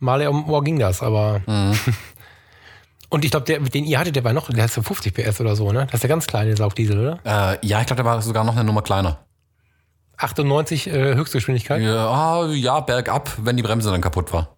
Marley 0.00 0.26
am 0.26 0.48
Ohr 0.48 0.64
ging 0.64 0.78
das, 0.78 1.02
aber. 1.02 1.42
Und 3.10 3.24
ich 3.24 3.32
glaube, 3.32 3.46
der, 3.46 3.58
den 3.58 3.84
ihr 3.84 3.98
hattet, 3.98 4.14
der 4.14 4.22
war 4.22 4.32
noch, 4.32 4.50
der 4.50 4.64
hat 4.64 4.70
so 4.70 4.82
50 4.82 5.12
PS 5.12 5.40
oder 5.40 5.56
so, 5.56 5.72
ne? 5.72 5.86
Das 5.86 5.94
ist 5.94 6.02
der 6.02 6.08
ganz 6.08 6.26
kleine 6.28 6.56
Saugdiesel, 6.56 6.98
oder? 6.98 7.18
Äh, 7.24 7.66
ja, 7.66 7.80
ich 7.80 7.86
glaube, 7.86 8.02
der 8.02 8.04
war 8.04 8.22
sogar 8.22 8.44
noch 8.44 8.54
eine 8.54 8.62
Nummer 8.62 8.82
kleiner. 8.82 9.18
98 10.16 10.86
äh, 10.86 11.14
Höchstgeschwindigkeit. 11.14 11.82
Ja, 11.82 12.08
ah, 12.08 12.46
ja, 12.46 12.80
bergab, 12.80 13.32
wenn 13.38 13.56
die 13.56 13.62
Bremse 13.62 13.90
dann 13.90 14.00
kaputt 14.00 14.32
war. 14.32 14.56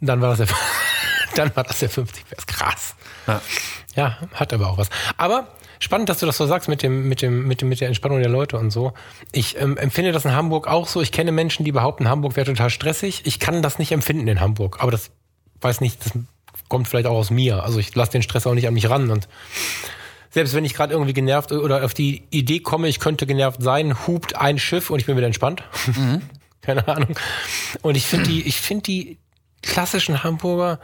Dann 0.00 0.20
war 0.20 0.34
das 0.34 0.38
der, 0.38 0.56
dann 1.36 1.54
war 1.54 1.62
das 1.64 1.78
der 1.78 1.90
50 1.90 2.24
PS. 2.28 2.46
Krass. 2.46 2.96
Ja. 3.26 3.40
Ja, 3.94 4.18
hat 4.34 4.52
aber 4.52 4.70
auch 4.70 4.78
was. 4.78 4.88
Aber 5.16 5.48
spannend, 5.82 6.08
dass 6.08 6.20
du 6.20 6.26
das 6.26 6.36
so 6.36 6.46
sagst 6.46 6.68
mit 6.68 6.82
dem, 6.82 7.08
mit 7.08 7.22
dem, 7.22 7.46
mit 7.46 7.60
dem, 7.60 7.68
mit 7.68 7.80
der 7.80 7.88
Entspannung 7.88 8.20
der 8.20 8.28
Leute 8.28 8.58
und 8.58 8.70
so. 8.70 8.92
Ich 9.32 9.60
ähm, 9.60 9.76
empfinde 9.76 10.12
das 10.12 10.24
in 10.24 10.32
Hamburg 10.32 10.68
auch 10.68 10.86
so. 10.86 11.00
Ich 11.00 11.12
kenne 11.12 11.32
Menschen, 11.32 11.64
die 11.64 11.72
behaupten, 11.72 12.08
Hamburg 12.08 12.36
wäre 12.36 12.46
total 12.46 12.70
stressig. 12.70 13.22
Ich 13.24 13.40
kann 13.40 13.62
das 13.62 13.78
nicht 13.78 13.92
empfinden 13.92 14.28
in 14.28 14.40
Hamburg. 14.40 14.78
Aber 14.80 14.90
das 14.90 15.10
weiß 15.60 15.80
nicht, 15.80 16.04
das 16.04 16.12
kommt 16.68 16.88
vielleicht 16.88 17.06
auch 17.06 17.16
aus 17.16 17.30
mir. 17.30 17.62
Also 17.64 17.78
ich 17.78 17.94
lasse 17.94 18.12
den 18.12 18.22
Stress 18.22 18.46
auch 18.46 18.54
nicht 18.54 18.68
an 18.68 18.74
mich 18.74 18.88
ran 18.88 19.10
und 19.10 19.28
selbst 20.30 20.54
wenn 20.54 20.64
ich 20.64 20.72
gerade 20.72 20.94
irgendwie 20.94 21.12
genervt 21.12 21.52
oder 21.52 21.84
auf 21.84 21.92
die 21.92 22.22
Idee 22.30 22.60
komme, 22.60 22.88
ich 22.88 23.00
könnte 23.00 23.26
genervt 23.26 23.62
sein, 23.62 24.06
hupt 24.06 24.34
ein 24.34 24.58
Schiff 24.58 24.88
und 24.88 24.98
ich 24.98 25.04
bin 25.04 25.16
wieder 25.16 25.26
entspannt. 25.26 25.62
Keine 26.62 26.88
Ahnung. 26.88 27.18
Und 27.82 27.96
ich 27.96 28.06
finde 28.06 28.28
die, 28.28 28.46
ich 28.46 28.58
finde 28.58 28.84
die 28.84 29.18
klassischen 29.60 30.24
Hamburger, 30.24 30.80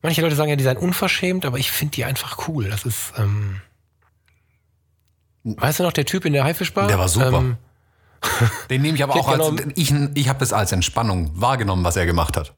manche 0.00 0.22
Leute 0.22 0.36
sagen 0.36 0.48
ja, 0.48 0.56
die 0.56 0.64
seien 0.64 0.78
unverschämt, 0.78 1.44
aber 1.44 1.58
ich 1.58 1.70
finde 1.70 1.92
die 1.96 2.04
einfach 2.06 2.48
cool. 2.48 2.70
Das 2.70 2.86
ist, 2.86 3.12
ähm, 3.18 3.60
weißt 5.44 5.80
du 5.80 5.82
noch, 5.84 5.92
der 5.92 6.04
Typ 6.04 6.24
in 6.24 6.32
der 6.32 6.44
Haifischbar? 6.44 6.86
Der 6.86 6.98
war 6.98 7.08
super. 7.08 7.38
Ähm, 7.38 7.56
Den 8.70 8.82
nehme 8.82 8.96
ich 8.96 9.02
aber 9.02 9.14
Ja, 9.16 9.20
auch 9.22 9.28
als, 9.28 9.62
ich, 9.76 9.94
ich 10.14 10.28
habe 10.28 10.38
das 10.38 10.52
als 10.52 10.72
Entspannung 10.72 11.30
wahrgenommen, 11.34 11.84
was 11.84 11.96
er 11.96 12.06
gemacht 12.06 12.36
hat. 12.36 12.52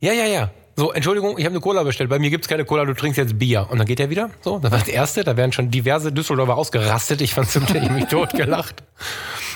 ja, 0.00 0.12
ja, 0.12 0.24
ja. 0.26 0.50
So, 0.76 0.90
Entschuldigung, 0.92 1.38
ich 1.38 1.44
habe 1.44 1.52
eine 1.52 1.60
Cola 1.60 1.84
bestellt. 1.84 2.10
Bei 2.10 2.18
mir 2.18 2.30
gibt's 2.30 2.48
keine 2.48 2.64
Cola, 2.64 2.84
du 2.84 2.94
trinkst 2.94 3.16
jetzt 3.16 3.38
Bier. 3.38 3.68
Und 3.70 3.78
dann 3.78 3.86
geht 3.86 4.00
er 4.00 4.10
wieder. 4.10 4.30
So, 4.40 4.58
das 4.58 4.72
war 4.72 4.80
das 4.80 4.88
Erste. 4.88 5.22
Da 5.22 5.36
werden 5.36 5.52
schon 5.52 5.70
diverse 5.70 6.10
Düsseldorfer 6.10 6.56
ausgerastet. 6.56 7.20
Ich 7.20 7.32
fand 7.32 7.48
zum 7.48 7.64
Teil 7.64 7.88
mich 7.90 8.06
totgelacht. 8.10 8.82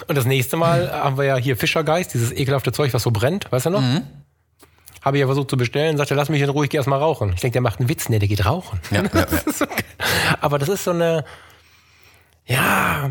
Und 0.07 0.16
das 0.16 0.27
nächste 0.27 0.57
Mal 0.57 0.92
haben 0.92 1.18
wir 1.18 1.25
ja 1.25 1.37
hier 1.37 1.57
Fischergeist, 1.57 2.14
dieses 2.14 2.31
ekelhafte 2.31 2.71
Zeug, 2.71 2.94
was 2.94 3.03
so 3.03 3.11
brennt, 3.11 3.51
weißt 3.51 3.66
du 3.66 3.71
noch? 3.71 3.83
Habe 5.03 5.16
ich 5.16 5.21
ja 5.23 5.27
versucht 5.27 5.51
zu 5.51 5.57
bestellen, 5.57 5.97
sagte, 5.97 6.14
lass 6.14 6.29
mich 6.29 6.40
in 6.40 6.51
Ruhe, 6.51 6.64
ich 6.66 6.71
geh 6.71 6.77
erst 6.77 6.88
mal 6.88 6.99
rauchen. 6.99 7.33
Ich 7.35 7.40
denke, 7.40 7.55
der 7.55 7.62
macht 7.62 7.81
einen 7.81 7.88
Witz, 7.88 8.09
nee, 8.09 8.21
der 8.21 8.29
geht 8.29 8.47
rauchen. 8.47 8.79
Ja, 8.92 9.03
ja, 9.03 9.09
ja. 9.12 9.27
Aber 10.40 10.61
das 10.61 10.68
ist 10.68 10.85
so 10.85 10.92
eine, 10.92 11.25
ja, 12.49 13.11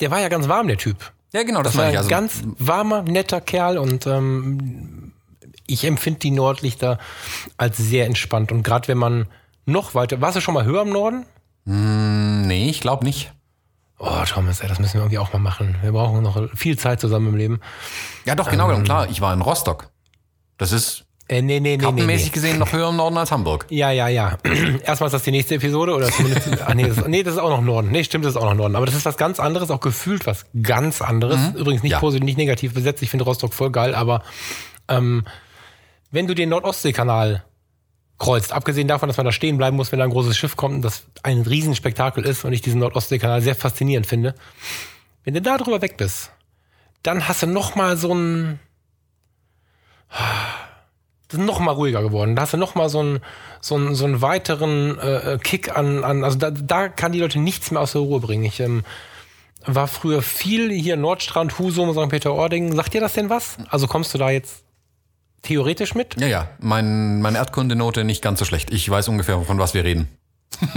der 0.00 0.10
war 0.10 0.20
ja 0.20 0.28
ganz 0.28 0.48
warm, 0.48 0.68
der 0.68 0.78
Typ. 0.78 1.12
ja 1.32 1.42
genau, 1.42 1.62
das, 1.62 1.72
Das 1.72 1.78
war 1.78 1.88
ein. 1.88 1.96
Also, 1.96 2.08
ganz 2.08 2.42
warmer, 2.58 3.02
netter 3.02 3.40
Kerl 3.40 3.78
und 3.78 4.06
ähm, 4.06 5.12
ich 5.66 5.84
empfinde 5.84 6.20
die 6.20 6.30
Nordlichter 6.30 6.98
als 7.56 7.76
sehr 7.76 8.06
entspannt. 8.06 8.50
Und 8.52 8.62
gerade 8.62 8.88
wenn 8.88 8.98
man 8.98 9.26
noch 9.66 9.94
weiter, 9.94 10.20
warst 10.20 10.36
du 10.36 10.40
schon 10.40 10.54
mal 10.54 10.64
höher 10.64 10.82
im 10.82 10.90
Norden? 10.90 11.26
nee, 11.64 12.70
ich 12.70 12.80
glaube 12.80 13.04
nicht. 13.04 13.30
Oh, 13.98 14.22
Thomas, 14.26 14.60
ey, 14.60 14.68
das 14.68 14.78
müssen 14.78 14.94
wir 14.94 15.00
irgendwie 15.02 15.18
auch 15.18 15.32
mal 15.34 15.38
machen. 15.40 15.76
Wir 15.82 15.92
brauchen 15.92 16.22
noch 16.22 16.48
viel 16.56 16.78
Zeit 16.78 17.00
zusammen 17.00 17.28
im 17.28 17.34
Leben. 17.34 17.60
Ja, 18.24 18.34
doch, 18.34 18.48
genau, 18.48 18.74
klar. 18.80 19.10
Ich 19.10 19.20
war 19.20 19.34
in 19.34 19.42
Rostock. 19.42 19.90
Das 20.56 20.72
ist 20.72 21.04
Äh, 21.30 21.42
nee, 21.42 21.60
nee, 21.60 21.60
nee, 21.60 21.76
nee, 21.76 21.82
kartenmäßig 21.84 22.28
nee. 22.28 22.32
gesehen 22.32 22.58
noch 22.58 22.72
höher 22.72 22.88
im 22.88 22.96
Norden 22.96 23.18
als 23.18 23.30
Hamburg. 23.30 23.66
Ja, 23.68 23.90
ja, 23.90 24.08
ja. 24.08 24.38
Erstmal 24.84 25.08
ist 25.08 25.12
das 25.12 25.24
die 25.24 25.30
nächste 25.30 25.56
Episode 25.56 25.94
oder 25.94 26.10
zumindest. 26.10 26.48
ach 26.66 26.72
nee 26.72 26.88
das, 26.88 27.06
nee, 27.06 27.22
das 27.22 27.34
ist 27.34 27.40
auch 27.40 27.50
noch 27.50 27.60
Norden. 27.60 27.90
Nee, 27.90 28.02
stimmt, 28.04 28.24
das 28.24 28.30
ist 28.32 28.36
auch 28.38 28.44
noch 28.44 28.54
Norden. 28.54 28.76
Aber 28.76 28.86
das 28.86 28.94
ist 28.94 29.04
was 29.04 29.18
ganz 29.18 29.38
anderes, 29.38 29.70
auch 29.70 29.80
gefühlt 29.80 30.26
was 30.26 30.46
ganz 30.62 31.02
anderes. 31.02 31.38
Übrigens 31.54 31.82
nicht 31.82 31.92
Ja. 31.92 32.00
positiv, 32.00 32.24
nicht 32.24 32.38
negativ 32.38 32.72
besetzt. 32.72 33.02
Ich 33.02 33.10
finde 33.10 33.24
Rostock 33.26 33.52
voll 33.52 33.70
geil, 33.70 33.94
aber 33.94 34.22
ähm, 34.88 35.24
wenn 36.10 36.26
du 36.26 36.34
den 36.34 36.48
Nordostseekanal 36.48 37.44
kreuzt, 38.18 38.52
abgesehen 38.52 38.88
davon, 38.88 39.08
dass 39.08 39.18
man 39.18 39.26
da 39.26 39.32
stehen 39.32 39.58
bleiben 39.58 39.76
muss, 39.76 39.92
wenn 39.92 39.98
da 39.98 40.06
ein 40.06 40.10
großes 40.10 40.36
Schiff 40.36 40.56
kommt 40.56 40.76
und 40.76 40.82
das 40.82 41.04
ein 41.22 41.42
Riesenspektakel 41.42 42.24
ist 42.24 42.44
und 42.46 42.54
ich 42.54 42.62
diesen 42.62 42.80
Nordostseekanal 42.80 43.42
sehr 43.42 43.54
faszinierend 43.54 44.06
finde, 44.06 44.34
wenn 45.24 45.34
du 45.34 45.42
da 45.42 45.58
drüber 45.58 45.82
weg 45.82 45.98
bist, 45.98 46.30
dann 47.02 47.28
hast 47.28 47.42
du 47.42 47.46
noch 47.46 47.74
mal 47.74 47.98
so 47.98 48.14
ein 48.14 48.58
noch 51.32 51.60
mal 51.60 51.72
ruhiger 51.72 52.02
geworden. 52.02 52.36
Da 52.36 52.42
hast 52.42 52.54
du 52.54 52.56
noch 52.56 52.74
mal 52.74 52.88
so 52.88 53.00
einen, 53.00 53.20
so 53.60 53.74
einen, 53.74 53.94
so 53.94 54.04
einen 54.04 54.22
weiteren 54.22 54.98
äh, 54.98 55.38
Kick 55.42 55.76
an, 55.76 56.04
an 56.04 56.24
also 56.24 56.38
da, 56.38 56.50
da 56.50 56.88
kann 56.88 57.12
die 57.12 57.20
Leute 57.20 57.38
nichts 57.38 57.70
mehr 57.70 57.80
aus 57.80 57.92
der 57.92 58.00
Ruhe 58.00 58.20
bringen. 58.20 58.44
Ich 58.44 58.60
ähm, 58.60 58.84
war 59.66 59.88
früher 59.88 60.22
viel 60.22 60.70
hier 60.70 60.96
Nordstrand, 60.96 61.58
Husum, 61.58 61.92
St. 61.92 62.08
Peter-Ording. 62.08 62.74
Sagt 62.74 62.94
dir 62.94 63.00
das 63.00 63.12
denn 63.12 63.28
was? 63.28 63.58
Also 63.68 63.86
kommst 63.86 64.14
du 64.14 64.18
da 64.18 64.30
jetzt 64.30 64.64
theoretisch 65.42 65.94
mit? 65.94 66.18
Ja, 66.20 66.26
ja. 66.26 66.48
Mein, 66.60 67.20
meine 67.20 67.38
Erdkundenote 67.38 68.04
nicht 68.04 68.22
ganz 68.22 68.38
so 68.38 68.44
schlecht. 68.44 68.72
Ich 68.72 68.88
weiß 68.88 69.08
ungefähr, 69.08 69.40
von 69.42 69.58
was 69.58 69.74
wir 69.74 69.84
reden. 69.84 70.08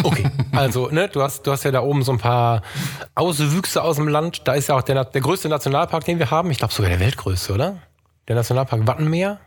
Okay, 0.03 0.29
also 0.51 0.89
ne, 0.89 1.07
du 1.07 1.21
hast, 1.21 1.47
du 1.47 1.51
hast 1.51 1.63
ja 1.63 1.71
da 1.71 1.81
oben 1.81 2.03
so 2.03 2.11
ein 2.11 2.17
paar 2.17 2.61
Auswüchse 3.15 3.81
aus 3.81 3.95
dem 3.95 4.07
Land. 4.07 4.47
Da 4.47 4.53
ist 4.53 4.67
ja 4.67 4.75
auch 4.75 4.81
der, 4.81 5.05
der 5.05 5.21
größte 5.21 5.49
Nationalpark, 5.49 6.03
den 6.05 6.19
wir 6.19 6.29
haben. 6.29 6.51
Ich 6.51 6.57
glaube 6.57 6.73
sogar 6.73 6.89
der 6.89 6.99
weltgrößte, 6.99 7.53
oder? 7.53 7.77
Der 8.27 8.35
Nationalpark 8.35 8.85
Wattenmeer. 8.85 9.39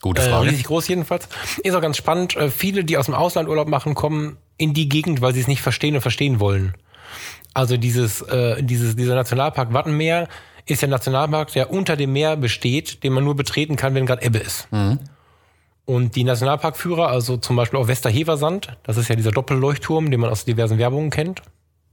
Gute 0.00 0.22
Äh, 0.22 0.28
Frage. 0.30 0.50
riesig 0.50 0.64
groß 0.64 0.88
jedenfalls. 0.88 1.28
Ist 1.62 1.74
auch 1.74 1.80
ganz 1.80 1.96
spannend. 1.96 2.36
Äh, 2.36 2.50
viele, 2.50 2.84
die 2.84 2.96
aus 2.96 3.06
dem 3.06 3.14
Ausland 3.14 3.48
Urlaub 3.48 3.68
machen, 3.68 3.94
kommen 3.94 4.36
in 4.56 4.74
die 4.74 4.88
Gegend, 4.88 5.20
weil 5.20 5.34
sie 5.34 5.40
es 5.40 5.48
nicht 5.48 5.62
verstehen 5.62 5.94
und 5.94 6.00
verstehen 6.02 6.40
wollen. 6.40 6.74
Also 7.54 7.76
dieses, 7.76 8.22
äh, 8.22 8.62
dieses, 8.62 8.94
dieser 8.96 9.14
Nationalpark 9.14 9.72
Wattenmeer 9.72 10.28
ist 10.66 10.82
der 10.82 10.88
Nationalpark, 10.88 11.52
der 11.52 11.70
unter 11.72 11.96
dem 11.96 12.12
Meer 12.12 12.36
besteht, 12.36 13.02
den 13.02 13.12
man 13.12 13.24
nur 13.24 13.34
betreten 13.34 13.74
kann, 13.76 13.94
wenn 13.94 14.06
gerade 14.06 14.22
Ebbe 14.22 14.38
ist. 14.38 14.68
Und 15.86 16.14
die 16.14 16.24
Nationalparkführer, 16.24 17.08
also 17.08 17.38
zum 17.38 17.56
Beispiel 17.56 17.80
auch 17.80 17.88
Westerheversand, 17.88 18.76
das 18.82 18.98
ist 18.98 19.08
ja 19.08 19.16
dieser 19.16 19.30
Doppelleuchtturm, 19.32 20.10
den 20.10 20.20
man 20.20 20.28
aus 20.30 20.44
diversen 20.44 20.76
Werbungen 20.78 21.08
kennt. 21.10 21.40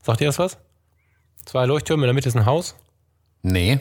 Sagt 0.03 0.19
ihr 0.21 0.27
das 0.27 0.37
was? 0.39 0.57
Zwei 1.45 1.65
Leuchttürme, 1.65 2.03
in 2.03 2.07
der 2.07 2.13
Mitte 2.13 2.27
ist 2.27 2.35
ein 2.35 2.45
Haus. 2.45 2.75
Nee. 3.41 3.79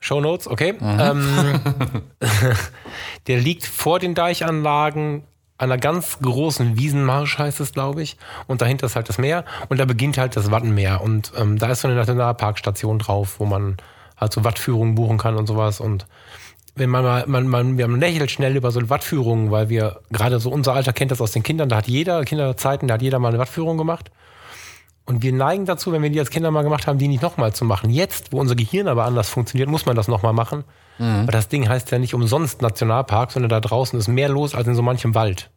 Show 0.00 0.20
Notes, 0.20 0.46
okay. 0.46 0.74
Ähm, 0.80 1.60
der 3.26 3.38
liegt 3.38 3.64
vor 3.64 3.98
den 3.98 4.14
Deichanlagen 4.14 5.24
an 5.58 5.72
einer 5.72 5.78
ganz 5.78 6.18
großen 6.20 6.78
Wiesenmarsch, 6.78 7.38
heißt 7.38 7.58
es, 7.60 7.72
glaube 7.72 8.02
ich. 8.02 8.16
Und 8.46 8.62
dahinter 8.62 8.86
ist 8.86 8.94
halt 8.94 9.08
das 9.08 9.18
Meer. 9.18 9.44
Und 9.68 9.78
da 9.78 9.84
beginnt 9.84 10.16
halt 10.16 10.36
das 10.36 10.50
Wattenmeer. 10.52 11.00
Und 11.00 11.32
ähm, 11.36 11.58
da 11.58 11.70
ist 11.70 11.80
so 11.80 11.88
eine 11.88 11.96
Nationalparkstation 11.96 13.00
drauf, 13.00 13.40
wo 13.40 13.44
man 13.44 13.76
halt 14.16 14.32
so 14.32 14.44
Wattführungen 14.44 14.94
buchen 14.94 15.18
kann 15.18 15.36
und 15.36 15.46
sowas. 15.46 15.80
Und 15.80 16.06
wenn 16.76 16.90
man 16.90 17.02
mal, 17.02 17.24
man, 17.26 17.48
man, 17.48 17.76
wir 17.76 17.84
haben 17.84 17.98
lächelt 17.98 18.30
schnell 18.30 18.56
über 18.56 18.70
so 18.70 18.88
Wattführungen, 18.88 19.50
weil 19.50 19.68
wir 19.68 20.00
gerade 20.10 20.38
so 20.38 20.50
unser 20.50 20.74
Alter 20.74 20.92
kennt 20.92 21.10
das 21.10 21.20
aus 21.20 21.32
den 21.32 21.42
Kindern, 21.42 21.68
da 21.68 21.76
hat 21.76 21.88
jeder, 21.88 22.24
Kinderzeiten, 22.24 22.86
da 22.86 22.94
hat 22.94 23.02
jeder 23.02 23.18
mal 23.18 23.28
eine 23.28 23.38
Wattführung 23.38 23.76
gemacht. 23.76 24.12
Und 25.08 25.22
wir 25.22 25.32
neigen 25.32 25.64
dazu, 25.64 25.90
wenn 25.92 26.02
wir 26.02 26.10
die 26.10 26.20
als 26.20 26.28
Kinder 26.28 26.50
mal 26.50 26.62
gemacht 26.62 26.86
haben, 26.86 26.98
die 26.98 27.08
nicht 27.08 27.22
nochmal 27.22 27.54
zu 27.54 27.64
machen. 27.64 27.88
Jetzt, 27.88 28.30
wo 28.30 28.38
unser 28.38 28.54
Gehirn 28.54 28.88
aber 28.88 29.06
anders 29.06 29.30
funktioniert, 29.30 29.70
muss 29.70 29.86
man 29.86 29.96
das 29.96 30.06
nochmal 30.06 30.34
machen. 30.34 30.64
Aber 31.22 31.32
das 31.32 31.48
Ding 31.48 31.66
heißt 31.66 31.90
ja 31.92 31.98
nicht 31.98 32.12
umsonst 32.12 32.60
Nationalpark, 32.60 33.32
sondern 33.32 33.48
da 33.48 33.60
draußen 33.60 33.98
ist 33.98 34.08
mehr 34.08 34.28
los 34.28 34.54
als 34.54 34.66
in 34.68 34.74
so 34.74 34.82
manchem 34.82 35.14
Wald. 35.14 35.48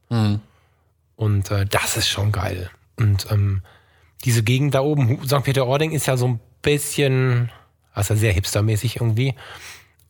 Und 1.17 1.51
äh, 1.51 1.65
das 1.65 1.97
ist 1.97 2.07
schon 2.07 2.31
geil. 2.31 2.69
Und 2.97 3.27
ähm, 3.29 3.61
diese 4.23 4.41
Gegend 4.43 4.73
da 4.73 4.81
oben, 4.81 5.19
St. 5.25 5.43
Peter-Ording, 5.43 5.91
ist 5.91 6.05
ja 6.05 6.15
so 6.15 6.27
ein 6.27 6.39
bisschen, 6.61 7.51
also 7.93 8.15
sehr 8.15 8.31
hipstermäßig 8.31 8.95
irgendwie. 9.01 9.35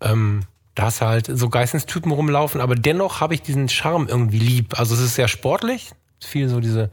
Ähm, 0.02 0.42
Da 0.76 0.84
hast 0.84 1.02
du 1.02 1.06
halt 1.06 1.26
so 1.34 1.50
Geistungstypen 1.50 2.12
rumlaufen, 2.12 2.62
aber 2.62 2.76
dennoch 2.76 3.22
habe 3.22 3.34
ich 3.34 3.42
diesen 3.42 3.70
Charme 3.70 4.08
irgendwie 4.08 4.40
lieb. 4.40 4.80
Also 4.80 4.94
es 4.94 5.02
ist 5.02 5.16
sehr 5.16 5.28
sportlich, 5.28 5.92
viel 6.20 6.48
so 6.48 6.60
diese 6.60 6.92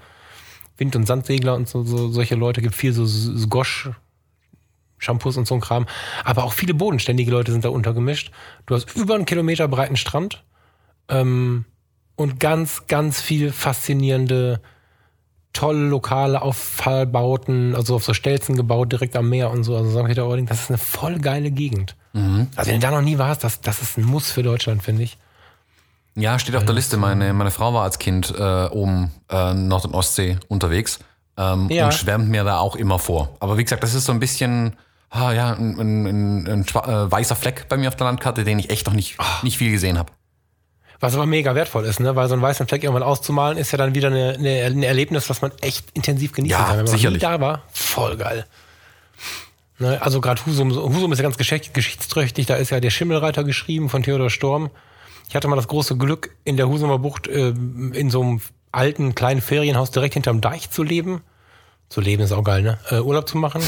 Wind- 0.79 0.97
und 0.97 1.07
Sandsegler 1.07 1.55
und 1.55 1.69
so, 1.69 1.83
so 1.83 2.09
solche 2.09 2.37
Leute, 2.37 2.63
gibt 2.63 2.75
viel 2.75 2.93
so 2.93 3.49
Gosch, 3.49 3.91
Shampoos 4.99 5.37
und 5.37 5.47
so 5.47 5.55
ein 5.55 5.61
Kram. 5.61 5.87
Aber 6.25 6.45
auch 6.45 6.53
viele 6.53 6.75
bodenständige 6.75 7.31
Leute 7.31 7.53
sind 7.53 7.65
da 7.65 7.69
untergemischt. 7.69 8.31
Du 8.67 8.75
hast 8.75 8.97
über 8.97 9.15
einen 9.15 9.27
Kilometer 9.27 9.69
breiten 9.69 9.97
Strand 9.97 10.45
ähm, 11.09 11.65
und 12.17 12.41
ganz, 12.41 12.87
ganz 12.87 13.21
viel 13.21 13.53
faszinierende, 13.53 14.61
tolle 15.53 15.89
lokale 15.89 16.43
Auffallbauten, 16.43 17.75
also 17.75 17.97
auf 17.97 18.05
so 18.05 18.15
Stelzen 18.15 18.57
gebaut, 18.57 18.93
direkt 18.93 19.17
am 19.17 19.29
Meer 19.29 19.51
und 19.51 19.65
so. 19.65 19.77
Also 19.77 19.99
St. 19.99 20.07
Peter-Ording, 20.07 20.47
das 20.47 20.63
ist 20.63 20.71
eine 20.71 20.79
voll 20.79 21.19
geile 21.19 21.51
Gegend. 21.51 21.97
Mhm. 22.13 22.49
Also 22.57 22.71
wenn 22.71 22.81
du 22.81 22.87
da 22.87 22.93
noch 22.93 23.03
nie 23.03 23.19
warst, 23.19 23.45
das, 23.45 23.61
das 23.61 23.83
ist 23.83 23.99
ein 23.99 24.05
Muss 24.05 24.31
für 24.31 24.43
Deutschland, 24.43 24.83
finde 24.83 25.03
ich. 25.03 25.19
Ja, 26.15 26.39
steht 26.39 26.57
auf 26.57 26.65
der 26.65 26.75
Liste. 26.75 26.97
Meine, 26.97 27.33
meine 27.33 27.51
Frau 27.51 27.75
war 27.75 27.85
als 27.85 27.99
Kind 27.99 28.35
äh, 28.37 28.67
oben 28.67 29.13
äh, 29.31 29.55
Nord- 29.55 29.85
und 29.85 29.95
Ostsee 29.95 30.39
unterwegs 30.49 30.99
ähm, 31.37 31.69
ja. 31.71 31.87
und 31.87 31.95
schwärmt 31.95 32.29
mir 32.29 32.45
da 32.45 32.59
auch 32.59 32.77
immer 32.77 32.99
vor. 32.99 33.37
Aber 33.41 33.57
wie 33.57 33.65
gesagt, 33.65 33.83
das 33.83 33.95
ist 33.95 34.05
so 34.05 34.13
ein 34.13 34.21
bisschen 34.21 34.77
ah, 35.11 35.33
ja, 35.33 35.53
ein, 35.53 35.79
ein, 35.79 36.07
ein, 36.07 36.47
ein 36.47 36.63
äh, 36.63 37.11
weißer 37.11 37.37
Fleck 37.37 37.69
bei 37.69 37.77
mir 37.77 37.89
auf 37.89 37.97
der 37.97 38.07
Landkarte, 38.07 38.45
den 38.45 38.59
ich 38.59 38.71
echt 38.71 38.87
noch 38.87 38.95
nicht, 38.95 39.17
oh. 39.19 39.25
nicht 39.43 39.59
viel 39.59 39.71
gesehen 39.71 39.99
habe. 39.99 40.13
Was 41.01 41.15
aber 41.15 41.27
mega 41.27 41.55
wertvoll 41.55 41.85
ist, 41.85 42.01
ne? 42.01 42.17
weil 42.17 42.27
so 42.27 42.35
einen 42.35 42.43
weißen 42.43 42.67
Fleck 42.67 42.83
irgendwann 42.83 43.05
auszumalen, 43.05 43.57
ist 43.57 43.71
ja 43.71 43.79
dann 43.79 43.95
wieder 43.95 44.09
eine, 44.09 44.35
eine, 44.37 44.65
ein 44.65 44.83
Erlebnis, 44.83 45.31
was 45.31 45.41
man 45.43 45.53
echt 45.61 45.93
intensiv 45.93 46.33
genießen 46.33 46.59
ja, 46.59 46.65
kann. 46.65 46.79
Wenn 46.79 46.85
man 46.87 46.95
sicherlich. 46.95 47.23
nie 47.23 47.29
da 47.29 47.41
war, 47.41 47.63
voll 47.73 48.17
geil. 48.17 48.47
Ne? 49.79 50.03
Also 50.03 50.21
gerade 50.21 50.45
Husum, 50.45 50.75
Husum 50.75 51.13
ist 51.13 51.19
ja 51.19 51.23
ganz 51.23 51.37
geschichtsträchtig, 51.37 52.47
da 52.47 52.57
ist 52.57 52.71
ja 52.71 52.81
der 52.81 52.91
Schimmelreiter 52.91 53.45
geschrieben 53.45 53.89
von 53.89 54.03
Theodor 54.03 54.29
Storm. 54.29 54.71
Ich 55.29 55.35
hatte 55.35 55.49
mal 55.49 55.57
das 55.57 55.69
große 55.69 55.97
Glück, 55.97 56.35
in 56.45 56.57
der 56.57 56.69
Husumer 56.69 56.99
Bucht 56.99 57.29
äh, 57.29 57.49
in 57.49 58.11
so 58.11 58.23
einem 58.23 58.41
alten 58.73 59.15
kleinen 59.15 59.41
Ferienhaus 59.41 59.91
direkt 59.91 60.15
hinterm 60.15 60.41
Deich 60.41 60.71
zu 60.71 60.83
leben. 60.83 61.23
Zu 61.89 62.01
leben 62.01 62.23
ist 62.23 62.33
auch 62.33 62.45
geil, 62.45 62.63
ne? 62.63 62.79
Äh, 62.91 63.01
Urlaub 63.01 63.29
zu 63.29 63.39
machen. 63.39 63.63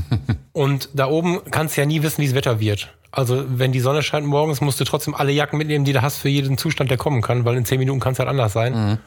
Und 0.52 0.88
da 0.94 1.06
oben 1.06 1.40
kannst 1.50 1.76
du 1.76 1.80
ja 1.80 1.86
nie 1.86 2.02
wissen, 2.02 2.22
wie 2.22 2.26
das 2.26 2.34
Wetter 2.34 2.60
wird. 2.60 2.94
Also 3.10 3.44
wenn 3.48 3.72
die 3.72 3.80
Sonne 3.80 4.02
scheint 4.02 4.26
morgens, 4.26 4.60
musst 4.60 4.80
du 4.80 4.84
trotzdem 4.84 5.14
alle 5.14 5.32
Jacken 5.32 5.58
mitnehmen, 5.58 5.84
die 5.84 5.92
du 5.92 6.02
hast 6.02 6.18
für 6.18 6.28
jeden 6.28 6.58
Zustand, 6.58 6.90
der 6.90 6.98
kommen 6.98 7.22
kann, 7.22 7.44
weil 7.44 7.56
in 7.56 7.64
zehn 7.64 7.78
Minuten 7.78 8.00
kann 8.00 8.12
es 8.12 8.18
halt 8.18 8.28
anders 8.28 8.52
sein. 8.52 8.74
Mhm. 8.74 8.98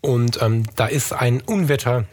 Und 0.00 0.42
ähm, 0.42 0.64
da 0.76 0.86
ist 0.86 1.12
ein 1.12 1.40
Unwetter 1.42 2.06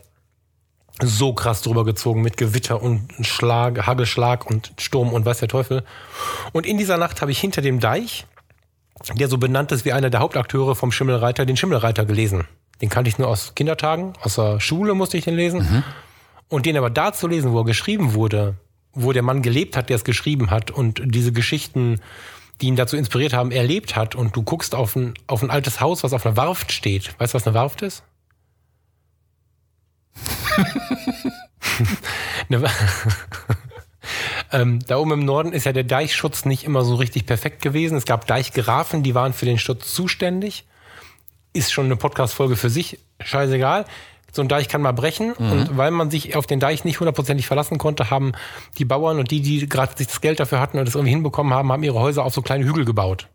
so 1.01 1.33
krass 1.33 1.61
drüber 1.61 1.83
gezogen 1.83 2.21
mit 2.21 2.37
Gewitter 2.37 2.81
und 2.81 3.07
Schlag, 3.21 3.85
Hagelschlag 3.85 4.45
und 4.49 4.73
Sturm 4.77 5.13
und 5.13 5.25
weiß 5.25 5.39
der 5.39 5.47
Teufel. 5.47 5.83
Und 6.51 6.65
in 6.65 6.77
dieser 6.77 6.97
Nacht 6.97 7.21
habe 7.21 7.31
ich 7.31 7.39
hinter 7.39 7.61
dem 7.61 7.79
Deich, 7.79 8.25
der 9.13 9.27
so 9.27 9.37
benannt 9.37 9.71
ist 9.71 9.85
wie 9.85 9.93
einer 9.93 10.09
der 10.09 10.19
Hauptakteure 10.19 10.75
vom 10.75 10.91
Schimmelreiter, 10.91 11.45
den 11.45 11.57
Schimmelreiter 11.57 12.05
gelesen. 12.05 12.47
Den 12.81 12.89
kannte 12.89 13.09
ich 13.09 13.17
nur 13.17 13.27
aus 13.27 13.53
Kindertagen, 13.55 14.13
aus 14.21 14.35
der 14.35 14.59
Schule 14.59 14.93
musste 14.93 15.17
ich 15.17 15.25
den 15.25 15.35
lesen. 15.35 15.59
Mhm. 15.59 15.83
Und 16.49 16.65
den 16.65 16.77
aber 16.77 16.89
da 16.89 17.13
zu 17.13 17.27
lesen, 17.27 17.51
wo 17.53 17.59
er 17.59 17.65
geschrieben 17.65 18.13
wurde, 18.13 18.55
wo 18.93 19.13
der 19.13 19.23
Mann 19.23 19.41
gelebt 19.41 19.77
hat, 19.77 19.89
der 19.89 19.95
es 19.95 20.03
geschrieben 20.03 20.51
hat 20.51 20.69
und 20.71 21.01
diese 21.05 21.31
Geschichten, 21.31 22.01
die 22.59 22.67
ihn 22.67 22.75
dazu 22.75 22.97
inspiriert 22.97 23.33
haben, 23.33 23.51
erlebt 23.51 23.95
hat 23.95 24.15
und 24.15 24.35
du 24.35 24.43
guckst 24.43 24.75
auf 24.75 24.95
ein, 24.95 25.13
auf 25.27 25.41
ein 25.43 25.49
altes 25.49 25.79
Haus, 25.79 26.03
was 26.03 26.11
auf 26.13 26.25
einer 26.25 26.35
Warft 26.37 26.71
steht. 26.71 27.17
Weißt 27.19 27.33
du, 27.33 27.35
was 27.37 27.47
eine 27.47 27.53
Warft 27.53 27.81
ist? 27.83 28.03
ähm, 34.51 34.79
da 34.87 34.97
oben 34.97 35.11
im 35.11 35.25
Norden 35.25 35.53
ist 35.53 35.65
ja 35.65 35.73
der 35.73 35.83
Deichschutz 35.83 36.45
nicht 36.45 36.63
immer 36.63 36.83
so 36.83 36.95
richtig 36.95 37.25
perfekt 37.25 37.61
gewesen. 37.61 37.97
Es 37.97 38.05
gab 38.05 38.27
Deichgrafen, 38.27 39.03
die 39.03 39.15
waren 39.15 39.33
für 39.33 39.45
den 39.45 39.57
Schutz 39.57 39.93
zuständig. 39.93 40.65
Ist 41.53 41.71
schon 41.71 41.85
eine 41.85 41.97
Podcast-Folge 41.97 42.55
für 42.55 42.69
sich, 42.69 42.99
scheißegal 43.19 43.85
so 44.31 44.41
ein 44.41 44.47
Deich 44.47 44.67
kann 44.67 44.81
mal 44.81 44.93
brechen. 44.93 45.33
Mhm. 45.37 45.51
Und 45.51 45.77
weil 45.77 45.91
man 45.91 46.09
sich 46.09 46.35
auf 46.35 46.47
den 46.47 46.59
Deich 46.59 46.83
nicht 46.83 46.99
hundertprozentig 46.99 47.47
verlassen 47.47 47.77
konnte, 47.77 48.09
haben 48.09 48.31
die 48.77 48.85
Bauern 48.85 49.19
und 49.19 49.31
die, 49.31 49.41
die 49.41 49.67
gerade 49.67 49.95
sich 49.95 50.07
das 50.07 50.21
Geld 50.21 50.39
dafür 50.39 50.59
hatten 50.59 50.79
und 50.79 50.85
das 50.85 50.95
irgendwie 50.95 51.11
hinbekommen 51.11 51.53
haben, 51.53 51.71
haben 51.71 51.83
ihre 51.83 51.99
Häuser 51.99 52.23
auf 52.23 52.33
so 52.33 52.41
kleine 52.41 52.65
Hügel 52.65 52.85
gebaut. 52.85 53.27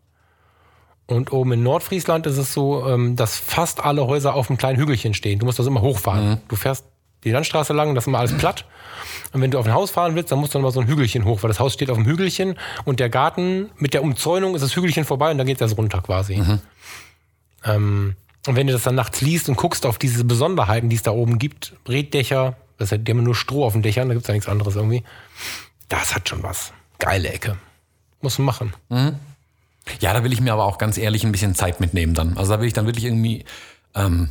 Und 1.06 1.32
oben 1.32 1.52
in 1.52 1.62
Nordfriesland 1.62 2.26
ist 2.26 2.38
es 2.38 2.52
so, 2.52 2.88
ähm, 2.88 3.14
dass 3.14 3.36
fast 3.36 3.84
alle 3.84 4.06
Häuser 4.06 4.34
auf 4.34 4.50
einem 4.50 4.56
kleinen 4.56 4.78
Hügelchen 4.78 5.14
stehen. 5.14 5.38
Du 5.38 5.46
musst 5.46 5.58
das 5.58 5.66
immer 5.66 5.82
hochfahren. 5.82 6.30
Mhm. 6.30 6.36
Du 6.48 6.56
fährst 6.56 6.84
die 7.26 7.32
Landstraße 7.32 7.72
lang, 7.72 7.94
das 7.94 8.04
ist 8.04 8.08
immer 8.08 8.20
alles 8.20 8.36
platt. 8.38 8.64
Und 9.32 9.40
wenn 9.42 9.50
du 9.50 9.58
auf 9.58 9.66
ein 9.66 9.74
Haus 9.74 9.90
fahren 9.90 10.14
willst, 10.14 10.30
dann 10.30 10.38
musst 10.38 10.54
du 10.54 10.58
nochmal 10.58 10.72
so 10.72 10.80
ein 10.80 10.86
Hügelchen 10.86 11.24
hoch, 11.24 11.42
weil 11.42 11.48
das 11.48 11.58
Haus 11.58 11.74
steht 11.74 11.90
auf 11.90 11.96
dem 11.96 12.06
Hügelchen 12.06 12.56
und 12.84 13.00
der 13.00 13.10
Garten 13.10 13.70
mit 13.76 13.94
der 13.94 14.02
Umzäunung 14.02 14.54
ist 14.54 14.62
das 14.62 14.74
Hügelchen 14.76 15.04
vorbei 15.04 15.32
und 15.32 15.38
dann 15.38 15.46
geht 15.46 15.60
das 15.60 15.76
runter 15.76 16.00
quasi. 16.00 16.36
Mhm. 16.36 16.60
Ähm, 17.64 18.16
und 18.46 18.54
wenn 18.54 18.68
du 18.68 18.72
das 18.72 18.84
dann 18.84 18.94
nachts 18.94 19.20
liest 19.20 19.48
und 19.48 19.56
guckst 19.56 19.84
auf 19.86 19.98
diese 19.98 20.24
Besonderheiten, 20.24 20.88
die 20.88 20.94
es 20.94 21.02
da 21.02 21.10
oben 21.10 21.38
gibt, 21.38 21.74
Reddächer, 21.88 22.56
das 22.78 22.90
ja, 22.90 22.98
die 22.98 23.10
haben 23.10 23.24
nur 23.24 23.34
Stroh 23.34 23.64
auf 23.64 23.72
den 23.72 23.82
Dächern, 23.82 24.08
da 24.08 24.14
gibt 24.14 24.24
es 24.24 24.28
ja 24.28 24.34
nichts 24.34 24.48
anderes 24.48 24.76
irgendwie. 24.76 25.02
Das 25.88 26.14
hat 26.14 26.28
schon 26.28 26.44
was. 26.44 26.72
Geile 27.00 27.28
Ecke. 27.30 27.56
Muss 28.20 28.38
man 28.38 28.46
machen. 28.46 28.72
Mhm. 28.88 29.16
Ja, 30.00 30.12
da 30.12 30.22
will 30.22 30.32
ich 30.32 30.40
mir 30.40 30.52
aber 30.52 30.64
auch 30.64 30.78
ganz 30.78 30.96
ehrlich 30.96 31.24
ein 31.24 31.32
bisschen 31.32 31.56
Zeit 31.56 31.80
mitnehmen 31.80 32.14
dann. 32.14 32.38
Also 32.38 32.52
da 32.52 32.60
will 32.60 32.68
ich 32.68 32.72
dann 32.72 32.86
wirklich 32.86 33.04
irgendwie, 33.04 33.44
ähm, 33.94 34.30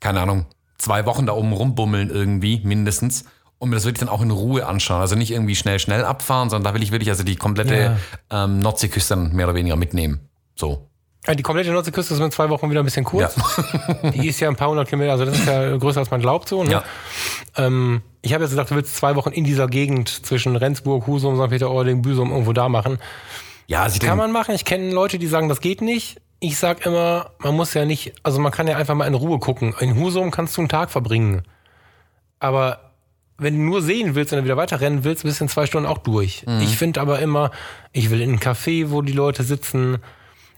keine 0.00 0.20
Ahnung, 0.20 0.46
zwei 0.84 1.06
Wochen 1.06 1.26
da 1.26 1.32
oben 1.32 1.52
rumbummeln 1.52 2.10
irgendwie, 2.10 2.60
mindestens. 2.62 3.24
Und 3.58 3.70
mir 3.70 3.76
das 3.76 3.84
wirklich 3.84 4.00
dann 4.00 4.08
auch 4.08 4.20
in 4.20 4.30
Ruhe 4.30 4.66
anschauen. 4.66 5.00
Also 5.00 5.16
nicht 5.16 5.30
irgendwie 5.30 5.56
schnell, 5.56 5.78
schnell 5.78 6.04
abfahren, 6.04 6.50
sondern 6.50 6.70
da 6.70 6.74
will 6.74 6.82
ich 6.82 6.92
wirklich 6.92 7.08
also 7.08 7.22
die 7.22 7.36
komplette 7.36 7.96
ja. 8.30 8.44
ähm, 8.44 8.58
Nordseeküste 8.58 9.14
dann 9.14 9.32
mehr 9.32 9.46
oder 9.46 9.54
weniger 9.54 9.76
mitnehmen. 9.76 10.28
So. 10.54 10.88
Die 11.32 11.42
komplette 11.42 11.70
Nordseeküste 11.70 12.12
ist 12.12 12.20
in 12.20 12.30
zwei 12.30 12.50
Wochen 12.50 12.68
wieder 12.68 12.80
ein 12.80 12.84
bisschen 12.84 13.04
kurz. 13.04 13.36
Ja. 14.02 14.10
Die 14.10 14.28
ist 14.28 14.40
ja 14.40 14.48
ein 14.50 14.56
paar 14.56 14.68
hundert 14.68 14.88
Kilometer, 14.88 15.12
also 15.12 15.24
das 15.24 15.38
ist 15.38 15.46
ja 15.46 15.74
größer 15.78 16.00
als 16.00 16.10
man 16.10 16.20
glaubt 16.20 16.50
so. 16.50 16.62
Ne? 16.62 16.70
Ja. 16.70 16.84
Ähm, 17.56 18.02
ich 18.20 18.34
habe 18.34 18.44
jetzt 18.44 18.50
gesagt, 18.50 18.70
du 18.70 18.74
willst 18.74 18.94
zwei 18.94 19.16
Wochen 19.16 19.30
in 19.30 19.44
dieser 19.44 19.66
Gegend 19.66 20.10
zwischen 20.26 20.54
Rendsburg, 20.54 21.06
Husum, 21.06 21.40
St. 21.40 21.48
Peter-Ording, 21.48 22.02
Büsum 22.02 22.30
irgendwo 22.30 22.52
da 22.52 22.68
machen. 22.68 22.98
Ja, 23.66 23.88
sie 23.88 24.00
kann 24.00 24.18
man 24.18 24.32
machen. 24.32 24.54
Ich 24.54 24.66
kenne 24.66 24.92
Leute, 24.92 25.18
die 25.18 25.26
sagen, 25.26 25.48
das 25.48 25.62
geht 25.62 25.80
nicht. 25.80 26.20
Ich 26.44 26.58
sag 26.58 26.84
immer, 26.84 27.30
man 27.38 27.56
muss 27.56 27.72
ja 27.72 27.86
nicht, 27.86 28.12
also 28.22 28.38
man 28.38 28.52
kann 28.52 28.66
ja 28.66 28.76
einfach 28.76 28.94
mal 28.94 29.06
in 29.06 29.14
Ruhe 29.14 29.38
gucken. 29.38 29.74
In 29.80 29.96
Husum 29.96 30.30
kannst 30.30 30.54
du 30.58 30.60
einen 30.60 30.68
Tag 30.68 30.90
verbringen. 30.90 31.42
Aber 32.38 32.92
wenn 33.38 33.54
du 33.54 33.60
nur 33.62 33.80
sehen 33.80 34.14
willst 34.14 34.30
und 34.30 34.36
dann 34.36 34.44
wieder 34.44 34.58
weiterrennen 34.58 35.04
willst, 35.04 35.22
bist 35.22 35.40
du 35.40 35.44
in 35.44 35.48
zwei 35.48 35.64
Stunden 35.64 35.88
auch 35.88 35.96
durch. 35.96 36.44
Mhm. 36.46 36.60
Ich 36.60 36.76
finde 36.76 37.00
aber 37.00 37.20
immer, 37.20 37.50
ich 37.92 38.10
will 38.10 38.20
in 38.20 38.28
einen 38.28 38.40
Café, 38.40 38.90
wo 38.90 39.00
die 39.00 39.14
Leute 39.14 39.42
sitzen 39.42 40.02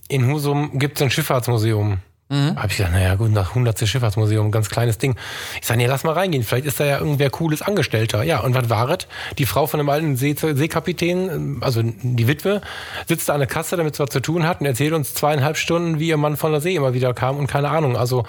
in 0.08 0.26
Husum 0.26 0.78
gibt 0.78 0.98
es 0.98 1.02
ein 1.02 1.10
Schifffahrtsmuseum. 1.10 1.98
Mhm. 2.28 2.56
Habe 2.56 2.66
ich 2.68 2.76
gesagt, 2.76 2.92
naja, 2.92 3.14
gut, 3.14 3.36
das 3.36 3.48
100. 3.50 3.86
Schifffahrtsmuseum, 3.86 4.50
ganz 4.50 4.68
kleines 4.68 4.98
Ding. 4.98 5.14
Ich 5.60 5.66
sage, 5.66 5.78
nee, 5.78 5.86
lass 5.86 6.02
mal 6.02 6.12
reingehen, 6.12 6.42
vielleicht 6.42 6.66
ist 6.66 6.80
da 6.80 6.84
ja 6.84 6.98
irgendwer 6.98 7.30
cooles 7.30 7.62
Angestellter. 7.62 8.24
Ja, 8.24 8.40
und 8.40 8.54
was 8.54 8.68
war 8.68 8.88
es? 8.90 9.06
Die 9.38 9.46
Frau 9.46 9.66
von 9.66 9.78
einem 9.78 9.88
alten 9.88 10.16
See 10.16 10.34
Seekapitän, 10.34 11.58
also 11.60 11.82
die 11.84 12.26
Witwe, 12.26 12.62
sitzt 13.06 13.28
da 13.28 13.34
an 13.34 13.40
der 13.40 13.48
Kasse, 13.48 13.76
damit 13.76 13.94
sie 13.94 14.02
was 14.02 14.10
zu 14.10 14.20
tun 14.20 14.44
hat 14.44 14.60
und 14.60 14.66
erzählt 14.66 14.92
uns 14.92 15.14
zweieinhalb 15.14 15.56
Stunden, 15.56 16.00
wie 16.00 16.08
ihr 16.08 16.16
Mann 16.16 16.36
von 16.36 16.50
der 16.50 16.60
See 16.60 16.74
immer 16.74 16.94
wieder 16.94 17.14
kam 17.14 17.36
und 17.36 17.46
keine 17.46 17.70
Ahnung. 17.70 17.96
Also, 17.96 18.26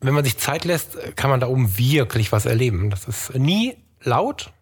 wenn 0.00 0.14
man 0.14 0.24
sich 0.24 0.38
Zeit 0.38 0.64
lässt, 0.64 1.16
kann 1.16 1.30
man 1.30 1.38
da 1.38 1.46
oben 1.46 1.78
wirklich 1.78 2.32
was 2.32 2.44
erleben. 2.44 2.90
Das 2.90 3.04
ist 3.04 3.34
nie 3.36 3.76
laut, 4.02 4.52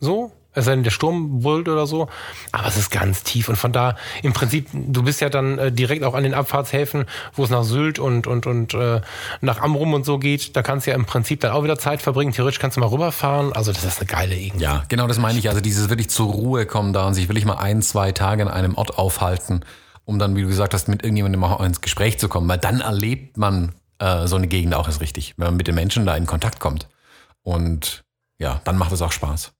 so, 0.00 0.32
es 0.58 0.64
sei 0.66 0.74
denn, 0.74 0.84
der 0.84 0.90
Sturm 0.90 1.40
brüllt 1.40 1.68
oder 1.68 1.86
so. 1.86 2.08
Aber 2.52 2.68
es 2.68 2.76
ist 2.76 2.90
ganz 2.90 3.22
tief. 3.22 3.48
Und 3.48 3.56
von 3.56 3.72
da, 3.72 3.96
im 4.22 4.32
Prinzip, 4.32 4.68
du 4.72 5.02
bist 5.02 5.20
ja 5.20 5.28
dann 5.28 5.58
äh, 5.58 5.72
direkt 5.72 6.04
auch 6.04 6.14
an 6.14 6.22
den 6.22 6.34
Abfahrtshäfen, 6.34 7.06
wo 7.34 7.44
es 7.44 7.50
nach 7.50 7.64
Sylt 7.64 7.98
und, 7.98 8.26
und, 8.26 8.46
und 8.46 8.74
äh, 8.74 9.00
nach 9.40 9.60
Amrum 9.60 9.94
und 9.94 10.04
so 10.04 10.18
geht. 10.18 10.56
Da 10.56 10.62
kannst 10.62 10.86
du 10.86 10.90
ja 10.90 10.96
im 10.96 11.06
Prinzip 11.06 11.40
dann 11.40 11.52
auch 11.52 11.64
wieder 11.64 11.78
Zeit 11.78 12.02
verbringen. 12.02 12.32
Theoretisch 12.32 12.58
kannst 12.58 12.76
du 12.76 12.80
mal 12.80 12.88
rüberfahren. 12.88 13.52
Also, 13.52 13.72
das 13.72 13.84
ist 13.84 14.00
eine 14.00 14.06
geile 14.06 14.34
Gegend. 14.34 14.60
Ja, 14.60 14.84
genau 14.88 15.06
das 15.06 15.18
meine 15.18 15.38
ich. 15.38 15.48
Also, 15.48 15.60
dieses 15.60 15.88
wirklich 15.88 16.10
zur 16.10 16.32
Ruhe 16.32 16.66
kommen 16.66 16.92
da 16.92 17.06
und 17.06 17.14
sich 17.14 17.28
wirklich 17.28 17.44
mal 17.44 17.56
ein, 17.56 17.82
zwei 17.82 18.12
Tage 18.12 18.42
in 18.42 18.48
einem 18.48 18.74
Ort 18.74 18.98
aufhalten, 18.98 19.64
um 20.04 20.18
dann, 20.18 20.36
wie 20.36 20.42
du 20.42 20.48
gesagt 20.48 20.74
hast, 20.74 20.88
mit 20.88 21.02
irgendjemandem 21.02 21.42
auch 21.44 21.60
ins 21.60 21.80
Gespräch 21.80 22.18
zu 22.18 22.28
kommen. 22.28 22.48
Weil 22.48 22.58
dann 22.58 22.80
erlebt 22.80 23.36
man 23.36 23.72
äh, 23.98 24.26
so 24.26 24.36
eine 24.36 24.46
Gegend 24.46 24.74
auch 24.74 24.86
erst 24.86 25.00
richtig, 25.00 25.34
wenn 25.36 25.48
man 25.48 25.56
mit 25.56 25.66
den 25.66 25.74
Menschen 25.74 26.06
da 26.06 26.16
in 26.16 26.26
Kontakt 26.26 26.60
kommt. 26.60 26.88
Und 27.42 28.04
ja, 28.38 28.60
dann 28.64 28.78
macht 28.78 28.92
es 28.92 29.02
auch 29.02 29.12
Spaß. 29.12 29.52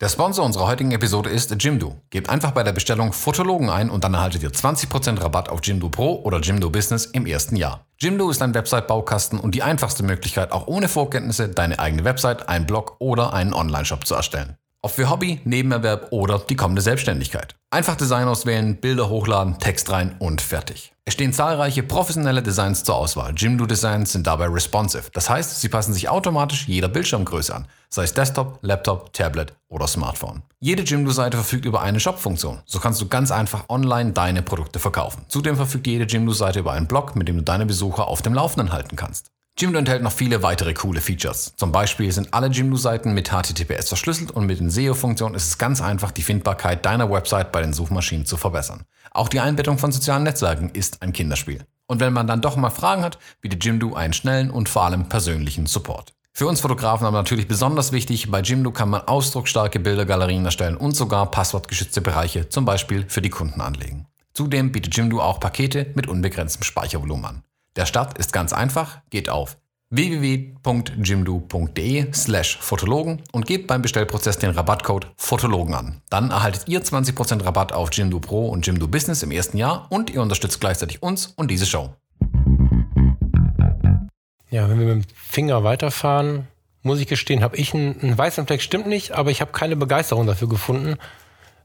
Der 0.00 0.08
Sponsor 0.08 0.44
unserer 0.44 0.66
heutigen 0.66 0.90
Episode 0.90 1.30
ist 1.30 1.54
Jimdo. 1.62 1.94
Gebt 2.10 2.28
einfach 2.28 2.50
bei 2.50 2.64
der 2.64 2.72
Bestellung 2.72 3.12
Fotologen 3.12 3.70
ein 3.70 3.90
und 3.90 4.02
dann 4.02 4.14
erhaltet 4.14 4.42
ihr 4.42 4.50
20% 4.50 5.22
Rabatt 5.22 5.48
auf 5.48 5.60
Jimdo 5.62 5.88
Pro 5.88 6.20
oder 6.24 6.40
Jimdo 6.40 6.68
Business 6.68 7.06
im 7.06 7.26
ersten 7.26 7.54
Jahr. 7.54 7.86
Jimdo 7.98 8.28
ist 8.28 8.42
ein 8.42 8.54
Website-Baukasten 8.54 9.38
und 9.38 9.54
die 9.54 9.62
einfachste 9.62 10.02
Möglichkeit, 10.02 10.50
auch 10.50 10.66
ohne 10.66 10.88
Vorkenntnisse 10.88 11.48
deine 11.48 11.78
eigene 11.78 12.02
Website, 12.02 12.48
einen 12.48 12.66
Blog 12.66 12.96
oder 12.98 13.34
einen 13.34 13.54
Online-Shop 13.54 14.04
zu 14.04 14.16
erstellen. 14.16 14.56
Ob 14.84 14.90
für 14.90 15.08
Hobby, 15.08 15.40
Nebenerwerb 15.44 16.08
oder 16.10 16.38
die 16.38 16.56
kommende 16.56 16.82
Selbstständigkeit. 16.82 17.56
Einfach 17.70 17.96
Design 17.96 18.28
auswählen, 18.28 18.76
Bilder 18.76 19.08
hochladen, 19.08 19.58
Text 19.58 19.90
rein 19.90 20.14
und 20.18 20.42
fertig. 20.42 20.92
Es 21.06 21.14
stehen 21.14 21.32
zahlreiche 21.32 21.82
professionelle 21.82 22.42
Designs 22.42 22.84
zur 22.84 22.96
Auswahl. 22.96 23.32
Jimdo 23.34 23.64
Designs 23.64 24.12
sind 24.12 24.26
dabei 24.26 24.44
responsive. 24.44 25.04
Das 25.14 25.30
heißt, 25.30 25.58
sie 25.58 25.70
passen 25.70 25.94
sich 25.94 26.10
automatisch 26.10 26.68
jeder 26.68 26.88
Bildschirmgröße 26.88 27.54
an, 27.54 27.66
sei 27.88 28.02
es 28.02 28.12
Desktop, 28.12 28.58
Laptop, 28.60 29.10
Tablet 29.14 29.54
oder 29.68 29.86
Smartphone. 29.86 30.42
Jede 30.60 30.82
Jimdo-Seite 30.82 31.38
verfügt 31.38 31.64
über 31.64 31.80
eine 31.80 31.98
Shop-Funktion. 31.98 32.60
So 32.66 32.78
kannst 32.78 33.00
du 33.00 33.08
ganz 33.08 33.30
einfach 33.30 33.70
online 33.70 34.12
deine 34.12 34.42
Produkte 34.42 34.80
verkaufen. 34.80 35.24
Zudem 35.28 35.56
verfügt 35.56 35.86
jede 35.86 36.04
Jimdo-Seite 36.04 36.58
über 36.58 36.72
einen 36.72 36.88
Blog, 36.88 37.16
mit 37.16 37.26
dem 37.26 37.38
du 37.38 37.42
deine 37.42 37.64
Besucher 37.64 38.06
auf 38.06 38.20
dem 38.20 38.34
Laufenden 38.34 38.70
halten 38.70 38.96
kannst. 38.96 39.30
Jimdo 39.56 39.78
enthält 39.78 40.02
noch 40.02 40.10
viele 40.10 40.42
weitere 40.42 40.74
coole 40.74 41.00
Features. 41.00 41.52
Zum 41.56 41.70
Beispiel 41.70 42.10
sind 42.10 42.34
alle 42.34 42.48
Jimdo-Seiten 42.48 43.14
mit 43.14 43.30
HTTPS 43.30 43.86
verschlüsselt 43.86 44.32
und 44.32 44.46
mit 44.46 44.58
den 44.58 44.68
SEO-Funktionen 44.68 45.36
ist 45.36 45.46
es 45.46 45.58
ganz 45.58 45.80
einfach, 45.80 46.10
die 46.10 46.24
Findbarkeit 46.24 46.84
deiner 46.84 47.08
Website 47.08 47.52
bei 47.52 47.62
den 47.62 47.72
Suchmaschinen 47.72 48.26
zu 48.26 48.36
verbessern. 48.36 48.82
Auch 49.12 49.28
die 49.28 49.38
Einbettung 49.38 49.78
von 49.78 49.92
sozialen 49.92 50.24
Netzwerken 50.24 50.70
ist 50.70 51.02
ein 51.02 51.12
Kinderspiel. 51.12 51.64
Und 51.86 52.00
wenn 52.00 52.12
man 52.12 52.26
dann 52.26 52.40
doch 52.40 52.56
mal 52.56 52.70
Fragen 52.70 53.04
hat, 53.04 53.20
bietet 53.42 53.64
Jimdo 53.64 53.94
einen 53.94 54.12
schnellen 54.12 54.50
und 54.50 54.68
vor 54.68 54.86
allem 54.86 55.08
persönlichen 55.08 55.66
Support. 55.66 56.14
Für 56.32 56.48
uns 56.48 56.60
Fotografen 56.60 57.06
aber 57.06 57.18
natürlich 57.18 57.46
besonders 57.46 57.92
wichtig, 57.92 58.28
bei 58.32 58.40
Jimdo 58.40 58.72
kann 58.72 58.90
man 58.90 59.02
ausdrucksstarke 59.02 59.78
Bildergalerien 59.78 60.44
erstellen 60.44 60.76
und 60.76 60.96
sogar 60.96 61.30
passwortgeschützte 61.30 62.00
Bereiche, 62.00 62.48
zum 62.48 62.64
Beispiel 62.64 63.04
für 63.06 63.22
die 63.22 63.30
Kunden 63.30 63.60
anlegen. 63.60 64.08
Zudem 64.32 64.72
bietet 64.72 64.96
Jimdo 64.96 65.20
auch 65.20 65.38
Pakete 65.38 65.92
mit 65.94 66.08
unbegrenztem 66.08 66.64
Speichervolumen 66.64 67.24
an. 67.24 67.42
Der 67.76 67.86
Start 67.86 68.18
ist 68.18 68.32
ganz 68.32 68.52
einfach, 68.52 68.98
geht 69.10 69.28
auf 69.28 69.56
www.jimdo.de 69.90 72.12
slash 72.12 72.56
Fotologen 72.60 73.20
und 73.32 73.46
gebt 73.46 73.66
beim 73.66 73.82
Bestellprozess 73.82 74.38
den 74.38 74.50
Rabattcode 74.50 75.08
Fotologen 75.16 75.74
an. 75.74 76.00
Dann 76.08 76.30
erhaltet 76.30 76.68
ihr 76.68 76.80
20% 76.80 77.44
Rabatt 77.44 77.72
auf 77.72 77.92
Jimdo 77.92 78.20
Pro 78.20 78.46
und 78.46 78.64
Jimdo 78.64 78.86
Business 78.86 79.24
im 79.24 79.32
ersten 79.32 79.56
Jahr 79.56 79.88
und 79.90 80.10
ihr 80.10 80.22
unterstützt 80.22 80.60
gleichzeitig 80.60 81.02
uns 81.02 81.32
und 81.34 81.50
diese 81.50 81.66
Show. 81.66 81.92
Ja, 84.50 84.68
wenn 84.68 84.78
wir 84.78 84.94
mit 84.94 84.94
dem 84.94 85.02
Finger 85.16 85.64
weiterfahren, 85.64 86.46
muss 86.82 87.00
ich 87.00 87.08
gestehen, 87.08 87.42
habe 87.42 87.56
ich 87.56 87.74
einen, 87.74 88.00
einen 88.00 88.16
weißen 88.16 88.46
Fleck, 88.46 88.62
stimmt 88.62 88.86
nicht, 88.86 89.10
aber 89.12 89.32
ich 89.32 89.40
habe 89.40 89.50
keine 89.50 89.74
Begeisterung 89.74 90.28
dafür 90.28 90.48
gefunden. 90.48 90.94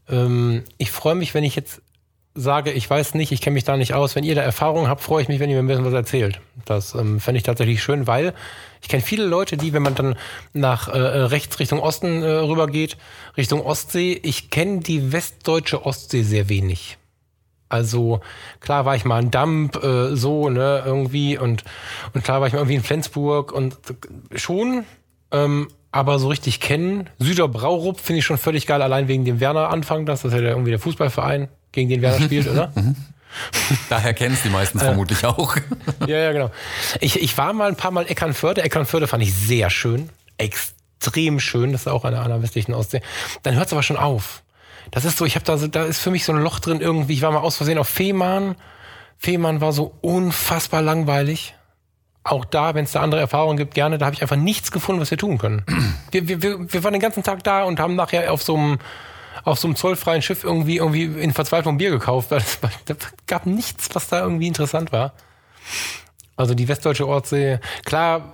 Ähm, 0.08 0.64
ich 0.80 0.90
freue 0.90 1.14
mich, 1.14 1.36
wenn 1.36 1.44
ich 1.44 1.56
jetzt 1.56 1.84
sage, 2.40 2.72
ich 2.72 2.90
weiß 2.90 3.16
nicht, 3.16 3.32
ich 3.32 3.42
kenne 3.42 3.56
mich 3.56 3.64
da 3.64 3.78
nicht 3.78 3.94
aus. 3.94 4.16
Wenn 4.16 4.24
ihr 4.24 4.36
da 4.36 4.42
Erfahrung 4.42 4.88
habt, 4.88 5.02
freue 5.02 5.22
ich 5.22 5.28
mich, 5.28 5.40
wenn 5.40 5.50
ihr 5.50 5.56
mir 5.56 5.64
ein 5.64 5.68
bisschen 5.68 5.86
was 5.86 5.94
erzählt. 5.94 6.40
Das 6.66 6.96
ähm, 6.96 7.20
fände 7.20 7.38
ich 7.38 7.44
tatsächlich 7.44 7.84
schön, 7.84 8.08
weil 8.08 8.34
ich 8.82 8.88
kenne 8.88 9.04
viele 9.04 9.26
Leute, 9.26 9.58
die, 9.58 9.74
wenn 9.74 9.84
man 9.84 9.96
dann 9.96 10.16
nach 10.54 10.88
äh, 10.88 10.98
rechts 10.98 11.60
Richtung 11.60 11.80
Osten 11.80 12.24
äh, 12.24 12.28
rüber 12.28 12.68
geht, 12.68 12.98
Richtung 13.38 13.66
Ostsee, 13.66 14.20
ich 14.24 14.50
kenne 14.50 14.80
die 14.80 15.12
westdeutsche 15.12 15.86
Ostsee 15.86 16.24
sehr 16.24 16.50
wenig. 16.50 16.98
Also 17.68 18.22
klar 18.62 18.86
war 18.86 18.96
ich 18.96 19.06
mal 19.06 19.22
in 19.22 19.32
Damp, 19.32 19.84
äh, 19.84 20.16
so, 20.16 20.50
ne, 20.50 20.82
irgendwie, 20.86 21.38
und, 21.38 21.64
und 22.14 22.24
klar 22.24 22.40
war 22.40 22.48
ich 22.48 22.54
mal 22.54 22.60
irgendwie 22.60 22.76
in 22.76 22.84
Flensburg 22.84 23.52
und 23.52 23.78
schon, 24.34 24.86
ähm, 25.32 25.68
aber 25.92 26.18
so 26.18 26.30
richtig 26.30 26.60
kennen. 26.62 27.10
Süder 27.20 27.48
Braurup 27.48 28.00
finde 28.00 28.20
ich 28.20 28.26
schon 28.26 28.38
völlig 28.38 28.66
geil, 28.66 28.82
allein 28.82 29.08
wegen 29.08 29.26
dem 29.26 29.40
Werner-Anfang, 29.40 30.06
das 30.06 30.24
ist 30.26 30.34
ja 30.34 30.40
irgendwie 30.40 30.72
der 30.72 30.80
Fußballverein 30.80 31.50
gegen 31.72 31.90
den 31.90 32.02
Werner 32.02 32.26
spielt, 32.26 32.48
oder? 32.48 32.72
Mhm. 32.80 32.96
Daher 33.90 34.16
kennen 34.16 34.34
es 34.34 34.42
die 34.42 34.50
meisten 34.50 34.80
vermutlich 34.80 35.24
auch. 35.24 35.56
ja, 36.08 36.18
ja, 36.18 36.32
genau. 36.32 36.50
Ich, 37.00 37.22
ich 37.22 37.38
war 37.38 37.54
mal 37.54 37.70
ein 37.70 37.76
paar 37.76 37.92
Mal 37.92 38.08
Eckernförde. 38.08 38.64
Eckernförde 38.64 39.08
fand 39.08 39.22
ich 39.22 39.36
sehr 39.36 39.70
schön. 39.70 40.10
Extrem 40.38 41.40
schön. 41.40 41.72
Das 41.72 41.82
ist 41.82 41.88
auch 41.88 42.06
eine 42.06 42.22
einer 42.22 42.42
westlichen 42.42 42.74
Ostsee. 42.74 43.02
Dann 43.44 43.56
hört 43.56 43.68
es 43.68 43.74
aber 43.74 43.84
schon 43.84 43.98
auf. 43.98 44.42
Das 44.92 45.06
ist 45.06 45.18
so, 45.18 45.26
ich 45.26 45.36
habe 45.36 45.46
da 45.46 45.58
so, 45.58 45.68
da 45.68 45.84
ist 45.86 46.00
für 46.00 46.10
mich 46.10 46.26
so 46.26 46.34
ein 46.34 46.42
Loch 46.42 46.60
drin 46.60 46.82
irgendwie. 46.82 47.14
Ich 47.14 47.22
war 47.22 47.32
mal 47.32 47.40
aus 47.40 47.58
Versehen 47.58 47.78
auf 47.78 47.88
Fehmarn. 47.88 48.56
Fehmarn 49.18 49.62
war 49.62 49.74
so 49.74 49.94
unfassbar 50.02 50.82
langweilig. 50.82 51.54
Auch 52.24 52.46
da, 52.46 52.74
wenn 52.74 52.86
es 52.86 52.92
da 52.94 53.02
andere 53.02 53.22
Erfahrungen 53.22 53.58
gibt, 53.58 53.74
gerne. 53.74 53.98
Da 53.98 54.06
habe 54.06 54.16
ich 54.16 54.22
einfach 54.22 54.36
nichts 54.36 54.72
gefunden, 54.72 55.02
was 55.02 55.12
wir 55.12 55.18
tun 55.18 55.38
können. 55.38 55.64
Wir, 56.12 56.28
wir, 56.28 56.42
wir, 56.42 56.74
wir 56.74 56.84
waren 56.84 56.94
den 56.94 57.02
ganzen 57.02 57.24
Tag 57.24 57.44
da 57.44 57.64
und 57.64 57.80
haben 57.80 57.96
nachher 57.96 58.32
auf 58.34 58.42
so 58.42 58.56
einem 58.56 58.80
auf 59.50 59.60
so 59.60 59.68
einem 59.68 59.76
zollfreien 59.76 60.22
Schiff 60.22 60.44
irgendwie, 60.44 60.78
irgendwie 60.78 61.04
in 61.04 61.34
Verzweiflung 61.34 61.78
Bier 61.78 61.90
gekauft, 61.92 62.32
weil 62.32 62.40
es 62.40 62.60
gab 63.28 63.46
nichts, 63.46 63.90
was 63.94 64.08
da 64.08 64.22
irgendwie 64.22 64.48
interessant 64.48 64.92
war. 64.92 65.14
Also 66.36 66.54
die 66.54 66.68
westdeutsche 66.68 67.08
Ortsee, 67.08 67.60
klar, 67.84 68.34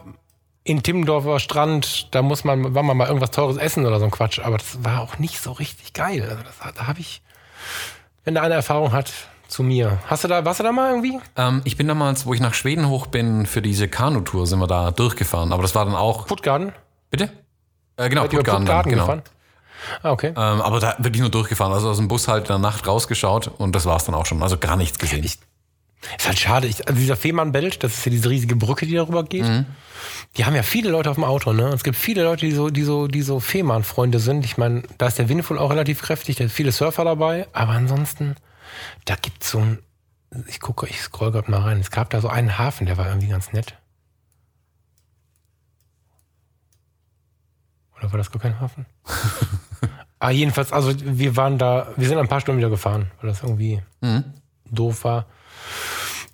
in 0.64 0.84
Timmendorfer 0.84 1.40
Strand, 1.40 2.14
da 2.14 2.22
muss 2.22 2.44
man, 2.44 2.76
war 2.76 2.84
man 2.84 2.98
mal 2.98 3.08
irgendwas 3.08 3.32
Teures 3.32 3.58
essen 3.58 3.86
oder 3.86 4.00
so 4.00 4.06
ein 4.06 4.12
Quatsch, 4.12 4.40
aber 4.40 4.58
das 4.58 4.84
war 4.84 5.02
auch 5.02 5.20
nicht 5.20 5.40
so 5.40 5.52
richtig 5.52 5.94
geil. 5.94 6.24
Also 6.24 6.44
das, 6.44 6.76
da 6.76 6.88
habe 6.88 7.00
ich, 7.00 7.22
wenn 8.24 8.36
da 8.36 8.42
eine 8.42 8.56
Erfahrung 8.56 8.92
hat, 8.92 9.12
zu 9.48 9.64
mir. 9.64 10.00
Hast 10.08 10.24
du 10.24 10.28
da, 10.28 10.44
warst 10.44 10.60
du 10.60 10.64
da 10.64 10.72
mal 10.72 10.90
irgendwie? 10.90 11.20
Ähm, 11.36 11.62
ich 11.66 11.78
bin 11.78 11.88
damals, 11.88 12.26
wo 12.26 12.34
ich 12.34 12.40
nach 12.40 12.56
Schweden 12.56 12.90
hoch 12.90 13.06
bin, 13.08 13.46
für 13.46 13.62
diese 13.62 13.88
Kanutour 13.88 14.48
sind 14.48 14.60
wir 14.60 14.68
da 14.68 14.92
durchgefahren, 14.92 15.54
aber 15.54 15.62
das 15.62 15.76
war 15.76 15.86
dann 15.86 15.96
auch. 15.96 16.26
Puttgarden? 16.26 16.74
Bitte? 17.12 17.30
Äh, 17.98 18.10
genau, 18.10 18.24
Puttgarden, 18.24 18.66
Puttgarden 18.66 18.92
genau. 18.92 19.04
gefahren? 19.04 19.22
Ah, 20.04 20.12
okay. 20.12 20.30
Ähm, 20.30 20.36
aber 20.36 20.80
da 20.80 20.96
wirklich 21.00 21.22
nur 21.22 21.30
durchgefahren. 21.30 21.74
Also 21.74 21.90
aus 21.90 21.98
dem 21.98 22.08
Bus 22.08 22.28
halt 22.28 22.44
in 22.44 22.48
der 22.48 22.58
Nacht 22.60 22.88
rausgeschaut 22.88 23.48
und 23.58 23.76
das 23.76 23.86
war 23.86 23.98
es 23.98 24.06
dann 24.06 24.16
auch 24.16 24.26
schon. 24.26 24.42
Also 24.42 24.58
gar 24.58 24.76
nichts 24.76 25.00
gesehen. 25.00 25.24
Ich, 25.24 25.40
ist 26.18 26.28
halt 26.28 26.40
schade. 26.40 26.68
Ich, 26.68 26.88
also 26.88 27.00
dieser 27.00 27.16
Fehmarnbelt, 27.16 27.84
das 27.84 27.94
ist 27.94 28.06
ja 28.06 28.12
diese 28.12 28.30
riesige 28.30 28.56
Brücke, 28.56 28.86
die 28.86 28.96
darüber 28.96 29.24
geht. 29.24 29.44
Mhm. 29.44 29.66
Die 30.38 30.46
haben 30.46 30.56
ja 30.56 30.64
viele 30.64 30.90
Leute 30.90 31.10
auf 31.10 31.16
dem 31.16 31.24
Auto, 31.24 31.54
ne? 31.54 31.70
Es 31.70 31.84
gibt 31.84 31.98
viele 31.98 32.24
Leute, 32.24 32.46
die 32.46 32.52
so, 32.52 32.70
die 32.70 32.84
so, 32.84 33.08
die 33.08 33.22
so 33.22 33.40
Fehmarn-Freunde 33.40 34.20
sind. 34.20 34.46
Ich 34.46 34.58
meine, 34.58 34.84
da 34.98 35.08
ist 35.08 35.18
der 35.18 35.30
Wind 35.30 35.50
wohl 35.50 35.58
auch 35.58 35.72
relativ 35.72 36.02
kräftig, 36.02 36.36
da 36.36 36.44
sind 36.44 36.52
viele 36.52 36.72
Surfer 36.72 37.06
dabei, 37.06 37.48
aber 37.54 37.72
ansonsten, 37.72 38.36
da 39.06 39.16
gibt's 39.16 39.52
so 39.52 39.60
ein, 39.60 39.80
ich 40.48 40.60
gucke, 40.60 40.88
ich 40.88 41.02
scroll 41.02 41.32
gerade 41.32 41.50
mal 41.50 41.62
rein. 41.62 41.80
Es 41.80 41.92
gab 41.92 42.10
da 42.10 42.22
so 42.22 42.28
einen 42.28 42.58
Hafen, 42.58 42.86
der 42.86 42.98
war 42.98 43.08
irgendwie 43.08 43.30
ganz 43.30 43.54
nett. 43.54 43.76
Oder 47.98 48.12
war 48.12 48.18
das 48.18 48.32
gar 48.32 48.42
kein 48.42 48.60
Hafen? 48.60 48.86
Ah, 50.18 50.32
jedenfalls, 50.32 50.72
also 50.72 50.94
wir 50.98 51.36
waren 51.36 51.58
da, 51.58 51.88
wir 51.98 52.08
sind 52.08 52.18
ein 52.18 52.30
paar 52.30 52.40
Stunden 52.40 52.58
wieder 52.58 52.70
gefahren, 52.70 53.12
weil 53.20 53.30
das 53.30 53.44
irgendwie 53.44 53.82
mhm. 54.00 54.24
doof 54.72 55.04
war. 55.04 55.26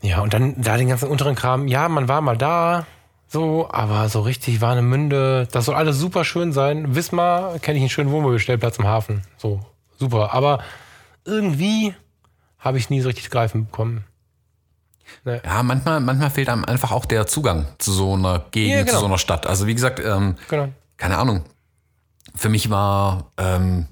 Ja, 0.02 0.22
und 0.22 0.34
dann 0.34 0.62
da 0.62 0.78
den 0.78 0.88
ganzen 0.88 1.10
unteren 1.10 1.36
Kram, 1.36 1.68
ja, 1.68 1.90
man 1.90 2.08
war 2.08 2.22
mal 2.22 2.38
da, 2.38 2.86
so, 3.28 3.70
aber 3.72 4.08
so 4.10 4.22
richtig 4.22 4.62
Warnemünde, 4.62 5.48
das 5.52 5.66
soll 5.66 5.76
alles 5.76 5.98
super 5.98 6.26
schön 6.26 6.54
sein. 6.54 6.96
Wismar 6.96 7.60
kenne 7.60 7.78
ich 7.78 7.84
einen 7.84 7.90
schönen 7.90 8.12
Wohnmobilstellplatz 8.12 8.78
im 8.78 8.86
Hafen. 8.88 9.24
So, 9.38 9.62
super. 9.98 10.34
Aber 10.34 10.60
irgendwie 11.26 11.96
habe 12.60 12.78
ich 12.78 12.90
nie 12.90 13.02
so 13.02 13.08
richtig 13.08 13.30
greifen 13.30 13.66
bekommen. 13.66 14.04
Nee. 15.26 15.40
Ja, 15.44 15.64
manchmal, 15.64 16.00
manchmal 16.00 16.30
fehlt 16.30 16.50
einem 16.50 16.66
einfach 16.66 16.92
auch 16.92 17.06
der 17.06 17.28
Zugang 17.28 17.68
zu 17.78 17.92
so 17.92 18.14
einer 18.14 18.46
Gegend, 18.52 18.72
ja, 18.72 18.84
genau. 18.84 18.94
zu 18.94 19.00
so 19.00 19.06
einer 19.06 19.18
Stadt. 19.18 19.48
Also 19.48 19.68
wie 19.68 19.76
gesagt, 19.76 20.00
ähm, 20.00 20.36
genau. 20.50 20.70
Keine 21.02 21.18
Ahnung, 21.18 21.46
für 22.36 22.50
mich 22.50 22.70
war 22.70 23.32
ähm, 23.38 23.88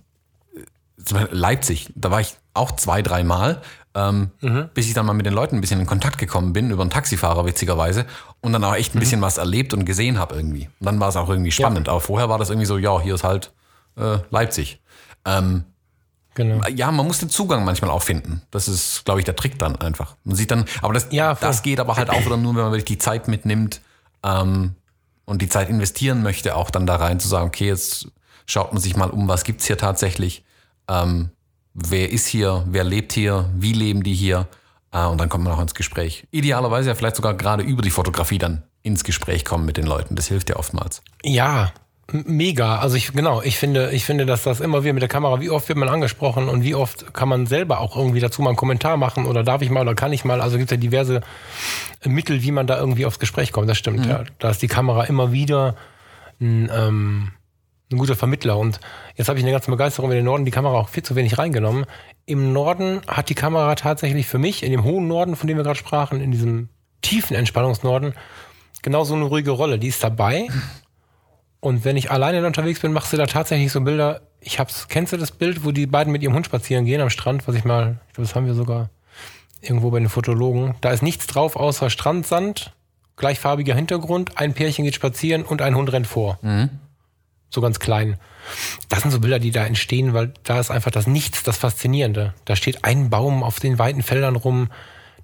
Leipzig, 1.31 1.91
da 1.95 2.11
war 2.11 2.21
ich 2.21 2.35
auch 2.53 2.73
zwei, 2.73 3.01
dreimal, 3.01 3.63
ähm, 3.95 4.29
mhm. 4.41 4.69
bis 4.75 4.85
ich 4.85 4.93
dann 4.93 5.07
mal 5.07 5.13
mit 5.13 5.25
den 5.25 5.33
Leuten 5.33 5.55
ein 5.55 5.61
bisschen 5.61 5.79
in 5.79 5.87
Kontakt 5.87 6.19
gekommen 6.19 6.53
bin, 6.53 6.69
über 6.69 6.83
einen 6.83 6.91
Taxifahrer 6.91 7.45
witzigerweise, 7.45 8.05
und 8.41 8.53
dann 8.53 8.63
auch 8.63 8.75
echt 8.75 8.93
ein 8.93 8.97
mhm. 8.97 8.99
bisschen 8.99 9.21
was 9.21 9.39
erlebt 9.39 9.73
und 9.73 9.85
gesehen 9.85 10.19
habe 10.19 10.35
irgendwie. 10.35 10.69
Und 10.79 10.85
dann 10.85 10.99
war 10.99 11.09
es 11.09 11.15
auch 11.15 11.29
irgendwie 11.29 11.51
spannend. 11.51 11.87
Ja. 11.87 11.93
Aber 11.93 12.01
vorher 12.01 12.29
war 12.29 12.37
das 12.37 12.51
irgendwie 12.51 12.67
so, 12.67 12.77
ja, 12.77 13.01
hier 13.01 13.15
ist 13.15 13.23
halt 13.23 13.53
äh, 13.97 14.19
Leipzig. 14.29 14.79
Ähm, 15.25 15.63
genau. 16.35 16.63
Ja, 16.67 16.91
man 16.91 17.07
muss 17.07 17.17
den 17.17 17.31
Zugang 17.31 17.65
manchmal 17.65 17.89
auch 17.89 18.03
finden. 18.03 18.43
Das 18.51 18.67
ist, 18.67 19.03
glaube 19.03 19.19
ich, 19.19 19.25
der 19.25 19.35
Trick 19.35 19.57
dann 19.57 19.77
einfach. 19.77 20.15
Man 20.25 20.35
sieht 20.35 20.51
dann, 20.51 20.65
aber 20.83 20.93
das, 20.93 21.07
ja, 21.09 21.33
das 21.33 21.63
geht 21.63 21.79
aber 21.79 21.95
halt 21.95 22.11
auch 22.11 22.23
wieder 22.23 22.37
nur, 22.37 22.53
wenn 22.53 22.61
man 22.61 22.71
wirklich 22.71 22.85
die 22.85 22.99
Zeit 22.99 23.27
mitnimmt 23.27 23.81
ähm, 24.23 24.75
und 25.29 25.41
die 25.41 25.49
Zeit 25.49 25.69
investieren 25.69 26.23
möchte, 26.23 26.55
auch 26.55 26.71
dann 26.71 26.87
da 26.87 26.95
rein 26.95 27.19
zu 27.19 27.27
sagen, 27.27 27.47
okay, 27.47 27.67
jetzt 27.67 28.07
schaut 28.47 28.73
man 28.73 28.81
sich 28.81 28.95
mal 28.95 29.11
um, 29.11 29.27
was 29.27 29.43
gibt's 29.43 29.67
hier 29.67 29.77
tatsächlich, 29.77 30.43
ähm, 30.87 31.29
wer 31.73 32.11
ist 32.11 32.27
hier, 32.27 32.65
wer 32.67 32.83
lebt 32.83 33.13
hier, 33.13 33.49
wie 33.55 33.73
leben 33.73 34.01
die 34.01 34.15
hier 34.15 34.47
äh, 34.91 35.05
und 35.05 35.19
dann 35.19 35.29
kommt 35.29 35.43
man 35.43 35.53
auch 35.53 35.61
ins 35.61 35.75
Gespräch. 35.75 36.27
Idealerweise 36.31 36.89
ja 36.89 36.95
vielleicht 36.95 37.15
sogar 37.15 37.35
gerade 37.35 37.63
über 37.63 37.83
die 37.83 37.91
Fotografie 37.91 38.39
dann 38.39 38.63
ins 38.81 39.03
Gespräch 39.03 39.45
kommen 39.45 39.65
mit 39.65 39.77
den 39.77 39.85
Leuten. 39.85 40.15
Das 40.15 40.27
hilft 40.27 40.49
ja 40.49 40.55
oftmals. 40.55 41.03
Ja, 41.23 41.73
mega. 42.11 42.79
Also 42.79 42.95
ich 42.95 43.11
genau, 43.13 43.41
ich 43.41 43.57
finde, 43.57 43.91
ich 43.91 44.05
finde, 44.05 44.25
dass 44.25 44.43
das 44.43 44.59
immer 44.59 44.83
wieder 44.83 44.93
mit 44.93 45.01
der 45.01 45.09
Kamera, 45.09 45.39
wie 45.39 45.49
oft 45.49 45.67
wird 45.69 45.77
man 45.77 45.89
angesprochen 45.89 46.49
und 46.49 46.63
wie 46.63 46.75
oft 46.75 47.13
kann 47.13 47.29
man 47.29 47.45
selber 47.45 47.79
auch 47.79 47.95
irgendwie 47.95 48.19
dazu 48.19 48.41
mal 48.41 48.49
einen 48.49 48.57
Kommentar 48.57 48.97
machen 48.97 49.25
oder 49.25 49.43
darf 49.43 49.61
ich 49.61 49.69
mal 49.69 49.81
oder 49.81 49.95
kann 49.95 50.13
ich 50.13 50.25
mal. 50.25 50.41
Also 50.41 50.57
gibt 50.57 50.71
es 50.71 50.75
ja 50.75 50.81
diverse 50.81 51.21
Mittel, 52.05 52.43
wie 52.43 52.51
man 52.51 52.67
da 52.67 52.79
irgendwie 52.79 53.05
aufs 53.05 53.19
Gespräch 53.19 53.51
kommt. 53.51 53.69
Das 53.69 53.77
stimmt, 53.77 54.05
mhm. 54.05 54.09
ja. 54.09 54.23
Da 54.39 54.49
ist 54.49 54.61
die 54.61 54.67
Kamera 54.67 55.03
immer 55.05 55.31
wieder 55.31 55.75
ein, 56.39 56.69
ähm, 56.73 57.31
ein 57.91 57.97
guter 57.97 58.15
Vermittler. 58.15 58.57
Und 58.57 58.79
jetzt 59.15 59.29
habe 59.29 59.39
ich 59.39 59.45
eine 59.45 59.51
ganze 59.51 59.71
Begeisterung 59.71 60.11
in 60.11 60.17
den 60.17 60.25
Norden 60.25 60.45
die 60.45 60.51
Kamera 60.51 60.75
auch 60.75 60.89
viel 60.89 61.03
zu 61.03 61.15
wenig 61.15 61.37
reingenommen. 61.37 61.85
Im 62.25 62.53
Norden 62.53 63.01
hat 63.07 63.29
die 63.29 63.35
Kamera 63.35 63.75
tatsächlich 63.75 64.27
für 64.27 64.37
mich, 64.37 64.63
in 64.63 64.71
dem 64.71 64.83
hohen 64.83 65.07
Norden, 65.07 65.35
von 65.35 65.47
dem 65.47 65.57
wir 65.57 65.63
gerade 65.63 65.79
sprachen, 65.79 66.21
in 66.21 66.31
diesem 66.31 66.69
tiefen 67.01 67.35
Entspannungsnorden, 67.35 68.13
genauso 68.81 69.15
eine 69.15 69.23
ruhige 69.25 69.51
Rolle. 69.51 69.79
Die 69.79 69.87
ist 69.87 70.03
dabei 70.03 70.47
Und 71.61 71.83
wenn 71.83 71.97
ich 71.97 72.11
alleine 72.11 72.45
unterwegs 72.45 72.79
bin, 72.79 72.93
machst 72.93 73.11
du 73.11 73.17
da 73.17 73.25
tatsächlich 73.25 73.71
so 73.71 73.81
Bilder. 73.81 74.21
Ich 74.39 74.59
hab's, 74.59 74.87
kennst 74.87 75.11
du 75.11 75.17
das 75.17 75.31
Bild, 75.31 75.65
wo 75.65 75.71
die 75.71 75.85
beiden 75.85 76.13
mit 76.13 76.23
ihrem 76.23 76.33
Hund 76.33 76.45
spazieren 76.45 76.85
gehen 76.85 77.01
am 77.01 77.09
Strand, 77.09 77.47
was 77.47 77.55
ich 77.55 77.65
mal, 77.65 77.99
ich 78.07 78.13
glaube, 78.13 78.27
das 78.27 78.35
haben 78.35 78.45
wir 78.45 78.53
sogar 78.53 78.89
irgendwo 79.61 79.91
bei 79.91 79.99
den 79.99 80.09
Fotologen. 80.09 80.75
Da 80.79 80.91
ist 80.91 81.03
nichts 81.03 81.27
drauf 81.27 81.57
außer 81.57 81.89
Strandsand, 81.89 82.73
gleichfarbiger 83.17 83.75
Hintergrund, 83.75 84.37
ein 84.37 84.53
Pärchen 84.53 84.85
geht 84.85 84.95
spazieren 84.95 85.43
und 85.43 85.61
ein 85.61 85.75
Hund 85.75 85.91
rennt 85.91 86.07
vor. 86.07 86.39
Mhm. 86.41 86.69
So 87.49 87.61
ganz 87.61 87.79
klein. 87.79 88.17
Das 88.87 89.01
sind 89.01 89.11
so 89.11 89.19
Bilder, 89.19 89.39
die 89.39 89.51
da 89.51 89.65
entstehen, 89.65 90.13
weil 90.13 90.33
da 90.43 90.59
ist 90.59 90.71
einfach 90.71 90.91
das 90.91 91.07
Nichts, 91.07 91.43
das 91.43 91.57
Faszinierende. 91.57 92.33
Da 92.45 92.55
steht 92.55 92.85
ein 92.85 93.09
Baum 93.09 93.43
auf 93.43 93.59
den 93.59 93.79
weiten 93.79 94.03
Feldern 94.03 94.37
rum, 94.37 94.69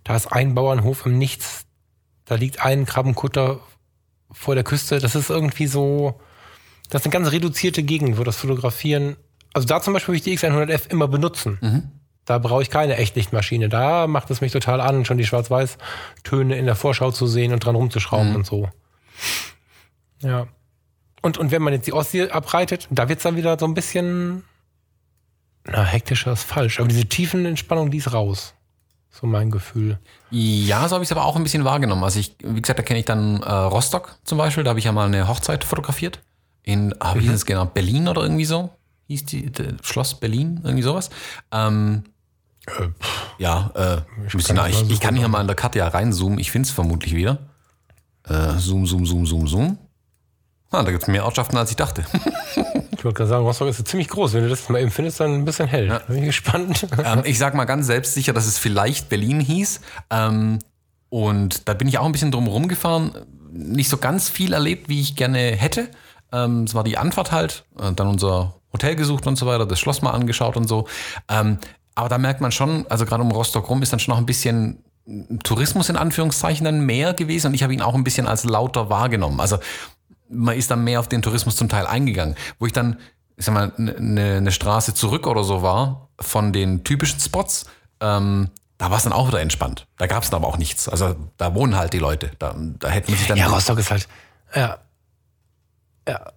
da 0.04 0.16
ist 0.16 0.32
ein 0.32 0.54
Bauernhof 0.54 1.06
im 1.06 1.18
Nichts, 1.18 1.66
da 2.26 2.36
liegt 2.36 2.60
ein 2.60 2.86
Krabbenkutter 2.86 3.60
vor 4.32 4.56
der 4.56 4.64
Küste. 4.64 5.00
Das 5.00 5.16
ist 5.16 5.30
irgendwie 5.30 5.68
so, 5.68 6.20
das 6.90 7.02
ist 7.02 7.06
eine 7.06 7.14
ganz 7.14 7.32
reduzierte 7.32 7.84
Gegend, 7.84 8.18
wo 8.18 8.24
das 8.24 8.38
Fotografieren, 8.38 9.16
also 9.54 9.68
da 9.68 9.82
zum 9.82 9.94
Beispiel 9.94 10.14
will 10.14 10.18
ich 10.18 10.24
die 10.24 10.38
X100F 10.38 10.90
immer 10.90 11.08
benutzen. 11.08 11.58
Da 12.26 12.40
brauche 12.40 12.64
ich 12.64 12.70
keine 12.70 12.98
Echtlichtmaschine. 12.98 13.70
Da 13.70 14.08
macht 14.08 14.32
es 14.32 14.42
mich 14.42 14.52
total 14.52 14.82
an, 14.82 15.06
schon 15.06 15.18
die 15.18 15.26
Schwarz-Weiß-Töne 15.26 16.58
in 16.58 16.66
der 16.66 16.76
Vorschau 16.76 17.12
zu 17.12 17.28
sehen 17.28 17.54
und 17.54 17.64
dran 17.64 17.76
rumzuschrauben 17.76 18.36
und 18.36 18.46
so. 18.46 18.70
Ja. 20.22 20.48
Und, 21.22 21.38
und 21.38 21.52
wenn 21.52 21.62
man 21.62 21.74
jetzt 21.74 21.88
die 21.88 21.94
Ostsee 21.94 22.30
abreitet, 22.30 22.88
da 22.90 23.10
wird 23.10 23.20
es 23.20 23.24
dann 23.24 23.36
wieder 23.36 23.58
so 23.58 23.66
ein 23.66 23.76
bisschen, 23.76 24.44
na, 25.66 25.84
hektischer 25.84 26.34
ist 26.34 26.44
falsch. 26.44 26.80
Aber 26.80 26.88
diese 26.88 27.06
tiefen 27.06 27.46
Entspannung, 27.46 27.92
die 27.92 27.98
ist 27.98 28.12
raus. 28.12 28.54
So 29.10 29.28
mein 29.28 29.50
Gefühl. 29.50 29.98
Ja, 30.30 30.88
so 30.88 30.96
habe 30.96 31.04
ich 31.04 31.08
es 31.08 31.12
aber 31.16 31.26
auch 31.26 31.36
ein 31.38 31.44
bisschen 31.44 31.64
wahrgenommen. 31.64 32.04
Also 32.04 32.20
ich, 32.20 32.36
wie 32.44 32.62
gesagt, 32.62 32.80
da 32.80 32.84
kenne 32.84 33.00
ich 33.00 33.06
dann 33.06 33.42
äh, 33.42 33.50
Rostock 33.50 34.18
zum 34.24 34.38
Beispiel, 34.38 34.64
da 34.64 34.72
habe 34.72 34.80
ich 34.80 34.86
ja 34.86 34.92
mal 34.92 35.06
eine 35.06 35.28
Hochzeit 35.28 35.64
fotografiert. 35.64 36.20
In, 36.66 36.94
ah, 37.00 37.16
wie 37.16 37.22
hieß 37.22 37.32
es 37.32 37.46
genau, 37.46 37.66
Berlin 37.66 38.08
oder 38.08 38.24
irgendwie 38.24 38.46
so? 38.46 38.72
Hieß 39.08 39.26
die, 39.26 39.52
Schloss 39.84 40.16
Berlin, 40.20 40.62
irgendwie 40.64 40.82
sowas. 40.82 41.12
Ähm, 41.52 42.04
ja, 43.38 43.72
äh, 43.76 43.98
ich, 44.26 44.48
kann 44.48 44.56
das 44.56 44.70
ich, 44.70 44.92
ich 44.92 45.00
kann 45.00 45.16
hier 45.16 45.28
mal 45.28 45.42
in 45.42 45.48
der 45.48 45.56
Karte 45.56 45.78
ja 45.78 45.88
reinzoomen. 45.88 46.40
Ich 46.40 46.50
finde 46.50 46.68
es 46.68 46.74
vermutlich 46.74 47.16
wieder. 47.16 47.38
Äh, 48.28 48.58
zoom, 48.58 48.88
zoom, 48.88 49.06
zoom, 49.06 49.28
zoom, 49.28 49.48
zoom. 49.48 49.78
Ah, 50.72 50.82
da 50.82 50.90
gibt 50.90 51.04
es 51.04 51.08
mehr 51.08 51.24
Ortschaften, 51.24 51.58
als 51.58 51.70
ich 51.70 51.78
dachte. 51.78 52.06
Ich 52.98 53.04
wollte 53.04 53.18
gerade 53.18 53.30
sagen, 53.30 53.46
Rostock 53.46 53.68
ist 53.68 53.78
ja 53.78 53.86
ziemlich 53.86 54.08
groß. 54.08 54.34
Wenn 54.34 54.44
du 54.44 54.50
das 54.50 54.68
mal 54.68 54.82
eben 54.82 54.90
findest, 54.90 55.20
dann 55.20 55.36
ein 55.36 55.46
bisschen 55.46 55.68
hell. 55.68 55.90
Da 55.90 56.00
bin 56.08 56.18
ich 56.18 56.26
gespannt. 56.26 56.88
ähm, 57.06 57.22
ich 57.24 57.38
sag 57.38 57.54
mal 57.54 57.66
ganz 57.66 57.86
selbstsicher, 57.86 58.34
dass 58.34 58.48
es 58.48 58.58
vielleicht 58.58 59.10
Berlin 59.10 59.40
hieß. 59.40 59.82
Ähm, 60.10 60.58
und 61.10 61.68
da 61.68 61.76
bin 61.76 61.88
ich 61.88 62.00
auch 62.00 62.06
ein 62.06 62.12
bisschen 62.14 62.32
drum 62.32 62.48
rumgefahren. 62.48 63.12
Nicht 63.52 63.90
so 63.90 63.98
ganz 63.98 64.30
viel 64.30 64.54
erlebt, 64.54 64.90
wie 64.90 65.02
ich 65.02 65.16
gerne 65.16 65.38
hätte. 65.38 65.90
Ähm, 66.32 66.64
es 66.64 66.74
war 66.74 66.84
die 66.84 66.98
Anfahrt 66.98 67.32
halt, 67.32 67.66
äh, 67.80 67.92
dann 67.94 68.08
unser 68.08 68.56
Hotel 68.74 68.96
gesucht 68.96 69.26
und 69.28 69.38
so 69.38 69.46
weiter, 69.46 69.66
das 69.66 69.80
Schloss 69.80 70.02
mal 70.02 70.12
angeschaut 70.12 70.58
und 70.58 70.68
so. 70.68 70.88
Ähm, 71.30 71.60
aber 71.96 72.10
da 72.10 72.18
merkt 72.18 72.42
man 72.42 72.52
schon, 72.52 72.86
also 72.90 73.06
gerade 73.06 73.24
um 73.24 73.32
Rostock 73.32 73.70
rum 73.70 73.82
ist 73.82 73.94
dann 73.94 74.00
schon 74.00 74.14
noch 74.14 74.20
ein 74.20 74.26
bisschen 74.26 74.84
Tourismus 75.44 75.90
in 75.90 75.98
Anführungszeichen 75.98 76.66
dann 76.66 76.82
mehr 76.82 77.14
gewesen 77.14 77.48
und 77.48 77.54
ich 77.54 77.64
habe 77.64 77.74
ihn 77.74 77.82
auch 77.82 77.94
ein 77.94 78.04
bisschen 78.04 78.28
als 78.28 78.44
lauter 78.44 78.90
wahrgenommen. 78.90 79.40
Also 79.40 79.60
man 80.30 80.58
ist 80.58 80.72
dann 80.72 80.84
mehr 80.84 81.00
auf 81.00 81.08
den 81.08 81.22
Tourismus 81.22 81.56
zum 81.56 81.70
Teil 81.70 81.86
eingegangen. 81.86 82.36
Wo 82.60 82.66
ich 82.66 82.74
dann, 82.74 83.00
ich 83.38 83.46
sag 83.46 83.54
mal, 83.54 83.72
eine 83.78 84.42
ne 84.42 84.52
Straße 84.52 84.94
zurück 84.94 85.28
oder 85.28 85.44
so 85.44 85.62
war 85.62 86.10
von 86.20 86.52
den 86.52 86.84
typischen 86.84 87.20
Spots, 87.20 87.66
ähm, 88.02 88.50
da 88.78 88.90
war 88.90 88.98
es 88.98 89.04
dann 89.04 89.14
auch 89.14 89.28
wieder 89.28 89.42
entspannt. 89.42 89.88
Da 89.98 90.08
gab 90.08 90.24
es 90.24 90.30
dann 90.30 90.44
aber 90.44 90.52
auch 90.52 90.58
nichts. 90.58 90.90
Also 90.90 91.16
da 91.38 91.56
wohnen 91.56 91.78
halt 91.78 91.94
die 91.94 92.00
Leute. 92.00 92.32
Da, 92.40 92.56
da 92.58 92.90
hätte 92.90 93.12
sich 93.12 93.28
dann. 93.28 93.38
Ja, 93.38 93.48
Rostock 93.48 93.80
ist 93.80 93.92
halt, 93.92 94.08
ja, 94.54 94.80
ja, 96.08 96.32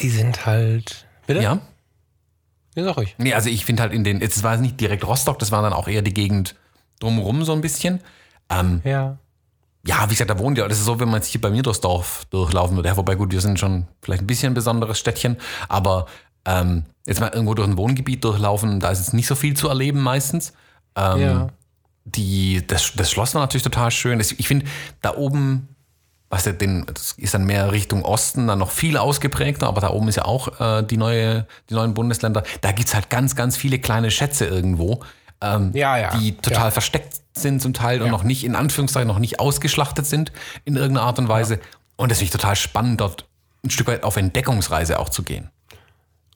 die 0.00 0.10
sind 0.10 0.46
halt, 0.46 1.06
bitte? 1.26 1.42
ja. 1.42 1.58
Ja, 2.76 2.84
sag 2.84 2.98
ich. 3.02 3.16
Nee, 3.18 3.34
also 3.34 3.50
ich 3.50 3.64
finde 3.64 3.82
halt 3.82 3.92
in 3.92 4.04
den, 4.04 4.20
jetzt 4.20 4.42
war 4.44 4.54
es 4.54 4.60
nicht 4.60 4.80
direkt 4.80 5.04
Rostock, 5.04 5.38
das 5.40 5.50
war 5.50 5.60
dann 5.62 5.72
auch 5.72 5.88
eher 5.88 6.02
die 6.02 6.14
Gegend 6.14 6.54
drumherum 7.00 7.44
so 7.44 7.52
ein 7.52 7.60
bisschen. 7.60 8.00
Ähm, 8.48 8.80
Ja. 8.84 9.18
ja, 9.84 10.04
wie 10.06 10.10
gesagt, 10.10 10.30
da 10.30 10.38
wohnen 10.38 10.54
ja, 10.56 10.68
das 10.68 10.78
ist 10.78 10.84
so, 10.84 11.00
wenn 11.00 11.08
man 11.08 11.16
jetzt 11.20 11.26
hier 11.28 11.40
bei 11.40 11.50
mir 11.50 11.62
durchs 11.62 11.80
Dorf 11.80 12.26
durchlaufen 12.30 12.76
würde. 12.76 12.88
Ja, 12.88 12.96
wobei 12.96 13.16
gut, 13.16 13.32
wir 13.32 13.40
sind 13.40 13.58
schon 13.58 13.88
vielleicht 14.02 14.22
ein 14.22 14.26
bisschen 14.28 14.52
ein 14.52 14.54
besonderes 14.54 14.98
Städtchen, 15.00 15.36
aber 15.68 16.06
ähm, 16.44 16.84
jetzt 17.06 17.18
mal 17.20 17.28
irgendwo 17.30 17.54
durch 17.54 17.68
ein 17.68 17.76
Wohngebiet 17.76 18.22
durchlaufen, 18.22 18.78
da 18.80 18.90
ist 18.90 18.98
jetzt 19.00 19.14
nicht 19.14 19.26
so 19.26 19.34
viel 19.34 19.56
zu 19.56 19.68
erleben 19.68 20.00
meistens. 20.00 20.52
Ähm, 20.94 21.20
Ja. 21.20 21.46
die, 22.04 22.64
das, 22.66 22.92
das 22.94 23.10
Schloss 23.10 23.34
war 23.34 23.42
natürlich 23.42 23.64
total 23.64 23.90
schön. 23.90 24.20
Ich 24.20 24.46
finde, 24.46 24.66
da 25.02 25.16
oben, 25.16 25.68
was 26.30 26.44
der, 26.44 26.52
den, 26.54 26.86
das 26.86 27.12
ist 27.18 27.34
dann 27.34 27.44
mehr 27.44 27.72
Richtung 27.72 28.04
Osten, 28.04 28.46
dann 28.46 28.60
noch 28.60 28.70
viel 28.70 28.96
ausgeprägter, 28.96 29.66
aber 29.66 29.80
da 29.80 29.90
oben 29.90 30.08
ist 30.08 30.16
ja 30.16 30.24
auch 30.24 30.60
äh, 30.60 30.82
die, 30.84 30.96
neue, 30.96 31.46
die 31.68 31.74
neuen 31.74 31.92
Bundesländer. 31.92 32.44
Da 32.60 32.72
gibt's 32.72 32.94
halt 32.94 33.10
ganz, 33.10 33.34
ganz 33.36 33.56
viele 33.56 33.78
kleine 33.80 34.10
Schätze 34.12 34.46
irgendwo, 34.46 35.02
ähm, 35.40 35.72
Ja, 35.74 35.96
ja. 35.98 36.16
die 36.16 36.36
total 36.36 36.66
Ja. 36.66 36.70
versteckt 36.70 37.20
sind 37.36 37.60
zum 37.60 37.72
Teil 37.74 38.00
und 38.00 38.06
Ja. 38.06 38.12
noch 38.12 38.22
nicht, 38.22 38.44
in 38.44 38.54
Anführungszeichen, 38.54 39.08
noch 39.08 39.18
nicht 39.18 39.40
ausgeschlachtet 39.40 40.06
sind 40.06 40.30
in 40.64 40.76
irgendeiner 40.76 41.06
Art 41.06 41.18
und 41.18 41.28
Weise. 41.28 41.58
Und 41.96 42.10
das 42.10 42.18
finde 42.18 42.26
ich 42.26 42.40
total 42.40 42.54
spannend, 42.56 43.00
dort 43.00 43.26
ein 43.64 43.70
Stück 43.70 43.88
weit 43.88 44.04
auf 44.04 44.16
Entdeckungsreise 44.16 44.98
auch 45.00 45.08
zu 45.08 45.22
gehen. 45.24 45.50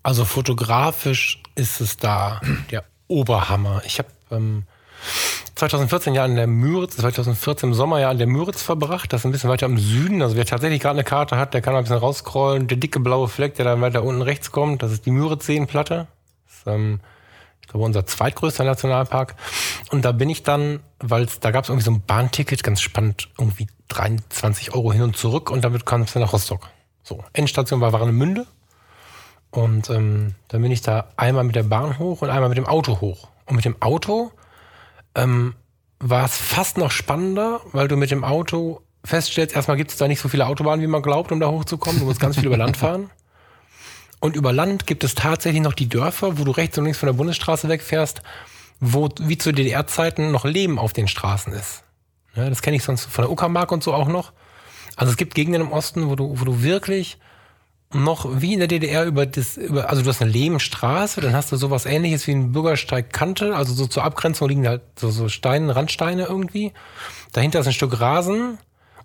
Also 0.03 0.25
fotografisch 0.25 1.41
ist 1.55 1.81
es 1.81 1.97
da 1.97 2.41
der 2.71 2.85
Oberhammer. 3.07 3.83
Ich 3.87 3.99
habe 3.99 4.09
ähm, 4.31 4.65
2014 5.55 6.15
ja 6.15 6.25
an 6.25 6.37
der 6.37 6.47
Müritz, 6.47 6.97
2014 6.97 7.71
im 7.71 7.75
Sommer 7.75 8.01
ja 8.01 8.11
an 8.11 8.19
der 8.19 8.27
Müritz 8.27 8.63
verbracht. 8.63 9.13
Das 9.13 9.21
ist 9.21 9.25
ein 9.25 9.33
bisschen 9.33 9.51
weiter 9.51 9.67
im 9.67 9.79
Süden. 9.79 10.23
Also 10.23 10.37
wer 10.37 10.45
tatsächlich 10.45 10.81
gerade 10.81 10.97
eine 10.97 11.05
Karte 11.05 11.37
hat, 11.37 11.55
der 11.55 11.63
kann 11.63 11.75
ein 11.75 11.85
bisschen 11.85 11.99
rausscrollen. 11.99 12.67
Der 12.67 12.77
dicke 12.77 13.01
blaue 13.01 13.29
Fleck, 13.29 13.55
der 13.55 13.65
dann 13.65 13.81
weiter 13.81 14.03
unten 14.03 14.23
rechts 14.23 14.51
kommt, 14.51 14.83
das 14.83 14.93
ist 14.93 15.07
die 15.07 15.11
Müritz-Seenplatte. 15.11 16.07
Das 16.47 16.57
ist, 16.57 16.67
ähm, 16.67 17.01
ich 17.61 17.69
glaube, 17.69 17.87
unser 17.87 18.05
zweitgrößter 18.05 18.65
Nationalpark. 18.65 19.37
Und 19.91 20.05
da 20.05 20.13
bin 20.13 20.29
ich 20.29 20.43
dann, 20.43 20.81
weil 20.99 21.27
da 21.41 21.51
gab 21.51 21.65
es 21.65 21.71
irgendwie 21.71 21.85
so 21.85 21.93
ein 21.93 22.03
Bahnticket, 22.03 22.63
ganz 22.63 22.81
spannend, 22.81 23.31
irgendwie 23.39 23.69
23 23.89 24.75
Euro 24.75 24.93
hin 24.93 25.03
und 25.03 25.17
zurück 25.17 25.51
und 25.51 25.65
damit 25.65 25.87
kam 25.87 26.03
es 26.03 26.13
dann 26.13 26.23
nach 26.23 26.33
Rostock. 26.33 26.69
So, 27.03 27.23
Endstation 27.33 27.81
war 27.81 27.93
Warnemünde. 27.93 28.47
Und 29.51 29.89
ähm, 29.89 30.35
dann 30.49 30.63
bin 30.63 30.73
ich 30.73 30.83
da 30.83 31.11
einmal 31.17 31.45
mit 31.45 31.55
der 31.55 31.63
Bahn 31.63 31.99
hoch 31.99 32.23
und 32.23 32.31
einmal 32.31 32.49
mit 32.49 32.59
dem 32.59 32.67
Auto 32.67 33.01
hoch. 33.01 33.29
Und 33.47 33.55
mit 33.55 33.65
dem 33.65 33.81
Auto 33.81 34.33
ähm, 35.15 35.55
war 36.01 36.25
es 36.25 36.37
fast 36.37 36.77
noch 36.77 36.91
spannender, 36.91 37.61
weil 37.73 37.89
du 37.89 37.97
mit 37.97 38.11
dem 38.11 38.25
Auto 38.25 38.83
feststellst, 39.05 39.55
erstmal 39.55 39.77
gibt 39.77 39.91
es 39.91 39.97
da 39.97 40.09
nicht 40.09 40.21
so 40.21 40.29
viele 40.29 40.47
Autobahnen, 40.47 40.83
wie 40.83 40.87
man 40.87 41.03
glaubt, 41.03 41.33
um 41.33 41.41
da 41.41 41.49
hochzukommen. 41.49 42.01
Du 42.01 42.07
musst 42.07 42.21
ganz 42.21 42.37
viel 42.37 42.47
über 42.47 42.57
Land 42.57 42.77
fahren. 42.77 43.11
Und 44.21 44.37
über 44.37 44.53
Land 44.53 44.87
gibt 44.87 45.05
es 45.05 45.15
tatsächlich 45.15 45.63
noch 45.63 45.75
die 45.75 45.89
Dörfer, 45.89 46.39
wo 46.39 46.45
du 46.45 46.51
rechts 46.51 46.79
und 46.79 46.85
links 46.85 46.99
von 46.99 47.09
der 47.09 47.13
Bundesstraße 47.15 47.69
wegfährst, 47.69 48.23
wo 48.81 49.11
wie 49.21 49.37
zu 49.37 49.53
DDR-Zeiten 49.53 50.31
noch 50.31 50.45
Leben 50.45 50.79
auf 50.79 50.95
den 50.95 51.09
Straßen 51.09 51.53
ist. 51.53 51.85
Ja, 52.35 52.49
das 52.49 52.63
kenne 52.63 52.77
ich 52.77 52.83
sonst 52.83 53.05
von 53.05 53.25
der 53.25 53.31
Uckermark 53.31 53.71
und 53.71 53.83
so 53.83 53.93
auch 53.93 54.09
noch. 54.09 54.33
Also 54.97 55.11
es 55.11 55.17
gibt 55.17 55.35
Gegenden 55.35 55.63
im 55.63 55.73
Osten, 55.73 56.09
wo 56.09 56.17
du, 56.17 56.41
wo 56.41 56.45
du 56.45 56.63
wirklich 56.63 57.19
noch 57.95 58.41
wie 58.41 58.53
in 58.55 58.59
der 58.59 58.69
DDR 58.69 59.05
über 59.05 59.27
das, 59.27 59.57
über, 59.57 59.89
also 59.89 60.03
du 60.03 60.09
hast 60.09 60.21
eine 60.21 60.31
Lehmstraße, 60.31 61.21
dann 61.21 61.33
hast 61.33 61.53
du 61.53 61.57
sowas 61.57 61.87
ähnliches 61.87 62.27
wie 62.27 62.33
ein 62.33 62.53
Bürgersteig 62.53 63.13
Kante, 63.13 63.55
also 63.57 63.73
so 63.73 63.87
zur 63.87 64.05
Abgrenzung 64.05 64.49
liegen 64.49 64.67
halt 64.67 64.83
so, 64.97 65.11
so 65.11 65.29
Steine, 65.29 65.75
Randsteine 65.75 66.25
irgendwie. 66.25 66.73
Dahinter 67.33 67.61
ist 67.61 67.67
ein 67.67 67.73
Stück 67.73 68.01
Rasen 68.01 68.59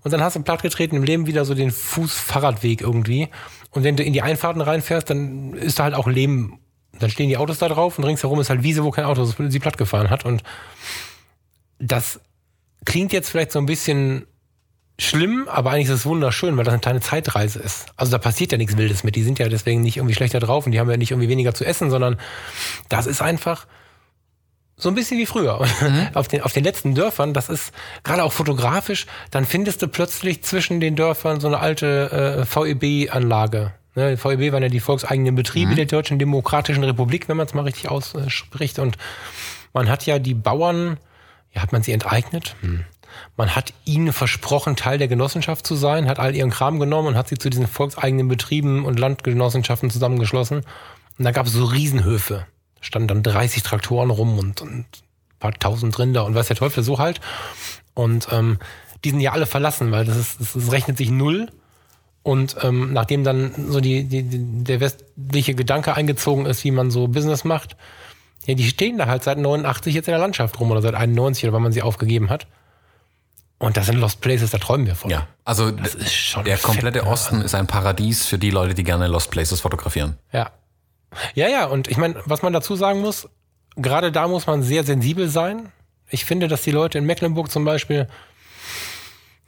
und 0.04 0.12
dann 0.12 0.22
hast 0.22 0.36
du 0.36 0.42
plattgetreten 0.42 0.98
im 0.98 1.04
Leben 1.04 1.28
wieder 1.28 1.46
so 1.46 1.54
den 1.54 1.72
Fuß-Fahrradweg 1.72 2.82
irgendwie. 2.82 3.30
Und 3.72 3.84
wenn 3.84 3.96
du 3.96 4.04
in 4.04 4.14
die 4.14 4.22
Einfahrten 4.22 4.62
reinfährst, 4.62 5.10
dann 5.10 5.54
ist 5.54 5.80
da 5.80 5.84
halt 5.84 5.94
auch 5.94 6.08
Lehm. 6.08 6.60
Dann 7.00 7.10
stehen 7.10 7.30
die 7.30 7.38
Autos 7.38 7.60
da 7.60 7.70
drauf 7.70 7.98
und 7.98 8.04
ringsherum 8.04 8.40
ist 8.40 8.50
halt 8.50 8.64
Wiese, 8.64 8.84
wo 8.84 8.92
kein 8.92 9.06
Auto 9.06 9.26
sie 9.26 9.60
platt 9.60 9.78
gefahren 9.78 10.10
hat. 10.10 10.26
Und 10.26 10.44
das 11.78 12.20
klingt 12.86 13.14
jetzt 13.14 13.30
vielleicht 13.30 13.52
so 13.52 13.60
ein 13.60 13.66
bisschen 13.66 14.26
schlimm, 15.00 15.48
aber 15.48 15.72
eigentlich 15.72 15.88
ist 15.88 16.00
es 16.00 16.06
wunderschön, 16.06 16.58
weil 16.58 16.66
das 16.66 16.74
eine 16.74 16.82
kleine 16.82 17.00
Zeitreise 17.00 17.60
ist. 17.60 17.88
Also 17.96 18.12
da 18.12 18.18
passiert 18.18 18.52
ja 18.52 18.58
nichts 18.58 18.78
Wildes 18.78 19.04
mit. 19.04 19.16
Die 19.16 19.24
sind 19.24 19.40
ja 19.40 19.48
deswegen 19.48 19.82
nicht 19.82 19.98
irgendwie 19.98 20.16
schlechter 20.16 20.40
drauf 20.40 20.66
und 20.66 20.72
die 20.72 20.80
haben 20.80 20.90
ja 20.90 20.98
nicht 20.98 21.12
irgendwie 21.12 21.30
weniger 21.30 21.54
zu 21.54 21.66
essen, 21.66 21.90
sondern 21.90 22.18
das 22.90 23.08
ist 23.08 23.22
einfach 23.22 23.66
so 24.76 24.90
ein 24.90 24.96
bisschen 24.96 25.18
wie 25.18 25.26
früher. 25.26 25.60
auf, 26.14 26.28
den, 26.28 26.42
auf 26.42 26.54
den 26.54 26.64
letzten 26.64 26.96
Dörfern, 26.96 27.34
das 27.34 27.50
ist 27.50 27.74
gerade 28.04 28.24
auch 28.24 28.34
fotografisch, 28.34 29.08
dann 29.32 29.46
findest 29.46 29.82
du 29.82 29.88
plötzlich 29.88 30.44
zwischen 30.44 30.80
den 30.80 30.96
Dörfern 30.96 31.40
so 31.40 31.48
eine 31.48 31.60
alte 31.60 32.46
äh, 32.46 32.46
VEB-Anlage. 32.46 33.74
Ne, 33.96 34.18
VEB 34.18 34.54
waren 34.54 34.64
ja 34.64 34.70
die 34.70 34.80
volkseigenen 34.80 35.36
Betriebe 35.36 35.76
der 35.76 35.86
Deutschen 35.86 36.20
Demokratischen 36.20 36.84
Republik, 36.84 37.28
wenn 37.28 37.38
man 37.38 37.48
es 37.48 37.54
mal 37.54 37.64
richtig 37.64 37.90
ausspricht. 37.90 38.80
Und 38.80 38.98
man 39.74 39.90
hat 39.90 40.06
ja 40.06 40.20
die 40.20 40.36
Bauern, 40.36 40.98
ja, 41.54 41.62
hat 41.62 41.72
man 41.72 41.84
sie 41.84 41.92
enteignet? 41.92 42.56
Hm. 42.62 42.86
Man 43.38 43.56
hat 43.56 43.74
ihnen 43.86 44.14
versprochen, 44.14 44.76
Teil 44.76 44.98
der 44.98 45.08
Genossenschaft 45.08 45.66
zu 45.66 45.76
sein, 45.76 46.08
hat 46.08 46.20
all 46.20 46.36
ihren 46.36 46.50
Kram 46.50 46.80
genommen 46.80 47.10
und 47.10 47.16
hat 47.16 47.28
sie 47.28 47.38
zu 47.38 47.50
diesen 47.50 47.68
volkseigenen 47.68 48.28
Betrieben 48.28 48.86
und 48.86 49.00
Landgenossenschaften 49.00 49.90
zusammengeschlossen. 49.90 50.64
Und 51.18 51.26
da 51.26 51.32
gab 51.32 51.48
es 51.48 51.54
so 51.54 51.66
Riesenhöfe. 51.66 52.46
Standen 52.82 53.08
dann 53.08 53.24
30 53.24 53.64
Traktoren 53.64 54.10
rum 54.10 54.40
und, 54.40 54.62
und 54.62 54.72
ein 54.72 54.86
paar 55.40 55.54
tausend 55.54 55.98
Rinder 56.00 56.26
und 56.26 56.36
weiß 56.36 56.48
der 56.48 56.56
Teufel 56.56 56.84
so 56.84 56.98
halt. 56.98 57.20
Und 57.94 58.28
ähm, 58.32 58.58
die 59.04 59.12
sind 59.12 59.20
ja 59.20 59.32
alle 59.32 59.46
verlassen, 59.46 59.92
weil 59.92 60.06
das, 60.06 60.18
ist, 60.18 60.40
das, 60.40 60.54
das 60.54 60.72
rechnet 60.72 60.98
sich 60.98 61.12
null. 61.12 61.50
Und 62.24 62.58
ähm, 62.64 62.94
nachdem 62.94 63.24
dann 63.24 63.52
so 63.70 63.80
die, 63.80 64.04
die, 64.04 64.24
der 64.64 64.80
westliche 64.80 65.56
Gedanke 65.56 65.96
eingezogen 65.96 66.46
ist, 66.46 66.64
wie 66.64 66.72
man 66.72 66.92
so 66.92 67.08
Business 67.08 67.44
macht, 67.44 67.76
ja, 68.46 68.56
die 68.56 68.68
stehen 68.68 68.98
da 68.98 69.08
halt 69.08 69.24
seit 69.24 69.38
89 69.38 69.94
jetzt 69.94 70.08
in 70.08 70.14
der 70.14 70.20
Landschaft 70.20 70.60
rum 70.60 70.72
oder 70.72 70.82
seit 70.82 70.96
91 70.96 71.46
oder 71.46 71.54
wann 71.54 71.64
man 71.64 71.72
sie 71.72 71.82
aufgegeben 71.82 72.30
hat. 72.30 72.48
Und 73.60 73.76
das 73.76 73.88
sind 73.88 73.98
Lost 73.98 74.22
Places, 74.22 74.52
da 74.52 74.58
träumen 74.58 74.88
wir 74.88 74.96
von. 74.96 75.12
Ja, 75.12 75.28
also 75.44 75.70
Das 75.70 75.94
ist 75.94 76.14
schon 76.14 76.46
der 76.46 76.58
fett, 76.58 76.66
komplette 76.66 77.00
ne? 77.00 77.08
Osten 77.08 77.42
ist 77.42 77.54
ein 77.54 77.68
Paradies 77.68 78.26
für 78.26 78.38
die 78.40 78.52
Leute, 78.52 78.74
die 78.74 78.86
gerne 78.86 79.08
Lost 79.08 79.32
Places 79.32 79.60
fotografieren. 79.60 80.18
Ja. 80.32 80.52
Ja, 81.34 81.48
ja, 81.50 81.66
und 81.66 81.88
ich 81.90 81.98
meine, 81.98 82.16
was 82.26 82.42
man 82.42 82.54
dazu 82.54 82.76
sagen 82.76 83.02
muss, 83.02 83.28
gerade 83.76 84.12
da 84.12 84.28
muss 84.28 84.48
man 84.48 84.64
sehr 84.64 84.84
sensibel 84.84 85.28
sein. 85.28 85.72
Ich 86.10 86.24
finde, 86.24 86.48
dass 86.48 86.62
die 86.62 86.72
Leute 86.72 86.98
in 86.98 87.06
Mecklenburg 87.06 87.52
zum 87.52 87.66
Beispiel, 87.66 88.08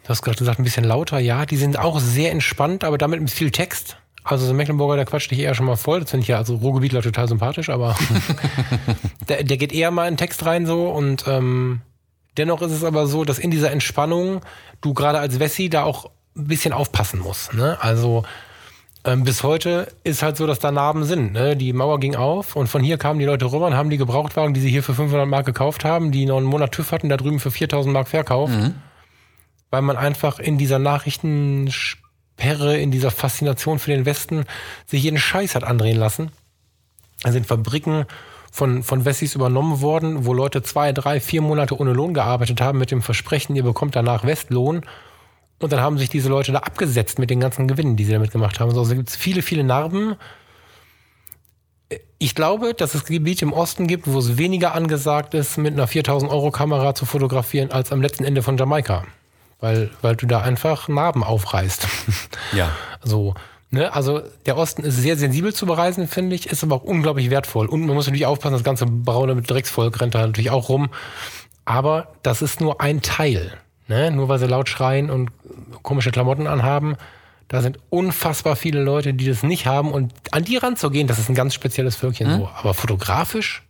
du 0.03 0.09
hast 0.09 0.24
gerade 0.24 0.38
gesagt, 0.38 0.59
ein 0.59 0.64
bisschen 0.64 0.84
lauter, 0.84 1.20
ja, 1.20 1.45
die 1.45 1.57
sind 1.57 1.80
auch 1.80 1.99
sehr 1.99 2.32
entspannt, 2.32 2.84
aber 2.84 2.97
damit 2.97 3.22
mit 3.22 3.32
viel 3.32 3.51
Text. 3.51 3.97
Also 4.24 4.45
so 4.45 4.53
Mecklenburger, 4.53 4.97
der 4.97 5.05
quatscht 5.05 5.32
dich 5.32 5.39
eher 5.39 5.55
schon 5.55 5.66
mal 5.66 5.78
voll. 5.78 6.01
Das 6.01 6.12
finde 6.12 6.24
ich 6.24 6.28
ja 6.28 6.38
also 6.38 6.55
Ruhrgebietler 6.55 7.01
total 7.01 7.28
sympathisch, 7.28 7.70
aber 7.70 7.95
der, 9.30 9.43
der 9.43 9.57
geht 9.57 9.72
eher 9.74 9.89
mal 9.89 10.07
in 10.07 10.18
Text 10.18 10.45
rein 10.45 10.66
so 10.66 10.89
und 10.89 11.26
ähm, 11.28 11.82
dennoch 12.38 12.61
ist 12.61 12.71
es 12.71 12.84
aber 12.84 13.07
so, 13.07 13.25
dass 13.25 13.39
in 13.39 13.51
dieser 13.51 13.71
Entspannung 13.71 14.41
du 14.82 14.93
gerade 14.93 15.19
als 15.19 15.39
Wessi 15.39 15.69
da 15.69 15.84
auch 15.84 16.09
ein 16.36 16.47
bisschen 16.47 16.73
aufpassen 16.73 17.19
musst. 17.19 17.53
Ne? 17.53 17.77
Also 17.82 18.23
ähm, 19.03 19.23
bis 19.23 19.41
heute 19.43 19.88
ist 20.03 20.21
halt 20.21 20.38
so, 20.38 20.45
dass 20.45 20.59
da 20.59 20.71
Narben 20.71 21.03
sind. 21.03 21.34
Ne? 21.34 21.57
Die 21.57 21.73
Mauer 21.73 21.99
ging 21.99 22.15
auf 22.15 22.55
und 22.55 22.67
von 22.67 22.84
hier 22.84 22.97
kamen 22.97 23.19
die 23.19 23.25
Leute 23.25 23.51
rüber 23.51 23.65
und 23.67 23.75
haben 23.75 23.89
die 23.89 23.97
Gebrauchtwagen, 23.97 24.53
die 24.53 24.61
sie 24.61 24.69
hier 24.69 24.84
für 24.84 24.93
500 24.93 25.27
Mark 25.27 25.45
gekauft 25.45 25.84
haben, 25.84 26.11
die 26.11 26.25
noch 26.25 26.38
einen 26.38 26.45
Monat 26.45 26.71
TÜV 26.71 26.91
hatten, 26.91 27.09
da 27.09 27.17
drüben 27.17 27.39
für 27.39 27.51
4000 27.51 27.93
Mark 27.93 28.07
verkauft. 28.07 28.53
Weil 29.71 29.82
man 29.82 29.97
einfach 29.97 30.39
in 30.39 30.57
dieser 30.57 30.79
Nachrichtensperre, 30.79 32.77
in 32.77 32.91
dieser 32.91 33.09
Faszination 33.09 33.79
für 33.79 33.91
den 33.91 34.05
Westen 34.05 34.45
sich 34.86 35.03
jeden 35.03 35.17
Scheiß 35.17 35.55
hat 35.55 35.63
andrehen 35.63 35.97
lassen. 35.97 36.32
Da 37.23 37.32
sind 37.32 37.47
Fabriken 37.47 38.05
von, 38.51 38.83
von 38.83 39.05
Wessis 39.05 39.33
übernommen 39.33 39.81
worden, 39.81 40.25
wo 40.25 40.33
Leute 40.33 40.61
zwei, 40.61 40.91
drei, 40.91 41.21
vier 41.21 41.41
Monate 41.41 41.79
ohne 41.79 41.93
Lohn 41.93 42.13
gearbeitet 42.13 42.59
haben 42.59 42.77
mit 42.77 42.91
dem 42.91 43.01
Versprechen, 43.01 43.55
ihr 43.55 43.63
bekommt 43.63 43.95
danach 43.95 44.25
Westlohn. 44.25 44.81
Und 45.59 45.71
dann 45.71 45.79
haben 45.79 45.97
sich 45.97 46.09
diese 46.09 46.27
Leute 46.27 46.51
da 46.51 46.59
abgesetzt 46.59 47.17
mit 47.17 47.29
den 47.29 47.39
ganzen 47.39 47.67
Gewinnen, 47.67 47.95
die 47.95 48.03
sie 48.03 48.11
damit 48.11 48.31
gemacht 48.31 48.59
haben. 48.59 48.75
Also 48.75 48.93
gibt 48.93 49.09
es 49.09 49.15
viele, 49.15 49.41
viele 49.41 49.63
Narben. 49.63 50.15
Ich 52.17 52.35
glaube, 52.35 52.73
dass 52.73 52.93
es 52.93 53.05
Gebiete 53.05 53.45
im 53.45 53.53
Osten 53.53 53.87
gibt, 53.87 54.07
wo 54.07 54.19
es 54.19 54.37
weniger 54.37 54.75
angesagt 54.75 55.33
ist, 55.33 55.57
mit 55.57 55.73
einer 55.73 55.87
4000 55.87 56.31
Euro 56.31 56.51
Kamera 56.51 56.93
zu 56.93 57.05
fotografieren, 57.05 57.71
als 57.71 57.91
am 57.91 58.01
letzten 58.01 58.25
Ende 58.25 58.41
von 58.41 58.57
Jamaika. 58.57 59.05
Weil, 59.59 59.91
weil 60.01 60.15
du 60.15 60.25
da 60.25 60.41
einfach 60.41 60.87
Narben 60.87 61.23
aufreißt. 61.23 61.87
Ja. 62.53 62.71
So, 63.03 63.33
ne? 63.72 63.93
Also 63.93 64.22
der 64.45 64.57
Osten 64.57 64.84
ist 64.84 64.97
sehr 64.97 65.17
sensibel 65.17 65.53
zu 65.53 65.65
bereisen, 65.65 66.07
finde 66.07 66.36
ich, 66.36 66.47
ist 66.47 66.63
aber 66.63 66.76
auch 66.76 66.84
unglaublich 66.84 67.30
wertvoll. 67.30 67.67
Und 67.67 67.86
man 67.86 67.95
muss 67.95 68.05
natürlich 68.05 68.26
aufpassen, 68.26 68.53
das 68.53 68.63
ganze 68.63 68.86
braune 68.86 69.36
mit 69.36 69.49
Drecksvolk 69.49 69.99
rennt 69.99 70.15
da 70.15 70.26
natürlich 70.26 70.51
auch 70.51 70.69
rum. 70.69 70.89
Aber 71.65 72.13
das 72.24 72.41
ist 72.41 72.61
nur 72.61 72.82
ein 72.82 73.01
Teil. 73.01 73.53
Ne? 73.88 74.11
Nur 74.11 74.30
weil 74.30 74.39
sie 74.39 74.47
laut 74.47 74.69
schreien 74.69 75.09
und 75.09 75.32
komische 75.82 76.11
Klamotten 76.11 76.47
anhaben. 76.47 76.95
Da 77.47 77.61
sind 77.61 77.80
unfassbar 77.89 78.55
viele 78.55 78.82
Leute, 78.82 79.13
die 79.13 79.26
das 79.28 79.43
nicht 79.43 79.65
haben. 79.65 79.91
Und 79.91 80.13
an 80.32 80.45
die 80.45 80.55
ranzugehen, 80.57 81.07
das 81.07 81.19
ist 81.19 81.28
ein 81.28 81.36
ganz 81.36 81.53
spezielles 81.53 81.97
Völkchen 81.97 82.38
so. 82.38 82.49
Aber 82.55 82.74
fotografisch, 82.74 83.63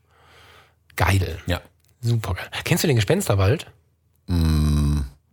geil. 0.95 1.39
Ja. 1.47 1.61
Super 2.01 2.35
geil. 2.35 2.45
Kennst 2.63 2.83
du 2.83 2.87
den 2.87 2.95
Gespensterwald? 2.95 3.67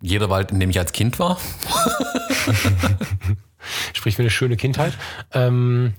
Jeder 0.00 0.30
Wald, 0.30 0.50
in 0.50 0.60
dem 0.60 0.70
ich 0.70 0.78
als 0.78 0.92
Kind 0.92 1.18
war. 1.18 1.38
Sprich 3.92 4.16
für 4.16 4.22
eine 4.22 4.30
schöne 4.30 4.56
Kindheit. 4.56 4.92
Ähm, 5.32 5.94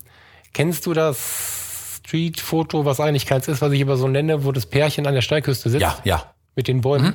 kennst 0.53 0.85
du 0.85 0.93
das 0.93 1.99
Street-Foto, 1.99 2.85
was 2.85 2.99
eigentlich 2.99 3.25
keins 3.25 3.47
ist, 3.47 3.61
was 3.61 3.71
ich 3.71 3.81
aber 3.81 3.97
so 3.97 4.07
nenne, 4.07 4.43
wo 4.43 4.51
das 4.51 4.65
Pärchen 4.65 5.05
an 5.07 5.13
der 5.13 5.21
Steilküste 5.21 5.69
sitzt? 5.69 5.81
Ja, 5.81 5.97
ja. 6.03 6.33
Mit 6.55 6.67
den 6.67 6.81
Bäumen. 6.81 7.13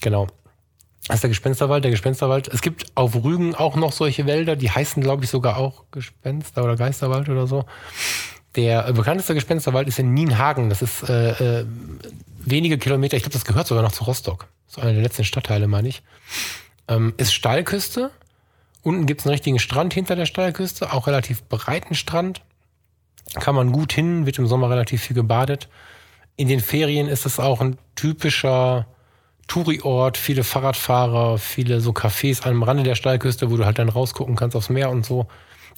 Genau. 0.00 0.26
Das 1.08 1.16
ist 1.16 1.22
der 1.22 1.30
Gespensterwald, 1.30 1.82
der 1.82 1.90
Gespensterwald. 1.90 2.48
Es 2.48 2.62
gibt 2.62 2.86
auf 2.94 3.14
Rügen 3.14 3.54
auch 3.54 3.74
noch 3.76 3.92
solche 3.92 4.26
Wälder, 4.26 4.54
die 4.54 4.70
heißen, 4.70 5.02
glaube 5.02 5.24
ich, 5.24 5.30
sogar 5.30 5.56
auch 5.56 5.84
Gespenster- 5.90 6.62
oder 6.62 6.76
Geisterwald 6.76 7.28
oder 7.28 7.46
so. 7.46 7.64
Der 8.54 8.86
äh, 8.88 8.92
bekannteste 8.92 9.34
Gespensterwald 9.34 9.88
ist 9.88 9.98
in 9.98 10.14
Nienhagen. 10.14 10.68
Das 10.68 10.82
ist 10.82 11.08
äh, 11.08 11.60
äh, 11.60 11.66
wenige 12.44 12.78
Kilometer, 12.78 13.16
ich 13.16 13.24
glaube, 13.24 13.32
das 13.32 13.44
gehört 13.44 13.66
sogar 13.66 13.82
noch 13.82 13.92
zu 13.92 14.04
Rostock. 14.04 14.46
Das 14.66 14.76
ist 14.76 14.82
einer 14.82 14.92
der 14.92 15.02
letzten 15.02 15.24
Stadtteile, 15.24 15.66
meine 15.66 15.88
ich. 15.88 16.02
Ähm, 16.88 17.14
ist 17.16 17.34
Steilküste. 17.34 18.10
Unten 18.82 19.06
gibt 19.06 19.20
es 19.20 19.26
einen 19.26 19.32
richtigen 19.32 19.58
Strand 19.58 19.94
hinter 19.94 20.16
der 20.16 20.26
Steilküste, 20.26 20.92
auch 20.92 21.06
relativ 21.06 21.44
breiten 21.44 21.94
Strand. 21.94 22.42
Kann 23.34 23.54
man 23.54 23.72
gut 23.72 23.92
hin, 23.92 24.26
wird 24.26 24.38
im 24.38 24.46
Sommer 24.46 24.70
relativ 24.70 25.02
viel 25.02 25.14
gebadet. 25.14 25.68
In 26.36 26.48
den 26.48 26.60
Ferien 26.60 27.08
ist 27.08 27.24
es 27.24 27.38
auch 27.38 27.60
ein 27.60 27.78
typischer 27.94 28.86
Touri-Ort, 29.46 30.16
viele 30.16 30.44
Fahrradfahrer, 30.44 31.38
viele 31.38 31.80
so 31.80 31.90
Cafés 31.92 32.42
am 32.42 32.62
Rande 32.62 32.82
der 32.82 32.94
Steilküste, 32.94 33.50
wo 33.50 33.56
du 33.56 33.64
halt 33.64 33.78
dann 33.78 33.88
rausgucken 33.88 34.34
kannst 34.34 34.56
aufs 34.56 34.70
Meer 34.70 34.90
und 34.90 35.06
so. 35.06 35.26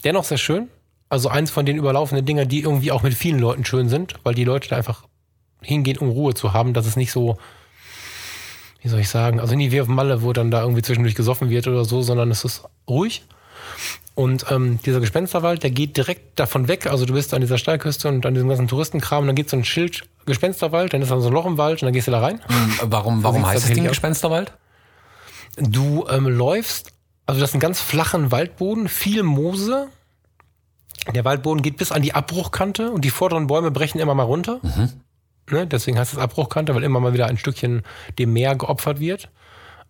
Dennoch 0.03 0.23
sehr 0.23 0.37
schön. 0.37 0.69
Also 1.09 1.29
eins 1.29 1.51
von 1.51 1.65
den 1.65 1.77
überlaufenden 1.77 2.25
Dinger, 2.25 2.45
die 2.45 2.61
irgendwie 2.61 2.91
auch 2.91 3.03
mit 3.03 3.13
vielen 3.13 3.39
Leuten 3.39 3.65
schön 3.65 3.89
sind, 3.89 4.15
weil 4.23 4.33
die 4.33 4.43
Leute 4.43 4.69
da 4.69 4.77
einfach 4.77 5.03
hingehen, 5.61 5.97
um 5.97 6.09
Ruhe 6.09 6.33
zu 6.33 6.53
haben. 6.53 6.73
Das 6.73 6.87
ist 6.87 6.97
nicht 6.97 7.11
so, 7.11 7.37
wie 8.81 8.87
soll 8.87 8.99
ich 8.99 9.09
sagen, 9.09 9.39
also 9.39 9.55
nie 9.55 9.71
wie 9.71 9.81
auf 9.81 9.87
Malle, 9.87 10.23
wo 10.23 10.33
dann 10.33 10.51
da 10.51 10.61
irgendwie 10.61 10.81
zwischendurch 10.81 11.15
gesoffen 11.15 11.49
wird 11.49 11.67
oder 11.67 11.85
so, 11.85 12.01
sondern 12.01 12.31
es 12.31 12.43
ist 12.43 12.63
ruhig. 12.87 13.23
Und 14.15 14.45
ähm, 14.49 14.79
dieser 14.85 15.01
Gespensterwald, 15.01 15.63
der 15.63 15.71
geht 15.71 15.97
direkt 15.97 16.39
davon 16.39 16.69
weg. 16.69 16.87
Also 16.87 17.05
du 17.05 17.13
bist 17.13 17.33
an 17.33 17.41
dieser 17.41 17.57
Steilküste 17.57 18.07
und 18.07 18.25
an 18.25 18.33
diesem 18.33 18.47
ganzen 18.47 18.69
Touristenkram, 18.69 19.21
und 19.21 19.27
dann 19.27 19.35
geht 19.35 19.49
so 19.49 19.57
ein 19.57 19.65
Schild 19.65 20.03
Gespensterwald, 20.25 20.93
dann 20.93 21.01
ist 21.01 21.11
da 21.11 21.19
so 21.19 21.27
ein 21.27 21.33
Loch 21.33 21.45
im 21.45 21.57
Wald 21.57 21.81
und 21.81 21.87
dann 21.87 21.93
gehst 21.93 22.07
du 22.07 22.11
da 22.11 22.21
rein. 22.21 22.39
Warum, 22.81 23.23
warum 23.23 23.37
sieht's 23.37 23.47
heißt 23.47 23.57
es 23.57 23.63
tatsächlich 23.63 23.83
Ding. 23.83 23.89
Gespensterwald? 23.89 24.53
Du 25.57 26.07
ähm, 26.09 26.27
läufst, 26.27 26.93
also 27.25 27.41
das 27.41 27.49
ist 27.49 27.55
ein 27.55 27.59
ganz 27.59 27.81
flachen 27.81 28.31
Waldboden, 28.31 28.87
viel 28.87 29.23
Moose. 29.23 29.89
Der 31.13 31.25
Waldboden 31.25 31.61
geht 31.61 31.77
bis 31.77 31.91
an 31.91 32.01
die 32.01 32.13
Abbruchkante 32.13 32.91
und 32.91 33.03
die 33.03 33.09
vorderen 33.09 33.47
Bäume 33.47 33.69
brechen 33.69 33.99
immer 33.99 34.15
mal 34.15 34.23
runter. 34.23 34.59
Ne, 35.51 35.67
deswegen 35.67 35.99
heißt 35.99 36.13
es 36.13 36.19
Abbruchkante, 36.19 36.73
weil 36.73 36.83
immer 36.83 36.99
mal 36.99 37.13
wieder 37.13 37.27
ein 37.27 37.37
Stückchen 37.37 37.83
dem 38.17 38.33
Meer 38.33 38.55
geopfert 38.55 38.99
wird. 38.99 39.29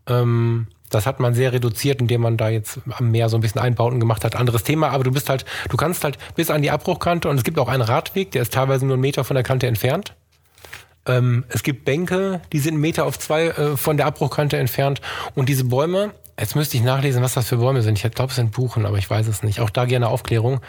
Ähm, 0.07 0.67
das 0.89 1.05
hat 1.05 1.19
man 1.19 1.33
sehr 1.33 1.51
reduziert, 1.53 2.01
indem 2.01 2.21
man 2.21 2.37
da 2.37 2.49
jetzt 2.49 2.79
am 2.97 3.11
Meer 3.11 3.29
so 3.29 3.37
ein 3.37 3.41
bisschen 3.41 3.61
Einbauten 3.61 3.99
gemacht 3.99 4.23
hat. 4.23 4.35
Anderes 4.35 4.63
Thema, 4.63 4.89
aber 4.89 5.03
du 5.03 5.11
bist 5.11 5.29
halt, 5.29 5.45
du 5.69 5.77
kannst 5.77 6.03
halt 6.03 6.17
bis 6.35 6.49
an 6.49 6.61
die 6.61 6.71
Abbruchkante 6.71 7.29
und 7.29 7.37
es 7.37 7.43
gibt 7.43 7.59
auch 7.59 7.67
einen 7.67 7.81
Radweg, 7.81 8.31
der 8.31 8.41
ist 8.43 8.53
teilweise 8.53 8.85
nur 8.85 8.95
einen 8.95 9.01
Meter 9.01 9.23
von 9.23 9.35
der 9.35 9.43
Kante 9.43 9.67
entfernt. 9.67 10.13
Ähm, 11.07 11.45
es 11.49 11.63
gibt 11.63 11.85
Bänke, 11.85 12.41
die 12.51 12.59
sind 12.59 12.75
einen 12.75 12.81
Meter 12.81 13.05
auf 13.05 13.19
zwei 13.19 13.47
äh, 13.47 13.77
von 13.77 13.97
der 13.97 14.05
Abbruchkante 14.05 14.57
entfernt. 14.57 15.01
Und 15.35 15.49
diese 15.49 15.65
Bäume, 15.65 16.11
jetzt 16.39 16.55
müsste 16.55 16.77
ich 16.77 16.83
nachlesen, 16.83 17.21
was 17.21 17.33
das 17.33 17.47
für 17.47 17.57
Bäume 17.57 17.81
sind. 17.81 18.03
Ich 18.03 18.11
glaube, 18.11 18.31
es 18.31 18.35
sind 18.35 18.51
Buchen, 18.51 18.85
aber 18.85 18.97
ich 18.97 19.09
weiß 19.09 19.27
es 19.27 19.43
nicht. 19.43 19.59
Auch 19.59 19.69
da 19.69 19.85
gerne 19.85 20.07
Aufklärung. 20.07 20.61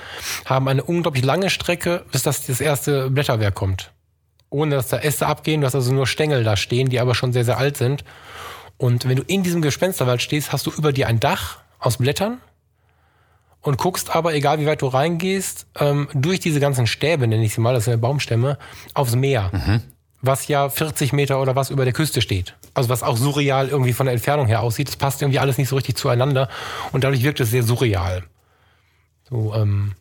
Haben 0.45 0.69
eine 0.69 0.83
unglaublich 0.83 1.25
lange 1.25 1.51
Strecke, 1.51 2.05
bis 2.13 2.23
das, 2.23 2.47
das 2.47 2.61
erste 2.61 3.11
Blätterwerk 3.11 3.55
kommt. 3.55 3.93
Ohne 4.51 4.77
dass 4.77 4.89
da 4.89 4.99
Äste 4.99 5.27
abgehen. 5.27 5.63
Du 5.63 5.67
hast 5.67 5.75
also 5.75 5.93
nur 5.93 6.07
Stängel 6.07 6.45
da 6.45 6.57
stehen, 6.57 6.89
die 6.89 7.01
aber 7.01 7.15
schon 7.15 7.33
sehr, 7.33 7.45
sehr 7.45 7.59
alt 7.59 7.77
sind. 7.77 8.05
Und 8.79 9.09
wenn 9.09 9.17
du 9.17 9.23
in 9.23 9.43
diesem 9.43 9.63
Gespensterwald 9.63 10.21
stehst, 10.23 10.53
hast 10.53 10.67
du 10.67 10.71
über 10.71 10.93
dir 10.93 11.07
ein 11.09 11.21
Dach 11.21 11.59
aus 11.79 11.97
Blättern 11.97 12.41
und 13.63 13.79
guckst 13.79 14.15
aber, 14.15 14.35
egal 14.35 14.61
wie 14.61 14.67
weit 14.67 14.83
du 14.83 14.87
reingehst, 14.87 15.67
ähm, 15.79 16.09
durch 16.15 16.41
diese 16.41 16.61
ganzen 16.61 16.87
Stäbe, 16.87 17.27
nenne 17.27 17.45
ich 17.45 17.55
sie 17.55 17.61
mal, 17.61 17.75
das 17.75 17.85
sind 17.85 17.93
ja 17.93 17.97
Baumstämme, 17.97 18.59
aufs 18.95 19.15
Meer. 19.15 19.51
Was 20.23 20.49
ja 20.49 20.69
40 20.69 21.13
Meter 21.13 21.41
oder 21.41 21.57
was 21.57 21.71
über 21.71 21.85
der 21.85 21.93
Küste 21.93 22.21
steht. 22.21 22.55
Also 22.75 22.89
was 22.89 23.03
auch 23.03 23.17
surreal 23.17 23.69
irgendwie 23.69 23.93
von 23.93 24.07
der 24.07 24.15
Entfernung 24.15 24.47
her 24.47 24.63
aussieht. 24.63 24.89
Das 24.89 24.97
passt 24.97 25.23
irgendwie 25.23 25.39
alles 25.39 25.59
nicht 25.59 25.69
so 25.69 25.77
richtig 25.77 25.97
zueinander 25.97 26.49
und 26.93 27.05
dadurch 27.05 27.23
wirkt 27.23 27.41
es 27.41 27.51
sehr 27.51 27.63
surreal. 27.63 28.25
So, 29.29 29.55
ähm, 29.55 29.93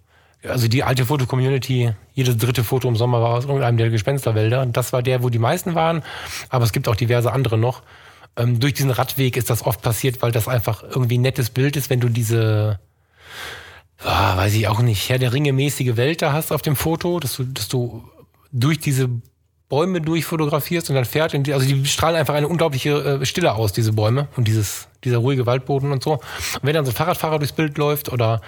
also 0.47 0.67
die 0.67 0.83
alte 0.83 1.05
Foto-Community, 1.05 1.93
jedes 2.13 2.37
dritte 2.37 2.63
Foto 2.63 2.87
im 2.87 2.95
Sommer 2.95 3.21
war 3.21 3.29
aus 3.29 3.45
irgendeinem 3.45 3.77
der 3.77 3.89
Gespensterwälder. 3.89 4.65
Das 4.67 4.93
war 4.93 5.01
der, 5.01 5.23
wo 5.23 5.29
die 5.29 5.39
meisten 5.39 5.75
waren, 5.75 6.03
aber 6.49 6.65
es 6.65 6.71
gibt 6.71 6.87
auch 6.87 6.95
diverse 6.95 7.31
andere 7.31 7.57
noch. 7.57 7.81
Ähm, 8.37 8.59
durch 8.59 8.73
diesen 8.73 8.91
Radweg 8.91 9.37
ist 9.37 9.49
das 9.49 9.65
oft 9.65 9.81
passiert, 9.81 10.21
weil 10.21 10.31
das 10.31 10.47
einfach 10.47 10.83
irgendwie 10.83 11.17
ein 11.17 11.21
nettes 11.21 11.49
Bild 11.49 11.75
ist, 11.77 11.89
wenn 11.89 11.99
du 11.99 12.09
diese, 12.09 12.79
ah, 14.03 14.35
weiß 14.37 14.53
ich 14.53 14.67
auch 14.67 14.81
nicht, 14.81 15.09
Herr 15.09 15.19
der 15.19 15.33
Ringe 15.33 15.53
mäßige 15.53 15.95
Welt 15.95 16.21
da 16.21 16.33
hast 16.33 16.51
auf 16.51 16.61
dem 16.61 16.75
Foto, 16.75 17.19
dass 17.19 17.35
du, 17.37 17.43
dass 17.43 17.67
du 17.67 18.03
durch 18.51 18.79
diese 18.79 19.09
Bäume 19.67 19.99
durchfotografierst 19.99 20.89
und 20.89 20.95
dann 20.95 21.05
fährt, 21.05 21.33
in 21.33 21.43
die, 21.43 21.53
also 21.53 21.65
die 21.65 21.85
strahlen 21.85 22.15
einfach 22.15 22.35
eine 22.35 22.47
unglaubliche 22.47 23.19
äh, 23.21 23.25
Stille 23.25 23.53
aus, 23.53 23.73
diese 23.73 23.93
Bäume 23.93 24.27
und 24.35 24.47
dieses, 24.47 24.87
dieser 25.03 25.17
ruhige 25.17 25.45
Waldboden 25.45 25.91
und 25.91 26.03
so. 26.03 26.13
Und 26.13 26.21
wenn 26.61 26.73
dann 26.73 26.85
so 26.85 26.91
ein 26.91 26.95
Fahrradfahrer 26.95 27.39
durchs 27.39 27.53
Bild 27.53 27.77
läuft 27.77 28.11
oder 28.11 28.41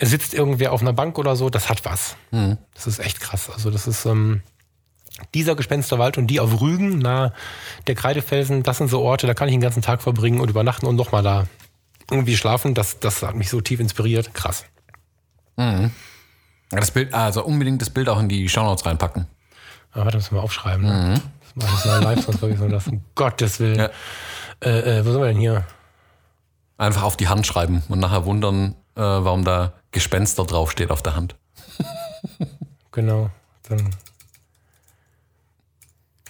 sitzt 0.00 0.34
irgendwer 0.34 0.72
auf 0.72 0.80
einer 0.80 0.92
Bank 0.92 1.18
oder 1.18 1.36
so, 1.36 1.50
das 1.50 1.68
hat 1.68 1.84
was. 1.84 2.16
Das 2.74 2.86
ist 2.86 2.98
echt 2.98 3.20
krass. 3.20 3.50
Also 3.50 3.70
das 3.70 3.86
ist 3.86 4.06
ähm, 4.06 4.42
dieser 5.34 5.54
Gespensterwald 5.54 6.18
und 6.18 6.26
die 6.26 6.40
auf 6.40 6.60
Rügen, 6.60 6.98
nahe 6.98 7.32
der 7.86 7.94
Kreidefelsen, 7.94 8.62
das 8.62 8.78
sind 8.78 8.88
so 8.88 9.00
Orte, 9.00 9.26
da 9.26 9.34
kann 9.34 9.48
ich 9.48 9.54
den 9.54 9.60
ganzen 9.60 9.82
Tag 9.82 10.02
verbringen 10.02 10.40
und 10.40 10.48
übernachten 10.50 10.86
und 10.86 10.96
nochmal 10.96 11.22
da 11.22 11.46
irgendwie 12.10 12.36
schlafen. 12.36 12.74
Das, 12.74 12.98
das 13.00 13.22
hat 13.22 13.34
mich 13.34 13.48
so 13.48 13.60
tief 13.60 13.80
inspiriert. 13.80 14.34
Krass. 14.34 14.64
Ja, 15.56 15.90
Das 16.70 16.90
Bild, 16.90 17.14
also 17.14 17.44
unbedingt 17.44 17.80
das 17.80 17.90
Bild 17.90 18.08
auch 18.08 18.18
in 18.18 18.28
die 18.28 18.48
Shownotes 18.48 18.84
reinpacken. 18.86 19.26
Aber 19.92 20.10
das 20.10 20.24
müssen 20.24 20.36
wir 20.36 20.42
aufschreiben. 20.42 20.84
Ne? 20.84 21.22
Das 21.54 21.54
mache 21.54 21.78
ich 21.78 21.84
mal 21.84 22.02
live, 22.02 22.24
sonst 22.24 22.38
vergessen 22.38 22.62
wir 22.62 22.68
das. 22.70 22.88
Um 22.88 23.04
Gottes 23.14 23.60
Willen. 23.60 23.78
Ja. 23.78 23.90
Äh, 24.60 24.98
äh, 24.98 25.06
wo 25.06 25.12
sind 25.12 25.20
wir 25.20 25.28
denn 25.28 25.38
hier? 25.38 25.64
Einfach 26.76 27.02
auf 27.04 27.16
die 27.16 27.28
Hand 27.28 27.46
schreiben 27.46 27.84
und 27.88 28.00
nachher 28.00 28.24
wundern, 28.24 28.74
äh, 28.96 29.00
warum 29.00 29.44
da 29.44 29.72
Gespenster 29.92 30.44
draufsteht 30.44 30.90
auf 30.90 31.02
der 31.02 31.14
Hand. 31.14 31.36
Genau. 32.90 33.30
Dann. 33.68 33.90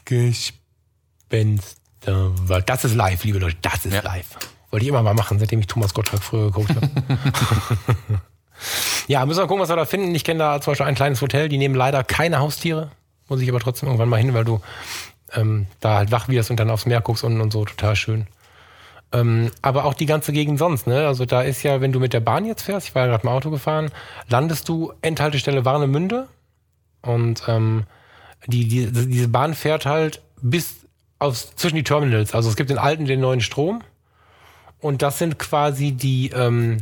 Gespenster. 0.05 1.73
Das 2.67 2.85
ist 2.85 2.95
live, 2.95 3.25
liebe 3.25 3.39
Leute. 3.39 3.57
Das 3.63 3.85
ist 3.87 3.95
Ja. 3.95 4.03
live. 4.03 4.27
Wollte 4.71 4.85
ich 4.85 4.89
immer 4.89 5.03
mal 5.03 5.15
machen, 5.15 5.39
seitdem 5.39 5.61
ich 5.61 5.67
Thomas 5.67 5.95
Gottschalk 5.95 6.23
früher 6.23 6.47
geguckt 6.51 6.71
habe. 6.71 6.89
ja, 9.09 9.25
müssen 9.25 9.39
wir 9.41 9.47
gucken, 9.47 9.63
was 9.63 9.69
wir 9.69 9.77
da 9.77 9.85
finden. 9.85 10.15
Ich 10.15 10.25
kenne 10.25 10.39
da 10.41 10.61
zum 10.61 10.73
Beispiel 10.73 10.87
ein 10.87 10.95
kleines 10.95 11.21
Hotel, 11.23 11.49
die 11.49 11.59
nehmen 11.59 11.75
leider 11.75 12.03
keine 12.05 12.39
Haustiere. 12.41 12.91
Muss 13.29 13.41
ich 13.41 13.49
aber 13.49 13.61
trotzdem 13.61 13.89
irgendwann 13.89 14.09
mal 14.09 14.17
hin, 14.19 14.35
weil 14.35 14.45
du 14.45 14.61
ähm, 15.33 15.67
da 15.81 15.97
halt 15.99 16.11
wach 16.11 16.29
wirst 16.29 16.51
und 16.51 16.59
dann 16.61 16.71
aufs 16.71 16.87
Meer 16.87 17.01
guckst 17.01 17.25
und, 17.25 17.41
und 17.41 17.53
so. 17.53 17.65
Total 17.65 17.97
schön. 17.97 18.27
Ähm, 19.13 19.51
aber 19.63 19.85
auch 19.85 19.95
die 19.95 20.07
ganze 20.07 20.33
Gegend 20.33 20.59
sonst, 20.59 20.87
ne? 20.89 21.07
Also 21.07 21.25
da 21.25 21.43
ist 21.43 21.63
ja, 21.63 21.81
wenn 21.81 21.93
du 21.93 22.01
mit 22.01 22.13
der 22.13 22.21
Bahn 22.21 22.45
jetzt 22.45 22.63
fährst, 22.63 22.89
ich 22.89 22.95
war 22.95 23.03
ja 23.03 23.09
gerade 23.13 23.23
im 23.23 23.29
Auto 23.29 23.51
gefahren, 23.51 23.91
landest 24.29 24.69
du 24.69 24.93
Endhaltestelle 25.03 25.65
Warnemünde 25.65 26.27
und 27.03 27.45
ähm, 27.47 27.85
die, 28.47 28.69
die, 28.69 28.87
diese 28.91 29.29
Bahn 29.29 29.55
fährt 29.55 29.87
halt 29.87 30.23
bis 30.41 30.87
aufs, 31.19 31.55
zwischen 31.57 31.77
die 31.77 31.85
Terminals. 31.85 32.35
Also 32.35 32.49
es 32.49 32.57
gibt 32.57 32.71
den 32.71 32.79
alten, 32.79 33.03
und 33.03 33.09
den 33.09 33.21
neuen 33.21 33.41
Strom. 33.41 33.83
Und 34.81 35.03
das 35.03 35.19
sind 35.19 35.39
quasi 35.39 35.93
die, 35.93 36.31
ähm, 36.31 36.79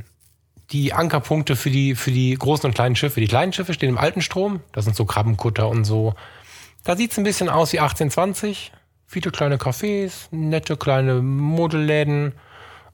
die 0.71 0.93
Ankerpunkte 0.93 1.55
für 1.57 1.71
die, 1.71 1.95
für 1.95 2.11
die 2.11 2.35
großen 2.35 2.67
und 2.67 2.75
kleinen 2.75 2.97
Schiffe. 2.97 3.21
Die 3.21 3.29
kleinen 3.29 3.53
Schiffe 3.53 3.75
stehen 3.75 3.91
im 3.91 3.99
alten 3.99 4.23
Strom. 4.23 4.61
Das 4.73 4.85
sind 4.85 4.97
so 4.97 5.05
Krabbenkutter 5.05 5.69
und 5.69 5.85
so. 5.85 6.15
Da 6.85 6.97
sieht's 6.97 7.19
ein 7.19 7.25
bisschen 7.25 7.49
aus 7.49 7.73
wie 7.73 7.79
1820. 7.79 8.73
Viele 9.07 9.31
kleine 9.31 9.57
Cafés, 9.57 10.29
nette 10.31 10.77
kleine 10.77 11.21
Modelläden 11.21 12.33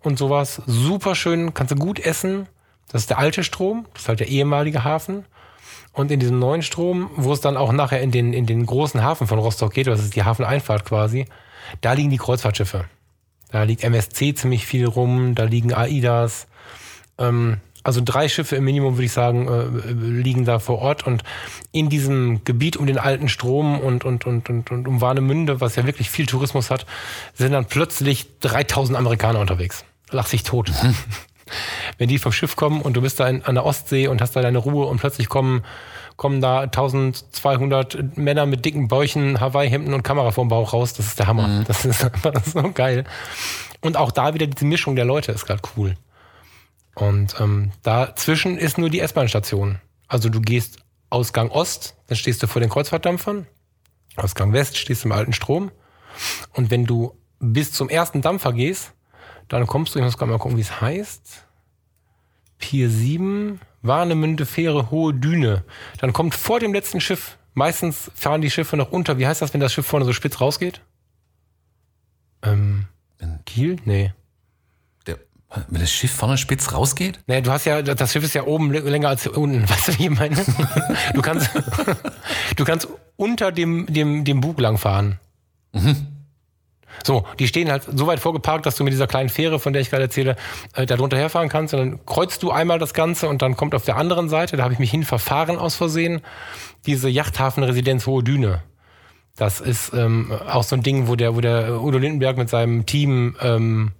und 0.00 0.18
sowas. 0.18 0.60
Super 0.66 1.14
schön, 1.14 1.54
kannst 1.54 1.72
du 1.72 1.76
gut 1.76 2.00
essen. 2.00 2.48
Das 2.90 3.02
ist 3.02 3.10
der 3.10 3.18
alte 3.18 3.44
Strom, 3.44 3.86
das 3.92 4.02
ist 4.02 4.08
halt 4.08 4.20
der 4.20 4.28
ehemalige 4.28 4.82
Hafen. 4.82 5.26
Und 5.98 6.12
in 6.12 6.20
diesem 6.20 6.38
neuen 6.38 6.62
Strom, 6.62 7.10
wo 7.16 7.32
es 7.32 7.40
dann 7.40 7.56
auch 7.56 7.72
nachher 7.72 8.00
in 8.00 8.12
den, 8.12 8.32
in 8.32 8.46
den 8.46 8.64
großen 8.64 9.02
Hafen 9.02 9.26
von 9.26 9.40
Rostock 9.40 9.74
geht, 9.74 9.88
das 9.88 9.98
ist 9.98 10.14
die 10.14 10.22
Hafeneinfahrt 10.22 10.84
quasi, 10.84 11.26
da 11.80 11.92
liegen 11.92 12.10
die 12.10 12.18
Kreuzfahrtschiffe. 12.18 12.84
Da 13.50 13.64
liegt 13.64 13.82
MSC 13.82 14.32
ziemlich 14.32 14.64
viel 14.64 14.86
rum, 14.86 15.34
da 15.34 15.42
liegen 15.42 15.74
AIDAs. 15.74 16.46
Ähm, 17.18 17.56
also 17.82 18.00
drei 18.04 18.28
Schiffe 18.28 18.54
im 18.54 18.64
Minimum, 18.64 18.94
würde 18.94 19.06
ich 19.06 19.12
sagen, 19.12 19.48
äh, 19.48 19.90
liegen 19.92 20.44
da 20.44 20.60
vor 20.60 20.78
Ort. 20.78 21.04
Und 21.04 21.24
in 21.72 21.88
diesem 21.88 22.44
Gebiet 22.44 22.76
um 22.76 22.86
den 22.86 22.98
alten 22.98 23.28
Strom 23.28 23.80
und, 23.80 24.04
und, 24.04 24.24
und, 24.24 24.48
und, 24.48 24.70
und 24.70 24.86
um 24.86 25.00
Warnemünde, 25.00 25.60
was 25.60 25.74
ja 25.74 25.84
wirklich 25.84 26.10
viel 26.10 26.26
Tourismus 26.26 26.70
hat, 26.70 26.86
sind 27.34 27.50
dann 27.50 27.64
plötzlich 27.64 28.38
3000 28.38 28.96
Amerikaner 28.96 29.40
unterwegs. 29.40 29.84
Lach 30.12 30.28
sich 30.28 30.44
tot. 30.44 30.70
Wenn 31.98 32.08
die 32.08 32.18
vom 32.18 32.32
Schiff 32.32 32.56
kommen 32.56 32.80
und 32.80 32.94
du 32.94 33.00
bist 33.00 33.20
da 33.20 33.28
in, 33.28 33.44
an 33.44 33.54
der 33.54 33.64
Ostsee 33.64 34.08
und 34.08 34.20
hast 34.20 34.36
da 34.36 34.42
deine 34.42 34.58
Ruhe 34.58 34.86
und 34.86 34.98
plötzlich 34.98 35.28
kommen, 35.28 35.64
kommen 36.16 36.40
da 36.40 36.60
1200 36.62 38.16
Männer 38.16 38.46
mit 38.46 38.64
dicken 38.64 38.88
Bäuchen, 38.88 39.40
Hawaii-Hemden 39.40 39.94
und 39.94 40.02
Kamera 40.02 40.32
vorm 40.32 40.48
Bauch 40.48 40.72
raus, 40.72 40.92
das 40.92 41.06
ist 41.06 41.18
der 41.18 41.28
Hammer. 41.28 41.64
Das 41.66 41.84
ist 41.84 42.04
einfach 42.24 42.44
so 42.44 42.72
geil. 42.72 43.04
Und 43.80 43.96
auch 43.96 44.10
da 44.10 44.34
wieder 44.34 44.46
diese 44.46 44.64
Mischung 44.64 44.96
der 44.96 45.04
Leute 45.04 45.32
ist 45.32 45.46
gerade 45.46 45.62
cool. 45.76 45.96
Und 46.94 47.36
ähm, 47.40 47.70
dazwischen 47.82 48.58
ist 48.58 48.78
nur 48.78 48.90
die 48.90 49.00
S-Bahn-Station. 49.00 49.78
Also 50.08 50.28
du 50.28 50.40
gehst 50.40 50.78
Ausgang 51.10 51.50
Ost, 51.50 51.94
dann 52.08 52.16
stehst 52.16 52.42
du 52.42 52.48
vor 52.48 52.60
den 52.60 52.70
Kreuzfahrtdampfern. 52.70 53.46
Ausgang 54.16 54.52
West 54.52 54.76
stehst 54.76 55.04
du 55.04 55.08
im 55.08 55.12
alten 55.12 55.32
Strom. 55.32 55.70
Und 56.52 56.70
wenn 56.70 56.84
du 56.84 57.14
bis 57.38 57.72
zum 57.72 57.88
ersten 57.88 58.20
Dampfer 58.20 58.52
gehst, 58.52 58.92
dann 59.48 59.66
kommst 59.66 59.94
du, 59.94 59.98
ich 59.98 60.04
muss 60.04 60.18
gerade 60.18 60.30
mal 60.30 60.38
gucken, 60.38 60.56
wie 60.56 60.62
es 60.62 60.80
heißt. 60.80 61.44
Pier 62.58 62.90
7, 62.90 63.60
Warnemünde, 63.82 64.46
Fähre, 64.46 64.90
Hohe 64.90 65.14
Düne. 65.14 65.64
Dann 66.00 66.12
kommt 66.12 66.34
vor 66.34 66.60
dem 66.60 66.72
letzten 66.72 67.00
Schiff, 67.00 67.38
meistens 67.54 68.10
fahren 68.14 68.40
die 68.40 68.50
Schiffe 68.50 68.76
noch 68.76 68.90
unter. 68.90 69.18
Wie 69.18 69.26
heißt 69.26 69.42
das, 69.42 69.54
wenn 69.54 69.60
das 69.60 69.72
Schiff 69.72 69.86
vorne 69.86 70.04
so 70.04 70.12
spitz 70.12 70.40
rausgeht? 70.40 70.80
Ähm, 72.42 72.86
Kiel? 73.46 73.76
Nee. 73.84 74.12
Wenn 75.68 75.80
das 75.80 75.90
Schiff 75.90 76.12
vorne 76.12 76.36
spitz 76.36 76.72
rausgeht? 76.72 77.20
Nee, 77.26 77.40
du 77.40 77.50
hast 77.50 77.64
ja, 77.64 77.80
das 77.80 78.12
Schiff 78.12 78.22
ist 78.22 78.34
ja 78.34 78.44
oben 78.44 78.70
länger 78.70 79.08
als 79.08 79.26
unten. 79.26 79.62
Weißt 79.68 79.88
du, 79.88 79.98
wie 79.98 80.04
ich 80.04 80.10
meine? 80.10 80.36
Du 81.14 81.22
kannst, 81.22 81.50
du 82.56 82.64
kannst 82.64 82.88
unter 83.16 83.50
dem, 83.50 83.86
dem, 83.86 84.24
dem 84.24 84.40
Bug 84.42 84.60
lang 84.60 84.76
fahren. 84.76 85.18
So, 87.04 87.24
die 87.38 87.48
stehen 87.48 87.70
halt 87.70 87.84
so 87.92 88.06
weit 88.06 88.20
vorgeparkt, 88.20 88.66
dass 88.66 88.76
du 88.76 88.84
mit 88.84 88.92
dieser 88.92 89.06
kleinen 89.06 89.28
Fähre, 89.28 89.58
von 89.58 89.72
der 89.72 89.82
ich 89.82 89.90
gerade 89.90 90.04
erzähle, 90.04 90.36
äh, 90.74 90.86
da 90.86 90.96
drunter 90.96 91.16
herfahren 91.16 91.48
kannst. 91.48 91.74
Und 91.74 91.80
dann 91.80 92.06
kreuzt 92.06 92.42
du 92.42 92.50
einmal 92.50 92.78
das 92.78 92.94
Ganze 92.94 93.28
und 93.28 93.42
dann 93.42 93.56
kommt 93.56 93.74
auf 93.74 93.84
der 93.84 93.96
anderen 93.96 94.28
Seite, 94.28 94.56
da 94.56 94.64
habe 94.64 94.72
ich 94.72 94.78
mich 94.78 94.90
hin 94.90 95.04
verfahren 95.04 95.58
aus 95.58 95.74
Versehen, 95.74 96.20
diese 96.86 97.08
Yachthafenresidenz 97.08 98.06
Hohe 98.06 98.22
Düne. 98.22 98.62
Das 99.36 99.60
ist 99.60 99.92
ähm, 99.94 100.32
auch 100.50 100.64
so 100.64 100.74
ein 100.74 100.82
Ding, 100.82 101.06
wo 101.06 101.14
der, 101.14 101.36
wo 101.36 101.40
der 101.40 101.80
Udo 101.80 101.98
Lindenberg 101.98 102.36
mit 102.36 102.48
seinem 102.48 102.86
Team 102.86 103.36
ähm, 103.40 103.92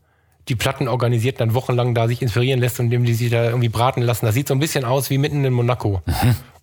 die 0.49 0.57
Platten 0.57 0.89
organisiert 0.89 1.37
und 1.37 1.49
dann 1.49 1.55
wochenlang 1.55 1.95
da 1.95 2.09
sich 2.09 2.23
inspirieren 2.23 2.59
lässt 2.59 2.81
und 2.81 2.87
indem 2.87 3.05
die 3.05 3.15
sich 3.15 3.31
da 3.31 3.45
irgendwie 3.45 3.69
braten 3.69 4.03
lassen. 4.03 4.27
Das 4.27 4.35
sieht 4.35 4.49
so 4.49 4.55
ein 4.55 4.61
bisschen 4.61 4.85
aus 4.85 5.11
wie 5.11 5.19
mitten 5.19 5.45
in 5.45 5.53
Monaco. 5.53 6.03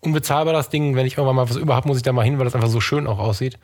Unbezahlbar 0.01 0.53
das 0.53 0.69
Ding. 0.69 0.95
Wenn 0.95 1.05
ich 1.05 1.13
irgendwann 1.13 1.35
mal 1.35 1.49
was 1.49 1.55
überhaupt, 1.55 1.85
muss 1.85 1.97
ich 1.97 2.03
da 2.03 2.11
mal 2.11 2.25
hin, 2.25 2.37
weil 2.37 2.45
das 2.45 2.55
einfach 2.55 2.69
so 2.69 2.81
schön 2.81 3.07
auch 3.07 3.19
aussieht. 3.19 3.57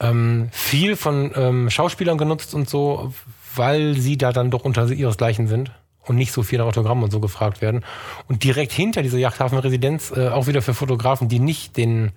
Ähm, 0.00 0.48
viel 0.52 0.96
von 0.96 1.32
ähm, 1.34 1.70
Schauspielern 1.70 2.18
genutzt 2.18 2.54
und 2.54 2.68
so, 2.68 3.12
weil 3.54 3.94
sie 3.94 4.18
da 4.18 4.32
dann 4.32 4.50
doch 4.50 4.64
unter 4.64 4.88
ihresgleichen 4.90 5.48
sind 5.48 5.72
und 6.04 6.16
nicht 6.16 6.32
so 6.32 6.42
viel 6.42 6.58
nach 6.58 6.66
Autogramm 6.66 7.02
und 7.02 7.10
so 7.10 7.20
gefragt 7.20 7.60
werden. 7.60 7.84
Und 8.28 8.44
direkt 8.44 8.72
hinter 8.72 9.02
dieser 9.02 9.18
Yachthafenresidenz, 9.18 10.12
äh, 10.14 10.28
auch 10.28 10.46
wieder 10.46 10.62
für 10.62 10.74
Fotografen, 10.74 11.28
die 11.28 11.38
nicht 11.38 11.76
den, 11.76 12.12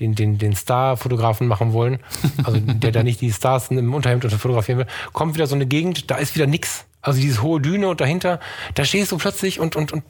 den, 0.00 0.14
den, 0.14 0.38
den 0.38 0.54
Star-Fotografen 0.54 1.46
machen 1.46 1.72
wollen, 1.72 2.00
also 2.42 2.58
der 2.60 2.92
da 2.92 3.02
nicht 3.02 3.20
die 3.20 3.32
Stars 3.32 3.68
im 3.70 3.94
Unterhemd 3.94 4.24
unter 4.24 4.38
fotografieren 4.38 4.80
will, 4.80 4.86
kommt 5.12 5.34
wieder 5.34 5.46
so 5.46 5.54
eine 5.54 5.66
Gegend, 5.66 6.10
da 6.10 6.16
ist 6.16 6.34
wieder 6.34 6.46
nix. 6.46 6.84
Also 7.00 7.20
diese 7.20 7.42
hohe 7.42 7.60
Düne 7.60 7.88
und 7.88 8.00
dahinter, 8.00 8.40
da 8.74 8.84
stehst 8.84 9.12
du 9.12 9.18
plötzlich 9.18 9.60
und, 9.60 9.76
und, 9.76 9.92
und 9.92 10.04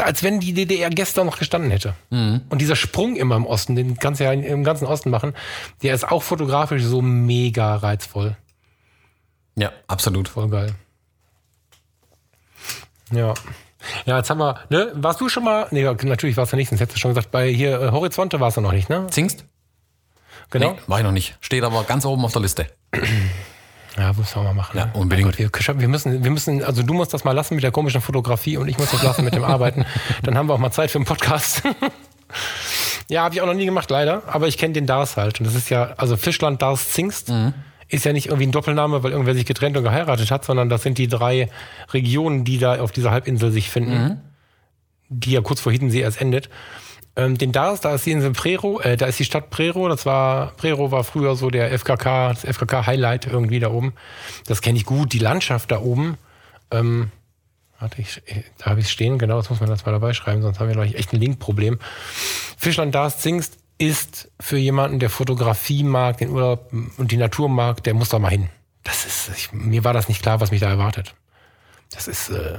als 0.00 0.22
wenn 0.22 0.40
die 0.40 0.52
DDR 0.52 0.90
gestern 0.90 1.26
noch 1.26 1.38
gestanden 1.38 1.70
hätte. 1.70 1.94
Und 2.10 2.60
dieser 2.60 2.76
Sprung 2.76 3.16
immer 3.16 3.36
im 3.36 3.46
Osten, 3.46 3.76
den 3.76 3.96
kannst 3.98 4.20
du 4.20 4.24
ja 4.24 4.32
im 4.32 4.64
ganzen 4.64 4.86
Osten 4.86 5.10
machen, 5.10 5.34
der 5.82 5.94
ist 5.94 6.08
auch 6.10 6.22
fotografisch 6.22 6.82
so 6.82 7.02
mega 7.02 7.76
reizvoll. 7.76 8.36
Ja, 9.56 9.72
absolut. 9.86 10.28
Voll 10.28 10.48
geil. 10.48 10.74
Ja. 13.10 13.34
Ja, 14.06 14.18
jetzt 14.18 14.28
haben 14.30 14.38
wir, 14.38 14.60
ne, 14.70 14.90
warst 14.94 15.20
du 15.20 15.28
schon 15.28 15.44
mal, 15.44 15.66
nee, 15.70 15.82
natürlich 15.84 16.36
warst 16.36 16.52
du 16.52 16.56
nicht, 16.56 16.68
sonst 16.68 16.80
hättest 16.80 16.96
du 16.96 17.00
schon 17.00 17.12
gesagt, 17.12 17.30
bei 17.30 17.48
hier 17.48 17.80
äh, 17.80 17.90
Horizonte 17.90 18.40
warst 18.40 18.56
du 18.56 18.60
noch 18.60 18.72
nicht, 18.72 18.88
ne? 18.88 19.06
Zingst? 19.10 19.44
Genau. 20.50 20.72
Nee, 20.72 20.78
war 20.86 20.98
ich 20.98 21.04
noch 21.04 21.12
nicht. 21.12 21.36
Steht 21.40 21.62
aber 21.62 21.84
ganz 21.84 22.04
oben 22.04 22.24
auf 22.24 22.32
der 22.32 22.42
Liste. 22.42 22.66
Ja, 23.98 24.12
müssen 24.12 24.36
wir 24.36 24.42
mal 24.44 24.54
machen. 24.54 24.76
Ja, 24.76 24.86
ne? 24.86 24.92
unbedingt. 24.94 25.36
Gott, 25.36 25.68
wir, 25.68 25.80
wir 25.80 25.88
müssen, 25.88 26.22
wir 26.22 26.30
müssen, 26.30 26.62
also 26.62 26.82
du 26.82 26.94
musst 26.94 27.12
das 27.12 27.24
mal 27.24 27.32
lassen 27.32 27.54
mit 27.54 27.64
der 27.64 27.72
komischen 27.72 28.00
Fotografie 28.00 28.56
und 28.56 28.68
ich 28.68 28.78
muss 28.78 28.90
das 28.90 29.02
lassen 29.02 29.24
mit 29.24 29.34
dem 29.34 29.44
Arbeiten. 29.44 29.84
Dann 30.22 30.36
haben 30.36 30.48
wir 30.48 30.54
auch 30.54 30.58
mal 30.58 30.70
Zeit 30.70 30.90
für 30.90 30.98
einen 30.98 31.04
Podcast. 31.04 31.62
ja, 33.08 33.24
habe 33.24 33.34
ich 33.34 33.40
auch 33.40 33.46
noch 33.46 33.54
nie 33.54 33.64
gemacht, 33.64 33.90
leider. 33.90 34.22
Aber 34.26 34.46
ich 34.46 34.56
kenne 34.56 34.74
den 34.74 34.86
Dars 34.86 35.16
halt. 35.16 35.40
Und 35.40 35.46
das 35.46 35.54
ist 35.54 35.68
ja, 35.68 35.94
also 35.96 36.16
Fischland 36.16 36.62
Dars 36.62 36.90
Zingst 36.90 37.32
ist 37.88 38.04
ja 38.04 38.12
nicht 38.12 38.26
irgendwie 38.26 38.46
ein 38.46 38.52
Doppelname, 38.52 39.02
weil 39.02 39.12
irgendwer 39.12 39.34
sich 39.34 39.46
getrennt 39.46 39.76
und 39.76 39.82
geheiratet 39.82 40.30
hat, 40.30 40.44
sondern 40.44 40.68
das 40.68 40.82
sind 40.82 40.98
die 40.98 41.08
drei 41.08 41.48
Regionen, 41.92 42.44
die 42.44 42.58
da 42.58 42.80
auf 42.80 42.92
dieser 42.92 43.10
Halbinsel 43.10 43.50
sich 43.50 43.70
finden. 43.70 44.20
Die 45.08 45.32
ja 45.32 45.40
kurz 45.40 45.60
vor 45.60 45.72
Hiddensee 45.72 46.00
erst 46.00 46.20
endet. 46.20 46.50
Ähm, 47.18 47.36
den 47.36 47.50
Dars, 47.50 47.80
da 47.80 47.96
ist 47.96 48.06
die 48.06 48.12
Insel 48.12 48.30
Prero, 48.30 48.80
äh, 48.80 48.96
da 48.96 49.06
ist 49.06 49.18
die 49.18 49.24
Stadt 49.24 49.50
Prero. 49.50 49.88
Das 49.88 50.06
war, 50.06 50.52
Prero 50.52 50.92
war 50.92 51.02
früher 51.02 51.34
so 51.34 51.50
der 51.50 51.76
FKK, 51.76 52.28
das 52.28 52.44
FKK-Highlight 52.44 53.26
irgendwie 53.26 53.58
da 53.58 53.70
oben. 53.70 53.92
Das 54.46 54.62
kenne 54.62 54.78
ich 54.78 54.84
gut. 54.84 55.12
Die 55.12 55.18
Landschaft 55.18 55.72
da 55.72 55.80
oben, 55.80 56.16
ähm, 56.70 57.10
warte, 57.80 58.00
ich, 58.00 58.22
äh, 58.26 58.44
da 58.58 58.66
habe 58.66 58.80
ich 58.80 58.88
stehen, 58.88 59.18
genau, 59.18 59.36
das 59.36 59.50
muss 59.50 59.58
man 59.58 59.68
das 59.68 59.84
mal 59.84 59.90
dabei 59.90 60.12
schreiben, 60.12 60.42
sonst 60.42 60.60
haben 60.60 60.68
wir, 60.68 60.74
glaube 60.74 60.86
ich, 60.86 60.94
echt 60.94 61.12
ein 61.12 61.18
Linkproblem. 61.18 61.80
Fischland 62.56 62.94
Dars 62.94 63.18
Zingst 63.18 63.58
ist 63.78 64.30
für 64.38 64.56
jemanden, 64.56 65.00
der 65.00 65.10
Fotografie 65.10 65.82
mag, 65.82 66.18
den 66.18 66.30
Urlaub 66.30 66.72
und 66.98 67.10
die 67.10 67.16
Natur 67.16 67.48
mag, 67.48 67.82
der 67.82 67.94
muss 67.94 68.10
da 68.10 68.20
mal 68.20 68.30
hin. 68.30 68.48
Das 68.84 69.04
ist, 69.04 69.30
ich, 69.36 69.52
mir 69.52 69.82
war 69.82 69.92
das 69.92 70.06
nicht 70.06 70.22
klar, 70.22 70.40
was 70.40 70.52
mich 70.52 70.60
da 70.60 70.68
erwartet. 70.68 71.16
Das 71.90 72.06
ist 72.06 72.30
äh, 72.30 72.58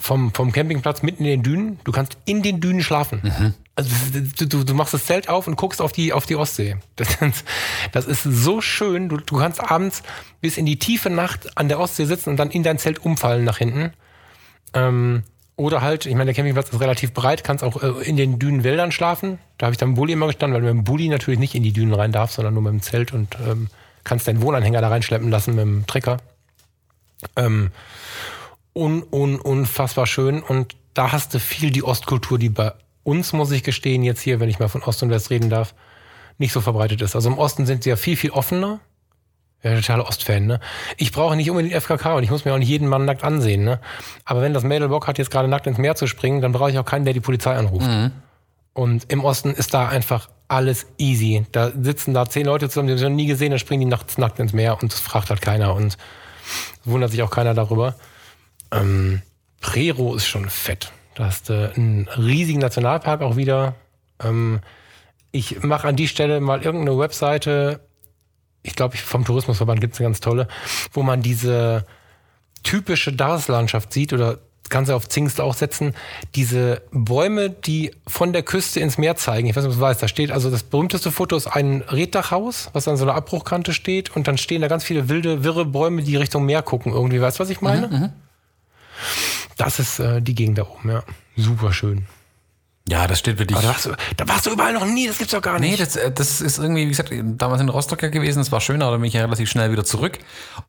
vom, 0.00 0.32
vom 0.32 0.50
Campingplatz 0.50 1.02
mitten 1.02 1.24
in 1.24 1.30
den 1.30 1.42
Dünen. 1.42 1.80
Du 1.84 1.92
kannst 1.92 2.16
in 2.24 2.42
den 2.42 2.60
Dünen 2.60 2.82
schlafen. 2.82 3.54
Also 3.76 3.90
du, 4.38 4.46
du, 4.46 4.64
du 4.64 4.74
machst 4.74 4.94
das 4.94 5.04
Zelt 5.04 5.28
auf 5.28 5.46
und 5.46 5.56
guckst 5.56 5.80
auf 5.80 5.92
die, 5.92 6.12
auf 6.12 6.26
die 6.26 6.36
Ostsee. 6.36 6.76
Das, 6.96 7.44
das 7.92 8.06
ist 8.06 8.22
so 8.22 8.60
schön. 8.60 9.08
Du, 9.08 9.18
du 9.18 9.38
kannst 9.38 9.60
abends 9.60 10.02
bis 10.40 10.56
in 10.56 10.66
die 10.66 10.78
tiefe 10.78 11.10
Nacht 11.10 11.56
an 11.56 11.68
der 11.68 11.78
Ostsee 11.78 12.06
sitzen 12.06 12.30
und 12.30 12.36
dann 12.36 12.50
in 12.50 12.62
dein 12.62 12.78
Zelt 12.78 13.04
umfallen 13.04 13.44
nach 13.44 13.58
hinten. 13.58 13.92
Ähm, 14.74 15.22
oder 15.56 15.82
halt, 15.82 16.06
ich 16.06 16.14
meine, 16.14 16.26
der 16.26 16.34
Campingplatz 16.34 16.70
ist 16.70 16.80
relativ 16.80 17.12
breit, 17.12 17.44
kannst 17.44 17.62
auch 17.62 17.82
äh, 17.82 18.08
in 18.08 18.16
den 18.16 18.38
Dünenwäldern 18.38 18.92
schlafen. 18.92 19.38
Da 19.58 19.66
habe 19.66 19.74
ich 19.74 19.78
dann 19.78 19.94
Bulli 19.94 20.14
immer 20.14 20.26
gestanden, 20.26 20.54
weil 20.54 20.62
du 20.62 20.74
mit 20.74 20.82
dem 20.82 20.84
Bulli 20.84 21.08
natürlich 21.08 21.38
nicht 21.38 21.54
in 21.54 21.62
die 21.62 21.72
Dünen 21.72 21.92
rein 21.92 22.12
darfst, 22.12 22.36
sondern 22.36 22.54
nur 22.54 22.62
mit 22.62 22.72
dem 22.72 22.82
Zelt 22.82 23.12
und 23.12 23.36
ähm, 23.46 23.68
kannst 24.04 24.26
deinen 24.26 24.40
Wohnanhänger 24.40 24.80
da 24.80 24.88
reinschleppen 24.88 25.30
lassen 25.30 25.54
mit 25.54 25.62
dem 25.62 25.86
Trecker. 25.86 26.16
Ähm, 27.36 27.70
un, 28.74 29.02
un, 29.10 29.38
unfassbar 29.38 30.06
schön 30.06 30.42
und 30.42 30.76
da 30.94 31.12
hast 31.12 31.34
du 31.34 31.38
viel 31.38 31.70
die 31.70 31.84
Ostkultur, 31.84 32.38
die 32.38 32.48
bei 32.48 32.72
uns, 33.02 33.32
muss 33.32 33.50
ich 33.50 33.62
gestehen, 33.62 34.02
jetzt 34.02 34.20
hier, 34.20 34.40
wenn 34.40 34.48
ich 34.48 34.58
mal 34.58 34.68
von 34.68 34.82
Ost 34.82 35.02
und 35.02 35.10
West 35.10 35.30
reden 35.30 35.50
darf, 35.50 35.74
nicht 36.38 36.52
so 36.52 36.60
verbreitet 36.60 37.02
ist. 37.02 37.14
Also 37.14 37.28
im 37.28 37.38
Osten 37.38 37.66
sind 37.66 37.84
sie 37.84 37.90
ja 37.90 37.96
viel, 37.96 38.16
viel 38.16 38.30
offener. 38.30 38.80
Ja, 39.62 39.74
totaler 39.76 40.08
Ostfan, 40.08 40.46
ne? 40.46 40.58
Ich 40.96 41.12
brauche 41.12 41.36
nicht 41.36 41.50
unbedingt 41.50 41.74
FKK 41.74 42.14
und 42.14 42.22
ich 42.22 42.30
muss 42.30 42.46
mir 42.46 42.54
auch 42.54 42.58
nicht 42.58 42.68
jeden 42.68 42.88
Mann 42.88 43.04
nackt 43.04 43.22
ansehen, 43.24 43.62
ne? 43.62 43.78
Aber 44.24 44.40
wenn 44.40 44.54
das 44.54 44.62
Mädel 44.62 44.88
Bock 44.88 45.06
hat, 45.06 45.18
jetzt 45.18 45.30
gerade 45.30 45.48
nackt 45.48 45.66
ins 45.66 45.76
Meer 45.76 45.96
zu 45.96 46.06
springen, 46.06 46.40
dann 46.40 46.52
brauche 46.52 46.70
ich 46.70 46.78
auch 46.78 46.84
keinen, 46.86 47.04
der 47.04 47.12
die 47.12 47.20
Polizei 47.20 47.54
anruft. 47.54 47.86
Und 48.72 49.12
im 49.12 49.22
Osten 49.22 49.50
ist 49.50 49.74
da 49.74 49.88
einfach 49.88 50.30
alles 50.48 50.86
easy. 50.96 51.44
Da 51.52 51.72
sitzen 51.78 52.14
da 52.14 52.26
zehn 52.26 52.46
Leute 52.46 52.70
zusammen, 52.70 52.88
die 52.88 52.92
haben 52.92 52.98
sie 52.98 53.04
noch 53.04 53.10
nie 53.10 53.26
gesehen, 53.26 53.50
dann 53.50 53.58
springen 53.58 53.82
die 53.82 53.86
nachts 53.86 54.16
nackt 54.16 54.38
ins 54.38 54.54
Meer 54.54 54.78
und 54.80 54.92
das 54.92 55.00
fragt 55.00 55.28
halt 55.28 55.42
keiner 55.42 55.74
und 55.74 55.98
wundert 56.84 57.10
sich 57.10 57.22
auch 57.22 57.30
keiner 57.30 57.52
darüber. 57.52 57.96
Ähm, 58.72 59.22
Prero 59.60 60.14
ist 60.14 60.26
schon 60.26 60.48
fett. 60.48 60.92
Da 61.14 61.26
hast 61.26 61.48
du 61.48 61.72
einen 61.74 62.08
riesigen 62.08 62.60
Nationalpark 62.60 63.20
auch 63.22 63.36
wieder. 63.36 63.74
Ähm, 64.22 64.60
ich 65.32 65.62
mache 65.62 65.86
an 65.88 65.96
die 65.96 66.08
Stelle 66.08 66.40
mal 66.40 66.62
irgendeine 66.62 66.98
Webseite, 66.98 67.80
ich 68.62 68.74
glaube, 68.74 68.96
vom 68.96 69.24
Tourismusverband 69.24 69.80
gibt 69.80 69.94
es 69.94 70.00
eine 70.00 70.08
ganz 70.08 70.20
tolle, 70.20 70.48
wo 70.92 71.02
man 71.02 71.22
diese 71.22 71.86
typische 72.62 73.12
Darslandschaft 73.12 73.92
sieht 73.92 74.12
oder 74.12 74.38
kannst 74.68 74.90
du 74.90 74.94
auf 74.94 75.08
Zingst 75.08 75.40
auch 75.40 75.54
setzen, 75.54 75.94
diese 76.36 76.82
Bäume, 76.92 77.50
die 77.50 77.90
von 78.06 78.32
der 78.32 78.42
Küste 78.42 78.78
ins 78.78 78.98
Meer 78.98 79.16
zeigen. 79.16 79.48
Ich 79.48 79.56
weiß 79.56 79.64
nicht, 79.64 79.72
ob 79.72 79.78
du 79.78 79.82
weißt, 79.82 80.02
da 80.02 80.08
steht, 80.08 80.30
also 80.30 80.50
das 80.50 80.62
berühmteste 80.62 81.10
Foto 81.10 81.36
ist 81.36 81.48
ein 81.48 81.82
Reddachhaus, 81.88 82.70
was 82.72 82.86
an 82.86 82.96
so 82.96 83.04
einer 83.04 83.14
Abbruchkante 83.14 83.72
steht 83.72 84.14
und 84.14 84.28
dann 84.28 84.38
stehen 84.38 84.62
da 84.62 84.68
ganz 84.68 84.84
viele 84.84 85.08
wilde, 85.08 85.42
wirre 85.42 85.64
Bäume, 85.64 86.02
die 86.02 86.16
Richtung 86.16 86.44
Meer 86.46 86.62
gucken 86.62 86.92
irgendwie. 86.92 87.20
Weißt 87.20 87.38
du, 87.38 87.42
was 87.42 87.50
ich 87.50 87.60
meine? 87.60 88.12
Das 89.56 89.78
ist 89.78 89.98
äh, 89.98 90.20
die 90.22 90.34
Gegend 90.34 90.58
da 90.58 90.62
oben, 90.66 90.90
ja. 90.90 91.02
Super 91.36 91.72
schön. 91.72 92.06
Ja, 92.88 93.06
das 93.06 93.18
steht 93.20 93.38
wirklich. 93.38 93.58
Da 93.60 93.68
warst, 93.68 93.86
du, 93.86 93.90
da 94.16 94.26
warst 94.28 94.46
du 94.46 94.50
überall 94.50 94.72
noch 94.72 94.86
nie, 94.86 95.06
das 95.06 95.18
gibt's 95.18 95.32
doch 95.32 95.42
gar 95.42 95.58
Nee, 95.60 95.70
nicht. 95.72 95.80
das, 95.80 95.96
äh, 95.96 96.10
das 96.10 96.40
ist 96.40 96.58
irgendwie, 96.58 96.84
wie 96.86 96.88
gesagt, 96.88 97.12
damals 97.12 97.60
in 97.60 97.68
Rostock 97.68 98.02
ja 98.02 98.08
gewesen, 98.08 98.38
das 98.40 98.50
war 98.50 98.60
schön, 98.60 98.82
aber 98.82 98.92
da 98.92 98.96
bin 98.96 99.04
ich 99.06 99.14
ja 99.14 99.20
relativ 99.22 99.48
schnell 99.50 99.70
wieder 99.70 99.84
zurück. 99.84 100.18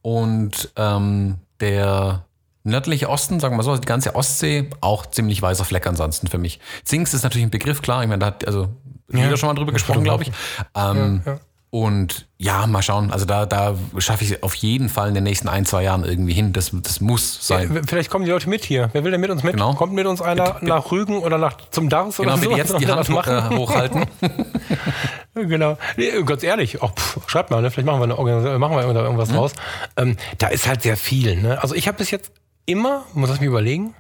Und 0.01 0.71
ähm, 0.75 1.38
der 1.61 2.25
nördliche 2.63 3.09
Osten, 3.09 3.39
sagen 3.39 3.53
wir 3.53 3.57
mal 3.57 3.63
so, 3.63 3.71
also 3.71 3.82
die 3.82 3.88
ganze 3.88 4.13
Ostsee, 4.15 4.69
auch 4.82 5.05
ziemlich 5.07 5.41
weißer 5.41 5.65
Fleck 5.65 5.88
ansonsten 5.88 6.27
für 6.27 6.38
mich. 6.38 6.59
Zingst 6.84 7.13
ist 7.13 7.23
natürlich 7.23 7.45
ein 7.47 7.51
Begriff, 7.51 7.82
klar, 7.82 8.03
ich 8.03 8.09
meine, 8.09 8.19
da 8.19 8.25
hat 8.27 8.45
also 8.45 8.69
jeder 9.11 9.36
schon 9.38 9.47
mal 9.47 9.55
drüber 9.55 9.71
gesprochen, 9.71 10.03
glaube 10.03 10.23
ich. 10.23 10.32
Ähm, 10.75 11.21
Ja, 11.25 11.34
ja. 11.34 11.39
Und 11.74 12.28
ja, 12.38 12.67
mal 12.67 12.82
schauen. 12.82 13.11
Also 13.13 13.24
da, 13.26 13.45
da 13.45 13.76
schaffe 13.97 14.26
ich 14.26 14.32
es 14.32 14.43
auf 14.43 14.53
jeden 14.55 14.89
Fall 14.89 15.07
in 15.07 15.13
den 15.15 15.24
nächsten 15.24 15.47
ein, 15.47 15.65
zwei 15.65 15.84
Jahren 15.84 16.03
irgendwie 16.03 16.34
hin. 16.34 16.51
Das, 16.51 16.72
das 16.74 16.99
muss 16.99 17.47
sein. 17.47 17.74
Ja, 17.74 17.82
Vielleicht 17.88 18.09
kommen 18.09 18.26
die 18.26 18.32
Leute 18.32 18.49
mit 18.49 18.65
hier. 18.65 18.89
Wer 18.91 19.05
will 19.05 19.11
denn 19.11 19.22
mit 19.22 19.30
uns 19.30 19.41
mit? 19.41 19.53
Genau. 19.53 19.74
Kommt 19.76 19.93
mit 19.93 20.05
uns 20.05 20.22
einer 20.22 20.57
nach 20.59 20.91
Rügen 20.91 21.19
oder 21.19 21.38
nach 21.38 21.55
zum 21.72 21.88
Dars 21.88 22.17
Genau, 22.17 22.34
oder 22.34 22.41
so? 22.41 22.49
bitte 22.49 22.57
jetzt 22.61 22.78
die 22.78 22.88
Hand 22.88 23.07
machen? 23.09 23.53
äh, 23.53 23.55
hochhalten. 23.57 24.05
Genau. 25.34 25.78
Nee, 25.95 26.11
ganz 26.26 26.43
ehrlich, 26.43 26.82
auch, 26.82 26.93
pff, 26.93 27.19
schreibt 27.30 27.51
mal, 27.51 27.61
ne? 27.61 27.72
vielleicht 27.72 27.86
machen 27.86 27.99
wir, 28.01 28.03
eine, 28.03 28.15
Organis- 28.17 28.57
machen 28.57 28.76
wir 28.76 28.93
da 28.93 29.01
irgendwas 29.03 29.30
draus. 29.30 29.53
Ähm, 29.95 30.17
da 30.39 30.47
ist 30.47 30.67
halt 30.67 30.82
sehr 30.82 30.97
viel. 30.97 31.38
Ne? 31.41 31.61
Also 31.61 31.74
ich 31.74 31.88
habe 31.88 31.97
bis 31.97 32.11
jetzt 32.11 32.34
immer, 32.65 33.05
muss 33.13 33.34
ich 33.34 33.39
mir 33.39 33.47
überlegen, 33.47 33.95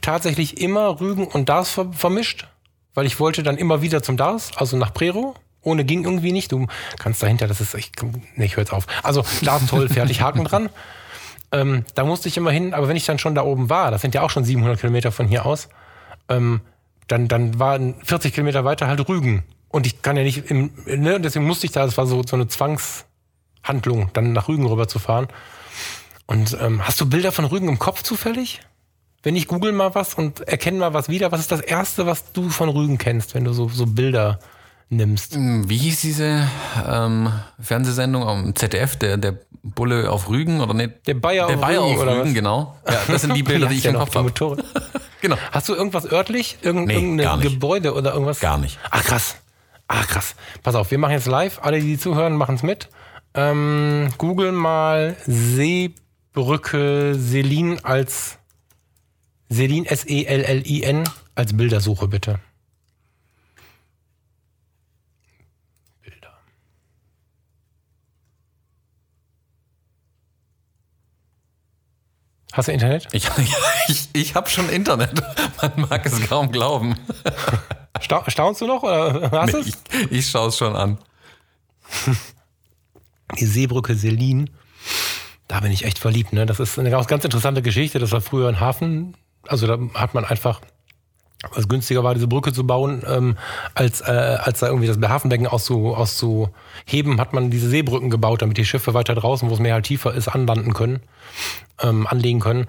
tatsächlich 0.00 0.60
immer 0.60 1.00
Rügen 1.00 1.28
und 1.28 1.48
Dars 1.48 1.70
ver 1.70 1.92
vermischt, 1.92 2.48
weil 2.92 3.06
ich 3.06 3.20
wollte 3.20 3.44
dann 3.44 3.56
immer 3.56 3.82
wieder 3.82 4.02
zum 4.02 4.16
Dars, 4.16 4.50
also 4.56 4.76
nach 4.76 4.92
Prero. 4.92 5.36
Ohne 5.64 5.84
ging 5.84 6.04
irgendwie 6.04 6.32
nicht. 6.32 6.52
Du 6.52 6.66
kannst 6.98 7.22
dahinter, 7.22 7.46
das 7.46 7.60
ist, 7.60 7.74
ich, 7.74 7.92
nee, 8.36 8.44
ich 8.44 8.56
höre 8.56 8.62
jetzt 8.62 8.72
auf. 8.72 8.86
Also 9.02 9.24
toll, 9.68 9.88
fertig, 9.88 10.20
Haken 10.20 10.44
dran. 10.44 10.68
Ähm, 11.52 11.84
da 11.94 12.04
musste 12.04 12.28
ich 12.28 12.36
immer 12.36 12.50
hin, 12.50 12.74
aber 12.74 12.88
wenn 12.88 12.96
ich 12.96 13.06
dann 13.06 13.18
schon 13.18 13.34
da 13.34 13.42
oben 13.42 13.70
war, 13.70 13.90
das 13.90 14.02
sind 14.02 14.14
ja 14.14 14.22
auch 14.22 14.30
schon 14.30 14.44
700 14.44 14.80
Kilometer 14.80 15.12
von 15.12 15.28
hier 15.28 15.46
aus, 15.46 15.68
ähm, 16.28 16.60
dann, 17.06 17.28
dann 17.28 17.58
waren 17.58 17.94
40 18.02 18.34
Kilometer 18.34 18.64
weiter 18.64 18.88
halt 18.88 19.08
Rügen. 19.08 19.44
Und 19.68 19.86
ich 19.86 20.02
kann 20.02 20.16
ja 20.16 20.22
nicht, 20.22 20.50
im, 20.50 20.70
ne, 20.86 21.16
und 21.16 21.22
deswegen 21.22 21.46
musste 21.46 21.66
ich 21.66 21.72
da, 21.72 21.84
das 21.84 21.96
war 21.96 22.06
so, 22.06 22.22
so 22.26 22.36
eine 22.36 22.48
Zwangshandlung, 22.48 24.10
dann 24.12 24.32
nach 24.32 24.48
Rügen 24.48 24.66
rüber 24.66 24.88
zu 24.88 24.98
fahren. 24.98 25.28
Und 26.26 26.56
ähm, 26.60 26.86
hast 26.86 27.00
du 27.00 27.08
Bilder 27.08 27.32
von 27.32 27.44
Rügen 27.44 27.68
im 27.68 27.78
Kopf 27.78 28.02
zufällig? 28.02 28.60
Wenn 29.22 29.36
ich 29.36 29.48
google 29.48 29.72
mal 29.72 29.94
was 29.94 30.14
und 30.14 30.40
erkenne 30.48 30.78
mal 30.78 30.94
was 30.94 31.08
wieder, 31.08 31.32
was 31.32 31.40
ist 31.40 31.52
das 31.52 31.60
Erste, 31.60 32.06
was 32.06 32.32
du 32.32 32.50
von 32.50 32.68
Rügen 32.68 32.98
kennst, 32.98 33.34
wenn 33.34 33.44
du 33.44 33.52
so, 33.52 33.68
so 33.68 33.86
Bilder 33.86 34.38
nimmst? 34.88 35.36
Wie 35.36 35.76
hieß 35.76 36.00
diese 36.00 36.48
ähm, 36.88 37.32
Fernsehsendung 37.60 38.26
am 38.26 38.54
ZDF, 38.54 38.96
der, 38.96 39.16
der 39.16 39.38
Bulle 39.62 40.10
auf 40.10 40.28
Rügen 40.28 40.60
oder 40.60 40.74
nicht? 40.74 41.06
Der 41.06 41.14
Bayer 41.14 41.46
der 41.46 41.56
auf 41.56 41.62
Bayer 41.62 41.82
Rügen, 41.82 41.94
auf 42.00 42.06
Rügen, 42.06 42.24
was? 42.26 42.34
genau. 42.34 42.76
Ja, 42.88 42.98
das 43.06 43.22
sind 43.22 43.34
die 43.34 43.42
Bilder, 43.44 43.66
die 43.66 43.76
ich 43.76 43.86
im 43.86 43.94
noch 43.94 44.10
Kopf 44.12 44.14
habe. 44.16 44.32
Genau. 45.20 45.38
Hast 45.52 45.70
du 45.70 45.74
irgendwas 45.74 46.04
örtlich? 46.12 46.58
Irgend, 46.60 46.88
Nee, 46.88 46.96
irgendein. 46.96 47.40
Gebäude 47.40 47.94
oder 47.94 48.12
irgendwas? 48.12 48.40
Gar 48.40 48.58
nicht. 48.58 48.78
Ach 48.90 49.02
krass. 49.02 49.36
Ach 49.88 50.06
krass. 50.06 50.34
Pass 50.62 50.74
auf, 50.74 50.90
wir 50.90 50.98
machen 50.98 51.12
jetzt 51.12 51.26
live. 51.26 51.60
Alle, 51.62 51.80
die 51.80 51.98
zuhören, 51.98 52.34
machen 52.36 52.56
es 52.56 52.62
mit. 52.62 52.90
Ähm, 53.32 54.10
Google 54.18 54.52
mal 54.52 55.16
Seebrücke 55.26 57.14
Selin 57.16 57.82
als 57.84 58.36
Selin 59.48 59.86
S-E-L-L-I-N 59.86 61.04
als 61.34 61.56
Bildersuche 61.56 62.06
bitte. 62.06 62.38
Hast 72.54 72.68
du 72.68 72.72
Internet? 72.72 73.08
Ich, 73.12 73.28
ich, 73.88 74.08
ich 74.12 74.34
habe 74.34 74.48
schon 74.48 74.68
Internet. 74.70 75.10
Man 75.60 75.86
mag 75.90 76.06
es 76.06 76.26
kaum 76.28 76.50
glauben. 76.50 76.94
Sta 78.00 78.24
staunst 78.28 78.60
du 78.62 78.66
noch 78.66 78.82
oder 78.82 79.30
hast 79.32 79.52
Nee, 79.52 79.60
es? 79.60 79.66
ich 79.66 80.10
ich 80.12 80.28
schaue 80.30 80.48
es 80.48 80.56
schon 80.56 80.74
an. 80.74 80.98
die 83.38 83.44
Seebrücke 83.46 83.94
Selin. 83.94 84.50
Da 85.48 85.60
bin 85.60 85.70
ich 85.72 85.84
echt 85.84 85.98
verliebt. 85.98 86.32
Ne? 86.32 86.46
Das 86.46 86.60
ist 86.60 86.78
eine 86.78 86.90
ganz 86.90 87.24
interessante 87.24 87.60
Geschichte. 87.62 87.98
Das 87.98 88.12
war 88.12 88.20
früher 88.20 88.48
ein 88.48 88.60
Hafen. 88.60 89.16
Also 89.46 89.66
da 89.66 89.78
hat 89.94 90.14
man 90.14 90.24
einfach, 90.24 90.60
was 91.52 91.68
günstiger 91.68 92.04
war, 92.04 92.14
diese 92.14 92.28
Brücke 92.28 92.52
zu 92.52 92.66
bauen, 92.66 93.02
ähm, 93.06 93.36
als, 93.74 94.00
äh, 94.00 94.04
als 94.04 94.60
da 94.60 94.68
irgendwie 94.68 94.86
das 94.86 94.98
Hafenbecken 94.98 95.46
auszu, 95.46 95.94
auszuheben, 95.94 97.20
hat 97.20 97.32
man 97.32 97.50
diese 97.50 97.68
Seebrücken 97.68 98.10
gebaut, 98.10 98.42
damit 98.42 98.56
die 98.56 98.64
Schiffe 98.64 98.94
weiter 98.94 99.14
draußen, 99.14 99.48
wo 99.50 99.54
es 99.54 99.60
mehr 99.60 99.74
halt 99.74 99.86
tiefer 99.86 100.14
ist, 100.14 100.28
anlanden 100.28 100.74
können, 100.74 101.00
ähm, 101.82 102.06
anlegen 102.06 102.40
können. 102.40 102.66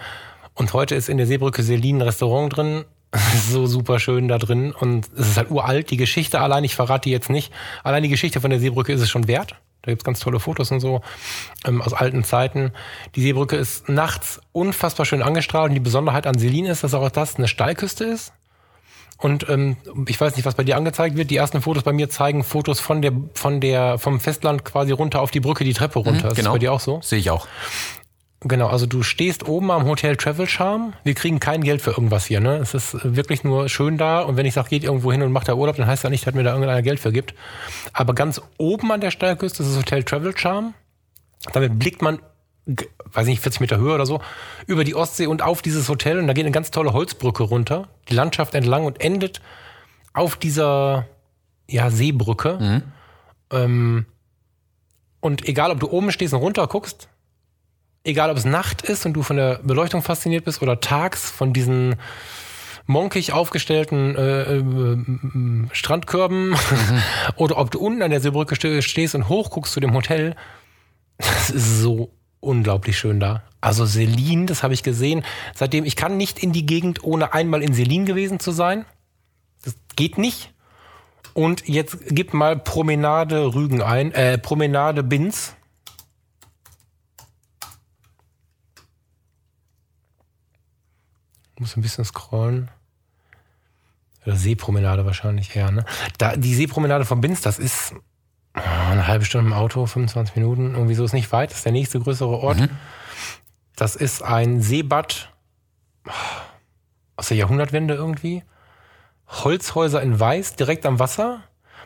Und 0.54 0.74
heute 0.74 0.96
ist 0.96 1.10
in 1.10 1.18
der 1.18 1.28
Seebrücke 1.28 1.64
Selin 1.64 1.98
ein 1.98 2.02
Restaurant 2.04 2.56
drin. 2.56 2.86
so 3.50 3.66
super 3.66 4.00
schön 4.00 4.28
da 4.28 4.38
drin. 4.38 4.72
Und 4.72 5.08
es 5.18 5.30
ist 5.30 5.38
halt 5.38 5.52
uralt. 5.52 5.92
Die 5.92 5.98
Geschichte 5.98 6.40
allein, 6.40 6.64
ich 6.64 6.76
verrate 6.76 7.04
die 7.04 7.12
jetzt 7.12 7.30
nicht. 7.30 7.52
Allein 7.84 8.04
die 8.04 8.10
Geschichte 8.10 8.42
von 8.42 8.50
der 8.50 8.60
Seebrücke 8.60 8.94
ist 8.94 9.02
es 9.02 9.10
schon 9.10 9.28
wert. 9.28 9.56
Da 9.82 9.92
gibt's 9.92 10.04
ganz 10.04 10.20
tolle 10.20 10.40
Fotos 10.40 10.72
und 10.72 10.80
so 10.80 11.02
ähm, 11.66 11.82
aus 11.82 11.94
alten 11.94 12.24
Zeiten. 12.24 12.72
Die 13.16 13.22
Seebrücke 13.22 13.56
ist 13.56 13.88
nachts 13.88 14.42
unfassbar 14.52 15.06
schön 15.06 15.22
angestrahlt. 15.22 15.70
Und 15.70 15.76
die 15.76 15.82
Besonderheit 15.82 16.26
an 16.26 16.38
Selin 16.38 16.66
ist, 16.66 16.84
dass 16.84 16.94
auch 16.94 17.10
das 17.10 17.36
eine 17.36 17.48
Steilküste 17.48 18.06
ist. 18.06 18.34
Und 19.18 19.48
ähm, 19.50 19.78
ich 20.08 20.20
weiß 20.20 20.36
nicht, 20.36 20.46
was 20.46 20.56
bei 20.56 20.64
dir 20.64 20.76
angezeigt 20.78 21.16
wird. 21.16 21.32
Die 21.32 21.38
ersten 21.38 21.62
Fotos 21.62 21.84
bei 21.84 21.94
mir 21.94 22.10
zeigen 22.10 22.44
Fotos 22.44 22.80
von 22.80 23.02
der, 23.02 23.14
von 23.34 23.62
der, 23.62 23.98
vom 23.98 24.20
Festland 24.20 24.66
quasi 24.66 24.92
runter 24.92 25.22
auf 25.22 25.32
die 25.32 25.40
Brücke, 25.40 25.64
die 25.64 25.74
Treppe 25.74 26.00
runter. 26.00 26.32
Ist 26.32 26.38
das 26.38 26.46
bei 26.46 26.60
dir 26.60 26.74
auch 26.74 26.80
so? 26.80 27.00
Sehe 27.02 27.20
ich 27.20 27.30
auch. 27.30 27.48
Genau, 28.42 28.68
also 28.68 28.86
du 28.86 29.02
stehst 29.02 29.48
oben 29.48 29.72
am 29.72 29.86
Hotel 29.86 30.18
Travel 30.18 30.48
Charm. 30.48 30.94
Wir 31.04 31.16
kriegen 31.16 31.40
kein 31.40 31.64
Geld 31.64 31.82
für 31.82 31.92
irgendwas 31.92 32.26
hier. 32.26 32.42
Ne? 32.42 32.58
Es 32.58 32.76
ist 32.76 32.96
wirklich 33.04 33.44
nur 33.44 33.70
schön 33.70 33.98
da. 33.98 34.22
Und 34.22 34.38
wenn 34.38 34.46
ich 34.46 34.54
sage, 34.54 34.70
geht 34.70 34.84
irgendwo 34.84 35.12
hin 35.12 35.24
und 35.24 35.32
macht 35.32 35.48
da 35.48 35.56
Urlaub, 35.56 35.78
dann 35.78 35.88
heißt 35.88 36.04
das 36.04 36.12
nicht, 36.12 36.28
dass 36.28 36.36
mir 36.36 36.44
da 36.44 36.52
irgendeiner 36.52 36.82
Geld 36.84 37.00
für 37.00 37.12
gibt. 37.12 37.34
Aber 37.94 38.14
ganz 38.14 38.42
oben 38.58 38.92
an 38.92 39.02
der 39.02 39.10
Steilküste 39.10 39.64
ist 39.64 39.72
das 39.72 39.78
Hotel 39.80 40.04
Travel 40.04 40.38
Charm. 40.38 40.76
Damit 41.54 41.80
blickt 41.80 42.02
man, 42.02 42.20
weiß 42.66 43.28
nicht, 43.28 43.42
40 43.42 43.62
Meter 43.62 43.78
Höhe 43.78 43.94
oder 43.94 44.06
so, 44.06 44.22
über 44.68 44.84
die 44.84 44.96
Ostsee 44.96 45.28
und 45.28 45.42
auf 45.42 45.62
dieses 45.62 45.88
Hotel. 45.90 46.20
Und 46.20 46.28
da 46.28 46.34
geht 46.34 46.46
eine 46.46 46.52
ganz 46.52 46.72
tolle 46.72 46.94
Holzbrücke 46.94 47.44
runter, 47.44 47.88
die 48.10 48.16
Landschaft 48.16 48.56
entlang 48.56 48.86
und 48.86 49.02
endet 49.02 49.42
auf 50.14 50.36
dieser 50.36 51.08
ja, 51.70 51.90
Seebrücke. 51.90 52.84
Ähm, 53.52 54.06
und 55.20 55.48
egal, 55.48 55.72
ob 55.72 55.80
du 55.80 55.90
oben 55.90 56.12
stehst 56.12 56.34
und 56.34 56.40
runter 56.40 56.68
guckst, 56.68 57.10
egal 58.04 58.30
ob 58.30 58.38
es 58.38 58.46
Nacht 58.46 58.84
ist 58.84 59.06
und 59.06 59.14
du 59.14 59.24
von 59.24 59.38
der 59.38 59.60
Beleuchtung 59.64 60.02
fasziniert 60.02 60.46
bist 60.46 60.62
oder 60.62 60.80
tags 60.80 61.30
von 61.30 61.54
diesen 61.54 61.96
monkig 62.88 63.34
aufgestellten 63.34 64.16
äh, 64.16 64.58
äh, 64.58 65.68
Strandkörben 65.72 66.50
mhm. 66.50 66.56
oder 67.36 67.58
ob 67.58 67.72
du 67.72 67.80
unten 67.80 68.02
an 68.02 68.12
der 68.12 68.22
Seebrücke 68.22 68.56
stehst 68.82 69.16
und 69.16 69.30
hochguckst 69.30 69.74
zu 69.74 69.80
dem 69.80 69.94
Hotel. 69.94 70.36
Das 71.18 71.50
ist 71.50 71.82
so 71.82 72.12
unglaublich 72.46 72.98
schön 72.98 73.20
da. 73.20 73.44
Also 73.62 73.86
Selin, 73.86 74.48
das 74.48 74.64
habe 74.64 74.74
ich 74.74 74.84
gesehen. 74.84 75.26
Seitdem, 75.54 75.86
ich 75.86 75.96
kann 75.96 76.18
nicht 76.18 76.40
in 76.40 76.54
die 76.54 76.66
Gegend, 76.66 77.04
ohne 77.04 77.34
einmal 77.34 77.64
in 77.64 77.74
Selin 77.74 78.06
gewesen 78.06 78.40
zu 78.40 78.52
sein. 78.52 78.86
Das 79.64 79.76
geht 79.96 80.18
nicht. 80.18 80.54
Und 81.34 81.68
jetzt 81.68 81.98
gib 82.10 82.34
mal 82.34 82.58
Promenade 82.58 83.54
Rügen 83.54 83.82
ein, 83.82 84.12
äh, 84.14 84.38
Promenade 84.38 85.04
Binz. 85.04 85.56
muss 91.58 91.78
ein 91.78 91.82
bisschen 91.82 92.06
scrollen. 92.06 92.70
Oder 94.26 94.36
Seepromenade 94.36 95.06
wahrscheinlich 95.06 95.56
eher, 95.56 95.72
ne? 95.72 95.86
Da, 96.18 96.36
die 96.36 96.56
Seepromenade 96.56 97.06
von 97.06 97.22
Binz, 97.22 97.42
das 97.42 97.60
ist 97.60 97.94
eine 98.56 99.08
halbe 99.08 99.26
Stunde 99.26 99.48
im 99.48 99.54
Auto, 99.54 99.86
25 99.86 100.36
Minuten, 100.36 100.74
irgendwie 100.74 100.96
so 100.96 101.04
ist 101.04 101.14
nicht 101.14 101.32
weit, 101.32 101.52
das 101.52 101.58
ist 101.58 101.66
der 101.66 101.72
nächste 101.72 102.00
größere 102.00 102.38
Ort. 102.38 102.60
Mhm. 102.60 102.70
Das 103.76 103.96
ist 103.96 104.24
ein 104.24 104.62
Seebad 104.62 105.30
aus 107.18 107.28
der 107.28 107.38
Jahrhundertwende 107.38 107.94
irgendwie. 107.94 108.44
Holzhäuser 109.28 110.02
in 110.02 110.20
Weiß, 110.20 110.56
direkt 110.56 110.86
am 110.86 111.00
Wasser. 111.00 111.42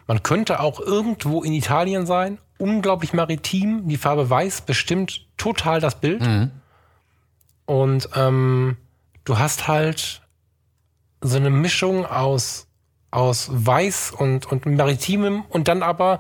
Man 0.07 0.24
könnte 0.24 0.59
auch 0.59 0.80
irgendwo 0.80 1.43
in 1.43 1.53
Italien 1.53 2.05
sein. 2.05 2.38
Unglaublich 2.57 3.13
maritim. 3.13 3.88
Die 3.88 3.97
Farbe 3.97 4.30
Weiß 4.30 4.61
bestimmt 4.61 5.28
total 5.38 5.80
das 5.80 5.99
Bild. 5.99 6.22
Mhm. 6.22 6.51
Und 7.65 8.09
ähm, 8.15 8.78
du 9.24 9.39
hast 9.39 9.67
halt 9.67 10.22
so 11.22 11.38
eine 11.38 11.49
Mischung 11.49 12.05
aus 12.05 12.68
aus 13.12 13.49
Weiß 13.51 14.12
und, 14.16 14.45
und 14.51 14.66
Maritimem 14.66 15.43
und 15.49 15.68
dann 15.68 15.82
aber 15.82 16.20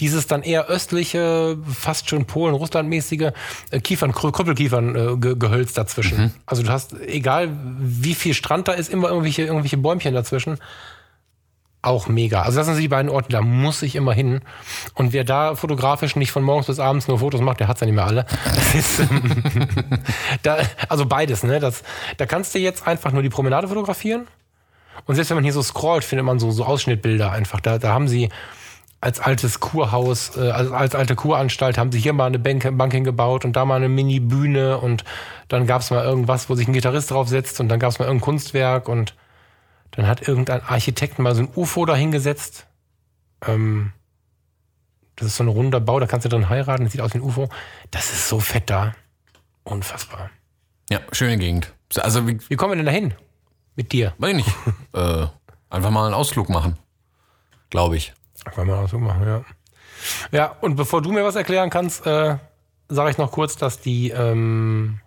dieses 0.00 0.26
dann 0.26 0.42
eher 0.42 0.66
östliche, 0.66 1.58
fast 1.66 2.08
schon 2.08 2.24
Polen, 2.24 2.54
Russland-mäßige 2.54 3.32
äh, 3.70 3.80
Kiefern, 3.80 4.12
Krüppelkiefern-Gehölz 4.12 5.72
äh, 5.72 5.74
dazwischen. 5.74 6.18
Mhm. 6.18 6.30
Also 6.46 6.62
du 6.62 6.70
hast, 6.70 6.98
egal 7.00 7.50
wie 7.78 8.14
viel 8.14 8.32
Strand 8.32 8.68
da 8.68 8.72
ist, 8.72 8.88
immer 8.88 9.08
irgendwelche, 9.08 9.42
irgendwelche 9.42 9.76
Bäumchen 9.76 10.14
dazwischen. 10.14 10.58
Auch 11.82 12.08
mega. 12.08 12.42
Also 12.42 12.58
das 12.58 12.66
sind 12.66 12.78
die 12.78 12.88
beiden 12.88 13.10
Orte, 13.10 13.30
da 13.30 13.40
muss 13.40 13.80
ich 13.82 13.96
immer 13.96 14.12
hin. 14.12 14.40
Und 14.94 15.14
wer 15.14 15.24
da 15.24 15.54
fotografisch 15.54 16.14
nicht 16.14 16.30
von 16.30 16.42
morgens 16.42 16.66
bis 16.66 16.78
abends 16.78 17.08
nur 17.08 17.20
Fotos 17.20 17.40
macht, 17.40 17.60
der 17.60 17.68
hat's 17.68 17.80
ja 17.80 17.86
nicht 17.86 17.96
mehr 17.96 18.06
alle. 18.06 18.26
Ist, 18.76 19.00
ähm, 19.00 19.42
da, 20.42 20.58
also 20.88 21.06
beides, 21.06 21.42
ne? 21.42 21.58
Das, 21.58 21.82
da 22.18 22.26
kannst 22.26 22.54
du 22.54 22.58
jetzt 22.58 22.86
einfach 22.86 23.12
nur 23.12 23.22
die 23.22 23.30
Promenade 23.30 23.68
fotografieren 23.68 24.26
und 25.06 25.14
selbst 25.14 25.30
wenn 25.30 25.36
man 25.36 25.44
hier 25.44 25.52
so 25.52 25.62
scrollt, 25.62 26.04
findet 26.04 26.24
man 26.24 26.38
so, 26.38 26.50
so 26.50 26.64
Ausschnittbilder 26.64 27.32
einfach. 27.32 27.60
Da, 27.60 27.78
da 27.78 27.92
haben 27.92 28.08
sie 28.08 28.28
als 29.00 29.18
altes 29.18 29.60
Kurhaus, 29.60 30.36
äh, 30.36 30.50
als, 30.50 30.70
als 30.70 30.94
alte 30.94 31.16
Kuranstalt, 31.16 31.78
haben 31.78 31.90
sie 31.90 31.98
hier 31.98 32.12
mal 32.12 32.26
eine 32.26 32.38
Bank, 32.38 32.68
Bank 32.76 32.92
hingebaut 32.92 33.44
und 33.44 33.56
da 33.56 33.64
mal 33.64 33.76
eine 33.76 33.88
Mini-Bühne 33.88 34.78
und 34.78 35.04
dann 35.48 35.66
gab 35.66 35.80
es 35.80 35.90
mal 35.90 36.04
irgendwas, 36.04 36.50
wo 36.50 36.54
sich 36.54 36.68
ein 36.68 36.74
Gitarrist 36.74 37.10
draufsetzt 37.10 37.60
und 37.60 37.68
dann 37.68 37.80
gab 37.80 37.90
es 37.90 37.98
mal 37.98 38.04
irgendein 38.04 38.24
Kunstwerk 38.24 38.88
und 38.88 39.14
dann 39.92 40.06
hat 40.06 40.26
irgendein 40.26 40.62
Architekt 40.62 41.18
mal 41.18 41.34
so 41.34 41.42
ein 41.42 41.48
UFO 41.56 41.86
da 41.86 41.96
hingesetzt. 41.96 42.66
Ähm, 43.46 43.92
das 45.16 45.28
ist 45.28 45.36
so 45.36 45.44
ein 45.44 45.48
runder 45.48 45.80
Bau, 45.80 45.98
da 45.98 46.06
kannst 46.06 46.26
du 46.26 46.28
drin 46.28 46.48
heiraten, 46.48 46.84
das 46.84 46.92
sieht 46.92 47.00
aus 47.00 47.14
wie 47.14 47.18
ein 47.18 47.22
UFO. 47.22 47.48
Das 47.90 48.12
ist 48.12 48.28
so 48.28 48.38
fett 48.38 48.68
da. 48.70 48.94
Unfassbar. 49.64 50.30
Ja, 50.90 51.00
schöne 51.12 51.38
Gegend. 51.38 51.72
Also, 51.96 52.26
wie, 52.26 52.38
wie 52.48 52.56
kommen 52.56 52.72
wir 52.72 52.76
denn 52.76 52.86
da 52.86 52.92
hin? 52.92 53.14
Mit 53.80 53.92
dir. 53.92 54.12
Weiß 54.18 54.32
ich 54.32 54.36
nicht. 54.36 54.56
äh, 54.92 55.26
einfach 55.70 55.90
mal 55.90 56.04
einen 56.04 56.12
Ausflug 56.12 56.50
machen. 56.50 56.76
Glaube 57.70 57.96
ich. 57.96 58.12
Einfach 58.44 58.64
mal 58.64 58.74
einen 58.74 58.84
Ausflug 58.84 59.00
machen, 59.00 59.26
ja. 59.26 59.44
Ja, 60.32 60.54
und 60.60 60.76
bevor 60.76 61.00
du 61.00 61.10
mir 61.12 61.24
was 61.24 61.34
erklären 61.34 61.70
kannst, 61.70 62.06
äh, 62.06 62.36
sage 62.90 63.10
ich 63.10 63.16
noch 63.16 63.32
kurz, 63.32 63.56
dass 63.56 63.80
die 63.80 64.10
ähm, 64.10 65.00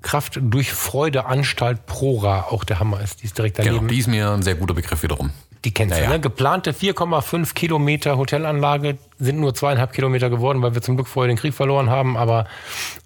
Kraft 0.00 0.38
durch 0.40 0.72
Freude 0.72 1.26
Anstalt 1.26 1.84
Prora 1.84 2.46
auch 2.48 2.64
der 2.64 2.80
Hammer 2.80 3.02
ist. 3.02 3.20
Die 3.20 3.26
ist 3.26 3.36
direkt 3.36 3.58
daneben. 3.58 3.76
Genau, 3.76 3.88
die 3.88 3.98
ist 3.98 4.06
mir 4.06 4.30
ein 4.30 4.42
sehr 4.42 4.54
guter 4.54 4.72
Begriff 4.72 5.02
wiederum. 5.02 5.30
Die 5.66 5.74
kennst 5.74 5.96
naja. 5.96 6.06
du, 6.06 6.12
ne? 6.12 6.20
Geplante 6.20 6.72
4,5 6.72 7.52
Kilometer 7.52 8.16
Hotelanlage 8.16 8.96
sind 9.18 9.38
nur 9.38 9.54
zweieinhalb 9.54 9.92
Kilometer 9.92 10.30
geworden, 10.30 10.62
weil 10.62 10.72
wir 10.72 10.80
zum 10.80 10.96
Glück 10.96 11.08
vorher 11.08 11.28
den 11.28 11.36
Krieg 11.36 11.52
verloren 11.52 11.90
haben. 11.90 12.16
Aber 12.16 12.46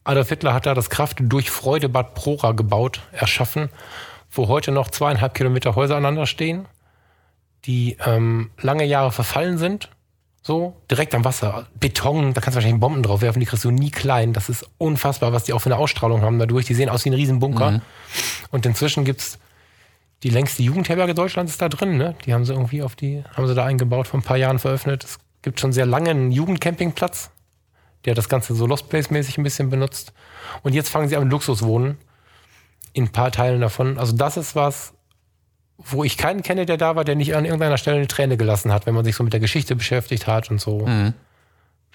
Adolf 0.04 0.28
Hitler 0.28 0.54
hat 0.54 0.66
da 0.66 0.74
das 0.74 0.90
Kraft 0.90 1.16
durch 1.18 1.50
Freudebad 1.50 2.14
Prora 2.14 2.52
gebaut, 2.52 3.00
erschaffen, 3.10 3.68
wo 4.32 4.48
heute 4.48 4.72
noch 4.72 4.90
zweieinhalb 4.90 5.34
Kilometer 5.34 5.76
Häuser 5.76 5.96
aneinander 5.96 6.26
stehen, 6.26 6.66
die 7.64 7.96
ähm, 8.04 8.50
lange 8.60 8.84
Jahre 8.84 9.12
verfallen 9.12 9.58
sind. 9.58 9.90
So, 10.44 10.74
direkt 10.90 11.14
am 11.14 11.24
Wasser. 11.24 11.68
Beton, 11.78 12.34
da 12.34 12.40
kannst 12.40 12.56
du 12.56 12.56
wahrscheinlich 12.56 12.80
Bomben 12.80 13.04
drauf 13.04 13.20
werfen, 13.20 13.38
die 13.38 13.46
kriegst 13.46 13.64
du 13.64 13.70
nie 13.70 13.92
klein. 13.92 14.32
Das 14.32 14.48
ist 14.48 14.68
unfassbar, 14.78 15.32
was 15.32 15.44
die 15.44 15.52
auch 15.52 15.60
für 15.60 15.70
eine 15.70 15.78
Ausstrahlung 15.78 16.22
haben 16.22 16.40
dadurch. 16.40 16.66
Die 16.66 16.74
sehen 16.74 16.88
aus 16.88 17.04
wie 17.04 17.10
ein 17.10 17.14
Riesenbunker. 17.14 17.70
Mhm. 17.70 17.82
Und 18.50 18.66
inzwischen 18.66 19.04
gibt's 19.04 19.38
die 20.24 20.30
längste 20.30 20.62
Jugendherberge 20.62 21.14
Deutschlands 21.14 21.52
ist 21.52 21.62
da 21.62 21.68
drin, 21.68 21.96
ne? 21.96 22.14
Die 22.24 22.34
haben 22.34 22.44
sie 22.44 22.52
irgendwie 22.52 22.82
auf 22.82 22.96
die, 22.96 23.24
haben 23.36 23.46
sie 23.46 23.54
da 23.54 23.64
eingebaut, 23.64 24.08
vor 24.08 24.18
ein 24.20 24.24
paar 24.24 24.36
Jahren 24.36 24.58
veröffentlicht. 24.58 25.04
Es 25.04 25.18
gibt 25.42 25.60
schon 25.60 25.72
sehr 25.72 25.86
lange 25.86 26.10
einen 26.10 26.30
Jugendcampingplatz, 26.30 27.30
der 28.04 28.14
das 28.14 28.28
Ganze 28.28 28.54
so 28.54 28.66
Lost 28.66 28.88
Place-mäßig 28.88 29.38
ein 29.38 29.44
bisschen 29.44 29.70
benutzt. 29.70 30.12
Und 30.62 30.74
jetzt 30.74 30.88
fangen 30.88 31.08
sie 31.08 31.16
an 31.16 31.24
mit 31.24 31.32
Luxuswohnen. 31.32 31.98
In 32.92 33.04
ein 33.04 33.12
paar 33.12 33.30
Teilen 33.32 33.60
davon. 33.60 33.98
Also 33.98 34.14
das 34.14 34.36
ist 34.36 34.54
was, 34.54 34.92
wo 35.78 36.04
ich 36.04 36.16
keinen 36.16 36.42
kenne, 36.42 36.66
der 36.66 36.76
da 36.76 36.96
war, 36.96 37.04
der 37.04 37.16
nicht 37.16 37.34
an 37.34 37.44
irgendeiner 37.44 37.78
Stelle 37.78 37.96
eine 37.96 38.08
Träne 38.08 38.36
gelassen 38.36 38.72
hat, 38.72 38.86
wenn 38.86 38.94
man 38.94 39.04
sich 39.04 39.16
so 39.16 39.24
mit 39.24 39.32
der 39.32 39.40
Geschichte 39.40 39.76
beschäftigt 39.76 40.26
hat 40.26 40.50
und 40.50 40.60
so. 40.60 40.86
Mhm. 40.86 41.14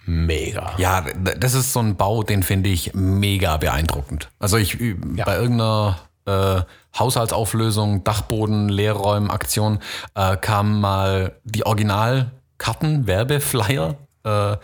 Mega. 0.05 0.73
Ja, 0.77 1.01
das 1.01 1.53
ist 1.53 1.73
so 1.73 1.81
ein 1.81 1.97
Bau, 1.97 2.23
den 2.23 2.41
finde 2.41 2.69
ich 2.69 2.93
mega 2.93 3.57
beeindruckend. 3.57 4.29
Also 4.39 4.55
ich 4.57 4.77
ja. 5.15 5.25
bei 5.25 5.35
irgendeiner 5.35 5.99
äh, 6.25 6.61
Haushaltsauflösung, 6.97 8.05
Dachboden, 8.05 8.69
Leerräumen, 8.69 9.29
Aktion 9.29 9.79
äh, 10.15 10.37
kamen 10.37 10.79
mal 10.79 11.35
die 11.43 11.65
Originalkarten, 11.65 13.05
Werbeflyer 13.05 13.95
äh, 14.25 14.55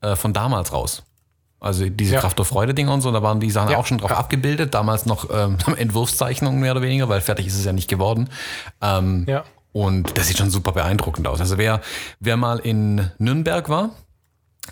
äh, 0.00 0.16
von 0.16 0.32
damals 0.32 0.72
raus. 0.72 1.04
Also 1.60 1.88
diese 1.88 2.14
ja. 2.14 2.20
Kraft 2.20 2.38
der 2.38 2.46
Freude-Dinger 2.46 2.92
und 2.92 3.02
so, 3.02 3.12
da 3.12 3.22
waren 3.22 3.38
die 3.38 3.50
Sachen 3.50 3.70
ja. 3.70 3.78
auch 3.78 3.86
schon 3.86 3.98
drauf 3.98 4.10
ja. 4.10 4.16
abgebildet. 4.16 4.74
Damals 4.74 5.06
noch 5.06 5.28
ähm, 5.32 5.58
Entwurfszeichnungen 5.76 6.58
mehr 6.60 6.72
oder 6.72 6.82
weniger, 6.82 7.08
weil 7.08 7.20
fertig 7.20 7.46
ist 7.46 7.56
es 7.58 7.64
ja 7.64 7.72
nicht 7.72 7.88
geworden. 7.88 8.30
Ähm, 8.80 9.24
ja. 9.28 9.44
Und 9.72 10.16
das 10.18 10.26
sieht 10.26 10.38
schon 10.38 10.50
super 10.50 10.72
beeindruckend 10.72 11.28
aus. 11.28 11.40
Also 11.40 11.58
wer, 11.58 11.80
wer 12.18 12.36
mal 12.36 12.58
in 12.58 13.10
Nürnberg 13.18 13.68
war 13.68 13.90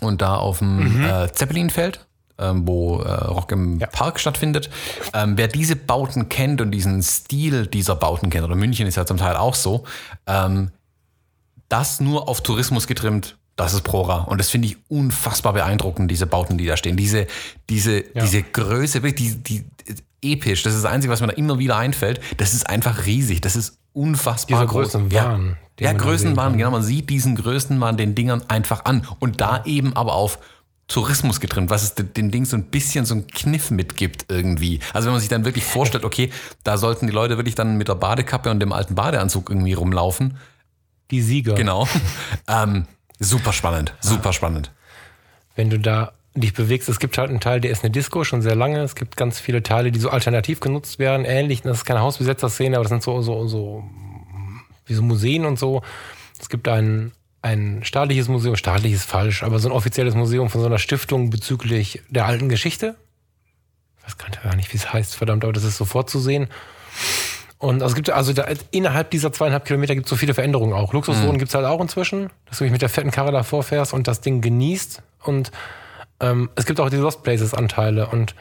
und 0.01 0.21
da 0.21 0.35
auf 0.35 0.59
dem 0.59 0.97
mhm. 0.97 1.05
äh, 1.05 1.31
Zeppelinfeld 1.31 2.05
ähm, 2.39 2.65
wo 2.65 2.99
äh, 3.01 3.11
Rock 3.11 3.51
im 3.51 3.79
ja. 3.79 3.87
Park 3.87 4.19
stattfindet. 4.19 4.69
Ähm, 5.13 5.37
wer 5.37 5.47
diese 5.47 5.75
Bauten 5.75 6.29
kennt 6.29 6.61
und 6.61 6.71
diesen 6.71 7.03
Stil 7.03 7.67
dieser 7.67 7.95
Bauten 7.95 8.29
kennt, 8.29 8.45
oder 8.45 8.55
München 8.55 8.87
ist 8.87 8.95
ja 8.95 9.05
zum 9.05 9.17
Teil 9.17 9.35
auch 9.35 9.55
so, 9.55 9.83
ähm, 10.25 10.71
das 11.67 11.99
nur 11.99 12.27
auf 12.27 12.41
Tourismus 12.41 12.87
getrimmt, 12.87 13.37
das 13.59 13.73
ist 13.73 13.81
Prora. 13.81 14.19
Und 14.19 14.37
das 14.37 14.49
finde 14.49 14.69
ich 14.69 14.77
unfassbar 14.87 15.51
beeindruckend, 15.51 16.09
diese 16.09 16.25
Bauten, 16.25 16.57
die 16.57 16.65
da 16.65 16.77
stehen. 16.77 16.95
Diese, 16.95 17.27
diese, 17.69 17.97
ja. 17.97 18.21
diese 18.21 18.41
Größe, 18.41 19.01
die, 19.01 19.35
die, 19.35 19.65
episch. 20.21 20.63
Das 20.63 20.73
ist 20.73 20.85
das 20.85 20.91
Einzige, 20.91 21.11
was 21.11 21.19
mir 21.19 21.27
da 21.27 21.33
immer 21.33 21.59
wieder 21.59 21.75
einfällt. 21.75 22.21
Das 22.37 22.53
ist 22.53 22.69
einfach 22.69 23.05
riesig. 23.05 23.41
Das 23.41 23.57
ist 23.57 23.77
unfassbar 23.91 24.61
Diese 24.61 24.71
groß. 24.71 24.91
Größenwahn. 24.91 25.57
Ja, 25.77 25.91
ja 25.91 25.97
Größenwahn, 25.97 26.57
genau. 26.57 26.71
Man 26.71 26.83
sieht 26.83 27.09
diesen 27.09 27.35
Größenwahn 27.35 27.97
den 27.97 28.15
Dingern 28.15 28.43
einfach 28.47 28.85
an. 28.85 29.05
Und 29.19 29.41
da 29.41 29.65
eben 29.65 29.93
aber 29.93 30.13
auf 30.13 30.39
Tourismus 30.87 31.41
getrimmt, 31.41 31.69
was 31.69 31.83
es 31.83 31.95
den 31.95 32.31
Ding 32.31 32.45
so 32.45 32.55
ein 32.55 32.63
bisschen 32.63 33.05
so 33.05 33.15
ein 33.15 33.27
Kniff 33.27 33.71
mitgibt 33.71 34.25
irgendwie. 34.29 34.79
Also 34.93 35.07
wenn 35.07 35.13
man 35.13 35.19
sich 35.19 35.29
dann 35.29 35.43
wirklich 35.43 35.65
vorstellt, 35.65 36.05
okay, 36.05 36.31
da 36.63 36.77
sollten 36.77 37.07
die 37.07 37.13
Leute 37.13 37.37
wirklich 37.37 37.55
dann 37.55 37.77
mit 37.77 37.89
der 37.89 37.95
Badekappe 37.95 38.49
und 38.49 38.61
dem 38.61 38.71
alten 38.71 38.95
Badeanzug 38.95 39.49
irgendwie 39.49 39.73
rumlaufen. 39.73 40.37
Die 41.11 41.21
Sieger. 41.21 41.55
Genau. 41.55 41.87
ähm, 42.47 42.85
super 43.19 43.53
spannend, 43.53 43.93
super 43.99 44.33
spannend. 44.33 44.71
Wenn 45.55 45.69
du 45.69 45.79
da 45.79 46.13
dich 46.35 46.53
bewegst, 46.53 46.89
es 46.89 46.99
gibt 46.99 47.17
halt 47.17 47.29
einen 47.29 47.39
Teil, 47.39 47.59
der 47.59 47.71
ist 47.71 47.83
eine 47.83 47.91
Disco 47.91 48.23
schon 48.23 48.41
sehr 48.41 48.55
lange. 48.55 48.81
Es 48.81 48.95
gibt 48.95 49.17
ganz 49.17 49.39
viele 49.39 49.63
Teile, 49.63 49.91
die 49.91 49.99
so 49.99 50.09
alternativ 50.09 50.59
genutzt 50.59 50.99
werden, 50.99 51.25
ähnlich. 51.25 51.61
Das 51.61 51.77
ist 51.77 51.85
keine 51.85 52.01
Hausbesetzer-Szene, 52.01 52.77
aber 52.77 52.83
das 52.83 52.89
sind 52.89 53.03
so, 53.03 53.21
so, 53.21 53.47
so, 53.47 53.83
wie 54.85 54.93
so 54.93 55.01
Museen 55.01 55.45
und 55.45 55.59
so. 55.59 55.81
Es 56.39 56.49
gibt 56.49 56.67
einen 56.67 57.11
ein 57.41 57.81
staatliches 57.83 58.27
Museum, 58.27 58.55
staatlich 58.55 58.93
ist 58.93 59.05
falsch, 59.05 59.43
aber 59.43 59.59
so 59.59 59.69
ein 59.69 59.71
offizielles 59.71 60.15
Museum 60.15 60.49
von 60.49 60.61
so 60.61 60.67
einer 60.67 60.77
Stiftung 60.77 61.29
bezüglich 61.29 62.01
der 62.09 62.25
alten 62.25 62.49
Geschichte. 62.49 62.95
Ich 63.99 64.05
weiß 64.05 64.17
gar 64.17 64.55
nicht, 64.55 64.73
wie 64.73 64.77
es 64.77 64.91
heißt, 64.91 65.15
verdammt, 65.15 65.43
aber 65.43 65.53
das 65.53 65.63
ist 65.63 65.77
sofort 65.77 66.09
zu 66.09 66.19
sehen. 66.19 66.49
Und 67.59 67.83
also 67.83 67.87
es 67.87 67.95
gibt 67.95 68.09
also 68.09 68.31
da, 68.31 68.45
innerhalb 68.71 69.11
dieser 69.11 69.33
zweieinhalb 69.33 69.65
Kilometer 69.65 69.93
gibt 69.93 70.07
es 70.07 70.09
so 70.09 70.15
viele 70.15 70.33
Veränderungen 70.33 70.73
auch. 70.73 70.93
Luxuswohnen 70.93 71.33
mhm. 71.33 71.39
gibt 71.39 71.49
es 71.49 71.55
halt 71.55 71.65
auch 71.65 71.81
inzwischen, 71.81 72.29
dass 72.47 72.57
du 72.57 72.63
dich 72.63 72.71
mit 72.71 72.81
der 72.81 72.89
fetten 72.89 73.11
Karre 73.11 73.33
davor 73.33 73.63
fährst 73.63 73.93
und 73.93 74.07
das 74.07 74.21
Ding 74.21 74.39
genießt. 74.39 75.01
Und 75.23 75.51
ähm, 76.21 76.49
es 76.55 76.65
gibt 76.65 76.79
auch 76.79 76.89
die 76.89 76.95
Lost 76.95 77.21
Places 77.21 77.53
Anteile 77.53 78.07
und 78.07 78.33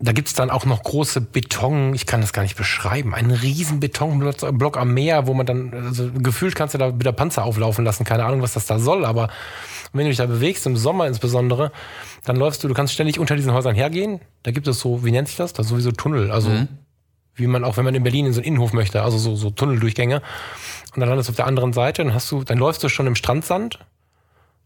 da 0.00 0.12
gibt's 0.12 0.34
dann 0.34 0.50
auch 0.50 0.64
noch 0.64 0.84
große 0.84 1.20
Beton, 1.20 1.92
ich 1.92 2.06
kann 2.06 2.20
das 2.20 2.32
gar 2.32 2.42
nicht 2.42 2.56
beschreiben, 2.56 3.14
einen 3.14 3.32
riesen 3.32 3.80
Betonblock 3.80 4.76
am 4.76 4.94
Meer, 4.94 5.26
wo 5.26 5.34
man 5.34 5.44
dann, 5.44 5.74
also 5.74 6.10
gefühlt 6.12 6.54
kannst 6.54 6.74
du 6.74 6.78
da 6.78 6.98
wieder 6.98 7.10
Panzer 7.10 7.44
auflaufen 7.44 7.84
lassen, 7.84 8.04
keine 8.04 8.24
Ahnung, 8.24 8.40
was 8.40 8.52
das 8.52 8.66
da 8.66 8.78
soll, 8.78 9.04
aber 9.04 9.28
wenn 9.92 10.04
du 10.04 10.10
dich 10.10 10.18
da 10.18 10.26
bewegst, 10.26 10.66
im 10.66 10.76
Sommer 10.76 11.08
insbesondere, 11.08 11.72
dann 12.24 12.36
läufst 12.36 12.62
du, 12.62 12.68
du 12.68 12.74
kannst 12.74 12.94
ständig 12.94 13.18
unter 13.18 13.34
diesen 13.34 13.52
Häusern 13.52 13.74
hergehen, 13.74 14.20
da 14.44 14.52
gibt 14.52 14.68
es 14.68 14.78
so, 14.78 15.04
wie 15.04 15.10
nennt 15.10 15.26
sich 15.26 15.36
das? 15.36 15.52
Da 15.52 15.64
sowieso 15.64 15.90
Tunnel, 15.90 16.30
also 16.30 16.50
mhm. 16.50 16.68
Wie 17.38 17.46
man 17.46 17.64
auch, 17.64 17.76
wenn 17.76 17.84
man 17.84 17.94
in 17.94 18.02
Berlin 18.02 18.26
in 18.26 18.32
so 18.32 18.40
einen 18.40 18.46
Innenhof 18.46 18.72
möchte, 18.72 19.02
also 19.02 19.18
so, 19.18 19.36
so 19.36 19.50
Tunneldurchgänge 19.50 20.22
und 20.94 21.00
dann 21.00 21.08
landest 21.08 21.28
du 21.28 21.32
auf 21.32 21.36
der 21.36 21.46
anderen 21.46 21.72
Seite, 21.72 22.04
dann 22.04 22.14
hast 22.14 22.30
du, 22.30 22.44
dann 22.44 22.58
läufst 22.58 22.82
du 22.82 22.88
schon 22.88 23.06
im 23.06 23.14
Strandsand 23.14 23.78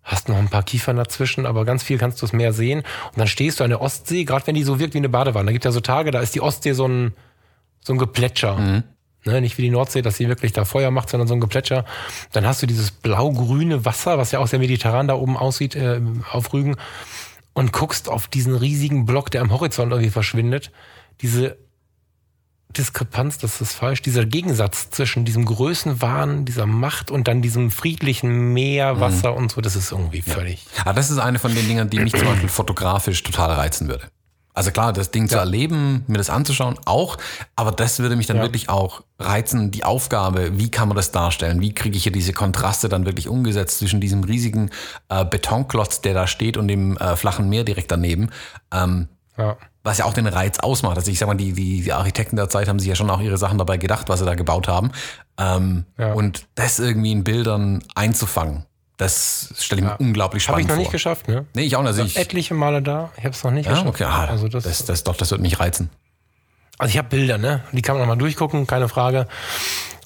hast 0.03 0.29
noch 0.29 0.37
ein 0.37 0.49
paar 0.49 0.63
Kiefern 0.63 0.97
dazwischen, 0.97 1.47
aber 1.47 1.65
ganz 1.65 1.83
viel 1.83 1.99
kannst 1.99 2.21
du 2.23 2.27
es 2.27 2.33
mehr 2.33 2.53
sehen. 2.53 2.81
Und 2.81 3.19
dann 3.19 3.29
stehst 3.29 3.61
du 3.61 3.65
an 3.65 3.71
der 3.71 3.81
Ostsee, 3.81 4.25
gerade 4.25 4.47
wenn 4.47 4.55
die 4.55 4.65
so 4.65 4.79
wirkt 4.79 4.95
wie 4.95 4.99
eine 4.99 5.09
Badewanne. 5.09 5.47
Da 5.47 5.53
gibt 5.53 5.65
ja 5.65 5.73
so 5.73 5.81
Tage, 5.81 6.11
da 6.11 6.21
ist 6.21 6.35
die 6.35 6.41
Ostsee 6.41 6.73
so 6.73 6.87
ein, 6.87 7.15
so 7.81 7.93
ein 7.93 7.99
Geplätscher. 7.99 8.57
Mhm. 8.57 8.83
Ne, 9.25 9.41
nicht 9.41 9.57
wie 9.57 9.63
die 9.63 9.71
Nordsee, 9.71 10.03
dass 10.03 10.17
sie 10.17 10.27
wirklich 10.27 10.53
da 10.53 10.65
Feuer 10.65 10.91
macht, 10.91 11.09
sondern 11.09 11.29
so 11.29 11.35
ein 11.35 11.41
Geplätscher. 11.41 11.85
Dann 12.33 12.45
hast 12.45 12.61
du 12.61 12.67
dieses 12.67 12.91
blau-grüne 12.91 13.85
Wasser, 13.85 14.19
was 14.19 14.33
ja 14.33 14.41
auch 14.41 14.49
sehr 14.49 14.59
mediterran 14.59 15.07
da 15.07 15.15
oben 15.15 15.37
aussieht, 15.37 15.77
äh, 15.77 16.01
auf 16.33 16.53
Rügen. 16.53 16.75
Und 17.53 17.73
guckst 17.73 18.09
auf 18.09 18.27
diesen 18.27 18.57
riesigen 18.57 19.07
Block, 19.07 19.31
der 19.31 19.43
am 19.43 19.53
Horizont 19.53 19.93
irgendwie 19.93 20.11
verschwindet. 20.11 20.73
Diese 21.21 21.57
Diskrepanz, 22.73 23.39
das 23.39 23.61
ist 23.61 23.73
falsch, 23.73 24.03
dieser 24.03 24.25
Gegensatz 24.27 24.91
zwischen 24.91 25.25
diesem 25.25 25.45
Größenwahn, 25.45 26.45
dieser 26.45 26.67
Macht 26.67 27.11
und 27.11 27.29
dann 27.29 27.43
diesem 27.43 27.71
friedlichen 27.71 28.53
Meer, 28.53 29.01
Wasser 29.01 29.33
mhm. 29.33 29.39
und 29.39 29.53
so, 29.53 29.61
das 29.61 29.77
ist 29.77 29.93
irgendwie 29.93 30.23
völlig. 30.23 30.67
Ja. 30.77 30.87
Aber 30.87 30.95
das 30.95 31.11
ist 31.11 31.19
eine 31.19 31.39
von 31.39 31.55
den 31.55 31.67
Dingen, 31.67 31.91
die 31.91 32.01
mich 32.01 32.13
zum 32.13 32.27
Beispiel 32.27 32.49
fotografisch 32.49 33.23
total 33.23 33.53
reizen 33.53 33.89
würde. 33.89 34.09
Also 34.55 34.71
klar, 34.71 34.93
das 34.93 35.11
Ding 35.11 35.25
ja. 35.25 35.29
zu 35.29 35.37
erleben, 35.39 36.05
mir 36.09 36.19
das 36.19 36.29
anzuschauen, 36.29 36.79
auch, 36.85 37.17
aber 37.57 37.73
das 37.73 38.01
würde 38.01 38.17
mich 38.17 38.27
dann 38.27 38.37
ja. 38.37 38.43
wirklich 38.43 38.69
auch 38.69 39.03
reizen, 39.19 39.71
die 39.71 39.85
Aufgabe, 39.85 40.59
wie 40.59 40.71
kann 40.71 40.89
man 40.89 40.97
das 40.97 41.11
darstellen, 41.11 41.63
wie 41.63 41.75
kriege 41.75 41.97
ich 41.97 42.03
hier 42.03 42.13
diese 42.13 42.35
Kontraste 42.35 42.91
dann 42.91 43.07
wirklich 43.07 43.29
umgesetzt 43.29 43.79
zwischen 43.79 44.01
diesem 44.01 44.25
riesigen 44.25 44.71
äh, 45.09 45.25
Betonklotz, 45.25 46.03
der 46.03 46.13
da 46.13 46.27
steht 46.27 46.59
und 46.59 46.69
dem 46.69 46.99
äh, 46.99 47.17
flachen 47.17 47.49
Meer 47.49 47.65
direkt 47.65 47.91
daneben. 47.91 48.31
Ähm, 48.71 49.09
ja 49.39 49.57
was 49.85 49.99
ja 49.99 50.05
auch 50.05 50.15
den 50.15 50.27
Reiz 50.27 50.59
ausmacht. 50.59 50.97
Also 50.97 51.11
ich 51.11 51.19
sag 51.19 51.27
mal, 51.27 51.35
die, 51.35 51.53
die, 51.53 51.83
die 51.83 51.93
Architekten 51.93 52.37
der 52.37 52.49
Zeit 52.49 52.69
haben 52.69 52.79
sich 52.79 52.89
ja 52.89 52.95
schon 52.95 53.11
auch 53.11 53.21
ihre 53.21 53.39
Sachen 53.39 53.59
dabei 53.59 53.79
gedacht, 53.79 54.09
was 54.09 54.21
sie 54.21 54.27
da 54.27 54.35
gebaut 54.35 54.69
haben. 54.69 54.93
Ähm, 55.39 55.85
ja. 55.99 56.13
Und 56.13 56.47
das 56.55 56.79
irgendwie 56.79 57.13
in 57.13 57.25
Bildern 57.25 57.83
einzufangen, 57.95 58.65
das 58.97 59.55
stelle 59.59 59.83
ich 59.83 59.87
mir 59.89 59.97
unglaublich 59.99 60.45
spannend 60.45 60.67
vor. 60.67 60.75
Habe 60.75 60.83
ich 60.83 60.85
noch 60.85 60.85
nicht 60.85 60.93
geschafft, 60.93 61.27
ne? 61.27 61.47
Nee, 61.55 61.63
ich 61.63 61.75
auch 61.77 61.83
nicht. 61.83 61.89
Also 61.89 62.05
ich, 62.05 62.17
etliche 62.17 62.55
Male 62.55 62.83
da, 62.83 63.11
ich 63.17 63.25
habe 63.25 63.35
es 63.35 63.43
noch 63.43 63.51
nicht 63.51 63.67
ja, 63.67 63.73
geschafft. 63.73 63.89
Okay, 63.89 64.05
ah, 64.05 64.27
also 64.27 64.49
das, 64.49 64.65
das, 64.65 64.85
das, 64.85 65.05
doch, 65.05 65.17
das 65.17 65.31
wird 65.33 65.41
mich 65.41 65.59
reizen. 65.59 65.91
Also 66.79 66.93
ich 66.93 66.99
habe 66.99 67.09
Bilder, 67.09 67.39
ne? 67.39 67.65
Die 67.73 67.83
kann 67.83 67.97
man 67.97 68.03
nochmal 68.03 68.19
durchgucken, 68.19 68.67
keine 68.67 68.89
Frage. 68.89 69.27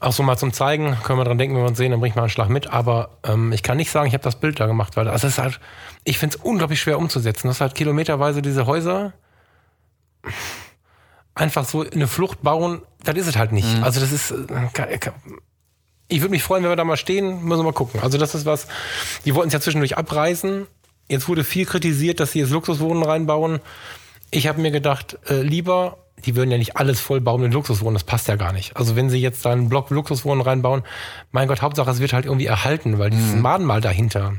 Auch 0.01 0.13
so 0.13 0.23
mal 0.23 0.37
zum 0.37 0.53
Zeigen, 0.53 0.97
können 1.05 1.19
wir 1.19 1.25
dran 1.25 1.39
denken, 1.39 1.57
wenn 1.57 1.63
wir 1.63 1.69
uns 1.69 1.79
sehen, 1.79 1.91
dann 1.91 2.01
bringe 2.01 2.11
ich 2.11 2.17
mal 2.17 2.23
einen 2.23 2.31
Schlag 2.31 2.49
mit. 2.49 2.69
Aber 2.71 3.19
ähm, 3.25 3.53
ich 3.53 3.63
kann 3.63 3.77
nicht 3.77 3.91
sagen, 3.91 4.07
ich 4.07 4.15
habe 4.15 4.25
das 4.25 4.37
Bild 4.37 4.61
da 4.61 4.67
gemacht, 4.67 4.97
weil 4.97 5.09
also 5.09 5.27
es 5.27 5.35
ist 5.35 5.39
halt, 5.39 5.61
ich 6.05 6.19
finde 6.19 6.37
es 6.37 6.43
unglaublich 6.43 6.81
schwer 6.81 6.99
umzusetzen. 6.99 7.49
Das 7.49 7.57
ist 7.57 7.61
halt 7.61 7.75
kilometerweise 7.75 8.43
diese 8.43 8.67
Häuser, 8.67 9.15
einfach 11.35 11.65
so 11.65 11.83
eine 11.89 12.09
Flucht 12.09 12.43
bauen, 12.43 12.83
das 13.05 13.17
ist 13.17 13.27
es 13.27 13.37
halt 13.37 13.53
nicht. 13.53 13.77
Mhm. 13.77 13.85
Also 13.85 14.01
das 14.01 14.11
ist, 14.11 14.31
äh, 14.31 15.11
ich 16.09 16.21
würde 16.21 16.31
mich 16.31 16.43
freuen, 16.43 16.63
wenn 16.63 16.71
wir 16.71 16.77
da 16.77 16.85
mal 16.85 16.97
stehen, 16.97 17.45
müssen 17.45 17.61
wir 17.61 17.65
mal 17.65 17.73
gucken. 17.73 18.01
Also 18.03 18.19
das 18.19 18.35
ist 18.35 18.47
was, 18.47 18.67
die 19.25 19.35
wollten 19.35 19.49
es 19.49 19.55
ja 19.55 19.61
zwischendurch 19.61 19.97
abreißen. 19.97 20.67
Jetzt 21.09 21.29
wurde 21.29 21.45
viel 21.45 21.67
kritisiert, 21.67 22.21
dass 22.21 22.33
sie 22.33 22.41
jetzt 22.41 22.51
Luxuswohnen 22.51 23.03
reinbauen. 23.03 23.61
Ich 24.31 24.49
habe 24.49 24.61
mir 24.61 24.71
gedacht, 24.71 25.19
äh, 25.29 25.43
lieber, 25.43 25.99
die 26.25 26.35
würden 26.35 26.51
ja 26.51 26.59
nicht 26.59 26.77
alles 26.77 27.01
voll 27.01 27.21
bauen 27.21 27.43
mit 27.43 27.53
Luxuswohnen, 27.53 27.95
das 27.95 28.05
passt 28.05 28.29
ja 28.29 28.37
gar 28.37 28.53
nicht. 28.53 28.77
Also 28.77 28.97
wenn 28.97 29.11
sie 29.11 29.19
jetzt 29.19 29.45
da 29.45 29.53
einen 29.53 29.69
Block 29.69 29.91
Luxuswohnen 29.91 30.43
reinbauen, 30.43 30.83
mein 31.31 31.49
Gott, 31.49 31.63
Hauptsache 31.63 31.91
es 31.91 32.01
wird 32.01 32.13
halt 32.13 32.25
irgendwie 32.25 32.47
erhalten, 32.47 32.99
weil 32.99 33.11
dieses 33.11 33.35
mhm. 33.35 33.43
Madenmal 33.43 33.81
dahinter. 33.81 34.35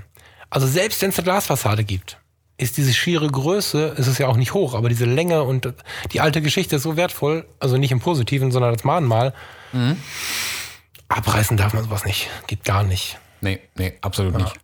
Also 0.49 0.68
selbst 0.68 1.01
wenn 1.01 1.09
es 1.09 1.18
eine 1.19 1.26
Glasfassade 1.26 1.84
gibt, 1.84 2.18
ist 2.57 2.77
diese 2.77 2.93
schiere 2.93 3.27
Größe, 3.27 3.95
es 3.97 4.07
ist 4.07 4.17
ja 4.17 4.27
auch 4.27 4.35
nicht 4.35 4.53
hoch, 4.53 4.73
aber 4.73 4.89
diese 4.89 5.05
Länge 5.05 5.43
und 5.43 5.73
die 6.11 6.21
alte 6.21 6.41
Geschichte 6.41 6.77
ist 6.77 6.84
so 6.84 6.97
wertvoll, 6.97 7.45
also 7.59 7.77
nicht 7.77 7.91
im 7.91 7.99
Positiven, 7.99 8.51
sondern 8.51 8.71
als 8.71 8.84
Mahnmal. 8.84 9.34
Mhm. 9.73 9.97
Abreißen 11.07 11.55
darf 11.55 11.73
man 11.73 11.84
sowas 11.84 12.05
nicht. 12.05 12.29
Geht 12.47 12.65
gar 12.65 12.84
nicht. 12.84 13.19
Nee, 13.41 13.59
nee, 13.75 13.93
absolut 14.01 14.34
ja. 14.34 14.39
nicht. 14.39 14.59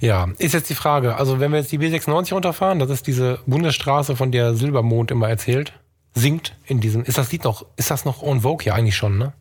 Ja, 0.00 0.28
ist 0.38 0.54
jetzt 0.54 0.70
die 0.70 0.74
Frage, 0.74 1.16
also 1.16 1.38
wenn 1.38 1.52
wir 1.52 1.58
jetzt 1.58 1.70
die 1.70 1.78
B96 1.78 2.32
runterfahren, 2.32 2.78
das 2.78 2.88
ist 2.88 3.06
diese 3.06 3.38
Bundesstraße, 3.46 4.16
von 4.16 4.32
der 4.32 4.54
Silbermond 4.54 5.10
immer 5.10 5.28
erzählt, 5.28 5.74
singt 6.14 6.56
in 6.64 6.80
diesem, 6.80 7.04
ist 7.04 7.18
das 7.18 7.30
Lied 7.30 7.44
noch, 7.44 7.66
ist 7.76 7.90
das 7.90 8.06
noch 8.06 8.22
on 8.22 8.40
Vogue? 8.40 8.64
Ja, 8.64 8.74
eigentlich 8.74 8.96
schon, 8.96 9.18
ne? 9.18 9.34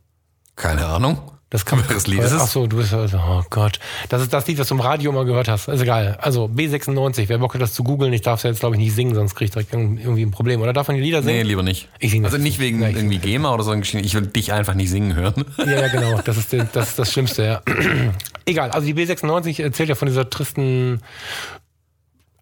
Keine 0.58 0.86
Ahnung. 0.86 1.32
Das 1.52 1.66
kann 1.66 1.84
Lied 2.06 2.22
ist 2.22 2.32
Ach 2.32 2.48
so, 2.48 2.66
du 2.66 2.78
bist 2.78 2.94
also, 2.94 3.18
oh 3.18 3.44
Gott. 3.50 3.78
Das 4.08 4.22
ist 4.22 4.32
das 4.32 4.48
Lied, 4.48 4.58
was 4.58 4.70
du 4.70 4.76
im 4.76 4.80
Radio 4.80 5.12
mal 5.12 5.26
gehört 5.26 5.50
hast. 5.50 5.68
Ist 5.68 5.82
egal. 5.82 6.18
Also 6.22 6.46
B96, 6.46 7.28
wer 7.28 7.40
Bock 7.40 7.54
hat, 7.54 7.62
das 7.62 7.74
zu 7.74 7.84
googeln, 7.84 8.14
ich 8.14 8.22
darf 8.22 8.40
es 8.40 8.44
ja 8.44 8.50
jetzt, 8.52 8.62
glaube 8.62 8.78
ich, 8.78 8.82
nicht 8.82 8.96
singen, 8.96 9.14
sonst 9.16 9.36
kriege 9.36 9.46
ich 9.46 9.52
direkt 9.52 9.74
irgendwie 9.74 10.22
ein 10.22 10.32
Problem. 10.32 10.62
Oder 10.62 10.72
darf 10.72 10.88
man 10.88 10.96
die 10.96 11.04
Lieder 11.04 11.22
singen? 11.22 11.40
Nee, 11.40 11.44
lieber 11.44 11.62
nicht. 11.62 11.90
Ich 12.00 12.12
singe 12.12 12.26
Also 12.26 12.38
nicht 12.38 12.60
wegen 12.60 12.82
ja, 12.82 12.88
irgendwie 12.88 13.18
GEMA 13.18 13.54
oder 13.54 13.66
so. 13.66 13.74
Ich 13.74 14.14
will 14.14 14.28
dich 14.28 14.54
einfach 14.54 14.76
nicht 14.76 14.90
singen 14.90 15.14
hören. 15.14 15.44
Ja, 15.58 15.66
ja, 15.66 15.88
genau. 15.90 16.22
Das 16.26 16.38
ist, 16.38 16.54
das, 16.54 16.90
ist 16.92 17.00
das 17.00 17.12
Schlimmste, 17.12 17.44
ja. 17.44 17.62
egal. 18.46 18.72
Also 18.72 18.88
die 18.88 18.94
B96 18.94 19.62
erzählt 19.62 19.90
ja 19.90 19.96
von 19.96 20.08
dieser 20.08 20.30
tristen, 20.30 21.02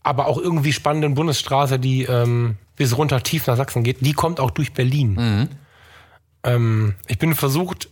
aber 0.03 0.27
auch 0.27 0.37
irgendwie 0.37 0.71
spannenden 0.71 1.15
Bundesstraße, 1.15 1.79
die 1.79 2.03
ähm, 2.03 2.57
bis 2.75 2.95
runter 2.95 3.23
tief 3.23 3.47
nach 3.47 3.57
Sachsen 3.57 3.83
geht. 3.83 4.05
Die 4.05 4.13
kommt 4.13 4.39
auch 4.39 4.51
durch 4.51 4.73
Berlin. 4.73 5.13
Mhm. 5.13 5.47
Ähm, 6.43 6.93
ich 7.07 7.17
bin 7.17 7.33
versucht, 7.33 7.89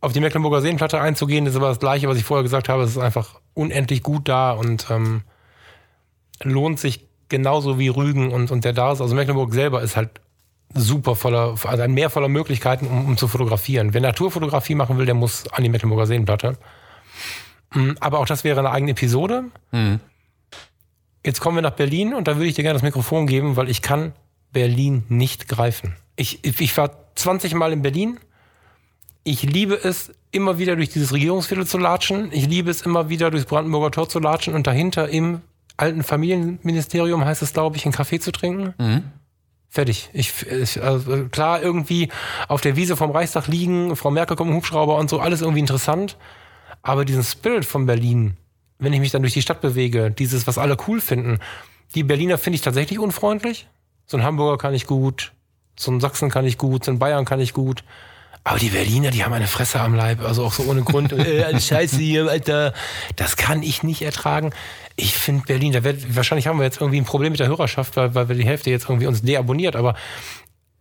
auf 0.00 0.12
die 0.12 0.20
Mecklenburger 0.20 0.60
Seenplatte 0.60 1.00
einzugehen, 1.00 1.46
ist 1.46 1.56
aber 1.56 1.68
das 1.68 1.80
Gleiche, 1.80 2.08
was 2.08 2.18
ich 2.18 2.24
vorher 2.24 2.42
gesagt 2.42 2.68
habe. 2.68 2.82
Es 2.82 2.90
ist 2.90 2.98
einfach 2.98 3.40
unendlich 3.54 4.02
gut 4.02 4.28
da 4.28 4.52
und 4.52 4.88
ähm, 4.90 5.22
lohnt 6.42 6.78
sich 6.78 7.06
genauso 7.28 7.78
wie 7.78 7.88
Rügen 7.88 8.32
und, 8.32 8.50
und 8.50 8.64
der 8.64 8.72
Dars. 8.72 9.00
Also 9.00 9.14
Mecklenburg 9.14 9.52
selber 9.52 9.82
ist 9.82 9.96
halt 9.96 10.20
super 10.74 11.16
voller, 11.16 11.56
also 11.64 11.82
ein 11.82 11.92
Meer 11.92 12.10
voller 12.10 12.28
Möglichkeiten, 12.28 12.86
um, 12.86 13.06
um 13.06 13.16
zu 13.16 13.28
fotografieren. 13.28 13.94
Wer 13.94 14.00
Naturfotografie 14.00 14.74
machen 14.74 14.98
will, 14.98 15.06
der 15.06 15.14
muss 15.14 15.48
an 15.48 15.62
die 15.62 15.68
Mecklenburger 15.68 16.06
Seenplatte. 16.06 16.56
Mm, 17.74 17.92
aber 18.00 18.20
auch 18.20 18.26
das 18.26 18.44
wäre 18.44 18.60
eine 18.60 18.70
eigene 18.70 18.92
Episode. 18.92 19.44
Mhm. 19.72 20.00
Jetzt 21.24 21.40
kommen 21.40 21.56
wir 21.56 21.62
nach 21.62 21.72
Berlin 21.72 22.14
und 22.14 22.28
da 22.28 22.36
würde 22.36 22.46
ich 22.46 22.54
dir 22.54 22.62
gerne 22.62 22.74
das 22.74 22.82
Mikrofon 22.82 23.26
geben, 23.26 23.56
weil 23.56 23.68
ich 23.68 23.82
kann 23.82 24.12
Berlin 24.52 25.04
nicht 25.08 25.48
greifen. 25.48 25.96
Ich, 26.16 26.44
ich 26.44 26.76
war 26.76 26.90
20 27.16 27.54
Mal 27.54 27.72
in 27.72 27.82
Berlin 27.82 28.18
ich 29.24 29.42
liebe 29.42 29.74
es, 29.74 30.12
immer 30.30 30.58
wieder 30.58 30.76
durch 30.76 30.90
dieses 30.90 31.12
Regierungsviertel 31.12 31.66
zu 31.66 31.78
latschen. 31.78 32.30
Ich 32.32 32.46
liebe 32.46 32.70
es 32.70 32.82
immer 32.82 33.08
wieder 33.08 33.30
durchs 33.30 33.46
Brandenburger 33.46 33.90
Tor 33.90 34.08
zu 34.08 34.18
latschen 34.18 34.54
und 34.54 34.66
dahinter 34.66 35.08
im 35.08 35.40
alten 35.76 36.02
Familienministerium 36.02 37.24
heißt 37.24 37.42
es, 37.42 37.52
glaube 37.52 37.76
ich, 37.76 37.84
einen 37.84 37.94
Kaffee 37.94 38.20
zu 38.20 38.32
trinken. 38.32 38.74
Mhm. 38.78 39.04
Fertig. 39.70 40.10
Ich, 40.12 40.46
ich 40.46 40.82
also 40.82 41.28
klar, 41.28 41.62
irgendwie 41.62 42.08
auf 42.48 42.60
der 42.60 42.76
Wiese 42.76 42.96
vom 42.96 43.10
Reichstag 43.10 43.46
liegen, 43.48 43.94
Frau 43.96 44.10
Merkel 44.10 44.36
kommt 44.36 44.50
im 44.50 44.56
Hubschrauber 44.56 44.96
und 44.96 45.10
so, 45.10 45.20
alles 45.20 45.40
irgendwie 45.40 45.60
interessant. 45.60 46.16
Aber 46.82 47.04
diesen 47.04 47.22
Spirit 47.22 47.64
von 47.64 47.86
Berlin, 47.86 48.36
wenn 48.78 48.92
ich 48.92 49.00
mich 49.00 49.10
dann 49.10 49.22
durch 49.22 49.34
die 49.34 49.42
Stadt 49.42 49.60
bewege, 49.60 50.10
dieses, 50.10 50.46
was 50.46 50.58
alle 50.58 50.76
cool 50.86 51.00
finden, 51.00 51.38
die 51.94 52.02
Berliner 52.02 52.38
finde 52.38 52.56
ich 52.56 52.62
tatsächlich 52.62 52.98
unfreundlich. 52.98 53.66
So 54.06 54.16
ein 54.16 54.22
Hamburger 54.22 54.58
kann 54.58 54.74
ich 54.74 54.86
gut, 54.86 55.32
so 55.78 55.90
ein 55.90 56.00
Sachsen 56.00 56.30
kann 56.30 56.46
ich 56.46 56.58
gut, 56.58 56.84
so 56.84 56.90
ein 56.90 56.98
Bayern 56.98 57.24
kann 57.24 57.40
ich 57.40 57.52
gut. 57.52 57.84
Aber 58.48 58.58
die 58.58 58.70
Berliner, 58.70 59.10
die 59.10 59.22
haben 59.24 59.34
eine 59.34 59.46
Fresse 59.46 59.78
am 59.78 59.94
Leib, 59.94 60.24
also 60.24 60.42
auch 60.42 60.54
so 60.54 60.62
ohne 60.62 60.80
Grund. 60.80 61.12
äh, 61.12 61.60
Scheiße 61.60 61.98
hier, 61.98 62.30
Alter. 62.30 62.72
Das 63.14 63.36
kann 63.36 63.62
ich 63.62 63.82
nicht 63.82 64.00
ertragen. 64.00 64.52
Ich 64.96 65.18
finde 65.18 65.44
Berlin, 65.46 65.72
da 65.72 65.84
wird, 65.84 66.16
wahrscheinlich 66.16 66.46
haben 66.46 66.58
wir 66.58 66.64
jetzt 66.64 66.80
irgendwie 66.80 66.98
ein 66.98 67.04
Problem 67.04 67.32
mit 67.32 67.40
der 67.40 67.48
Hörerschaft, 67.48 67.96
weil, 67.96 68.14
weil 68.14 68.30
wir 68.30 68.36
die 68.36 68.46
Hälfte 68.46 68.70
jetzt 68.70 68.88
irgendwie 68.88 69.06
uns 69.06 69.20
deabonniert, 69.20 69.76
aber 69.76 69.96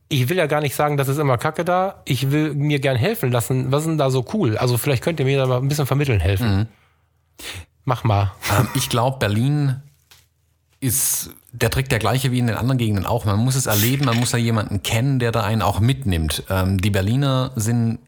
ich 0.08 0.30
will 0.30 0.38
ja 0.38 0.46
gar 0.46 0.62
nicht 0.62 0.76
sagen, 0.76 0.96
das 0.96 1.10
ist 1.10 1.18
immer 1.18 1.38
Kacke 1.38 1.66
da. 1.66 2.02
Ich 2.06 2.32
will 2.32 2.54
mir 2.54 2.80
gern 2.80 2.96
helfen 2.96 3.34
lassen. 3.34 3.70
Was 3.70 3.82
ist 3.82 3.88
denn 3.88 3.98
da 3.98 4.10
so 4.12 4.26
cool? 4.34 4.58
Also 4.58 4.78
vielleicht 4.78 5.04
könnt 5.04 5.20
ihr 5.20 5.26
mir 5.26 5.38
da 5.38 5.46
mal 5.46 5.58
ein 5.58 5.68
bisschen 5.68 5.86
vermitteln 5.86 6.22
helfen. 6.22 6.60
Mhm. 6.60 6.68
Mach 7.84 8.06
mal. 8.06 8.32
Ähm, 8.58 8.70
ich 8.76 8.88
glaube, 8.88 9.20
Berlin 9.20 9.82
ist 10.80 11.32
der 11.52 11.70
Trick 11.70 11.90
der 11.90 12.00
gleiche 12.00 12.32
wie 12.32 12.40
in 12.40 12.48
den 12.48 12.56
anderen 12.56 12.78
Gegenden 12.78 13.06
auch. 13.06 13.26
Man 13.26 13.40
muss 13.40 13.56
es 13.56 13.66
erleben, 13.66 14.06
man 14.06 14.18
muss 14.18 14.32
da 14.32 14.38
jemanden 14.38 14.84
kennen, 14.84 15.20
der 15.20 15.32
da 15.32 15.44
einen 15.44 15.62
auch 15.62 15.80
mitnimmt. 15.80 16.44
Ähm, 16.50 16.80
die 16.80 16.92
Berliner 16.92 17.52
sind 17.56 18.00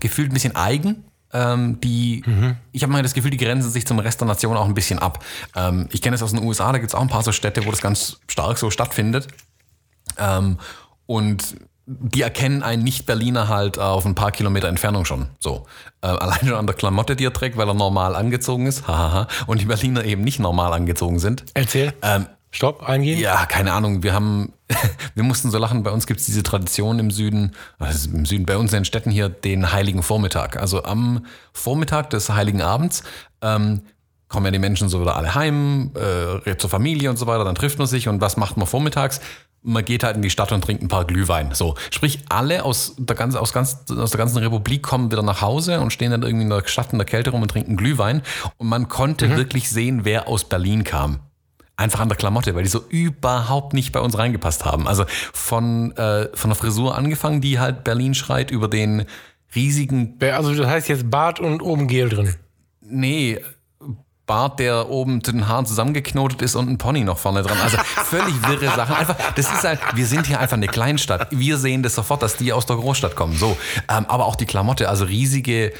gefühlt 0.00 0.30
ein 0.30 0.34
bisschen 0.34 0.54
eigen. 0.54 1.04
Ähm, 1.32 1.80
die, 1.80 2.22
mhm. 2.24 2.56
ich 2.72 2.82
habe 2.82 2.92
mal 2.92 3.02
das 3.02 3.14
Gefühl, 3.14 3.30
die 3.30 3.36
grenzen 3.36 3.70
sich 3.70 3.86
zum 3.86 3.98
Rest 3.98 4.20
der 4.20 4.28
Nation 4.28 4.56
auch 4.56 4.66
ein 4.66 4.74
bisschen 4.74 5.00
ab. 5.00 5.24
Ähm, 5.56 5.88
ich 5.90 6.00
kenne 6.00 6.14
es 6.14 6.22
aus 6.22 6.30
den 6.30 6.42
USA, 6.42 6.70
da 6.70 6.78
gibt 6.78 6.90
es 6.90 6.94
auch 6.94 7.02
ein 7.02 7.08
paar 7.08 7.24
so 7.24 7.32
Städte, 7.32 7.66
wo 7.66 7.70
das 7.70 7.80
ganz 7.80 8.20
stark 8.28 8.58
so 8.58 8.70
stattfindet. 8.70 9.26
Ähm, 10.18 10.58
und 11.06 11.56
die 11.86 12.22
erkennen 12.22 12.64
einen 12.64 12.82
Nicht-Berliner 12.82 13.48
halt 13.48 13.78
auf 13.78 14.04
ein 14.04 14.16
paar 14.16 14.32
Kilometer 14.32 14.68
Entfernung 14.68 15.04
schon. 15.04 15.28
So. 15.38 15.66
Äh, 16.02 16.08
allein 16.08 16.40
schon 16.40 16.54
an 16.54 16.66
der 16.66 16.74
Klamotte, 16.74 17.14
die 17.14 17.24
er 17.24 17.32
trägt, 17.32 17.56
weil 17.56 17.68
er 17.68 17.74
normal 17.74 18.16
angezogen 18.16 18.66
ist. 18.66 18.88
Hahaha. 18.88 19.28
Und 19.46 19.60
die 19.60 19.66
Berliner 19.66 20.04
eben 20.04 20.22
nicht 20.22 20.40
normal 20.40 20.72
angezogen 20.72 21.20
sind. 21.20 21.44
Erzähl. 21.54 21.94
Ähm, 22.02 22.26
Stopp, 22.50 22.88
eingehen. 22.88 23.20
ja, 23.20 23.46
keine 23.46 23.72
Ahnung. 23.72 24.02
Wir 24.02 24.14
haben, 24.14 24.52
wir 25.14 25.22
mussten 25.22 25.50
so 25.50 25.58
lachen. 25.58 25.84
Bei 25.84 25.90
uns 25.90 26.08
gibt 26.08 26.20
es 26.20 26.26
diese 26.26 26.42
Tradition 26.42 26.98
im 26.98 27.10
Süden, 27.12 27.52
also 27.78 28.10
im 28.10 28.26
Süden, 28.26 28.46
bei 28.46 28.56
uns 28.56 28.72
in 28.72 28.80
den 28.80 28.84
Städten 28.84 29.10
hier, 29.10 29.28
den 29.28 29.72
Heiligen 29.72 30.02
Vormittag. 30.02 30.56
Also 30.56 30.82
am 30.82 31.24
Vormittag 31.52 32.10
des 32.10 32.30
Heiligen 32.30 32.62
Abends 32.62 33.04
ähm, 33.42 33.82
kommen 34.28 34.46
ja 34.46 34.50
die 34.50 34.58
Menschen 34.58 34.88
so 34.88 35.00
wieder 35.00 35.16
alle 35.16 35.36
heim, 35.36 35.92
äh, 35.94 36.56
zur 36.56 36.70
Familie 36.70 37.10
und 37.10 37.16
so 37.16 37.28
weiter. 37.28 37.44
Dann 37.44 37.54
trifft 37.54 37.78
man 37.78 37.86
sich 37.86 38.08
und 38.08 38.20
was 38.20 38.36
macht 38.36 38.56
man 38.56 38.66
vormittags? 38.66 39.20
Man 39.68 39.84
geht 39.84 40.04
halt 40.04 40.16
in 40.16 40.22
die 40.22 40.30
Stadt 40.30 40.52
und 40.52 40.62
trinkt 40.62 40.82
ein 40.82 40.88
paar 40.88 41.04
Glühwein. 41.04 41.50
So, 41.52 41.74
sprich, 41.90 42.20
alle 42.28 42.64
aus 42.64 42.94
der, 42.98 43.16
ganzen, 43.16 43.38
aus, 43.38 43.52
ganz, 43.52 43.78
aus 43.90 44.10
der 44.10 44.18
ganzen 44.18 44.38
Republik 44.38 44.82
kommen 44.82 45.10
wieder 45.10 45.22
nach 45.22 45.42
Hause 45.42 45.80
und 45.80 45.92
stehen 45.92 46.12
dann 46.12 46.22
irgendwie 46.22 46.44
in 46.44 46.50
der 46.50 46.62
Stadt 46.66 46.92
in 46.92 46.98
der 46.98 47.06
Kälte 47.06 47.30
rum 47.30 47.42
und 47.42 47.50
trinken 47.50 47.76
Glühwein. 47.76 48.22
Und 48.58 48.68
man 48.68 48.88
konnte 48.88 49.36
wirklich 49.36 49.68
sehen, 49.68 50.04
wer 50.04 50.28
aus 50.28 50.44
Berlin 50.44 50.84
kam 50.84 51.20
einfach 51.76 52.00
an 52.00 52.08
der 52.08 52.16
Klamotte, 52.16 52.54
weil 52.54 52.62
die 52.62 52.70
so 52.70 52.82
überhaupt 52.88 53.74
nicht 53.74 53.92
bei 53.92 54.00
uns 54.00 54.16
reingepasst 54.16 54.64
haben. 54.64 54.88
Also 54.88 55.04
von, 55.32 55.94
äh, 55.96 56.28
von 56.34 56.50
der 56.50 56.56
Frisur 56.56 56.96
angefangen, 56.96 57.40
die 57.40 57.58
halt 57.58 57.84
Berlin 57.84 58.14
schreit, 58.14 58.50
über 58.50 58.68
den 58.68 59.04
riesigen, 59.54 60.16
Also 60.20 60.54
das 60.54 60.66
heißt 60.66 60.88
jetzt 60.88 61.10
Bart 61.10 61.40
und 61.40 61.62
oben 61.62 61.86
Gel 61.86 62.08
drin. 62.08 62.34
nee, 62.80 63.38
Bart, 64.26 64.58
der 64.58 64.90
oben 64.90 65.22
zu 65.22 65.32
den 65.32 65.48
Haaren 65.48 65.66
zusammengeknotet 65.66 66.42
ist 66.42 66.56
und 66.56 66.68
ein 66.68 66.78
Pony 66.78 67.04
noch 67.04 67.18
vorne 67.18 67.42
dran. 67.42 67.58
Also 67.62 67.78
völlig 67.78 68.34
wirre 68.48 68.74
Sachen. 68.74 68.96
Einfach, 68.96 69.16
das 69.36 69.52
ist 69.52 69.62
halt, 69.62 69.78
wir 69.94 70.06
sind 70.06 70.26
hier 70.26 70.40
einfach 70.40 70.56
eine 70.56 70.66
Kleinstadt. 70.66 71.28
Wir 71.30 71.58
sehen 71.58 71.82
das 71.82 71.94
sofort, 71.94 72.22
dass 72.22 72.36
die 72.36 72.52
aus 72.52 72.66
der 72.66 72.76
Großstadt 72.76 73.14
kommen. 73.14 73.36
So, 73.36 73.56
ähm, 73.88 74.06
aber 74.08 74.26
auch 74.26 74.36
die 74.36 74.46
Klamotte, 74.46 74.88
also 74.88 75.04
riesige 75.04 75.72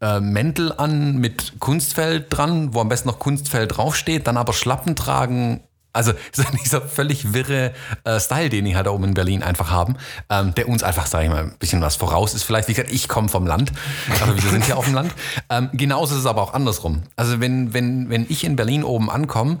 äh, 0.00 0.20
Mäntel 0.20 0.72
an 0.76 1.18
mit 1.18 1.54
Kunstfell 1.58 2.24
dran, 2.28 2.74
wo 2.74 2.80
am 2.80 2.88
besten 2.88 3.08
noch 3.08 3.18
Kunstfell 3.18 3.66
draufsteht, 3.66 4.26
dann 4.26 4.36
aber 4.36 4.52
Schlappen 4.52 4.94
tragen. 4.96 5.60
Also 5.92 6.12
so 6.32 6.42
dieser 6.64 6.82
völlig 6.82 7.32
wirre 7.32 7.72
äh, 8.04 8.20
Style, 8.20 8.48
den 8.48 8.64
die 8.64 8.76
halt 8.76 8.86
da 8.86 8.90
oben 8.90 9.04
in 9.04 9.14
Berlin 9.14 9.42
einfach 9.42 9.70
haben, 9.70 9.96
ähm, 10.28 10.54
der 10.54 10.68
uns 10.68 10.82
einfach, 10.82 11.06
sage 11.06 11.24
ich 11.24 11.30
mal, 11.30 11.44
ein 11.44 11.56
bisschen 11.58 11.80
was 11.80 11.96
voraus 11.96 12.34
ist. 12.34 12.42
Vielleicht, 12.42 12.68
wie 12.68 12.74
gesagt, 12.74 12.92
ich 12.92 13.08
komme 13.08 13.28
vom 13.28 13.46
Land, 13.46 13.72
also 14.20 14.34
wir 14.34 14.50
sind 14.50 14.64
hier 14.64 14.76
auf 14.76 14.84
dem 14.84 14.94
Land. 14.94 15.12
Ähm, 15.48 15.70
genauso 15.72 16.14
ist 16.14 16.20
es 16.20 16.26
aber 16.26 16.42
auch 16.42 16.54
andersrum. 16.54 17.02
Also 17.16 17.40
wenn, 17.40 17.74
wenn, 17.74 18.10
wenn 18.10 18.26
ich 18.28 18.44
in 18.44 18.56
Berlin 18.56 18.84
oben 18.84 19.10
ankomme, 19.10 19.58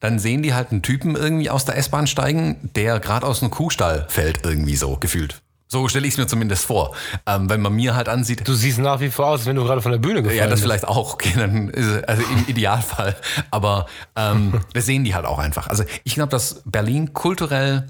dann 0.00 0.18
sehen 0.18 0.42
die 0.42 0.52
halt 0.52 0.72
einen 0.72 0.82
Typen 0.82 1.14
irgendwie 1.14 1.48
aus 1.48 1.64
der 1.64 1.76
S-Bahn 1.76 2.08
steigen, 2.08 2.70
der 2.74 2.98
gerade 2.98 3.24
aus 3.24 3.40
einem 3.40 3.52
Kuhstall 3.52 4.06
fällt, 4.08 4.44
irgendwie 4.44 4.74
so 4.74 4.96
gefühlt. 4.96 5.40
So 5.72 5.88
stelle 5.88 6.06
ich 6.06 6.12
es 6.12 6.18
mir 6.18 6.26
zumindest 6.26 6.66
vor. 6.66 6.94
Ähm, 7.24 7.48
wenn 7.48 7.62
man 7.62 7.72
mir 7.72 7.94
halt 7.96 8.06
ansieht, 8.10 8.46
Du 8.46 8.52
siehst 8.52 8.78
nach 8.78 9.00
wie 9.00 9.08
vor 9.08 9.28
aus, 9.28 9.40
als 9.40 9.46
wenn 9.46 9.56
du 9.56 9.64
gerade 9.64 9.80
von 9.80 9.90
der 9.90 9.98
Bühne 9.98 10.22
gefallen 10.22 10.38
ja, 10.38 10.44
das 10.44 10.60
bist. 10.60 10.64
vielleicht 10.64 10.86
auch. 10.86 11.14
Okay, 11.22 11.32
dann 11.34 11.70
ist 11.70 12.06
also 12.06 12.22
im 12.24 12.46
Idealfall. 12.46 13.16
Aber 13.50 13.86
ähm, 14.14 14.60
das 14.74 14.84
sehen 14.84 15.02
die 15.04 15.14
halt 15.14 15.24
auch 15.24 15.38
einfach. 15.38 15.68
Also 15.68 15.84
ich 16.04 16.12
glaube, 16.12 16.28
dass 16.28 16.60
Berlin 16.66 17.14
kulturell 17.14 17.86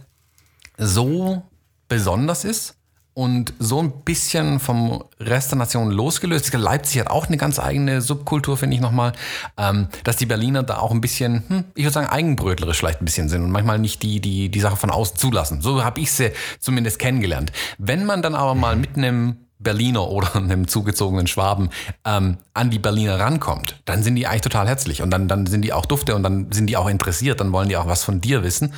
so 0.79 1.43
besonders 1.89 2.45
ist 2.45 2.77
und 3.15 3.53
so 3.59 3.81
ein 3.81 3.93
bisschen 4.05 4.59
vom 4.59 5.05
Rest 5.21 5.51
der 5.51 5.59
Nation 5.59 5.91
losgelöst. 5.91 6.53
Leipzig 6.53 7.01
hat 7.01 7.11
auch 7.11 7.27
eine 7.27 7.37
ganz 7.37 7.59
eigene 7.59 8.01
Subkultur, 8.01 8.57
finde 8.57 8.77
ich 8.77 8.83
nochmal, 8.83 9.13
ähm, 9.59 9.89
dass 10.05 10.17
die 10.17 10.27
Berliner 10.27 10.63
da 10.63 10.79
auch 10.79 10.91
ein 10.91 11.01
bisschen, 11.01 11.43
hm, 11.49 11.65
ich 11.75 11.85
würde 11.85 11.95
sagen, 11.95 12.09
eigenbrötlerisch 12.09 12.79
vielleicht 12.79 13.03
ein 13.03 13.05
bisschen 13.05 13.29
sind 13.29 13.43
und 13.43 13.51
manchmal 13.51 13.79
nicht 13.79 14.03
die, 14.03 14.21
die, 14.21 14.49
die 14.49 14.61
Sache 14.61 14.77
von 14.77 14.91
außen 14.91 15.17
zulassen. 15.17 15.61
So 15.61 15.85
habe 15.85 16.01
ich 16.01 16.13
sie 16.13 16.33
zumindest 16.61 16.99
kennengelernt. 16.99 17.53
Wenn 17.79 18.07
man 18.07 18.23
dann 18.23 18.35
aber 18.35 18.55
mal 18.55 18.77
mit 18.77 18.97
einem 18.97 19.37
Berliner 19.63 20.09
oder 20.09 20.35
einem 20.37 20.69
zugezogenen 20.69 21.27
Schwaben 21.27 21.71
ähm, 22.05 22.39
an 22.55 22.71
die 22.71 22.79
Berliner 22.79 23.19
rankommt, 23.19 23.81
dann 23.87 24.03
sind 24.03 24.17
die 24.17 24.27
eigentlich 24.27 24.43
total 24.43 24.69
herzlich 24.69 25.01
und 25.03 25.11
dann, 25.11 25.27
dann 25.29 25.47
sind 25.47 25.63
die 25.63 25.73
auch 25.73 25.87
dufte 25.87 26.15
und 26.15 26.23
dann 26.23 26.53
sind 26.53 26.67
die 26.67 26.77
auch 26.77 26.89
interessiert, 26.89 27.41
dann 27.41 27.53
wollen 27.53 27.69
die 27.69 27.77
auch 27.77 27.87
was 27.87 28.05
von 28.05 28.21
dir 28.21 28.43
wissen. 28.43 28.75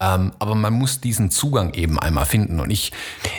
Ähm, 0.00 0.32
aber 0.38 0.54
man 0.54 0.72
muss 0.74 1.00
diesen 1.00 1.30
Zugang 1.30 1.74
eben 1.74 1.98
einmal 1.98 2.24
finden 2.26 2.60
und 2.60 2.70
ich, 2.70 2.92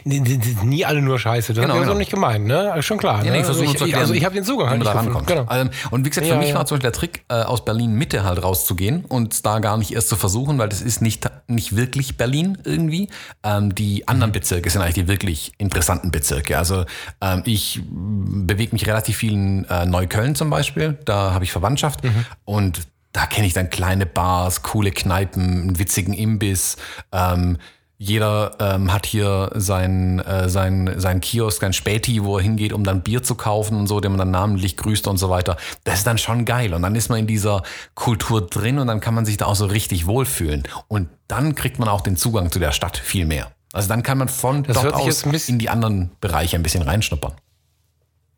Nie 0.04 0.86
alle 0.86 1.02
nur 1.02 1.20
Scheiße. 1.20 1.54
Das 1.54 1.62
Genau, 1.62 1.76
ist 1.76 1.80
ja 1.80 1.86
so 1.86 1.90
genau. 1.92 2.00
nicht 2.00 2.12
gemeint, 2.12 2.46
ne? 2.48 2.82
Schon 2.82 2.98
klar. 2.98 3.24
Ja, 3.24 3.32
ne? 3.32 3.40
ich 3.40 3.46
versuche 3.46 3.68
also, 3.68 3.78
zu 3.78 3.86
ich, 3.86 3.92
erklären, 3.92 4.02
also 4.02 4.14
ich 4.14 4.26
habe 4.26 4.36
den 4.36 4.44
Zugang 4.44 4.70
halt 4.70 4.80
nicht 4.80 4.92
gefunden. 4.92 5.16
rankommt. 5.16 5.28
Genau. 5.28 5.46
Ähm, 5.52 5.70
Und 5.92 6.06
wie 6.06 6.10
gesagt, 6.10 6.28
für 6.28 6.34
Ja, 6.34 6.40
mich 6.40 6.50
ja. 6.50 6.56
war 6.56 6.66
zum 6.66 6.78
Beispiel 6.78 6.92
der 6.92 7.00
Trick, 7.00 7.24
äh, 7.30 7.34
aus 7.44 7.64
Berlin 7.66 7.94
Mitte 7.94 8.24
halt 8.24 8.42
rauszugehen 8.44 9.06
und 9.06 9.46
da 9.46 9.60
gar 9.60 9.78
nicht 9.78 9.92
erst 9.94 10.10
zu 10.10 10.16
versuchen, 10.16 10.58
weil 10.58 10.70
das 10.70 10.82
ist 10.82 11.02
nicht, 11.02 11.30
nicht 11.48 11.76
wirklich 11.76 12.18
Berlin 12.18 12.58
irgendwie. 12.64 13.10
Ähm, 13.44 13.74
die 13.76 14.08
anderen 14.08 14.32
Bezirke 14.32 14.70
sind 14.70 14.82
eigentlich 14.82 14.96
die 14.96 15.08
wirklich 15.08 15.54
interessanten 15.58 16.12
Bezirke. 16.12 16.58
Also 16.58 16.86
ähm, 17.22 17.42
ich 17.46 17.82
bewege 17.90 18.72
mich 18.74 18.88
relativ 18.88 19.18
viel 19.18 19.34
in 19.34 19.66
äh, 19.84 19.86
Neukölln 19.86 20.36
zum 20.36 20.50
Beispiel. 20.50 20.98
Da 21.06 21.34
habe 21.34 21.44
ich 21.44 21.52
Verwandtschaft 21.52 22.02
und 22.46 22.88
da 23.14 23.26
kenne 23.26 23.48
ich 23.48 23.54
dann 23.54 23.70
kleine 23.70 24.06
Bars, 24.06 24.62
coole 24.62 24.92
Kneipen, 24.92 25.44
einen 25.44 25.80
witzigen 25.80 26.14
Imbiss. 26.14 26.78
Ähm, 27.12 27.58
jeder 28.00 28.56
ähm, 28.60 28.94
hat 28.94 29.08
hier 29.08 29.50
sein, 29.56 30.20
äh, 30.20 30.50
sein, 30.50 30.94
sein 30.98 31.20
Kiosk, 31.20 31.62
sein 31.62 31.74
Späti, 31.74 32.24
wo 32.24 32.38
er 32.38 32.44
hingeht, 32.44 32.72
um 32.72 32.84
dann 32.84 33.02
Bier 33.02 33.24
zu 33.24 33.34
kaufen 33.34 33.76
und 33.76 33.88
so, 33.88 34.00
den 34.00 34.12
man 34.12 34.20
dann 34.20 34.32
namentlich 34.32 34.78
grüßt 34.78 35.08
und 35.08 35.18
so 35.18 35.32
weiter. 35.32 35.58
Das 35.84 36.00
ist 36.00 36.08
dann 36.08 36.20
schon 36.20 36.46
geil. 36.46 36.76
Und 36.76 36.84
dann 36.84 36.94
ist 36.94 37.10
man 37.10 37.18
in 37.18 37.26
dieser 37.26 37.64
Kultur 37.96 38.46
drin 38.46 38.78
und 38.78 38.86
dann 38.86 39.00
kann 39.00 39.16
man 39.16 39.26
sich 39.26 39.38
da 39.38 39.46
auch 39.46 39.56
so 39.56 39.66
richtig 39.66 40.06
wohlfühlen. 40.06 40.64
Und 40.88 41.10
dann 41.28 41.56
kriegt 41.56 41.80
man 41.80 41.90
auch 41.90 42.02
den 42.02 42.18
Zugang 42.18 42.52
zu 42.52 42.60
der 42.60 42.72
Stadt 42.72 42.98
viel 42.98 43.26
mehr. 43.26 43.52
Also 43.74 43.90
dann 43.90 44.04
kann 44.04 44.20
man 44.20 44.28
von 44.28 44.62
Das 44.62 44.80
dort 44.80 44.94
aus 44.94 45.24
in 45.24 45.58
die 45.58 45.70
anderen 45.70 46.12
Bereiche 46.22 46.56
ein 46.56 46.64
bisschen 46.64 46.84
reinschnuppern. 46.84 47.34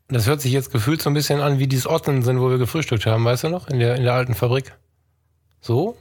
Das 0.10 0.26
hört 0.28 0.42
sich 0.42 0.52
jetzt 0.52 0.72
gefühlt 0.72 1.02
so 1.02 1.10
ein 1.10 1.14
bisschen 1.14 1.40
an 1.40 1.60
wie 1.60 1.68
dieses 1.68 1.88
Otten 1.88 2.24
sind, 2.24 2.40
wo 2.40 2.50
wir 2.50 2.58
gefrühstückt 2.58 3.06
haben, 3.06 3.24
weißt 3.26 3.44
du 3.44 3.50
noch? 3.50 3.68
In 3.68 3.80
der, 3.80 3.96
in 3.96 4.04
der 4.04 4.14
alten 4.14 4.34
Fabrik. 4.34 4.74
So? 5.62 5.96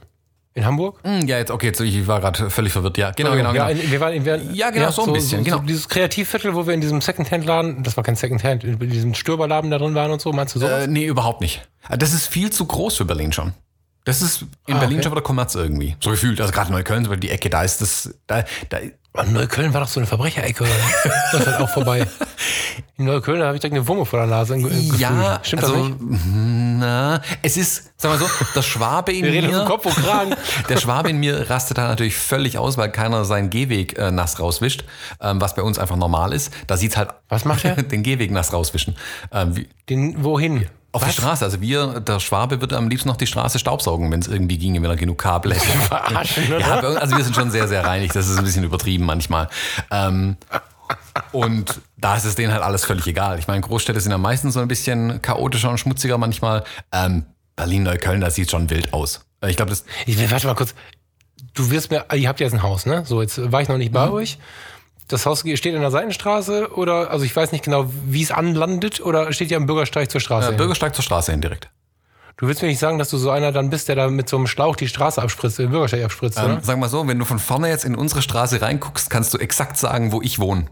In 0.55 0.65
Hamburg? 0.65 0.99
Hm, 1.03 1.27
ja, 1.27 1.37
jetzt, 1.37 1.51
okay, 1.51 1.67
jetzt, 1.67 1.79
ich 1.79 2.07
war 2.07 2.19
gerade 2.19 2.49
völlig 2.49 2.73
verwirrt. 2.73 2.97
Ja, 2.97 3.11
genau, 3.11 3.33
genau, 3.35 3.51
genau. 3.53 3.65
Ja, 3.65 3.69
in, 3.69 3.91
wir 3.91 3.99
waren, 3.99 4.13
in, 4.13 4.25
wir, 4.25 4.37
Ja, 4.51 4.71
genau, 4.71 4.89
so 4.89 5.05
ein 5.05 5.13
bisschen, 5.13 5.43
genau. 5.43 5.59
dieses 5.59 5.87
Kreativviertel, 5.87 6.55
wo 6.55 6.65
wir 6.65 6.73
in 6.73 6.81
diesem 6.81 7.01
Secondhand-Laden, 7.01 7.83
das 7.83 7.95
war 7.97 8.03
kein 8.03 8.15
Secondhand, 8.15 8.63
in 8.63 8.79
diesem 8.89 9.13
Stürberladen 9.13 9.69
da 9.69 9.77
drin 9.77 9.93
waren 9.93 10.11
und 10.11 10.19
so, 10.21 10.33
meinst 10.33 10.55
du 10.55 10.59
sowas? 10.59 10.85
Äh, 10.85 10.87
nee, 10.87 11.05
überhaupt 11.05 11.41
nicht. 11.41 11.61
Das 11.97 12.13
ist 12.13 12.27
viel 12.27 12.49
zu 12.51 12.65
groß 12.65 12.97
für 12.97 13.05
Berlin 13.05 13.31
schon. 13.31 13.53
Das 14.05 14.23
ist 14.23 14.41
in 14.65 14.75
Ah, 14.75 14.79
Berlin 14.79 14.97
okay. 14.97 15.03
schon 15.03 15.11
wieder 15.11 15.21
Kommerz 15.21 15.53
irgendwie. 15.53 15.95
So 15.99 16.09
gefühlt. 16.09 16.41
Also 16.41 16.51
gerade 16.51 16.71
Neukölln, 16.71 17.05
so 17.05 17.15
die 17.15 17.29
Ecke, 17.29 17.49
da 17.51 17.63
ist 17.63 17.79
das. 17.81 18.15
Da, 18.25 18.43
da, 18.69 18.79
Neukölln 19.25 19.73
war 19.73 19.81
doch 19.81 19.87
so 19.87 19.99
eine 19.99 20.07
Verbrecherecke. 20.07 20.63
oder? 20.63 20.71
das 21.31 21.41
ist 21.41 21.47
halt 21.47 21.59
auch 21.61 21.69
vorbei. 21.69 22.07
In 22.97 23.05
Neukölln 23.05 23.41
habe 23.41 23.55
ich 23.55 23.61
direkt 23.61 23.75
eine 23.75 23.87
Wumme 23.87 24.05
vor 24.05 24.19
der 24.19 24.27
Nase 24.27 24.57
ja, 24.57 25.39
Stimmt 25.43 25.63
also, 25.63 25.75
das 25.75 25.87
nicht? 25.89 26.21
na, 26.79 27.21
es 27.41 27.57
ist, 27.57 27.91
sag 27.97 28.11
mal 28.11 28.17
so, 28.17 28.25
der 28.55 28.61
Schwabe 28.61 29.13
in 29.13 29.23
Wir 29.25 29.31
reden 29.31 29.51
mir. 29.51 29.61
um 29.61 29.67
Kopf 29.67 29.85
und 29.85 29.95
Kragen. 29.95 30.35
Der 30.69 30.77
Schwabe 30.77 31.09
in 31.09 31.19
mir 31.19 31.49
rastet 31.49 31.77
da 31.77 31.87
natürlich 31.87 32.15
völlig 32.15 32.57
aus, 32.57 32.77
weil 32.77 32.91
keiner 32.91 33.25
seinen 33.25 33.49
Gehweg 33.49 33.97
äh, 33.97 34.11
nass 34.11 34.39
rauswischt, 34.39 34.83
ähm, 35.21 35.41
was 35.41 35.55
bei 35.55 35.61
uns 35.61 35.79
einfach 35.79 35.95
normal 35.95 36.33
ist. 36.33 36.53
Da 36.67 36.77
sieht's 36.77 36.97
halt 36.97 37.09
Was 37.29 37.45
macht 37.45 37.65
er? 37.65 37.75
den 37.83 38.03
Gehweg 38.03 38.31
nass 38.31 38.53
rauswischen. 38.53 38.95
Ähm, 39.31 39.65
Den, 39.89 40.23
wohin? 40.23 40.67
auf 40.91 41.03
die 41.05 41.11
Straße. 41.11 41.45
Also 41.45 41.61
wir, 41.61 41.99
der 41.99 42.19
Schwabe 42.19 42.61
würde 42.61 42.75
am 42.77 42.89
liebsten 42.89 43.09
noch 43.09 43.17
die 43.17 43.27
Straße 43.27 43.59
staubsaugen, 43.59 44.11
wenn 44.11 44.21
es 44.21 44.27
irgendwie 44.27 44.57
ginge, 44.57 44.81
wenn 44.81 44.89
er 44.89 44.95
genug 44.95 45.19
Kabel 45.19 45.53
hätte. 45.53 45.65
Verarschen, 45.87 46.47
oder? 46.47 46.59
Ja, 46.59 46.79
also 46.99 47.15
wir 47.15 47.23
sind 47.23 47.35
schon 47.35 47.51
sehr, 47.51 47.67
sehr 47.67 47.85
reinig. 47.85 48.11
Das 48.11 48.27
ist 48.27 48.37
ein 48.37 48.43
bisschen 48.43 48.63
übertrieben 48.63 49.05
manchmal. 49.05 49.49
Ähm, 49.91 50.37
und 51.31 51.79
da 51.99 52.15
ist 52.15 52.25
es 52.25 52.35
denen 52.35 52.51
halt 52.53 52.63
alles 52.63 52.85
völlig 52.85 53.05
egal. 53.07 53.39
Ich 53.39 53.47
meine, 53.47 53.61
Großstädte 53.61 53.99
sind 53.99 54.11
ja 54.11 54.17
meistens 54.17 54.53
so 54.53 54.59
ein 54.59 54.67
bisschen 54.67 55.21
chaotischer 55.21 55.69
und 55.69 55.77
schmutziger 55.79 56.17
manchmal. 56.17 56.63
Ähm, 56.91 57.25
Berlin, 57.55 57.83
Neukölln, 57.83 58.21
das 58.21 58.35
sieht 58.35 58.49
schon 58.51 58.69
wild 58.69 58.93
aus. 58.93 59.25
Äh, 59.41 59.49
Ich 59.49 59.57
glaube, 59.57 59.69
das 59.71 59.83
Ich 60.05 60.17
will, 60.17 60.29
warte 60.31 60.47
mal 60.47 60.55
kurz. 60.55 60.73
Du 61.53 61.71
wirst 61.71 61.91
mir, 61.91 62.05
ihr 62.13 62.29
habt 62.29 62.39
jetzt 62.39 62.53
ein 62.53 62.63
Haus, 62.63 62.85
ne? 62.85 63.03
So, 63.05 63.21
jetzt 63.21 63.51
war 63.51 63.61
ich 63.61 63.67
noch 63.69 63.77
nicht 63.77 63.89
Mhm. 63.91 63.95
bei 63.95 64.09
euch. 64.09 64.37
Das 65.07 65.25
Haus 65.25 65.39
steht 65.39 65.73
in 65.73 65.81
der 65.81 65.89
Seitenstraße 65.91 66.73
oder, 66.75 67.09
also 67.09 67.25
ich 67.25 67.35
weiß 67.35 67.51
nicht 67.51 67.63
genau, 67.63 67.89
wie 68.05 68.21
es 68.21 68.31
anlandet 68.31 69.01
oder 69.01 69.33
steht 69.33 69.49
ja 69.51 69.57
am 69.57 69.65
Bürgersteig 69.65 70.11
zur 70.11 70.21
Straße. 70.21 70.47
äh, 70.47 70.49
hin? 70.51 70.57
Bürgersteig 70.57 70.93
zur 70.95 71.03
Straße 71.03 71.31
hin 71.31 71.41
direkt. 71.41 71.69
du 72.37 72.47
willst 72.47 72.61
mir 72.61 72.67
nicht 72.69 72.79
sagen, 72.79 72.99
dass 72.99 73.09
du 73.09 73.17
so 73.17 73.31
einer 73.31 73.51
dann 73.51 73.69
bist, 73.69 73.89
der 73.89 73.95
da 73.95 74.07
mit 74.07 74.29
so 74.29 74.37
einem 74.37 74.47
Schlauch 74.47 74.75
die 74.77 74.87
Straße 74.87 75.21
abspritzt, 75.21 75.57
den 75.59 75.71
Bürgersteig 75.71 76.03
abspritzt, 76.05 76.37
Ähm, 76.37 76.45
oder? 76.45 76.59
sag 76.61 76.77
mal 76.77 76.87
so, 76.89 77.05
wenn 77.07 77.17
du 77.19 77.25
von 77.25 77.39
vorne 77.39 77.67
jetzt 77.69 77.83
in 77.85 77.95
unsere 77.95 78.21
Straße 78.21 78.61
reinguckst, 78.61 79.09
kannst 79.09 79.33
du 79.33 79.39
exakt 79.39 79.75
sagen, 79.77 80.11
wo 80.13 80.21
ich 80.21 80.39
wohne. 80.39 80.67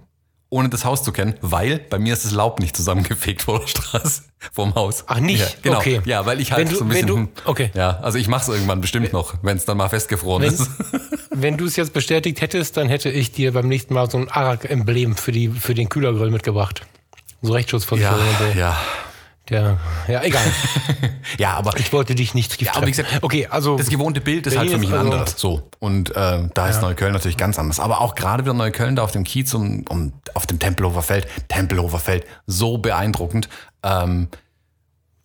Ohne 0.49 0.69
das 0.69 0.85
Haus 0.85 1.03
zu 1.03 1.11
kennen, 1.11 1.35
weil 1.41 1.77
bei 1.89 1.99
mir 1.99 2.13
ist 2.13 2.23
das 2.23 2.31
Laub 2.31 2.61
nicht 2.61 2.73
zusammengefegt 2.75 3.41
vor 3.41 3.59
der 3.59 3.67
Straße, 3.67 4.21
vorm 4.53 4.75
Haus. 4.75 5.03
Ach, 5.07 5.19
nicht? 5.19 5.41
Ja, 5.41 5.47
genau. 5.61 5.77
Okay. 5.79 6.01
Ja, 6.05 6.25
weil 6.25 6.39
ich 6.39 6.51
halt 6.53 6.61
Wenn 6.65 6.69
du- 6.69 6.75
so 6.77 6.83
ein 6.85 6.89
wenn 6.89 7.05
bisschen. 7.05 7.29
du- 7.35 7.41
okay. 7.49 7.69
Ja, 7.73 7.97
also 8.01 8.17
ich 8.17 8.29
mach's 8.29 8.47
irgendwann 8.47 8.79
bestimmt 8.79 9.11
noch, 9.11 9.33
wenn 9.41 9.57
es 9.57 9.65
dann 9.65 9.75
mal 9.77 9.89
festgefroren 9.89 10.43
Wenn- 10.43 10.53
ist. 10.53 10.69
Wenn 11.39 11.55
du 11.57 11.65
es 11.65 11.75
jetzt 11.75 11.93
bestätigt 11.93 12.41
hättest, 12.41 12.77
dann 12.77 12.87
hätte 12.89 13.09
ich 13.11 13.31
dir 13.31 13.51
beim 13.53 13.67
nächsten 13.67 13.93
Mal 13.93 14.09
so 14.09 14.17
ein 14.17 14.27
Arak-Emblem 14.31 15.15
für, 15.17 15.31
die, 15.31 15.49
für 15.49 15.75
den 15.75 15.87
Kühlergrill 15.89 16.31
mitgebracht. 16.31 16.81
So 17.43 17.51
Rechtsschutzversicherung 17.53 18.17
Ja, 18.17 18.45
und 18.47 18.53
so. 18.53 18.59
ja. 18.59 18.77
Der, 19.49 19.77
ja, 20.07 20.23
egal. 20.23 20.43
ja, 21.37 21.53
aber 21.53 21.77
ich 21.77 21.93
wollte 21.93 22.15
dich 22.15 22.33
nicht 22.33 22.61
ja, 22.61 22.75
aber 22.75 22.87
wie 22.87 22.91
gesagt, 22.91 23.19
okay, 23.21 23.47
also 23.49 23.77
das 23.77 23.89
gewohnte 23.89 24.19
Bild 24.19 24.45
ist 24.45 24.57
halt 24.57 24.69
für 24.69 24.77
mich 24.77 24.89
ein 24.89 24.97
also, 24.97 25.11
anderes. 25.11 25.35
So 25.37 25.69
und 25.79 26.13
äh, 26.15 26.49
da 26.53 26.67
ist 26.67 26.81
Neukölln 26.81 27.13
natürlich 27.13 27.37
ganz 27.37 27.57
anders. 27.57 27.79
Aber 27.79 28.01
auch 28.01 28.15
gerade 28.15 28.43
wieder 28.43 28.53
Neukölln 28.53 28.97
da 28.97 29.03
auf 29.03 29.11
dem 29.11 29.23
Kiez 29.23 29.53
und, 29.53 29.89
und 29.89 30.13
auf 30.33 30.47
dem 30.47 30.59
Tempelhofer 30.59 31.01
Feld, 31.01 31.27
Tempelhofer 31.47 31.99
Feld, 31.99 32.25
so 32.45 32.77
beeindruckend. 32.77 33.47
Ähm, 33.83 34.27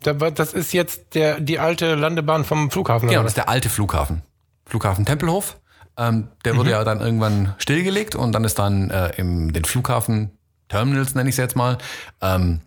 das 0.02 0.52
ist 0.52 0.72
jetzt 0.72 1.14
der, 1.14 1.40
die 1.40 1.58
alte 1.58 1.94
Landebahn 1.94 2.44
vom 2.44 2.70
Flughafen. 2.70 3.08
Genau, 3.08 3.22
das 3.22 3.32
ist 3.32 3.36
der 3.36 3.48
alte 3.48 3.68
Flughafen. 3.68 4.22
Flughafen 4.66 5.04
Tempelhof. 5.04 5.58
Ähm, 5.96 6.28
der 6.44 6.56
wurde 6.56 6.70
mhm. 6.70 6.72
ja 6.72 6.84
dann 6.84 7.00
irgendwann 7.00 7.54
stillgelegt 7.58 8.14
und 8.14 8.32
dann 8.32 8.44
ist 8.44 8.58
dann 8.58 8.90
äh, 8.90 9.10
im 9.16 9.52
den 9.52 9.64
Flughafen 9.64 10.30
Terminals, 10.68 11.14
nenne 11.14 11.28
ich 11.28 11.34
es 11.34 11.38
jetzt 11.38 11.54
mal, 11.54 11.76
ähm, 12.22 12.60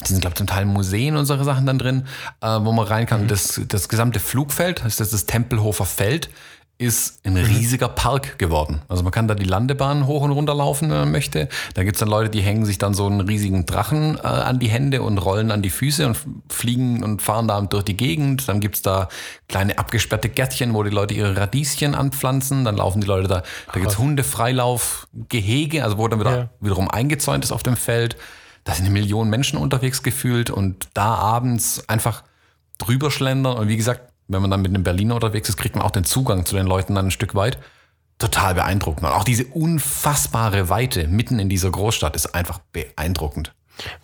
da 0.00 0.06
sind, 0.06 0.20
glaube 0.20 0.32
ich, 0.32 0.38
zum 0.38 0.46
Teil 0.46 0.64
Museen 0.64 1.16
und 1.16 1.26
solche 1.26 1.44
Sachen 1.44 1.66
dann 1.66 1.78
drin, 1.78 2.06
äh, 2.40 2.46
wo 2.60 2.72
man 2.72 2.86
rein 2.86 3.06
kann. 3.06 3.24
Mhm. 3.24 3.28
Das, 3.28 3.60
das 3.68 3.88
gesamte 3.88 4.20
Flugfeld, 4.20 4.80
das 4.84 5.00
ist 5.00 5.12
das 5.12 5.26
Tempelhofer 5.26 5.84
Feld, 5.84 6.30
ist 6.76 7.24
ein 7.24 7.34
mhm. 7.34 7.44
riesiger 7.44 7.88
Park 7.88 8.36
geworden. 8.36 8.82
Also 8.88 9.04
man 9.04 9.12
kann 9.12 9.28
da 9.28 9.36
die 9.36 9.44
Landebahn 9.44 10.08
hoch 10.08 10.22
und 10.22 10.32
runter 10.32 10.54
laufen, 10.54 10.90
wenn 10.90 10.98
man 10.98 11.12
möchte. 11.12 11.48
Da 11.74 11.84
gibt's 11.84 12.00
dann 12.00 12.08
Leute, 12.08 12.30
die 12.30 12.40
hängen 12.40 12.64
sich 12.64 12.78
dann 12.78 12.94
so 12.94 13.06
einen 13.06 13.20
riesigen 13.20 13.64
Drachen 13.64 14.16
äh, 14.16 14.26
an 14.26 14.58
die 14.58 14.68
Hände 14.68 15.02
und 15.02 15.18
rollen 15.18 15.52
an 15.52 15.62
die 15.62 15.70
Füße 15.70 16.04
und 16.04 16.18
fliegen 16.50 17.04
und 17.04 17.22
fahren 17.22 17.46
da 17.46 17.60
durch 17.60 17.84
die 17.84 17.96
Gegend. 17.96 18.48
Dann 18.48 18.58
gibt's 18.58 18.82
da 18.82 19.08
kleine 19.48 19.78
abgesperrte 19.78 20.28
Gärtchen, 20.28 20.74
wo 20.74 20.82
die 20.82 20.90
Leute 20.90 21.14
ihre 21.14 21.36
Radieschen 21.36 21.94
anpflanzen. 21.94 22.64
Dann 22.64 22.76
laufen 22.76 23.00
die 23.00 23.06
Leute 23.06 23.28
da. 23.28 23.42
Da 23.72 23.78
gibt's 23.78 23.96
Hundefreilaufgehege, 23.96 25.84
also 25.84 25.96
wo 25.98 26.08
dann 26.08 26.18
wieder, 26.18 26.36
ja. 26.36 26.48
wiederum 26.60 26.90
eingezäunt 26.90 27.44
ist 27.44 27.52
auf 27.52 27.62
dem 27.62 27.76
Feld. 27.76 28.16
Da 28.64 28.72
sind 28.74 28.86
eine 28.86 28.92
Million 28.92 29.28
Menschen 29.28 29.58
unterwegs 29.58 30.02
gefühlt 30.02 30.50
und 30.50 30.88
da 30.94 31.14
abends 31.14 31.88
einfach 31.88 32.24
drüber 32.78 33.10
schlendern 33.10 33.56
und 33.56 33.68
wie 33.68 33.76
gesagt, 33.76 34.12
wenn 34.26 34.40
man 34.40 34.50
dann 34.50 34.62
mit 34.62 34.70
einem 34.70 34.82
Berliner 34.82 35.14
unterwegs 35.14 35.48
ist, 35.48 35.56
kriegt 35.56 35.76
man 35.76 35.84
auch 35.84 35.90
den 35.90 36.04
Zugang 36.04 36.46
zu 36.46 36.56
den 36.56 36.66
Leuten 36.66 36.94
dann 36.94 37.06
ein 37.06 37.10
Stück 37.10 37.34
weit. 37.34 37.58
Total 38.18 38.54
beeindruckend. 38.54 39.04
Und 39.04 39.12
auch 39.12 39.24
diese 39.24 39.44
unfassbare 39.46 40.68
Weite 40.68 41.08
mitten 41.08 41.38
in 41.38 41.48
dieser 41.48 41.70
Großstadt 41.70 42.16
ist 42.16 42.34
einfach 42.34 42.60
beeindruckend. 42.72 43.52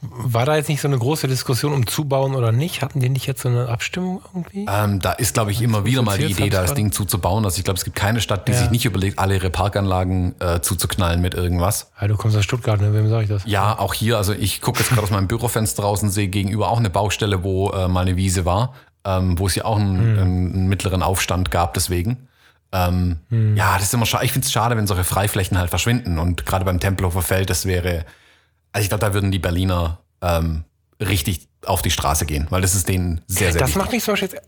War 0.00 0.46
da 0.46 0.56
jetzt 0.56 0.68
nicht 0.68 0.80
so 0.80 0.88
eine 0.88 0.98
große 0.98 1.28
Diskussion 1.28 1.72
um 1.72 1.86
Zubauen 1.86 2.34
oder 2.34 2.52
nicht? 2.52 2.82
Hatten 2.82 3.00
die 3.00 3.08
nicht 3.08 3.26
jetzt 3.26 3.42
so 3.42 3.48
eine 3.48 3.68
Abstimmung 3.68 4.22
irgendwie? 4.34 4.66
Ähm, 4.68 5.00
da 5.00 5.12
ist, 5.12 5.34
glaube 5.34 5.52
ich, 5.52 5.62
immer 5.62 5.84
wieder 5.84 6.02
mal 6.02 6.18
die 6.18 6.24
Idee, 6.24 6.50
da 6.50 6.62
das 6.62 6.74
Ding 6.74 6.92
zuzubauen. 6.92 7.44
Also 7.44 7.58
ich 7.58 7.64
glaube, 7.64 7.78
es 7.78 7.84
gibt 7.84 7.96
keine 7.96 8.20
Stadt, 8.20 8.48
die 8.48 8.52
ja. 8.52 8.58
sich 8.58 8.70
nicht 8.70 8.84
überlegt, 8.84 9.18
alle 9.18 9.34
ihre 9.34 9.50
Parkanlagen 9.50 10.34
äh, 10.40 10.60
zuzuknallen 10.60 11.20
mit 11.20 11.34
irgendwas. 11.34 11.90
Ja, 12.00 12.08
du 12.08 12.16
kommst 12.16 12.36
aus 12.36 12.44
Stuttgart, 12.44 12.80
ne? 12.80 12.92
wem 12.92 13.08
sage 13.08 13.24
ich 13.24 13.28
das? 13.28 13.42
Ja, 13.46 13.78
auch 13.78 13.94
hier. 13.94 14.16
Also 14.18 14.32
ich 14.32 14.60
gucke 14.60 14.80
jetzt 14.80 14.90
gerade 14.90 15.02
aus 15.02 15.10
meinem 15.10 15.28
Bürofenster 15.28 15.82
draußen, 15.82 16.10
sehe 16.10 16.28
gegenüber 16.28 16.68
auch 16.68 16.78
eine 16.78 16.90
Baustelle, 16.90 17.44
wo 17.44 17.70
äh, 17.70 17.88
mal 17.88 18.02
eine 18.02 18.16
Wiese 18.16 18.44
war 18.44 18.74
ähm, 19.04 19.38
wo 19.38 19.46
es 19.46 19.54
ja 19.54 19.64
auch 19.64 19.78
einen, 19.78 19.98
hm. 19.98 20.18
einen, 20.18 20.68
mittleren 20.68 21.02
Aufstand 21.02 21.50
gab 21.50 21.74
deswegen. 21.74 22.28
Ähm, 22.72 23.18
hm. 23.30 23.56
Ja, 23.56 23.74
das 23.74 23.84
ist 23.84 23.94
immer 23.94 24.06
schade. 24.06 24.24
Ich 24.24 24.32
finde 24.32 24.46
es 24.46 24.52
schade, 24.52 24.76
wenn 24.76 24.86
solche 24.86 25.04
Freiflächen 25.04 25.58
halt 25.58 25.70
verschwinden. 25.70 26.18
Und 26.18 26.46
gerade 26.46 26.64
beim 26.64 26.80
Tempelhofer 26.80 27.22
Feld, 27.22 27.50
das 27.50 27.66
wäre, 27.66 28.04
also 28.72 28.82
ich 28.82 28.88
glaube, 28.88 29.04
da 29.04 29.14
würden 29.14 29.30
die 29.30 29.38
Berliner 29.38 29.98
ähm, 30.22 30.64
richtig 31.00 31.48
auf 31.64 31.82
die 31.82 31.90
Straße 31.90 32.26
gehen, 32.26 32.46
weil 32.50 32.62
das 32.62 32.74
ist 32.74 32.88
denen 32.88 33.20
sehr, 33.26 33.52
sehr 33.52 33.60
Das 33.60 33.70
wichtig. 33.70 33.76
macht 33.82 33.92
mich 33.92 34.04
zum 34.04 34.12
Beispiel 34.12 34.30
jetzt 34.32 34.42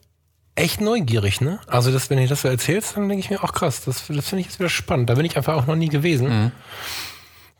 echt 0.54 0.80
neugierig, 0.80 1.40
ne? 1.40 1.58
Also 1.66 1.90
das, 1.90 2.10
wenn 2.10 2.18
du 2.18 2.26
das 2.26 2.42
so 2.42 2.48
erzählst, 2.48 2.96
dann 2.96 3.08
denke 3.08 3.24
ich 3.24 3.30
mir, 3.30 3.40
ach 3.42 3.52
krass, 3.52 3.82
das, 3.84 4.06
das 4.08 4.28
finde 4.28 4.40
ich 4.40 4.46
jetzt 4.46 4.58
wieder 4.58 4.68
spannend. 4.68 5.08
Da 5.10 5.14
bin 5.14 5.24
ich 5.24 5.36
einfach 5.36 5.54
auch 5.56 5.66
noch 5.66 5.76
nie 5.76 5.88
gewesen. 5.88 6.28
Mhm. 6.28 6.52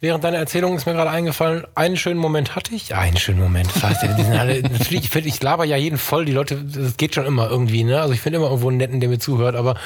Während 0.01 0.25
deiner 0.25 0.39
Erzählung 0.39 0.77
ist 0.77 0.85
mir 0.85 0.95
gerade 0.95 1.11
eingefallen, 1.11 1.65
einen 1.77 1.97
schönen 1.97 2.19
Moment 2.19 2.57
hatte 2.57 2.75
ich. 2.75 2.93
Einen 2.93 3.17
schönen 3.17 3.39
Moment. 3.39 3.71
Das 3.75 3.85
heißt, 3.85 4.03
die 4.03 4.23
sind 4.25 4.35
alle, 4.37 4.61
natürlich, 4.63 5.15
ich, 5.15 5.27
ich 5.27 5.43
laber 5.43 5.65
ja 5.65 5.77
jeden 5.77 5.97
voll. 5.97 6.25
Die 6.25 6.33
Leute, 6.33 6.57
das 6.57 6.97
geht 6.97 7.15
schon 7.15 7.25
immer 7.25 7.49
irgendwie, 7.49 7.85
ne? 7.85 8.01
Also 8.01 8.13
ich 8.13 8.21
finde 8.21 8.39
immer 8.39 8.49
irgendwo 8.49 8.69
einen 8.69 8.79
netten, 8.79 8.99
der 8.99 9.09
mir 9.09 9.21
zuhört, 9.21 9.55
aber 9.55 9.77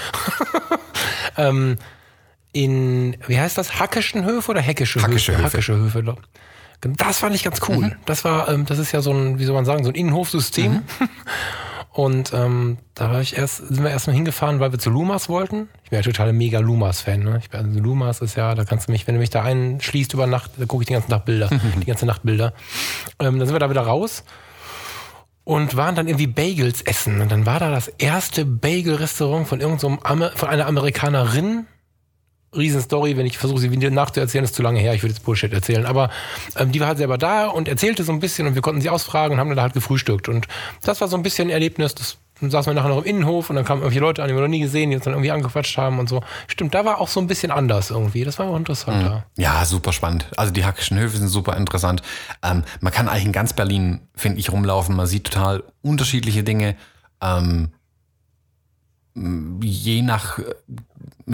ähm, 1.37 1.77
in, 2.57 3.19
wie 3.27 3.39
heißt 3.39 3.59
das? 3.59 3.79
Hackischen 3.79 4.25
Höfe 4.25 4.51
oder 4.51 4.63
Heckische, 4.63 5.03
Hackische 5.03 5.33
Höfe? 5.33 5.45
Hackische 5.45 5.77
Höfe. 5.77 6.03
Höfe. 6.03 6.17
Das 6.81 7.19
fand 7.19 7.35
ich 7.35 7.45
ganz 7.45 7.61
cool. 7.69 7.87
Mhm. 7.87 7.93
Das 8.07 8.25
war, 8.25 8.49
ähm, 8.49 8.65
das 8.65 8.79
ist 8.79 8.93
ja 8.93 9.03
so 9.03 9.13
ein, 9.13 9.39
wie 9.39 9.45
soll 9.45 9.55
man 9.55 9.67
sagen, 9.67 9.85
so 9.85 9.91
ein 9.91 9.95
Innenhofsystem. 9.95 10.73
Mhm. 10.73 10.81
Und 11.93 12.33
ähm, 12.35 12.79
da 12.95 13.11
war 13.11 13.21
ich 13.21 13.37
erst, 13.37 13.69
sind 13.69 13.83
wir 13.83 13.91
erstmal 13.91 14.17
hingefahren, 14.17 14.61
weil 14.61 14.73
wir 14.73 14.79
zu 14.79 14.91
Lumas 14.91 15.29
wollten. 15.29 15.69
Ich 15.85 15.91
bin 15.91 15.99
ja 15.99 16.03
total 16.03 16.33
mega 16.33 16.59
Lumas-Fan. 16.59 17.21
Ne? 17.21 17.39
Ich 17.43 17.51
bin, 17.51 17.61
also 17.61 17.81
Lumas 17.81 18.21
ist 18.21 18.37
ja, 18.37 18.55
da 18.55 18.65
kannst 18.65 18.89
du 18.89 18.93
mich, 18.93 19.07
wenn 19.07 19.15
du 19.15 19.21
mich 19.21 19.31
da 19.31 19.43
einschließt 19.43 20.13
über 20.15 20.27
Nacht, 20.27 20.53
da 20.59 20.67
gucke 20.67 20.83
ich 20.83 20.87
die 20.89 20.93
ganze 20.95 21.11
Nacht 21.11 21.25
Bilder, 21.25 21.49
die 21.81 21.87
ganze 21.87 22.05
Nacht 22.05 22.23
Bilder. 22.23 22.53
Ähm, 23.19 23.39
dann 23.39 23.47
sind 23.47 23.55
wir 23.55 23.61
da 23.61 23.71
wieder 23.71 23.83
raus 23.83 24.25
und 25.45 25.77
waren 25.77 25.95
dann 25.95 26.09
irgendwie 26.09 26.27
Bagels 26.27 26.83
essen. 26.83 27.21
Und 27.21 27.33
dann 27.33 27.47
war 27.47 27.61
da 27.61 27.71
das 27.71 27.89
erste 27.89 28.45
Bagel-Restaurant 28.45 29.47
von 29.47 29.61
irgendeinem 29.61 29.99
so 30.03 30.29
von 30.37 30.49
einer 30.49 30.67
Amerikanerin, 30.67 31.67
Riesenstory, 32.55 33.17
wenn 33.17 33.27
ich 33.27 33.39
versuche, 33.39 33.61
sie 33.61 33.69
nachzuerzählen, 33.69 34.45
ist 34.45 34.55
zu 34.55 34.63
lange 34.63 34.81
her, 34.81 34.95
ich 34.95 35.03
würde 35.03 35.15
jetzt 35.15 35.25
Bullshit 35.25 35.53
erzählen. 35.53 35.87
Aber 35.87 36.11
ähm, 36.57 36.73
die 36.73 36.81
war 36.81 36.89
halt 36.89 36.99
selber 36.99 37.19
da 37.19 37.47
und 37.47 37.69
erzählte 37.69 38.05
so 38.05 38.13
ein 38.13 38.21
bisschen 38.21 38.47
und 38.47 38.55
wir 38.55 38.63
konnten 38.63 38.81
sie 38.81 38.91
ausfragen 38.91 39.35
und 39.35 39.41
haben 39.41 39.49
dann 39.49 39.57
da 39.57 39.63
halt 39.63 39.75
gefrühstückt. 39.75 40.29
Und 40.29 40.49
das 40.83 41.01
war 41.01 41.09
so 41.09 41.17
ein 41.17 41.23
bisschen 41.23 41.49
ein 41.49 41.53
Erlebnis, 41.53 41.95
das 41.95 42.19
dann 42.41 42.51
saßen 42.51 42.71
wir 42.71 42.75
nachher 42.75 42.91
noch 42.91 42.99
im 42.99 43.05
Innenhof 43.05 43.49
und 43.49 43.57
dann 43.57 43.65
kamen 43.65 43.81
irgendwie 43.81 43.99
Leute 43.99 44.23
an, 44.23 44.29
die 44.29 44.35
wir 44.35 44.43
noch 44.43 44.49
nie 44.49 44.61
gesehen, 44.61 44.91
die 44.91 44.97
uns 44.97 45.05
dann 45.05 45.15
irgendwie 45.15 45.31
angequatscht 45.31 45.79
haben 45.79 45.99
und 45.99 46.09
so. 46.09 46.23
Stimmt, 46.49 46.75
da 46.75 46.85
war 46.85 47.01
auch 47.01 47.09
so 47.09 47.19
ein 47.19 47.27
bisschen 47.27 47.51
anders 47.51 47.91
irgendwie. 47.91 48.25
Das 48.25 48.39
war 48.39 48.47
auch 48.47 48.57
interessant. 48.57 49.05
Mhm. 49.05 49.23
Ja, 49.43 49.65
super 49.65 49.93
spannend. 49.93 50.27
Also 50.37 50.53
die 50.53 50.65
Hackischen 50.65 50.99
Höfe 50.99 51.17
sind 51.17 51.29
super 51.29 51.57
interessant. 51.57 52.03
Ähm, 52.43 52.65
man 52.81 52.93
kann 52.93 53.09
eigentlich 53.09 53.25
in 53.25 53.33
ganz 53.33 53.55
Berlin, 53.55 54.01
finde 54.15 54.39
ich, 54.39 54.53
rumlaufen. 54.53 54.95
Man 54.95 55.07
sieht 55.07 55.25
total 55.25 55.65
unterschiedliche 55.81 56.45
Dinge. 56.45 56.77
Ähm, 57.23 57.71
je 59.63 60.03
nach 60.03 60.39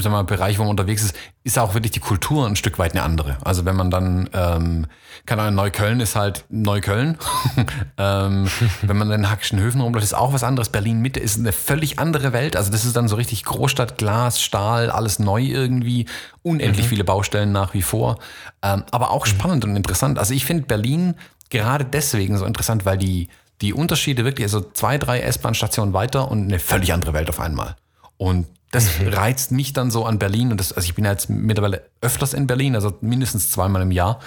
sag 0.01 0.10
mal, 0.10 0.24
Bereich, 0.24 0.59
wo 0.59 0.62
man 0.62 0.70
unterwegs 0.70 1.02
ist, 1.02 1.16
ist 1.44 1.59
auch 1.59 1.74
wirklich 1.74 1.93
die 1.93 2.01
Kultur 2.01 2.47
ein 2.47 2.56
Stück 2.56 2.78
weit 2.78 2.93
eine 2.93 3.02
andere. 3.02 3.36
Also 3.44 3.66
wenn 3.66 3.77
man 3.77 3.90
dann, 3.90 4.31
ähm, 4.32 4.86
keine 5.27 5.43
Ahnung, 5.43 5.56
Neukölln 5.56 6.01
ist 6.01 6.16
halt 6.16 6.47
Neukölln. 6.48 7.19
ähm, 7.98 8.48
wenn 8.81 8.97
man 8.97 9.10
dann 9.10 9.20
in 9.20 9.31
Hackischen 9.31 9.59
Höfen 9.60 9.82
rumläuft, 9.82 10.05
ist 10.05 10.14
auch 10.14 10.32
was 10.32 10.44
anderes. 10.44 10.70
Berlin 10.70 11.01
Mitte 11.01 11.20
ist 11.20 11.39
eine 11.39 11.52
völlig 11.52 11.98
andere 11.98 12.32
Welt. 12.32 12.56
Also 12.56 12.73
das 12.73 12.86
ist 12.86 12.97
dann 12.97 13.06
so 13.06 13.16
richtig 13.16 13.44
Großstadt, 13.44 13.98
Glas, 13.98 14.40
Stahl, 14.40 14.90
alles 14.90 15.19
neu 15.19 15.43
irgendwie. 15.43 16.06
Unendlich 16.43 16.86
mhm. 16.86 16.90
viele 16.90 17.05
Baustellen 17.05 17.52
nach 17.52 17.74
wie 17.74 17.82
vor. 17.82 18.19
Ähm, 18.62 18.85
aber 18.90 19.10
auch 19.10 19.27
mhm. 19.27 19.31
spannend 19.31 19.64
und 19.64 19.77
interessant. 19.77 20.19
Also 20.19 20.32
ich 20.32 20.47
finde 20.47 20.64
Berlin 20.64 21.16
gerade 21.51 21.85
deswegen 21.85 22.39
so 22.39 22.47
interessant, 22.47 22.86
weil 22.86 22.97
die, 22.97 23.28
die 23.60 23.74
Unterschiede 23.74 24.24
wirklich, 24.24 24.47
also 24.47 24.62
zwei, 24.73 24.97
drei 24.97 25.20
S-Bahn-Stationen 25.20 25.93
weiter 25.93 26.31
und 26.31 26.44
eine 26.44 26.59
völlig 26.59 26.94
andere 26.94 27.12
Welt 27.12 27.28
auf 27.28 27.40
einmal. 27.40 27.77
Und 28.16 28.47
das 28.73 28.99
mhm. 28.99 29.09
reizt 29.09 29.53
mich 29.53 29.73
dann 29.73 29.93
so 29.93 30.05
an 30.05 30.19
Berlin. 30.19 30.51
Und 30.51 30.59
das, 30.59 30.73
also 30.73 30.86
ich 30.86 30.94
bin 30.94 31.05
ja 31.05 31.12
jetzt 31.12 31.31
mittlerweile 31.31 31.82
öfters 32.01 32.35
in 32.35 32.49
Berlin, 32.49 32.74
also 32.74 32.99
mindestens 33.01 33.51
zweimal 33.51 33.82
im 33.82 33.93
Jahr. 33.93 34.19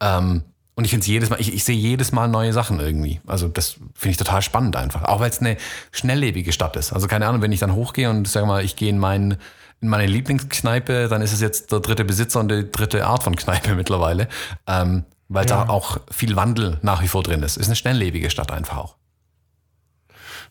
Ähm, 0.00 0.42
und 0.74 0.84
ich 0.84 0.90
finde 0.90 1.06
jedes 1.06 1.28
Mal, 1.28 1.38
ich, 1.38 1.52
ich 1.52 1.62
sehe 1.62 1.76
jedes 1.76 2.10
Mal 2.10 2.26
neue 2.26 2.54
Sachen 2.54 2.80
irgendwie. 2.80 3.20
Also 3.26 3.48
das 3.48 3.72
finde 3.94 4.12
ich 4.12 4.16
total 4.16 4.40
spannend 4.40 4.76
einfach. 4.76 5.04
Auch 5.04 5.20
weil 5.20 5.28
es 5.28 5.40
eine 5.40 5.58
schnelllebige 5.92 6.52
Stadt 6.52 6.76
ist. 6.76 6.92
Also 6.92 7.06
keine 7.06 7.28
Ahnung, 7.28 7.42
wenn 7.42 7.52
ich 7.52 7.60
dann 7.60 7.74
hochgehe 7.74 8.08
und 8.08 8.26
sage 8.26 8.46
mal, 8.46 8.64
ich 8.64 8.74
gehe 8.76 8.88
in 8.88 8.98
meinen 8.98 9.36
in 9.82 9.88
meine 9.88 10.06
Lieblingskneipe, 10.06 11.08
dann 11.08 11.22
ist 11.22 11.32
es 11.32 11.40
jetzt 11.40 11.72
der 11.72 11.80
dritte 11.80 12.04
Besitzer 12.04 12.40
und 12.40 12.50
die 12.50 12.70
dritte 12.70 13.06
Art 13.06 13.22
von 13.22 13.34
Kneipe 13.36 13.74
mittlerweile. 13.76 14.28
Ähm, 14.66 15.04
weil 15.28 15.46
ja. 15.46 15.64
da 15.64 15.70
auch 15.70 15.98
viel 16.10 16.36
Wandel 16.36 16.78
nach 16.82 17.02
wie 17.02 17.08
vor 17.08 17.22
drin 17.22 17.42
ist. 17.42 17.56
Ist 17.56 17.66
eine 17.66 17.76
schnelllebige 17.76 18.30
Stadt 18.30 18.50
einfach 18.50 18.78
auch. 18.78 18.96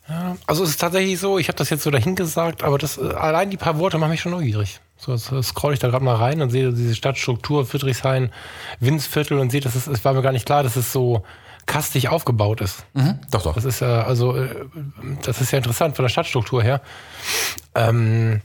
Ja, 0.09 0.37
also 0.47 0.63
es 0.63 0.71
ist 0.71 0.81
tatsächlich 0.81 1.19
so, 1.19 1.37
ich 1.37 1.47
habe 1.47 1.57
das 1.57 1.69
jetzt 1.69 1.83
so 1.83 1.91
dahin 1.91 2.15
gesagt, 2.15 2.63
aber 2.63 2.77
das, 2.77 2.97
äh, 2.97 3.13
allein 3.13 3.51
die 3.51 3.57
paar 3.57 3.77
Worte 3.77 3.97
machen 3.99 4.09
mich 4.09 4.21
schon 4.21 4.31
neugierig. 4.31 4.79
So, 4.97 5.15
scroll 5.17 5.73
ich 5.73 5.79
da 5.79 5.87
gerade 5.87 6.03
mal 6.03 6.15
rein 6.15 6.41
und 6.41 6.49
sehe 6.49 6.73
diese 6.73 6.95
Stadtstruktur, 6.95 7.65
Friedrichshain, 7.65 8.31
Winzviertel 8.79 9.39
und 9.39 9.49
sehe, 9.49 9.61
dass 9.61 9.75
es, 9.75 9.87
es 9.87 10.03
war 10.03 10.13
mir 10.13 10.21
gar 10.21 10.33
nicht 10.33 10.45
klar, 10.45 10.63
dass 10.63 10.75
es 10.75 10.91
so 10.91 11.23
kastig 11.67 12.09
aufgebaut 12.09 12.59
ist. 12.59 12.85
Mhm, 12.93 13.19
doch, 13.31 13.43
doch. 13.43 13.53
Das 13.53 13.63
ist 13.63 13.79
ja, 13.79 14.03
also, 14.03 14.35
äh, 14.35 14.65
das 15.23 15.39
ist 15.39 15.51
ja 15.51 15.59
interessant 15.59 15.95
von 15.95 16.03
der 16.03 16.09
Stadtstruktur 16.09 16.63
her. 16.63 16.81
Ähm, 17.75 18.41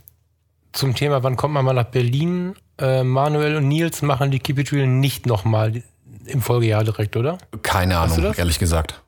zum 0.73 0.95
Thema, 0.95 1.23
wann 1.23 1.37
kommt 1.37 1.55
man 1.55 1.65
mal 1.65 1.73
nach 1.73 1.85
Berlin? 1.85 2.55
Äh, 2.79 3.03
Manuel 3.03 3.57
und 3.57 3.69
Nils 3.69 4.03
machen 4.03 4.31
die 4.31 4.39
Keep 4.41 4.71
nicht 4.73 5.27
nochmal 5.27 5.83
im 6.27 6.43
Folgejahr 6.43 6.85
direkt, 6.85 7.17
oder? 7.17 7.39
Keine 7.63 7.99
Ahnung, 7.99 8.35
ehrlich 8.37 8.59
gesagt. 8.59 9.01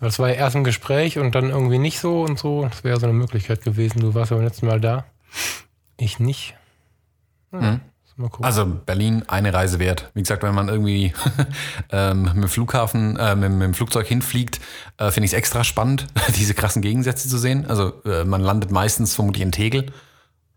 Das 0.00 0.18
war 0.18 0.28
ja 0.28 0.34
erst 0.34 0.56
ein 0.56 0.64
Gespräch 0.64 1.18
und 1.18 1.34
dann 1.34 1.50
irgendwie 1.50 1.78
nicht 1.78 2.00
so 2.00 2.22
und 2.22 2.38
so. 2.38 2.64
Das 2.64 2.84
wäre 2.84 3.00
so 3.00 3.06
eine 3.06 3.14
Möglichkeit 3.14 3.62
gewesen. 3.62 4.00
Du 4.00 4.14
warst 4.14 4.30
ja 4.30 4.36
beim 4.36 4.44
letzten 4.44 4.66
Mal 4.66 4.80
da. 4.80 5.04
Ich 5.96 6.18
nicht. 6.18 6.54
Ja, 7.52 7.60
mhm. 7.60 7.80
Also 8.40 8.64
Berlin 8.64 9.24
eine 9.28 9.52
Reise 9.52 9.78
wert. 9.78 10.10
Wie 10.14 10.22
gesagt, 10.22 10.42
wenn 10.42 10.54
man 10.54 10.68
irgendwie 10.68 11.12
ähm, 11.90 12.22
mit 12.22 12.34
dem 12.34 12.48
Flughafen, 12.48 13.16
äh, 13.18 13.36
mit, 13.36 13.52
mit, 13.52 13.62
dem 13.62 13.74
Flugzeug 13.74 14.06
hinfliegt, 14.06 14.58
äh, 14.96 15.10
finde 15.10 15.26
ich 15.26 15.32
es 15.32 15.38
extra 15.38 15.64
spannend, 15.64 16.06
diese 16.36 16.54
krassen 16.54 16.80
Gegensätze 16.80 17.28
zu 17.28 17.36
sehen. 17.36 17.66
Also 17.66 18.02
äh, 18.04 18.24
man 18.24 18.40
landet 18.40 18.70
meistens 18.70 19.14
vermutlich 19.14 19.42
in 19.42 19.52
Tegel. 19.52 19.92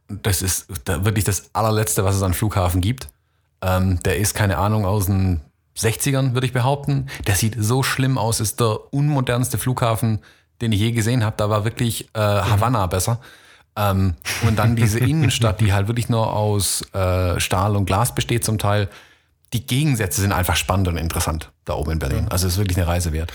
Das 0.07 0.41
ist 0.41 0.67
da 0.85 1.03
wirklich 1.03 1.25
das 1.25 1.53
allerletzte, 1.53 2.05
was 2.05 2.15
es 2.15 2.23
an 2.23 2.33
Flughafen 2.33 2.79
gibt. 2.79 3.09
Ähm, 3.61 3.99
der 4.03 4.17
ist, 4.17 4.35
keine 4.35 4.57
Ahnung, 4.57 4.85
aus 4.85 5.07
den 5.07 5.41
60ern, 5.79 6.33
würde 6.33 6.45
ich 6.45 6.53
behaupten. 6.53 7.07
Der 7.27 7.35
sieht 7.35 7.55
so 7.57 7.83
schlimm 7.83 8.17
aus, 8.17 8.39
ist 8.39 8.59
der 8.59 8.93
unmodernste 8.93 9.57
Flughafen, 9.57 10.19
den 10.61 10.71
ich 10.71 10.79
je 10.79 10.91
gesehen 10.91 11.23
habe. 11.23 11.35
Da 11.37 11.49
war 11.49 11.63
wirklich 11.63 12.09
äh, 12.13 12.19
Havanna 12.19 12.85
besser. 12.87 13.19
Ähm, 13.75 14.15
und 14.45 14.59
dann 14.59 14.75
diese 14.75 14.99
Innenstadt, 14.99 15.61
die 15.61 15.73
halt 15.73 15.87
wirklich 15.87 16.09
nur 16.09 16.33
aus 16.33 16.81
äh, 16.93 17.39
Stahl 17.39 17.75
und 17.75 17.85
Glas 17.85 18.13
besteht 18.13 18.43
zum 18.43 18.57
Teil. 18.57 18.89
Die 19.53 19.65
Gegensätze 19.65 20.21
sind 20.21 20.31
einfach 20.31 20.55
spannend 20.55 20.87
und 20.89 20.97
interessant 20.97 21.51
da 21.65 21.73
oben 21.73 21.91
in 21.91 21.99
Berlin. 21.99 22.27
Also 22.29 22.47
es 22.47 22.53
ist 22.53 22.59
wirklich 22.59 22.77
eine 22.77 22.87
Reise 22.87 23.13
wert. 23.13 23.31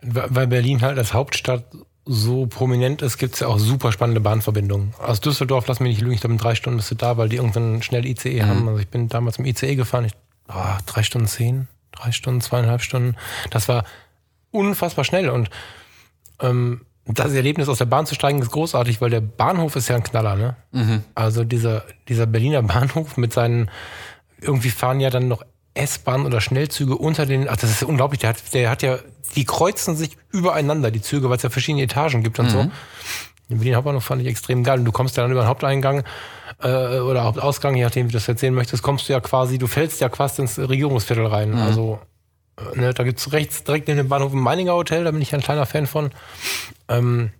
Weil 0.00 0.46
Berlin 0.46 0.80
halt 0.80 0.96
als 0.96 1.12
Hauptstadt 1.12 1.64
so 2.08 2.46
prominent 2.46 3.02
ist, 3.02 3.18
gibt 3.18 3.34
es 3.34 3.40
ja 3.40 3.48
auch 3.48 3.58
super 3.58 3.92
spannende 3.92 4.20
Bahnverbindungen. 4.20 4.94
Aus 4.98 5.20
Düsseldorf, 5.20 5.66
lass 5.66 5.80
mich 5.80 5.90
nicht 5.90 6.00
lügen, 6.00 6.14
ich 6.14 6.20
glaube 6.20 6.32
in 6.32 6.38
drei 6.38 6.54
Stunden 6.54 6.78
bist 6.78 6.90
du 6.90 6.94
da, 6.94 7.18
weil 7.18 7.28
die 7.28 7.36
irgendwann 7.36 7.82
schnell 7.82 8.06
ICE 8.06 8.42
mhm. 8.42 8.46
haben. 8.46 8.68
Also 8.68 8.80
ich 8.80 8.88
bin 8.88 9.08
damals 9.08 9.38
im 9.38 9.44
ICE 9.44 9.76
gefahren, 9.76 10.06
ich, 10.06 10.12
oh, 10.48 10.76
drei 10.86 11.02
Stunden 11.02 11.28
zehn, 11.28 11.68
drei 11.92 12.12
Stunden, 12.12 12.40
zweieinhalb 12.40 12.82
Stunden. 12.82 13.16
Das 13.50 13.68
war 13.68 13.84
unfassbar 14.50 15.04
schnell 15.04 15.28
und 15.28 15.50
ähm, 16.40 16.82
das 17.06 17.32
Erlebnis 17.32 17.68
aus 17.68 17.78
der 17.78 17.86
Bahn 17.86 18.06
zu 18.06 18.14
steigen 18.14 18.40
ist 18.42 18.50
großartig, 18.50 19.00
weil 19.00 19.10
der 19.10 19.22
Bahnhof 19.22 19.76
ist 19.76 19.88
ja 19.88 19.96
ein 19.96 20.02
Knaller, 20.02 20.36
ne? 20.36 20.56
Mhm. 20.72 21.04
Also 21.14 21.42
dieser, 21.44 21.84
dieser 22.08 22.26
Berliner 22.26 22.62
Bahnhof 22.62 23.16
mit 23.16 23.32
seinen, 23.32 23.70
irgendwie 24.40 24.70
fahren 24.70 25.00
ja 25.00 25.08
dann 25.08 25.28
noch 25.28 25.42
S-Bahn 25.74 26.26
oder 26.26 26.40
Schnellzüge 26.40 26.96
unter 26.96 27.24
den, 27.24 27.48
ach, 27.48 27.56
das 27.56 27.70
ist 27.70 27.82
unglaublich, 27.82 28.20
der 28.20 28.30
hat, 28.30 28.54
der 28.54 28.70
hat 28.70 28.82
ja, 28.82 28.98
die 29.36 29.44
kreuzen 29.44 29.96
sich 29.96 30.16
übereinander, 30.30 30.90
die 30.90 31.00
Züge, 31.00 31.30
weil 31.30 31.36
es 31.36 31.42
ja 31.42 31.50
verschiedene 31.50 31.84
Etagen 31.84 32.22
gibt 32.22 32.38
und 32.38 32.46
mhm. 32.46 32.50
so. 32.50 32.70
Den 33.48 33.58
Berlin 33.58 33.76
Hauptbahnhof 33.76 34.04
fand 34.04 34.22
ich 34.22 34.28
extrem 34.28 34.62
geil. 34.62 34.78
Und 34.78 34.84
du 34.84 34.92
kommst 34.92 35.16
ja 35.16 35.22
dann 35.22 35.32
über 35.32 35.42
den 35.42 35.48
Haupteingang 35.48 36.04
äh, 36.62 36.98
oder 36.98 37.24
Hauptausgang, 37.24 37.76
je 37.76 37.84
nachdem, 37.84 38.06
wie 38.06 38.12
du 38.12 38.18
das 38.18 38.28
erzählen 38.28 38.54
möchtest, 38.54 38.82
kommst 38.82 39.08
du 39.08 39.12
ja 39.12 39.20
quasi, 39.20 39.58
du 39.58 39.66
fällst 39.66 40.00
ja 40.00 40.08
quasi 40.08 40.42
ins 40.42 40.58
Regierungsviertel 40.58 41.26
rein. 41.26 41.50
Mhm. 41.50 41.58
Also 41.58 41.98
äh, 42.56 42.78
ne, 42.78 42.94
da 42.94 43.04
gibt's 43.04 43.32
rechts 43.32 43.64
direkt 43.64 43.88
neben 43.88 43.98
dem 43.98 44.08
Bahnhof 44.08 44.32
ein 44.32 44.40
Meininger 44.40 44.74
Hotel, 44.74 45.04
da 45.04 45.10
bin 45.10 45.22
ich 45.22 45.34
ein 45.34 45.40
kleiner 45.40 45.66
Fan 45.66 45.86
von. 45.86 46.10
Ähm, 46.88 47.30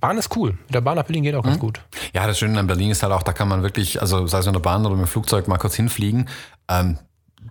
Bahn 0.00 0.18
ist 0.18 0.36
cool. 0.36 0.50
Mit 0.50 0.74
der 0.74 0.80
Bahn 0.80 0.96
nach 0.96 1.04
Berlin 1.04 1.22
geht 1.22 1.34
auch 1.36 1.44
mhm. 1.44 1.48
ganz 1.48 1.60
gut. 1.60 1.80
Ja, 2.12 2.26
das 2.26 2.38
Schöne 2.38 2.58
an 2.58 2.66
Berlin 2.66 2.90
ist 2.90 3.04
halt 3.04 3.12
auch, 3.12 3.22
da 3.22 3.32
kann 3.32 3.46
man 3.46 3.62
wirklich, 3.62 4.00
also 4.00 4.26
sei 4.26 4.38
es 4.38 4.46
mit 4.46 4.54
der 4.54 4.60
Bahn 4.60 4.84
oder 4.84 4.96
mit 4.96 5.06
dem 5.06 5.08
Flugzeug 5.08 5.46
mal 5.46 5.58
kurz 5.58 5.76
hinfliegen. 5.76 6.28
Ähm, 6.68 6.98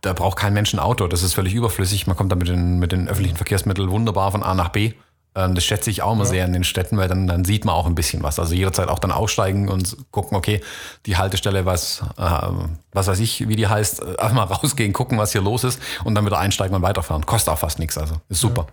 da 0.02 0.14
braucht 0.14 0.38
kein 0.38 0.54
Mensch 0.54 0.74
ein 0.74 0.80
Auto. 0.80 1.08
Das 1.08 1.24
ist 1.24 1.34
völlig 1.34 1.54
überflüssig. 1.54 2.08
Man 2.08 2.16
kommt 2.16 2.32
da 2.32 2.36
mit 2.36 2.48
den, 2.48 2.80
mit 2.80 2.92
den 2.92 3.08
öffentlichen 3.08 3.38
Verkehrsmitteln 3.38 3.90
wunderbar 3.90 4.32
von 4.32 4.44
A 4.44 4.54
nach 4.54 4.70
B. 4.70 4.94
Ähm, 5.34 5.56
das 5.56 5.64
schätze 5.64 5.90
ich 5.90 6.02
auch 6.02 6.14
immer 6.14 6.26
ja. 6.26 6.30
sehr 6.30 6.45
in 6.45 6.53
den 6.53 6.64
Städten, 6.64 6.98
weil 6.98 7.08
dann, 7.08 7.28
dann 7.28 7.45
sieht 7.45 7.64
man 7.64 7.76
auch 7.76 7.86
ein 7.86 7.95
bisschen 7.95 8.22
was. 8.24 8.40
Also 8.40 8.53
jederzeit 8.53 8.90
auch 8.90 8.99
dann 8.99 9.12
aussteigen 9.12 9.70
und 9.70 9.98
gucken, 10.12 10.36
okay, 10.38 10.62
die 11.06 11.18
Haltestelle, 11.18 11.66
was, 11.66 12.02
äh, 12.18 12.48
was 12.91 13.08
weiß 13.08 13.20
ich, 13.20 13.48
wie 13.48 13.56
die 13.56 13.68
heißt, 13.68 14.02
äh, 14.02 14.18
einfach 14.18 14.34
mal 14.34 14.44
rausgehen, 14.56 14.94
gucken, 14.94 15.18
was 15.18 15.32
hier 15.32 15.41
los 15.41 15.64
ist 15.64 15.82
und 16.03 16.16
dann 16.16 16.26
wieder 16.26 16.40
einsteigen 16.40 16.76
und 16.76 16.82
weiterfahren. 16.82 17.26
Kostet 17.26 17.53
auch 17.53 17.60
fast 17.60 17.80
nichts, 17.80 17.98
also 17.98 18.16
ist 18.30 18.41
super. 18.41 18.68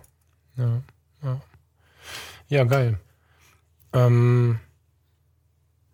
Ja, 0.57 0.65
ja, 0.65 0.81
ja. 1.23 1.41
ja 2.49 2.63
geil. 2.65 2.99
Ähm, 3.93 4.59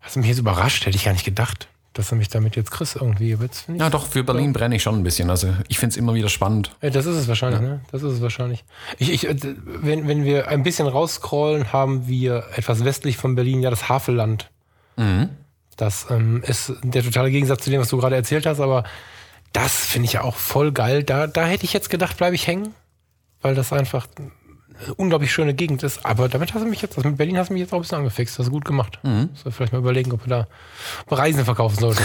hast 0.00 0.16
du 0.16 0.20
mich 0.20 0.28
jetzt 0.28 0.38
überrascht, 0.38 0.84
hätte 0.84 0.96
ich 0.96 1.04
gar 1.04 1.12
nicht 1.12 1.24
gedacht 1.24 1.68
dass 1.98 2.12
er 2.12 2.16
mich 2.16 2.28
damit 2.28 2.56
jetzt 2.56 2.70
kriegst 2.70 2.96
irgendwie. 2.96 3.36
Ja, 3.76 3.90
doch, 3.90 4.06
für 4.06 4.22
Berlin 4.22 4.52
brenne 4.52 4.76
ich 4.76 4.82
schon 4.82 4.96
ein 4.96 5.02
bisschen. 5.02 5.30
Also 5.30 5.48
ich 5.68 5.78
finde 5.78 5.92
es 5.92 5.96
immer 5.96 6.14
wieder 6.14 6.28
spannend. 6.28 6.74
Ja, 6.82 6.90
das 6.90 7.06
ist 7.06 7.16
es 7.16 7.28
wahrscheinlich, 7.28 7.60
ja. 7.60 7.66
ne? 7.66 7.80
Das 7.90 8.02
ist 8.02 8.12
es 8.12 8.20
wahrscheinlich. 8.20 8.64
Ich, 8.98 9.12
ich, 9.12 9.28
äh, 9.28 9.36
wenn, 9.64 10.06
wenn 10.06 10.24
wir 10.24 10.48
ein 10.48 10.62
bisschen 10.62 10.86
rausscrollen, 10.86 11.72
haben 11.72 12.06
wir 12.06 12.44
etwas 12.54 12.84
westlich 12.84 13.16
von 13.16 13.34
Berlin 13.34 13.62
ja 13.62 13.70
das 13.70 13.88
Havelland. 13.88 14.50
Mhm. 14.96 15.30
Das 15.76 16.06
ähm, 16.10 16.42
ist 16.46 16.72
der 16.82 17.02
totale 17.02 17.30
Gegensatz 17.30 17.64
zu 17.64 17.70
dem, 17.70 17.80
was 17.80 17.88
du 17.88 17.98
gerade 17.98 18.16
erzählt 18.16 18.46
hast, 18.46 18.60
aber 18.60 18.84
das 19.52 19.86
finde 19.86 20.06
ich 20.06 20.14
ja 20.14 20.22
auch 20.22 20.36
voll 20.36 20.72
geil. 20.72 21.02
Da, 21.02 21.26
da 21.26 21.46
hätte 21.46 21.64
ich 21.64 21.72
jetzt 21.72 21.88
gedacht, 21.88 22.18
bleibe 22.18 22.34
ich 22.34 22.46
hängen, 22.46 22.74
weil 23.40 23.54
das 23.54 23.72
einfach 23.72 24.06
unglaublich 24.96 25.32
schöne 25.32 25.54
Gegend 25.54 25.82
ist. 25.82 26.04
Aber 26.04 26.28
damit 26.28 26.54
hast 26.54 26.62
du 26.62 26.68
mich 26.68 26.82
jetzt, 26.82 26.96
also 26.96 27.08
mit 27.08 27.18
Berlin 27.18 27.38
hast 27.38 27.48
du 27.48 27.52
mich 27.52 27.60
jetzt 27.60 27.72
auch 27.72 27.78
ein 27.78 27.82
bisschen 27.82 27.98
angefixt. 27.98 28.38
Das 28.38 28.46
ist 28.46 28.52
gut 28.52 28.64
gemacht. 28.64 28.98
Mhm. 29.02 29.30
Soll 29.34 29.52
vielleicht 29.52 29.72
mal 29.72 29.78
überlegen, 29.78 30.12
ob 30.12 30.26
wir 30.26 30.46
da 31.08 31.14
Reisen 31.14 31.44
verkaufen 31.44 31.78
sollten. 31.78 32.02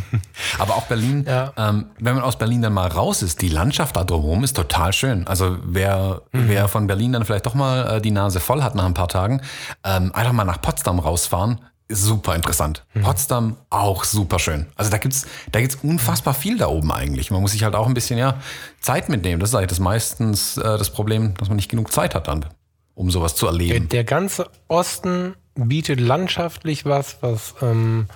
Aber 0.58 0.74
auch 0.74 0.86
Berlin, 0.86 1.24
ja. 1.26 1.52
ähm, 1.56 1.86
wenn 1.98 2.14
man 2.14 2.24
aus 2.24 2.36
Berlin 2.36 2.62
dann 2.62 2.72
mal 2.72 2.88
raus 2.88 3.22
ist, 3.22 3.42
die 3.42 3.48
Landschaft 3.48 3.96
da 3.96 4.04
drumherum 4.04 4.44
ist 4.44 4.56
total 4.56 4.92
schön. 4.92 5.26
Also 5.26 5.56
wer, 5.64 6.22
mhm. 6.32 6.48
wer 6.48 6.68
von 6.68 6.86
Berlin 6.86 7.12
dann 7.12 7.24
vielleicht 7.24 7.46
doch 7.46 7.54
mal 7.54 7.96
äh, 7.96 8.00
die 8.00 8.10
Nase 8.10 8.40
voll 8.40 8.62
hat 8.62 8.74
nach 8.74 8.84
ein 8.84 8.94
paar 8.94 9.08
Tagen, 9.08 9.40
ähm, 9.84 10.12
einfach 10.14 10.32
mal 10.32 10.44
nach 10.44 10.60
Potsdam 10.60 10.98
rausfahren 10.98 11.60
super 11.94 12.34
interessant. 12.34 12.84
Mhm. 12.94 13.02
Potsdam 13.02 13.56
auch 13.70 14.04
super 14.04 14.38
schön. 14.38 14.66
Also 14.76 14.90
da 14.90 14.98
gibt's 14.98 15.26
da 15.52 15.60
gibt's 15.60 15.78
unfassbar 15.82 16.34
viel 16.34 16.58
da 16.58 16.68
oben 16.68 16.92
eigentlich. 16.92 17.30
Man 17.30 17.40
muss 17.40 17.52
sich 17.52 17.64
halt 17.64 17.74
auch 17.74 17.86
ein 17.86 17.94
bisschen 17.94 18.18
ja 18.18 18.40
Zeit 18.80 19.08
mitnehmen. 19.08 19.40
Das 19.40 19.50
ist 19.50 19.54
eigentlich 19.54 19.68
das 19.68 19.80
meistens 19.80 20.56
äh, 20.56 20.62
das 20.62 20.90
Problem, 20.90 21.34
dass 21.34 21.48
man 21.48 21.56
nicht 21.56 21.70
genug 21.70 21.92
Zeit 21.92 22.14
hat 22.14 22.28
dann, 22.28 22.46
um 22.94 23.10
sowas 23.10 23.34
zu 23.34 23.46
erleben. 23.46 23.88
Der, 23.88 24.02
der 24.02 24.04
ganze 24.04 24.50
Osten 24.68 25.34
bietet 25.54 26.00
landschaftlich 26.00 26.84
was, 26.84 27.18
was 27.20 27.54
ähm, 27.62 28.06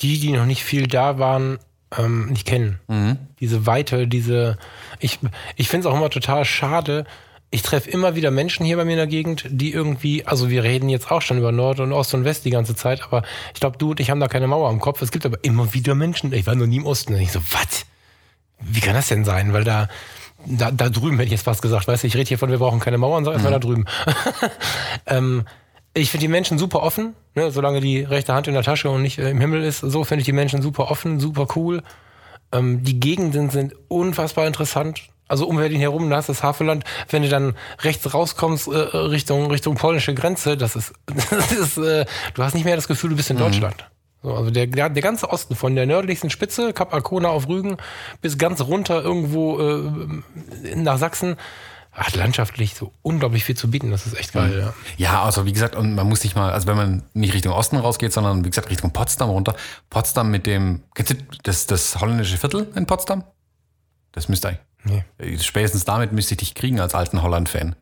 die, 0.00 0.20
die 0.20 0.32
noch 0.32 0.46
nicht 0.46 0.62
viel 0.62 0.86
da 0.86 1.18
waren, 1.18 1.58
ähm, 1.96 2.26
nicht 2.26 2.46
kennen. 2.46 2.80
Mhm. 2.88 3.18
Diese 3.40 3.66
Weite, 3.66 4.06
diese 4.06 4.58
ich 5.00 5.18
ich 5.56 5.68
finde 5.68 5.88
es 5.88 5.92
auch 5.92 5.96
immer 5.96 6.10
total 6.10 6.44
schade, 6.44 7.04
ich 7.50 7.62
treffe 7.62 7.88
immer 7.88 8.14
wieder 8.14 8.30
Menschen 8.30 8.66
hier 8.66 8.76
bei 8.76 8.84
mir 8.84 8.92
in 8.92 8.98
der 8.98 9.06
Gegend, 9.06 9.46
die 9.48 9.72
irgendwie, 9.72 10.26
also 10.26 10.50
wir 10.50 10.64
reden 10.64 10.88
jetzt 10.90 11.10
auch 11.10 11.22
schon 11.22 11.38
über 11.38 11.50
Nord 11.50 11.80
und 11.80 11.92
Ost 11.92 12.12
und 12.12 12.24
West 12.24 12.44
die 12.44 12.50
ganze 12.50 12.74
Zeit, 12.74 13.02
aber 13.02 13.22
ich 13.54 13.60
glaube, 13.60 13.78
du 13.78 13.90
und 13.90 14.00
ich 14.00 14.10
haben 14.10 14.20
da 14.20 14.28
keine 14.28 14.46
Mauer 14.46 14.68
am 14.68 14.80
Kopf. 14.80 15.00
Es 15.00 15.10
gibt 15.10 15.24
aber 15.24 15.38
immer 15.42 15.72
wieder 15.72 15.94
Menschen, 15.94 16.32
ich 16.32 16.46
war 16.46 16.54
noch 16.54 16.66
nie 16.66 16.76
im 16.76 16.86
Osten. 16.86 17.14
Und 17.14 17.20
ich 17.20 17.32
so, 17.32 17.40
was? 17.50 17.86
Wie 18.60 18.80
kann 18.80 18.94
das 18.94 19.08
denn 19.08 19.24
sein? 19.24 19.54
Weil 19.54 19.64
da, 19.64 19.88
da, 20.44 20.70
da 20.70 20.90
drüben 20.90 21.16
hätte 21.16 21.26
ich 21.26 21.32
jetzt 21.32 21.46
was 21.46 21.62
gesagt, 21.62 21.88
weißt 21.88 22.02
du, 22.02 22.06
ich 22.06 22.16
rede 22.16 22.28
hier 22.28 22.38
von, 22.38 22.50
wir 22.50 22.58
brauchen 22.58 22.80
keine 22.80 22.98
Mauern, 22.98 23.24
sag 23.24 23.32
erstmal 23.32 23.52
mhm. 23.52 23.60
da 23.60 23.66
drüben. 23.66 23.84
ähm, 25.06 25.44
ich 25.94 26.10
finde 26.10 26.26
die 26.26 26.32
Menschen 26.32 26.58
super 26.58 26.82
offen, 26.82 27.14
ne, 27.34 27.50
solange 27.50 27.80
die 27.80 28.02
rechte 28.02 28.34
Hand 28.34 28.46
in 28.46 28.54
der 28.54 28.62
Tasche 28.62 28.90
und 28.90 29.00
nicht 29.00 29.18
äh, 29.18 29.30
im 29.30 29.40
Himmel 29.40 29.64
ist. 29.64 29.80
So 29.80 30.04
finde 30.04 30.20
ich 30.20 30.26
die 30.26 30.32
Menschen 30.32 30.60
super 30.60 30.90
offen, 30.90 31.18
super 31.18 31.46
cool. 31.56 31.82
Ähm, 32.52 32.82
die 32.82 33.00
Gegenden 33.00 33.48
sind 33.48 33.74
unfassbar 33.88 34.46
interessant 34.46 35.08
also 35.28 35.46
um 35.46 35.56
Berlin 35.56 35.80
herum, 35.80 36.10
da 36.10 36.16
hast 36.16 36.28
du 36.28 36.32
das 36.32 36.42
Havelland. 36.42 36.84
Wenn 37.08 37.22
du 37.22 37.28
dann 37.28 37.54
rechts 37.80 38.12
rauskommst 38.12 38.68
äh, 38.68 38.70
Richtung 38.72 39.50
Richtung 39.50 39.76
polnische 39.76 40.14
Grenze, 40.14 40.56
das 40.56 40.74
ist, 40.74 40.92
das 41.30 41.52
ist 41.52 41.78
äh, 41.78 42.06
du 42.34 42.42
hast 42.42 42.54
nicht 42.54 42.64
mehr 42.64 42.76
das 42.76 42.88
Gefühl, 42.88 43.10
du 43.10 43.16
bist 43.16 43.30
in 43.30 43.36
mhm. 43.36 43.40
Deutschland. 43.40 43.84
So, 44.22 44.34
also 44.34 44.50
der, 44.50 44.66
der, 44.66 44.90
der 44.90 45.02
ganze 45.02 45.30
Osten, 45.30 45.54
von 45.54 45.76
der 45.76 45.86
nördlichsten 45.86 46.28
Spitze, 46.30 46.72
Kap 46.72 46.92
Arkona 46.92 47.28
auf 47.28 47.48
Rügen, 47.48 47.76
bis 48.20 48.36
ganz 48.36 48.60
runter 48.60 49.02
irgendwo 49.02 49.60
äh, 49.60 50.74
nach 50.74 50.98
Sachsen, 50.98 51.36
hat 51.92 52.16
landschaftlich 52.16 52.74
so 52.74 52.92
unglaublich 53.02 53.44
viel 53.44 53.56
zu 53.56 53.70
bieten. 53.70 53.90
Das 53.90 54.06
ist 54.06 54.18
echt 54.18 54.32
geil. 54.32 54.72
Ja, 54.96 55.10
ja 55.10 55.22
also 55.22 55.46
wie 55.46 55.52
gesagt, 55.52 55.76
und 55.76 55.94
man 55.94 56.08
muss 56.08 56.20
sich 56.20 56.34
mal, 56.34 56.52
also 56.52 56.66
wenn 56.66 56.76
man 56.76 57.02
nicht 57.14 57.34
Richtung 57.34 57.52
Osten 57.52 57.76
rausgeht, 57.76 58.12
sondern 58.12 58.44
wie 58.44 58.50
gesagt 58.50 58.70
Richtung 58.70 58.92
Potsdam 58.92 59.30
runter. 59.30 59.54
Potsdam 59.90 60.30
mit 60.30 60.46
dem, 60.46 60.82
kennst 60.94 61.12
du 61.12 61.16
das, 61.42 61.66
das 61.66 62.00
holländische 62.00 62.36
Viertel 62.38 62.68
in 62.74 62.86
Potsdam? 62.86 63.24
Das 64.12 64.28
müsste 64.28 64.48
eigentlich. 64.48 64.67
Nee. 64.84 65.04
Spätestens 65.38 65.84
damit 65.84 66.12
müsste 66.12 66.34
ich 66.34 66.38
dich 66.38 66.54
kriegen 66.54 66.80
als 66.80 66.94
alten 66.94 67.22
Holland-Fan. 67.22 67.74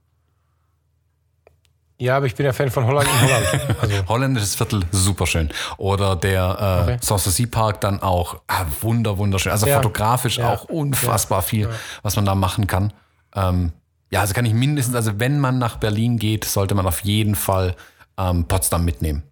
Ja, 1.98 2.18
aber 2.18 2.27
ich 2.27 2.35
bin 2.35 2.44
ja 2.44 2.52
Fan 2.52 2.70
von 2.70 2.85
Holland 2.85 3.09
in 3.09 3.23
Holland. 3.23 3.77
Also. 3.81 4.09
Holländisches 4.09 4.55
Viertel, 4.55 4.82
super 4.93 5.27
schön. 5.27 5.51
Oder 5.78 6.14
der 6.14 6.43
äh, 6.43 6.82
okay. 6.82 6.98
Sanssouci 7.01 7.47
Park 7.47 7.81
dann 7.81 8.02
auch 8.02 8.43
ah, 8.48 8.66
wunder, 8.82 9.16
wunderschön. 9.16 9.52
Also 9.52 9.66
ja. 9.66 9.77
fotografisch 9.77 10.39
ja. 10.39 10.52
auch 10.52 10.64
unfassbar 10.64 11.39
ja. 11.39 11.43
viel, 11.43 11.70
was 12.02 12.16
man 12.16 12.27
da 12.27 12.35
machen 12.35 12.66
kann. 12.66 12.93
Ähm, 13.35 13.73
ja, 14.10 14.20
also 14.20 14.35
kann 14.35 14.44
ich 14.44 14.52
mindestens, 14.52 14.94
also 14.94 15.18
wenn 15.18 15.40
man 15.40 15.59
nach 15.59 15.77
Berlin 15.77 16.18
geht, 16.18 16.44
sollte 16.44 16.74
man 16.74 16.86
auf 16.86 17.01
jeden 17.01 17.35
Fall 17.35 17.74
ähm, 18.18 18.47
Potsdam 18.47 18.85
mitnehmen. 18.85 19.23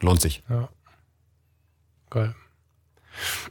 Lohnt 0.00 0.20
sich. 0.20 0.42
Ja. 0.48 0.68
Geil. 2.10 2.34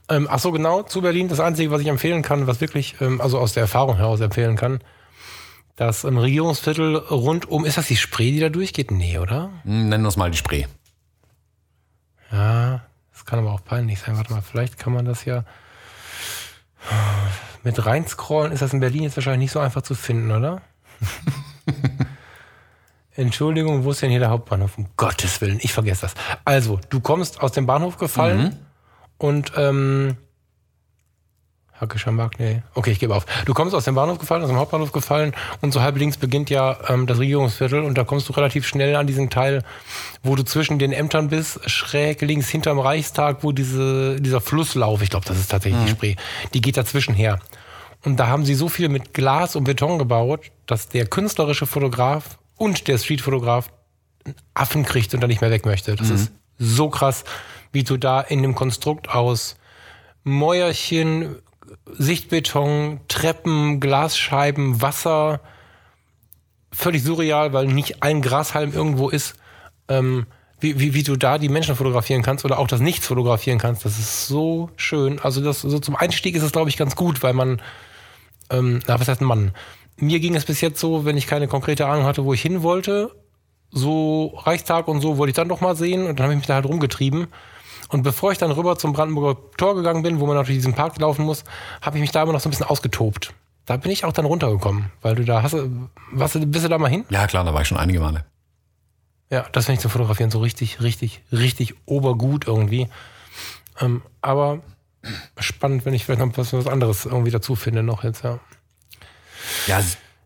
Ähm, 0.09 0.27
ach 0.29 0.39
so, 0.39 0.51
genau, 0.51 0.83
zu 0.83 1.01
Berlin. 1.01 1.29
Das 1.29 1.39
Einzige, 1.39 1.71
was 1.71 1.81
ich 1.81 1.87
empfehlen 1.87 2.21
kann, 2.21 2.47
was 2.47 2.59
wirklich, 2.61 2.95
ähm, 2.99 3.21
also 3.21 3.39
aus 3.39 3.53
der 3.53 3.61
Erfahrung 3.61 3.97
heraus 3.97 4.19
empfehlen 4.19 4.55
kann, 4.55 4.79
das 5.75 6.03
ähm, 6.03 6.17
Regierungsviertel 6.17 6.97
rund 6.97 7.49
um, 7.49 7.65
ist 7.65 7.77
das 7.77 7.87
die 7.87 7.95
Spree, 7.95 8.31
die 8.31 8.39
da 8.39 8.49
durchgeht? 8.49 8.91
Nee, 8.91 9.17
oder? 9.17 9.51
Hm, 9.63 9.89
nennen 9.89 10.03
wir 10.03 10.09
es 10.09 10.17
mal 10.17 10.29
die 10.29 10.37
Spree. 10.37 10.65
Ja, 12.31 12.81
das 13.11 13.25
kann 13.25 13.39
aber 13.39 13.53
auch 13.53 13.63
peinlich 13.63 13.99
sein. 13.99 14.17
Warte 14.17 14.33
mal, 14.33 14.41
vielleicht 14.41 14.77
kann 14.77 14.93
man 14.93 15.05
das 15.05 15.23
ja 15.25 15.45
mit 17.63 17.85
reinscrollen. 17.85 18.51
Ist 18.51 18.61
das 18.61 18.73
in 18.73 18.81
Berlin 18.81 19.03
jetzt 19.03 19.15
wahrscheinlich 19.15 19.45
nicht 19.45 19.51
so 19.51 19.59
einfach 19.59 19.83
zu 19.83 19.95
finden, 19.95 20.31
oder? 20.31 20.61
Entschuldigung, 23.15 23.83
wo 23.83 23.91
ist 23.91 24.01
denn 24.01 24.09
hier 24.09 24.19
der 24.19 24.31
Hauptbahnhof? 24.31 24.77
Um 24.77 24.87
Gottes 24.97 25.39
Willen, 25.39 25.59
ich 25.61 25.71
vergesse 25.71 26.01
das. 26.01 26.15
Also, 26.43 26.79
du 26.89 26.99
kommst 26.99 27.41
aus 27.41 27.51
dem 27.51 27.67
Bahnhof 27.67 27.97
gefallen. 27.97 28.43
Mhm 28.43 28.72
und 29.23 29.53
ähm, 29.55 30.17
Hackischer 31.79 32.11
Markt, 32.11 32.41
nee. 32.41 32.61
Okay, 32.75 32.91
ich 32.91 32.99
gebe 32.99 33.15
auf. 33.15 33.25
Du 33.45 33.53
kommst 33.53 33.73
aus 33.73 33.85
dem 33.85 33.95
Bahnhof 33.95 34.19
gefallen, 34.19 34.43
aus 34.43 34.49
dem 34.49 34.57
Hauptbahnhof 34.57 34.91
gefallen 34.91 35.33
und 35.61 35.71
so 35.71 35.81
halb 35.81 35.97
links 35.97 36.17
beginnt 36.17 36.49
ja 36.49 36.77
ähm, 36.89 37.07
das 37.07 37.19
Regierungsviertel 37.19 37.83
und 37.83 37.97
da 37.97 38.03
kommst 38.03 38.27
du 38.27 38.33
relativ 38.33 38.67
schnell 38.67 38.97
an 38.97 39.07
diesen 39.07 39.29
Teil, 39.29 39.63
wo 40.23 40.35
du 40.35 40.43
zwischen 40.43 40.77
den 40.77 40.91
Ämtern 40.91 41.29
bist, 41.29 41.69
schräg 41.69 42.19
links 42.21 42.49
hinterm 42.49 42.79
Reichstag, 42.79 43.43
wo 43.43 43.53
diese, 43.53 44.19
dieser 44.19 44.41
Flusslauf, 44.41 45.01
ich 45.01 45.09
glaube, 45.09 45.25
das 45.25 45.39
ist 45.39 45.51
tatsächlich 45.51 45.81
mhm. 45.81 45.85
die 45.85 45.91
Spree, 45.91 46.15
die 46.53 46.59
geht 46.59 46.75
dazwischen 46.75 47.15
her. 47.15 47.39
Und 48.03 48.19
da 48.19 48.27
haben 48.27 48.43
sie 48.43 48.55
so 48.55 48.67
viel 48.67 48.89
mit 48.89 49.13
Glas 49.13 49.55
und 49.55 49.63
Beton 49.63 49.99
gebaut, 49.99 50.51
dass 50.65 50.89
der 50.89 51.05
künstlerische 51.05 51.65
Fotograf 51.65 52.39
und 52.57 52.89
der 52.89 52.97
Streetfotograf 52.97 53.69
einen 54.25 54.35
Affen 54.53 54.83
kriegt 54.83 55.13
und 55.13 55.21
dann 55.21 55.29
nicht 55.29 55.39
mehr 55.39 55.51
weg 55.51 55.65
möchte. 55.65 55.95
Das 55.95 56.09
ist 56.09 56.33
so 56.59 56.89
krass, 56.89 57.23
wie 57.73 57.83
du 57.83 57.97
da 57.97 58.21
in 58.21 58.41
dem 58.41 58.55
Konstrukt 58.55 59.09
aus 59.09 59.57
Mäuerchen, 60.23 61.35
Sichtbeton, 61.91 63.01
Treppen, 63.07 63.79
Glasscheiben, 63.79 64.81
Wasser, 64.81 65.41
völlig 66.71 67.03
surreal, 67.03 67.51
weil 67.51 67.67
nicht 67.67 68.01
ein 68.01 68.21
Grashalm 68.21 68.73
irgendwo 68.73 69.09
ist, 69.09 69.35
ähm, 69.89 70.25
wie, 70.59 70.79
wie, 70.79 70.93
wie 70.93 71.03
du 71.03 71.17
da 71.17 71.37
die 71.37 71.49
Menschen 71.49 71.75
fotografieren 71.75 72.21
kannst 72.21 72.45
oder 72.45 72.57
auch 72.57 72.67
das 72.67 72.79
Nichts 72.79 73.05
fotografieren 73.05 73.59
kannst. 73.59 73.83
Das 73.83 73.99
ist 73.99 74.27
so 74.27 74.69
schön. 74.77 75.19
Also 75.19 75.43
das 75.43 75.61
so 75.61 75.79
zum 75.79 75.95
Einstieg 75.95 76.35
ist 76.35 76.43
es, 76.43 76.53
glaube 76.53 76.69
ich, 76.69 76.77
ganz 76.77 76.95
gut, 76.95 77.21
weil 77.21 77.33
man, 77.33 77.61
ähm, 78.49 78.79
na, 78.87 78.99
was 78.99 79.07
heißt 79.07 79.21
ein 79.21 79.25
Mann? 79.25 79.51
Mir 79.97 80.19
ging 80.19 80.35
es 80.35 80.45
bis 80.45 80.61
jetzt 80.61 80.79
so, 80.79 81.05
wenn 81.05 81.17
ich 81.17 81.27
keine 81.27 81.47
konkrete 81.47 81.87
Ahnung 81.87 82.05
hatte, 82.05 82.23
wo 82.23 82.33
ich 82.33 82.41
hin 82.41 82.63
wollte, 82.63 83.11
so 83.71 84.27
Reichstag 84.37 84.87
und 84.87 85.01
so 85.01 85.17
wollte 85.17 85.31
ich 85.31 85.35
dann 85.35 85.49
doch 85.49 85.61
mal 85.61 85.75
sehen 85.75 86.05
und 86.05 86.19
dann 86.19 86.25
habe 86.25 86.33
ich 86.33 86.39
mich 86.39 86.47
da 86.47 86.55
halt 86.55 86.65
rumgetrieben. 86.65 87.27
Und 87.93 88.01
bevor 88.01 88.31
ich 88.31 88.37
dann 88.37 88.51
rüber 88.51 88.77
zum 88.77 88.93
Brandenburger 88.93 89.39
Tor 89.57 89.75
gegangen 89.75 90.01
bin, 90.01 90.19
wo 90.19 90.25
man 90.25 90.35
natürlich 90.35 90.59
diesen 90.59 90.73
Park 90.73 90.97
laufen 90.99 91.25
muss, 91.25 91.43
habe 91.81 91.97
ich 91.97 92.01
mich 92.01 92.11
da 92.11 92.23
immer 92.23 92.33
noch 92.33 92.39
so 92.39 92.49
ein 92.49 92.51
bisschen 92.51 92.65
ausgetobt. 92.65 93.33
Da 93.65 93.77
bin 93.77 93.91
ich 93.91 94.03
auch 94.03 94.11
dann 94.11 94.25
runtergekommen, 94.25 94.91
weil 95.01 95.15
du 95.15 95.23
da 95.23 95.41
hast, 95.41 95.55
was, 96.11 96.33
bist 96.33 96.65
du 96.65 96.69
da 96.69 96.77
mal 96.77 96.89
hin? 96.89 97.05
Ja, 97.09 97.27
klar, 97.27 97.43
da 97.43 97.53
war 97.53 97.61
ich 97.61 97.67
schon 97.67 97.77
einige 97.77 97.99
Male. 97.99 98.25
Ja, 99.29 99.45
das 99.51 99.65
finde 99.65 99.75
ich 99.75 99.81
zum 99.81 99.91
Fotografieren 99.91 100.31
so 100.31 100.39
richtig, 100.39 100.81
richtig, 100.81 101.21
richtig 101.31 101.75
obergut 101.85 102.47
irgendwie. 102.47 102.89
Ähm, 103.79 104.01
aber 104.21 104.59
spannend, 105.37 105.85
wenn 105.85 105.93
ich 105.93 106.05
vielleicht 106.05 106.19
noch 106.19 106.37
was, 106.37 106.51
was 106.51 106.67
anderes 106.67 107.05
irgendwie 107.05 107.31
dazu 107.31 107.55
finde 107.55 107.83
noch 107.83 108.03
jetzt, 108.03 108.23
ja. 108.23 108.39
Ja, 109.67 109.81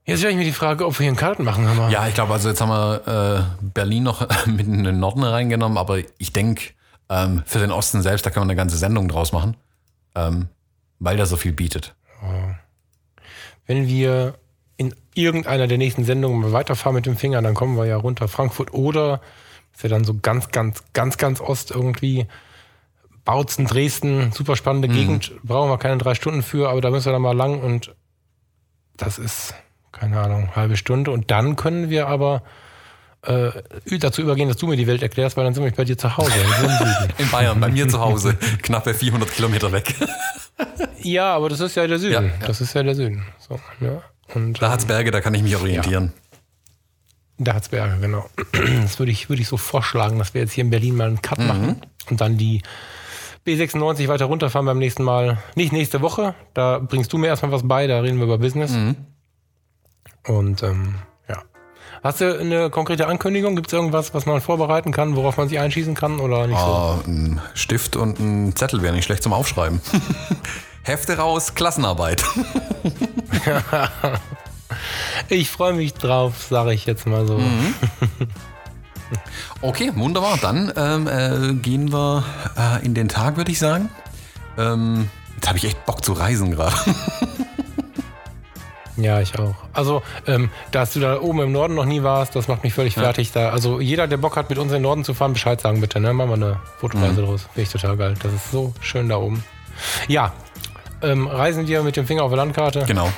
Jetzt 0.05 0.19
stelle 0.19 0.31
ich 0.31 0.37
mir 0.37 0.45
die 0.45 0.53
Frage, 0.53 0.85
ob 0.85 0.93
wir 0.93 1.03
hier 1.03 1.09
einen 1.09 1.17
Karten 1.17 1.43
machen. 1.43 1.67
Hammer. 1.67 1.89
ja 1.89 2.07
ich 2.07 2.13
glaube, 2.13 2.31
also 2.31 2.47
jetzt 2.47 2.61
haben 2.61 2.69
wir 2.69 3.49
äh, 3.59 3.65
Berlin 3.73 4.03
noch 4.03 4.25
mitten 4.45 4.75
in 4.75 4.83
den 4.85 4.99
Norden 5.01 5.23
reingenommen, 5.23 5.77
aber 5.77 5.99
ich 6.17 6.31
denke, 6.31 6.69
ähm, 7.09 7.43
für 7.45 7.59
den 7.59 7.71
Osten 7.71 8.01
selbst, 8.01 8.25
da 8.25 8.29
kann 8.29 8.41
man 8.41 8.49
eine 8.49 8.55
ganze 8.55 8.77
Sendung 8.77 9.07
draus 9.07 9.31
machen, 9.31 9.55
ähm, 10.15 10.47
weil 10.99 11.17
der 11.17 11.25
so 11.25 11.37
viel 11.37 11.53
bietet. 11.53 11.95
Wenn 13.65 13.87
wir 13.87 14.35
in 14.77 14.93
irgendeiner 15.13 15.67
der 15.67 15.77
nächsten 15.77 16.03
Sendungen 16.03 16.41
mal 16.41 16.51
weiterfahren 16.51 16.95
mit 16.95 17.05
dem 17.05 17.17
Finger, 17.17 17.41
dann 17.41 17.53
kommen 17.53 17.77
wir 17.77 17.85
ja 17.85 17.97
runter 17.97 18.27
Frankfurt 18.27 18.73
oder 18.73 19.21
ist 19.73 19.83
ja 19.83 19.89
dann 19.89 20.03
so 20.03 20.15
ganz, 20.19 20.49
ganz, 20.49 20.83
ganz, 20.93 21.17
ganz 21.17 21.39
Ost 21.39 21.71
irgendwie. 21.71 22.27
Bautzen, 23.25 23.65
Dresden, 23.65 24.31
super 24.31 24.55
spannende 24.55 24.87
Gegend, 24.87 25.33
brauchen 25.43 25.69
wir 25.69 25.77
keine 25.77 25.97
drei 25.97 26.15
Stunden 26.15 26.41
für, 26.41 26.69
aber 26.69 26.79
da 26.79 26.89
müssen 26.89 27.07
wir 27.07 27.11
dann 27.11 27.21
mal 27.21 27.35
lang 27.35 27.59
und 27.59 27.93
das 28.95 29.19
ist, 29.19 29.53
keine 29.91 30.21
Ahnung, 30.21 30.55
halbe 30.55 30.77
Stunde. 30.77 31.11
Und 31.11 31.29
dann 31.29 31.57
können 31.57 31.89
wir 31.89 32.07
aber 32.07 32.41
äh, 33.27 33.51
dazu 33.99 34.21
übergehen, 34.21 34.47
dass 34.47 34.57
du 34.57 34.67
mir 34.67 34.77
die 34.77 34.87
Welt 34.87 35.01
erklärst, 35.01 35.35
weil 35.35 35.43
dann 35.43 35.53
sind 35.53 35.63
wir 35.63 35.71
bei 35.71 35.83
dir 35.83 35.97
zu 35.97 36.15
Hause. 36.15 36.31
In 37.17 37.29
Bayern, 37.29 37.59
bei 37.59 37.69
mir 37.69 37.87
zu 37.89 37.99
Hause, 37.99 38.35
knappe 38.61 38.93
400 38.93 39.29
Kilometer 39.29 39.71
weg. 39.71 39.93
ja, 41.01 41.35
aber 41.35 41.49
das 41.49 41.59
ist 41.59 41.75
ja 41.75 41.85
der 41.85 41.99
Süden. 41.99 42.13
Ja, 42.13 42.21
ja. 42.21 42.47
Das 42.47 42.61
ist 42.61 42.73
ja 42.73 42.83
der 42.83 42.95
Süden. 42.95 43.25
So, 43.39 43.59
ja. 43.81 44.01
Und, 44.33 44.61
Da 44.61 44.71
hat's 44.71 44.85
Berge, 44.85 45.11
da 45.11 45.21
kann 45.21 45.33
ich 45.33 45.43
mich 45.43 45.55
orientieren. 45.55 46.13
Da 47.37 47.53
hat's 47.53 47.69
Berge, 47.69 47.97
genau. 47.99 48.29
Das 48.81 48.97
würde 48.97 49.11
ich, 49.11 49.29
würde 49.29 49.41
ich 49.41 49.47
so 49.47 49.57
vorschlagen, 49.57 50.17
dass 50.19 50.33
wir 50.33 50.41
jetzt 50.41 50.53
hier 50.53 50.63
in 50.63 50.69
Berlin 50.69 50.95
mal 50.95 51.07
einen 51.07 51.21
Cut 51.21 51.39
machen 51.39 51.81
und 52.09 52.21
dann 52.21 52.37
die 52.37 52.61
B96 53.45 54.07
weiter 54.07 54.25
runterfahren 54.25 54.65
beim 54.65 54.79
nächsten 54.79 55.03
Mal. 55.03 55.37
Nicht 55.55 55.73
nächste 55.73 56.01
Woche, 56.01 56.33
da 56.53 56.79
bringst 56.79 57.11
du 57.13 57.17
mir 57.17 57.27
erstmal 57.27 57.51
was 57.51 57.67
bei, 57.67 57.87
da 57.87 57.99
reden 57.99 58.17
wir 58.17 58.25
über 58.25 58.37
Business. 58.37 58.71
Und 60.25 60.63
ähm. 60.63 60.95
Hast 62.07 62.21
du 62.21 62.39
eine 62.39 62.69
konkrete 62.69 63.05
Ankündigung? 63.07 63.57
Gibt 63.57 63.67
es 63.67 63.73
irgendwas, 63.73 64.13
was 64.13 64.25
man 64.25 64.39
vorbereiten 64.39 64.93
kann, 64.93 65.17
worauf 65.17 65.35
man 65.35 65.49
sich 65.49 65.59
einschießen 65.59 65.93
kann 65.93 66.21
oder 66.21 66.47
nicht 66.47 66.57
so? 66.57 66.65
Ah, 66.65 66.99
ein 67.05 67.41
Stift 67.53 67.97
und 67.97 68.17
ein 68.21 68.55
Zettel 68.55 68.81
wäre 68.81 68.95
nicht 68.95 69.03
schlecht 69.03 69.23
zum 69.23 69.33
Aufschreiben. 69.33 69.81
Hefte 70.83 71.17
raus, 71.17 71.53
Klassenarbeit. 71.53 72.23
Ich 75.29 75.49
freue 75.49 75.73
mich 75.73 75.93
drauf, 75.93 76.47
sage 76.49 76.73
ich 76.73 76.85
jetzt 76.85 77.07
mal 77.07 77.27
so. 77.27 77.41
Okay, 79.61 79.91
wunderbar. 79.95 80.37
Dann 80.41 80.71
ähm, 80.77 81.07
äh, 81.07 81.53
gehen 81.55 81.91
wir 81.91 82.23
äh, 82.57 82.85
in 82.85 82.93
den 82.93 83.09
Tag, 83.09 83.35
würde 83.35 83.51
ich 83.51 83.59
sagen. 83.59 83.89
Ähm, 84.57 85.09
jetzt 85.35 85.47
habe 85.47 85.57
ich 85.57 85.65
echt 85.65 85.85
Bock 85.85 86.05
zu 86.05 86.13
reisen 86.13 86.51
gerade. 86.51 86.75
Ja, 88.97 89.21
ich 89.21 89.37
auch. 89.37 89.55
Also, 89.73 90.01
ähm, 90.25 90.49
dass 90.71 90.93
du 90.93 90.99
da 90.99 91.21
oben 91.21 91.41
im 91.41 91.51
Norden 91.51 91.75
noch 91.75 91.85
nie 91.85 92.03
warst, 92.03 92.35
das 92.35 92.47
macht 92.47 92.63
mich 92.63 92.73
völlig 92.73 92.95
fertig. 92.95 93.31
Da, 93.31 93.49
also 93.49 93.79
jeder, 93.79 94.07
der 94.07 94.17
Bock 94.17 94.35
hat, 94.35 94.49
mit 94.49 94.57
uns 94.57 94.71
in 94.71 94.77
den 94.77 94.81
Norden 94.83 95.03
zu 95.03 95.13
fahren, 95.13 95.33
Bescheid 95.33 95.61
sagen 95.61 95.81
bitte. 95.81 95.99
Ne? 95.99 96.13
Machen 96.13 96.29
wir 96.29 96.47
eine 96.47 96.59
Fotoreise 96.79 97.21
draus. 97.21 97.43
Finde 97.53 97.61
ich 97.61 97.69
total 97.69 97.95
geil. 97.95 98.15
Das 98.21 98.33
ist 98.33 98.51
so 98.51 98.73
schön 98.81 99.07
da 99.07 99.17
oben. 99.17 99.43
Ja, 100.07 100.33
ähm, 101.01 101.27
reisen 101.27 101.67
wir 101.67 101.83
mit 101.83 101.95
dem 101.95 102.07
Finger 102.07 102.23
auf 102.23 102.31
der 102.31 102.37
Landkarte 102.37 102.85
genau. 102.87 103.11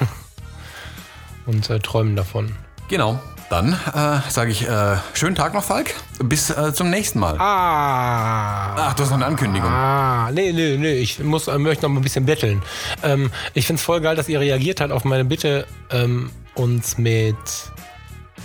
und 1.45 1.69
äh, 1.69 1.79
träumen 1.79 2.15
davon. 2.15 2.55
Genau. 2.89 3.19
Dann 3.49 3.73
äh, 3.73 4.29
sage 4.29 4.51
ich 4.51 4.67
äh, 4.67 4.97
schönen 5.13 5.35
Tag 5.35 5.55
noch, 5.55 5.63
Falk. 5.63 5.95
Bis 6.23 6.51
äh, 6.51 6.71
zum 6.73 6.91
nächsten 6.91 7.19
Mal. 7.19 7.35
Ah! 7.39 8.75
Ach, 8.75 8.93
du 8.93 9.01
hast 9.01 9.09
noch 9.09 9.17
eine 9.17 9.25
Ankündigung. 9.25 9.69
Ah, 9.71 10.29
nee, 10.31 10.51
nee, 10.53 10.77
nee, 10.77 10.93
ich 10.93 11.19
muss, 11.19 11.47
äh, 11.47 11.57
möchte 11.57 11.83
noch 11.85 11.89
mal 11.89 11.99
ein 11.99 12.03
bisschen 12.03 12.25
betteln. 12.25 12.61
Ähm, 13.01 13.31
ich 13.55 13.65
finde 13.65 13.79
es 13.79 13.83
voll 13.83 14.01
geil, 14.01 14.15
dass 14.15 14.29
ihr 14.29 14.39
reagiert 14.39 14.81
habt 14.81 14.91
auf 14.91 15.03
meine 15.03 15.25
Bitte, 15.25 15.65
ähm, 15.89 16.29
uns 16.53 16.99
mit 16.99 17.35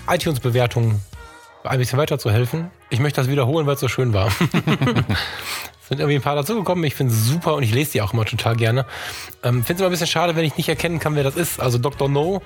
iTunes-Bewertungen 0.09 1.03
ein 1.65 1.79
bisschen 1.79 1.99
weiterzuhelfen. 1.99 2.71
Ich 2.91 3.01
möchte 3.01 3.21
das 3.21 3.31
wiederholen, 3.31 3.67
weil 3.67 3.75
es 3.75 3.81
so 3.81 3.89
schön 3.89 4.13
war. 4.13 4.29
Es 4.29 4.37
sind 5.89 6.01
irgendwie 6.01 6.17
ein 6.17 6.23
paar 6.23 6.37
dazugekommen. 6.37 6.85
Ich 6.85 6.95
finde 6.95 7.13
es 7.13 7.27
super 7.27 7.55
und 7.55 7.63
ich 7.63 7.73
lese 7.73 7.93
die 7.93 8.03
auch 8.03 8.13
immer 8.13 8.25
total 8.25 8.57
gerne. 8.57 8.87
Ähm, 9.43 9.65
finde 9.65 9.75
es 9.75 9.81
immer 9.81 9.89
ein 9.89 9.93
bisschen 9.93 10.07
schade, 10.07 10.37
wenn 10.37 10.45
ich 10.45 10.57
nicht 10.57 10.69
erkennen 10.69 10.99
kann, 10.99 11.15
wer 11.15 11.25
das 11.25 11.37
ist. 11.37 11.61
Also 11.61 11.79
Dr. 11.79 12.09
No. 12.09 12.43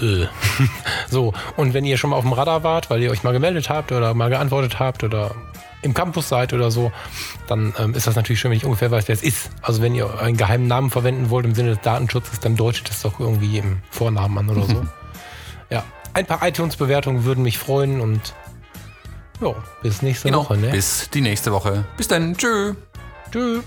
Äh. 0.00 0.26
so, 1.10 1.32
und 1.56 1.74
wenn 1.74 1.84
ihr 1.84 1.96
schon 1.98 2.10
mal 2.10 2.16
auf 2.16 2.24
dem 2.24 2.32
Radar 2.32 2.62
wart, 2.62 2.90
weil 2.90 3.02
ihr 3.02 3.10
euch 3.10 3.22
mal 3.22 3.32
gemeldet 3.32 3.68
habt 3.70 3.92
oder 3.92 4.14
mal 4.14 4.30
geantwortet 4.30 4.78
habt 4.78 5.04
oder 5.04 5.34
im 5.82 5.94
Campus 5.94 6.28
seid 6.28 6.52
oder 6.52 6.70
so, 6.70 6.90
dann 7.46 7.72
ähm, 7.78 7.94
ist 7.94 8.06
das 8.06 8.16
natürlich 8.16 8.40
schön, 8.40 8.50
wenn 8.50 8.58
ich 8.58 8.64
ungefähr 8.64 8.90
weiß, 8.90 9.06
wer 9.08 9.14
es 9.14 9.22
ist. 9.22 9.50
Also 9.62 9.82
wenn 9.82 9.94
ihr 9.94 10.18
einen 10.20 10.36
geheimen 10.36 10.66
Namen 10.66 10.90
verwenden 10.90 11.30
wollt 11.30 11.44
im 11.46 11.54
Sinne 11.54 11.70
des 11.70 11.80
Datenschutzes, 11.82 12.40
dann 12.40 12.56
deutet 12.56 12.88
es 12.90 13.02
doch 13.02 13.20
irgendwie 13.20 13.58
im 13.58 13.78
Vornamen 13.90 14.38
an 14.38 14.48
oder 14.56 14.66
so. 14.66 14.86
Ja, 15.70 15.84
ein 16.14 16.26
paar 16.26 16.46
iTunes-Bewertungen 16.46 17.24
würden 17.24 17.42
mich 17.42 17.58
freuen 17.58 18.00
und 18.00 18.34
ja, 19.40 19.54
bis 19.82 20.02
nächste 20.02 20.28
Genau. 20.28 20.40
Woche. 20.40 20.56
Ne? 20.56 20.70
Bis 20.70 21.10
die 21.10 21.20
nächste 21.20 21.52
Woche. 21.52 21.84
Bis 21.96 22.08
dann. 22.08 22.36
Tschö. 22.36 22.74
Tschüss. 23.30 23.62